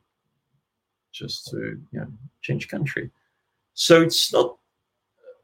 just 1.12 1.47
to 1.48 1.81
you 1.93 2.01
know 2.01 2.09
change 2.43 2.69
country. 2.69 3.11
So 3.74 4.02
it's 4.02 4.32
not 4.32 4.56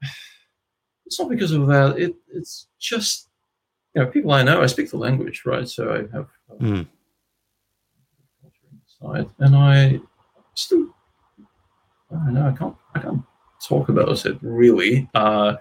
it's 1.07 1.19
not 1.19 1.29
because 1.29 1.53
of 1.53 1.67
that. 1.69 1.99
It 1.99 2.15
it's 2.33 2.69
just 2.79 3.29
you 3.95 4.03
know 4.03 4.11
people 4.11 4.33
I 4.33 4.43
know. 4.43 4.63
I 4.63 4.67
speak 4.67 4.91
the 4.91 4.97
language, 4.97 5.43
right? 5.45 5.69
So 5.69 5.93
I 5.93 6.17
have 6.17 6.29
mm. 6.61 6.87
side, 8.87 9.29
and 9.39 9.57
I 9.57 10.01
still 10.55 10.95
I 12.11 12.15
don't 12.15 12.35
know. 12.35 12.49
I 12.49 12.53
can't 12.57 12.77
I 12.95 13.01
can't 13.01 13.23
talk 13.67 13.89
about 13.89 14.25
it 14.25 14.39
really 14.43 15.09
uh, 15.15 15.57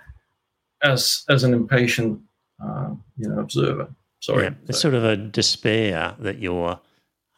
as 0.84 1.24
as 1.30 1.44
an 1.44 1.54
impatient 1.54 2.22
uh, 2.64 2.92
you 3.18 3.30
know 3.30 3.40
observer. 3.40 3.90
Sorry, 4.20 4.46
yeah, 4.46 4.54
it's 4.68 4.82
sort 4.82 4.94
of 4.94 5.04
a 5.04 5.16
despair 5.16 6.16
that 6.20 6.40
your 6.40 6.80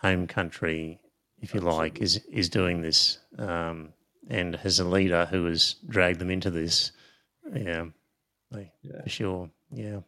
home 0.02 0.26
country, 0.26 1.00
if 1.40 1.54
you 1.54 1.60
Absolutely. 1.60 1.80
like, 1.80 2.02
is 2.02 2.18
is 2.32 2.50
doing 2.50 2.82
this, 2.82 3.20
um, 3.38 3.94
and 4.30 4.56
has 4.56 4.80
a 4.80 4.86
leader 4.86 5.28
who 5.30 5.46
has 5.46 5.76
dragged 5.88 6.20
them 6.20 6.32
into 6.32 6.50
this. 6.50 6.92
Yeah, 7.54 7.86
yeah. 8.52 9.04
for 9.04 9.10
sure. 9.10 9.50
Yeah. 9.72 10.00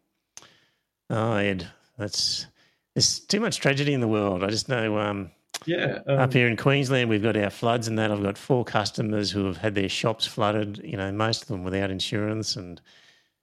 Oh, 1.10 1.34
Ed, 1.36 1.68
that's 1.98 2.48
there's 2.96 3.20
too 3.20 3.40
much 3.40 3.60
tragedy 3.60 3.94
in 3.94 4.02
the 4.02 4.08
world. 4.08 4.44
I 4.44 4.50
just 4.50 4.70
know. 4.70 4.98
Um, 4.98 5.32
yeah. 5.66 6.00
Um, 6.08 6.20
up 6.20 6.34
here 6.34 6.48
in 6.48 6.58
Queensland, 6.58 7.10
we've 7.10 7.24
got 7.24 7.38
our 7.38 7.50
floods 7.50 7.88
and 7.88 7.98
that. 7.98 8.12
I've 8.12 8.24
got 8.24 8.38
four 8.38 8.64
customers 8.64 9.32
who 9.32 9.46
have 9.46 9.58
had 9.58 9.76
their 9.76 9.90
shops 9.90 10.26
flooded. 10.26 10.82
You 10.84 10.98
know, 10.98 11.12
most 11.12 11.44
of 11.44 11.48
them 11.48 11.64
without 11.64 11.90
insurance, 11.90 12.56
and 12.56 12.82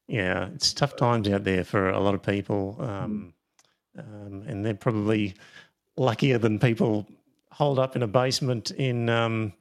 yeah, 0.06 0.48
it's 0.54 0.72
tough 0.72 0.96
times 0.96 1.28
out 1.28 1.44
there 1.44 1.64
for 1.64 1.90
a 1.90 2.00
lot 2.00 2.14
of 2.14 2.22
people. 2.22 2.76
Um, 2.80 3.34
um, 3.98 4.44
and 4.46 4.64
they're 4.64 4.74
probably 4.74 5.34
luckier 5.96 6.38
than 6.38 6.58
people 6.58 7.06
holed 7.50 7.78
up 7.78 7.96
in 7.96 8.02
a 8.02 8.06
basement 8.06 8.70
in 8.72 9.08
um, 9.08 9.52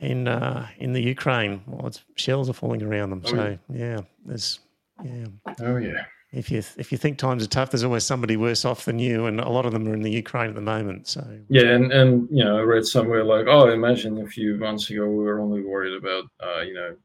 in 0.00 0.28
uh, 0.28 0.68
in 0.78 0.92
the 0.92 1.02
Ukraine. 1.02 1.62
Well, 1.66 1.88
it's, 1.88 2.02
shells 2.16 2.48
are 2.48 2.54
falling 2.54 2.82
around 2.82 3.10
them. 3.10 3.22
Oh, 3.24 3.30
so 3.30 3.58
yeah. 3.68 3.78
yeah, 3.78 4.00
there's 4.24 4.60
yeah. 5.02 5.26
Oh 5.60 5.76
yeah 5.76 6.04
if 6.32 6.50
you 6.50 6.62
if 6.78 6.90
you 6.90 6.98
think 6.98 7.18
times 7.18 7.44
are 7.44 7.48
tough, 7.48 7.70
there's 7.70 7.84
always 7.84 8.04
somebody 8.04 8.36
worse 8.36 8.64
off 8.64 8.86
than 8.86 8.98
you, 8.98 9.26
and 9.26 9.38
a 9.38 9.48
lot 9.50 9.66
of 9.66 9.72
them 9.72 9.86
are 9.86 9.92
in 9.92 10.00
the 10.00 10.10
Ukraine 10.10 10.48
at 10.48 10.54
the 10.54 10.62
moment. 10.62 11.06
So 11.06 11.26
yeah, 11.48 11.74
and 11.74 11.92
and 11.92 12.28
you 12.30 12.42
know, 12.42 12.56
I 12.56 12.62
read 12.62 12.86
somewhere 12.86 13.22
like, 13.22 13.46
oh, 13.48 13.70
imagine 13.70 14.18
a 14.18 14.26
few 14.26 14.56
months 14.56 14.88
ago 14.88 15.06
we 15.06 15.24
were 15.24 15.40
only 15.40 15.62
worried 15.62 15.94
about 15.94 16.24
uh, 16.42 16.60
you 16.62 16.74
know, 16.74 16.96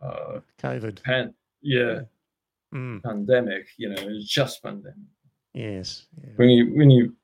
uh, 0.00 0.40
COVID, 0.58 1.02
pan, 1.02 1.34
yeah, 1.60 2.00
mm. 2.74 3.02
pandemic. 3.02 3.68
You 3.76 3.90
know, 3.90 3.96
it's 3.98 4.26
just 4.26 4.62
pandemic. 4.62 4.94
Yes. 5.52 6.06
Yeah. 6.18 6.32
When 6.36 6.48
you 6.48 6.74
when 6.74 6.90
you, 6.90 7.14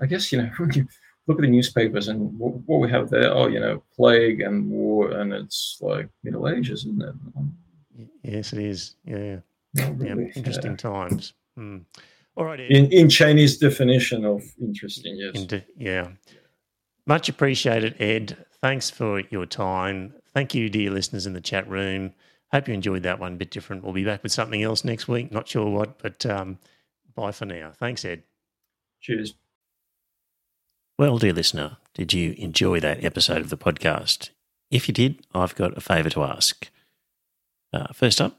I 0.00 0.06
guess 0.06 0.30
you 0.30 0.38
know 0.38 0.50
when 0.58 0.72
you 0.72 0.86
look 1.26 1.38
at 1.38 1.42
the 1.42 1.48
newspapers 1.48 2.06
and 2.06 2.38
what, 2.38 2.54
what 2.66 2.80
we 2.80 2.88
have 2.90 3.10
there, 3.10 3.32
oh, 3.32 3.48
you 3.48 3.58
know, 3.58 3.82
plague 3.96 4.40
and 4.40 4.70
war, 4.70 5.10
and 5.10 5.32
it's 5.32 5.78
like 5.80 6.08
Middle 6.22 6.48
Ages, 6.48 6.86
isn't 6.86 7.02
it? 7.02 8.08
Yes, 8.22 8.52
it 8.52 8.60
is. 8.60 8.94
Yeah. 9.04 9.38
Really. 9.76 10.24
Yeah, 10.26 10.32
interesting 10.34 10.72
yeah. 10.72 10.76
times. 10.76 11.34
Mm. 11.58 11.84
All 12.36 12.44
right. 12.44 12.60
Ed. 12.60 12.70
In 12.70 12.92
in 12.92 13.08
Chinese 13.08 13.58
definition 13.58 14.24
of 14.24 14.42
interesting, 14.60 15.16
yes. 15.16 15.44
De- 15.44 15.64
yeah. 15.76 16.08
Much 17.06 17.28
appreciated, 17.28 18.00
Ed. 18.00 18.36
Thanks 18.60 18.90
for 18.90 19.20
your 19.30 19.46
time. 19.46 20.14
Thank 20.34 20.54
you, 20.54 20.68
dear 20.68 20.90
listeners 20.90 21.26
in 21.26 21.32
the 21.32 21.40
chat 21.40 21.68
room. 21.68 22.12
Hope 22.52 22.68
you 22.68 22.74
enjoyed 22.74 23.02
that 23.04 23.18
one. 23.18 23.34
A 23.34 23.36
bit 23.36 23.50
different. 23.50 23.82
We'll 23.82 23.92
be 23.92 24.04
back 24.04 24.22
with 24.22 24.32
something 24.32 24.62
else 24.62 24.84
next 24.84 25.08
week. 25.08 25.32
Not 25.32 25.48
sure 25.48 25.68
what, 25.68 25.98
but 25.98 26.24
um, 26.26 26.58
bye 27.14 27.32
for 27.32 27.44
now. 27.44 27.72
Thanks, 27.78 28.04
Ed. 28.04 28.22
Cheers. 29.00 29.34
Well, 30.98 31.18
dear 31.18 31.32
listener, 31.32 31.76
did 31.94 32.12
you 32.12 32.34
enjoy 32.38 32.80
that 32.80 33.04
episode 33.04 33.40
of 33.40 33.50
the 33.50 33.56
podcast? 33.56 34.30
If 34.70 34.88
you 34.88 34.94
did, 34.94 35.26
I've 35.34 35.54
got 35.54 35.76
a 35.76 35.80
favour 35.80 36.10
to 36.10 36.22
ask. 36.22 36.70
Uh, 37.72 37.92
first 37.92 38.20
up, 38.20 38.38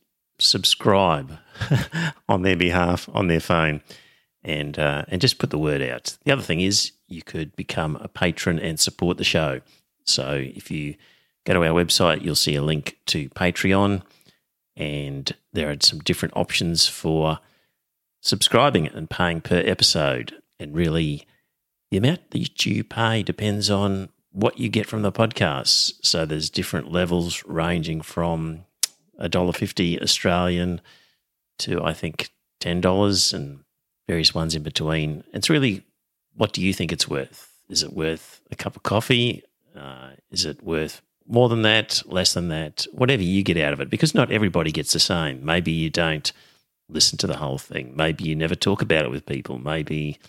subscribe 0.41 1.37
on 2.29 2.41
their 2.41 2.55
behalf 2.55 3.09
on 3.13 3.27
their 3.27 3.39
phone 3.39 3.81
and 4.43 4.77
uh, 4.79 5.05
and 5.07 5.21
just 5.21 5.37
put 5.37 5.49
the 5.49 5.57
word 5.57 5.81
out. 5.81 6.17
The 6.25 6.31
other 6.31 6.41
thing 6.41 6.61
is 6.61 6.91
you 7.07 7.21
could 7.21 7.55
become 7.55 7.97
a 7.97 8.07
patron 8.07 8.59
and 8.59 8.79
support 8.79 9.17
the 9.17 9.23
show. 9.23 9.61
So 10.05 10.33
if 10.33 10.71
you 10.71 10.95
go 11.45 11.53
to 11.53 11.63
our 11.63 11.73
website, 11.73 12.23
you'll 12.23 12.35
see 12.35 12.55
a 12.55 12.61
link 12.61 12.97
to 13.07 13.29
Patreon, 13.29 14.03
and 14.75 15.35
there 15.53 15.69
are 15.69 15.77
some 15.79 15.99
different 15.99 16.35
options 16.35 16.87
for 16.87 17.39
subscribing 18.21 18.87
and 18.87 19.09
paying 19.09 19.41
per 19.41 19.61
episode. 19.65 20.35
And 20.59 20.75
really, 20.75 21.25
the 21.89 21.97
amount 21.97 22.31
that 22.31 22.65
you 22.65 22.83
pay 22.83 23.23
depends 23.23 23.69
on 23.69 24.09
what 24.31 24.59
you 24.59 24.69
get 24.69 24.87
from 24.87 25.01
the 25.01 25.11
podcast. 25.11 25.93
So 26.03 26.25
there's 26.25 26.49
different 26.49 26.91
levels 26.91 27.43
ranging 27.45 28.01
from 28.01 28.65
a 29.21 29.29
dollar 29.29 29.53
fifty 29.53 30.01
Australian 30.01 30.81
to 31.59 31.81
I 31.83 31.93
think 31.93 32.31
ten 32.59 32.81
dollars 32.81 33.33
and 33.33 33.59
various 34.07 34.35
ones 34.35 34.55
in 34.55 34.63
between. 34.63 35.23
It's 35.33 35.49
really 35.49 35.83
what 36.35 36.53
do 36.53 36.61
you 36.61 36.73
think 36.73 36.91
it's 36.91 37.07
worth? 37.07 37.53
Is 37.69 37.83
it 37.83 37.93
worth 37.93 38.41
a 38.51 38.55
cup 38.55 38.75
of 38.75 38.83
coffee? 38.83 39.43
Uh, 39.75 40.11
is 40.31 40.43
it 40.45 40.61
worth 40.63 41.01
more 41.27 41.47
than 41.47 41.61
that, 41.61 42.01
less 42.05 42.33
than 42.33 42.49
that? 42.49 42.85
Whatever 42.91 43.23
you 43.23 43.43
get 43.43 43.57
out 43.57 43.73
of 43.73 43.79
it, 43.79 43.89
because 43.89 44.13
not 44.13 44.31
everybody 44.31 44.71
gets 44.71 44.91
the 44.91 44.99
same. 44.99 45.45
Maybe 45.45 45.71
you 45.71 45.89
don't 45.89 46.31
listen 46.89 47.17
to 47.19 47.27
the 47.27 47.37
whole 47.37 47.57
thing. 47.57 47.93
Maybe 47.95 48.25
you 48.25 48.35
never 48.35 48.55
talk 48.55 48.81
about 48.81 49.05
it 49.05 49.11
with 49.11 49.25
people. 49.25 49.57
Maybe 49.57 50.19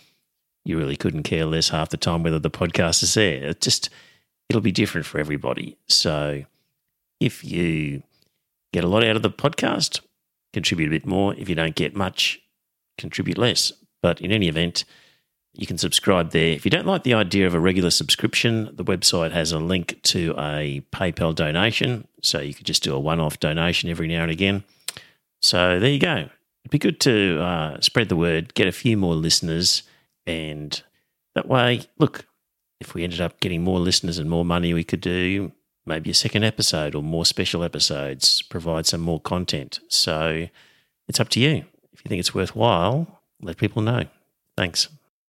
you 0.63 0.77
really 0.77 0.95
couldn't 0.95 1.23
care 1.23 1.45
less 1.45 1.69
half 1.69 1.89
the 1.89 1.97
time 1.97 2.23
whether 2.23 2.39
the 2.39 2.49
podcast 2.49 3.03
is 3.03 3.13
there. 3.15 3.43
It 3.43 3.61
just 3.61 3.89
it'll 4.49 4.61
be 4.61 4.71
different 4.71 5.05
for 5.05 5.19
everybody. 5.19 5.77
So 5.87 6.43
if 7.19 7.43
you 7.43 8.03
get 8.73 8.83
a 8.83 8.87
lot 8.87 9.03
out 9.03 9.15
of 9.15 9.21
the 9.21 9.29
podcast, 9.29 10.01
contribute 10.51 10.87
a 10.87 10.89
bit 10.89 11.05
more. 11.05 11.33
If 11.35 11.47
you 11.47 11.55
don't 11.55 11.75
get 11.75 11.95
much, 11.95 12.41
contribute 12.97 13.37
less. 13.37 13.71
But 14.01 14.19
in 14.19 14.31
any 14.31 14.49
event, 14.49 14.83
you 15.53 15.67
can 15.67 15.77
subscribe 15.77 16.31
there. 16.31 16.51
If 16.51 16.65
you 16.65 16.71
don't 16.71 16.87
like 16.87 17.03
the 17.03 17.13
idea 17.13 17.47
of 17.47 17.53
a 17.53 17.59
regular 17.59 17.91
subscription, 17.91 18.69
the 18.73 18.83
website 18.83 19.31
has 19.31 19.51
a 19.51 19.59
link 19.59 20.01
to 20.03 20.33
a 20.37 20.83
PayPal 20.91 21.33
donation. 21.33 22.07
So 22.21 22.39
you 22.39 22.53
could 22.53 22.65
just 22.65 22.83
do 22.83 22.95
a 22.95 22.99
one 22.99 23.19
off 23.19 23.39
donation 23.39 23.89
every 23.89 24.07
now 24.07 24.23
and 24.23 24.31
again. 24.31 24.63
So 25.41 25.79
there 25.79 25.91
you 25.91 25.99
go. 25.99 26.29
It'd 26.63 26.71
be 26.71 26.79
good 26.79 26.99
to 27.01 27.39
uh, 27.41 27.81
spread 27.81 28.09
the 28.09 28.15
word, 28.15 28.53
get 28.53 28.67
a 28.67 28.71
few 28.71 28.97
more 28.97 29.15
listeners, 29.15 29.83
and 30.25 30.81
that 31.35 31.47
way, 31.47 31.81
look, 31.99 32.25
if 32.79 32.93
we 32.93 33.03
ended 33.03 33.19
up 33.19 33.39
getting 33.41 33.63
more 33.63 33.79
listeners 33.79 34.17
and 34.17 34.29
more 34.29 34.45
money, 34.45 34.73
we 34.73 34.85
could 34.85 35.01
do 35.01 35.51
maybe 35.85 36.09
a 36.09 36.13
second 36.13 36.43
episode 36.43 36.95
or 36.95 37.03
more 37.03 37.25
special 37.25 37.63
episodes, 37.63 38.41
provide 38.41 38.85
some 38.85 39.01
more 39.01 39.19
content. 39.19 39.79
So 39.87 40.47
it's 41.07 41.19
up 41.19 41.29
to 41.29 41.39
you. 41.39 41.65
If 41.91 42.03
you 42.03 42.09
think 42.09 42.19
it's 42.19 42.33
worthwhile, 42.33 43.21
let 43.41 43.57
people 43.57 43.81
know. 43.81 44.05
Thanks. 44.55 44.87